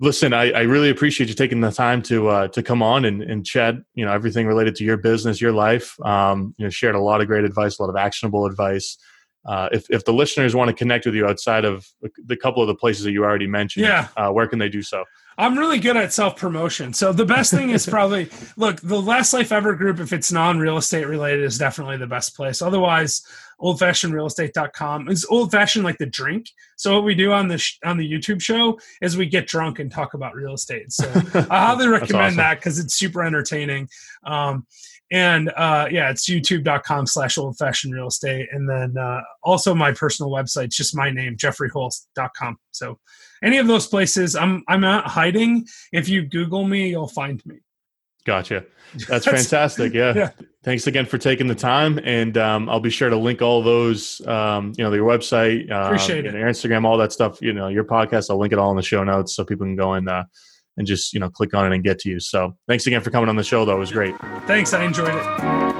listen, 0.00 0.32
I, 0.32 0.50
I, 0.50 0.60
really 0.62 0.90
appreciate 0.90 1.28
you 1.28 1.34
taking 1.34 1.60
the 1.60 1.70
time 1.70 2.02
to 2.02 2.28
uh, 2.28 2.48
to 2.48 2.62
come 2.62 2.82
on 2.82 3.04
and, 3.04 3.22
and 3.22 3.46
chat. 3.46 3.76
You 3.94 4.04
know 4.04 4.12
everything 4.12 4.46
related 4.46 4.74
to 4.76 4.84
your 4.84 4.96
business, 4.96 5.40
your 5.40 5.52
life. 5.52 6.00
Um, 6.04 6.54
you 6.58 6.64
know, 6.64 6.70
shared 6.70 6.94
a 6.94 7.00
lot 7.00 7.20
of 7.20 7.26
great 7.26 7.44
advice, 7.44 7.78
a 7.78 7.82
lot 7.82 7.90
of 7.90 7.96
actionable 7.96 8.46
advice. 8.46 8.96
Uh, 9.44 9.68
if 9.72 9.88
if 9.90 10.04
the 10.04 10.12
listeners 10.12 10.54
want 10.54 10.68
to 10.68 10.74
connect 10.74 11.06
with 11.06 11.14
you 11.14 11.26
outside 11.26 11.64
of 11.64 11.86
the 12.26 12.36
couple 12.36 12.62
of 12.62 12.68
the 12.68 12.74
places 12.74 13.04
that 13.04 13.12
you 13.12 13.24
already 13.24 13.46
mentioned, 13.46 13.86
yeah. 13.86 14.08
Uh, 14.16 14.30
where 14.30 14.46
can 14.46 14.58
they 14.58 14.68
do 14.68 14.82
so? 14.82 15.04
I'm 15.38 15.58
really 15.58 15.78
good 15.78 15.96
at 15.96 16.12
self 16.12 16.36
promotion. 16.36 16.92
So 16.92 17.14
the 17.14 17.24
best 17.24 17.50
thing 17.50 17.70
is 17.70 17.86
probably 17.88 18.28
look 18.58 18.80
the 18.82 19.00
Last 19.00 19.32
Life 19.32 19.52
Ever 19.52 19.74
group. 19.74 19.98
If 19.98 20.12
it's 20.12 20.30
non 20.30 20.58
real 20.58 20.76
estate 20.76 21.06
related, 21.06 21.44
is 21.44 21.56
definitely 21.56 21.96
the 21.96 22.06
best 22.06 22.36
place. 22.36 22.60
Otherwise, 22.60 23.22
oldfashionedrealestate.com 23.60 25.08
is 25.08 25.24
old 25.30 25.50
fashioned 25.50 25.84
like 25.84 25.96
the 25.96 26.06
drink. 26.06 26.50
So 26.76 26.94
what 26.94 27.04
we 27.04 27.14
do 27.14 27.32
on 27.32 27.48
the 27.48 27.56
sh- 27.56 27.78
on 27.82 27.96
the 27.96 28.10
YouTube 28.10 28.42
show 28.42 28.78
is 29.00 29.16
we 29.16 29.26
get 29.26 29.46
drunk 29.46 29.78
and 29.78 29.90
talk 29.90 30.12
about 30.12 30.34
real 30.34 30.52
estate. 30.52 30.92
So 30.92 31.10
I 31.50 31.66
highly 31.66 31.88
recommend 31.88 32.22
awesome. 32.22 32.36
that 32.36 32.58
because 32.58 32.78
it's 32.78 32.94
super 32.94 33.22
entertaining. 33.22 33.88
Um, 34.24 34.66
and 35.10 35.50
uh, 35.56 35.88
yeah, 35.90 36.10
it's 36.10 36.28
youtube.com 36.28 37.06
slash 37.06 37.36
old 37.36 37.56
fashioned 37.56 37.94
real 37.94 38.08
estate. 38.08 38.48
And 38.52 38.68
then 38.68 38.96
uh, 38.96 39.20
also 39.42 39.74
my 39.74 39.92
personal 39.92 40.30
website, 40.30 40.70
just 40.70 40.96
my 40.96 41.10
name, 41.10 41.36
jeffreyholst.com. 41.36 42.58
So 42.70 42.98
any 43.42 43.58
of 43.58 43.66
those 43.66 43.86
places, 43.86 44.36
I'm 44.36 44.62
I'm 44.68 44.80
not 44.80 45.06
hiding. 45.06 45.66
If 45.92 46.08
you 46.08 46.22
Google 46.22 46.64
me, 46.64 46.90
you'll 46.90 47.08
find 47.08 47.44
me. 47.44 47.56
Gotcha. 48.24 48.64
That's, 49.08 49.24
fantastic. 49.24 49.94
Yeah. 49.94 50.12
yeah. 50.14 50.30
Thanks 50.62 50.86
again 50.86 51.06
for 51.06 51.16
taking 51.16 51.46
the 51.46 51.54
time, 51.54 51.98
and 52.04 52.36
um, 52.36 52.68
I'll 52.68 52.80
be 52.80 52.90
sure 52.90 53.08
to 53.08 53.16
link 53.16 53.40
all 53.40 53.62
those. 53.62 54.20
Um, 54.26 54.74
you 54.76 54.84
know, 54.84 54.92
your 54.92 55.08
website, 55.08 55.70
um, 55.70 55.86
Appreciate 55.86 56.26
it. 56.26 56.34
your 56.34 56.48
Instagram, 56.48 56.84
all 56.84 56.98
that 56.98 57.12
stuff. 57.12 57.40
You 57.40 57.54
know, 57.54 57.68
your 57.68 57.84
podcast. 57.84 58.30
I'll 58.30 58.38
link 58.38 58.52
it 58.52 58.58
all 58.58 58.70
in 58.70 58.76
the 58.76 58.82
show 58.82 59.02
notes 59.02 59.34
so 59.34 59.44
people 59.44 59.64
can 59.64 59.76
go 59.76 59.94
and 59.94 60.08
uh, 60.08 60.24
and 60.76 60.86
just 60.86 61.12
you 61.12 61.20
know 61.20 61.28
click 61.30 61.54
on 61.54 61.70
it 61.70 61.74
and 61.74 61.84
get 61.84 61.98
to 62.00 62.08
you. 62.08 62.20
So 62.20 62.56
thanks 62.68 62.86
again 62.86 63.00
for 63.00 63.10
coming 63.10 63.28
on 63.28 63.36
the 63.36 63.44
show. 63.44 63.64
Though 63.64 63.76
it 63.76 63.80
was 63.80 63.92
great. 63.92 64.16
Thanks. 64.46 64.72
I 64.72 64.84
enjoyed 64.84 65.14
it. 65.14 65.79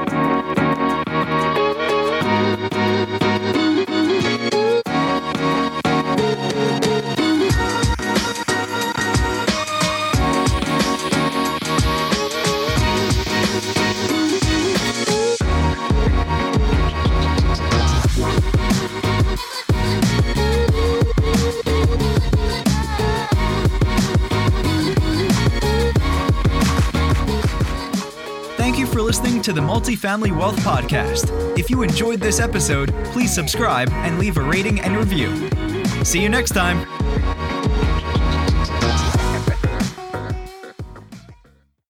To 29.50 29.54
the 29.54 29.66
Multifamily 29.66 30.30
Wealth 30.30 30.60
Podcast. 30.60 31.58
If 31.58 31.70
you 31.70 31.82
enjoyed 31.82 32.20
this 32.20 32.38
episode, 32.38 32.94
please 33.06 33.34
subscribe 33.34 33.90
and 33.90 34.16
leave 34.16 34.36
a 34.36 34.42
rating 34.42 34.78
and 34.78 34.96
review. 34.96 35.50
See 36.04 36.22
you 36.22 36.28
next 36.28 36.50
time. 36.50 37.09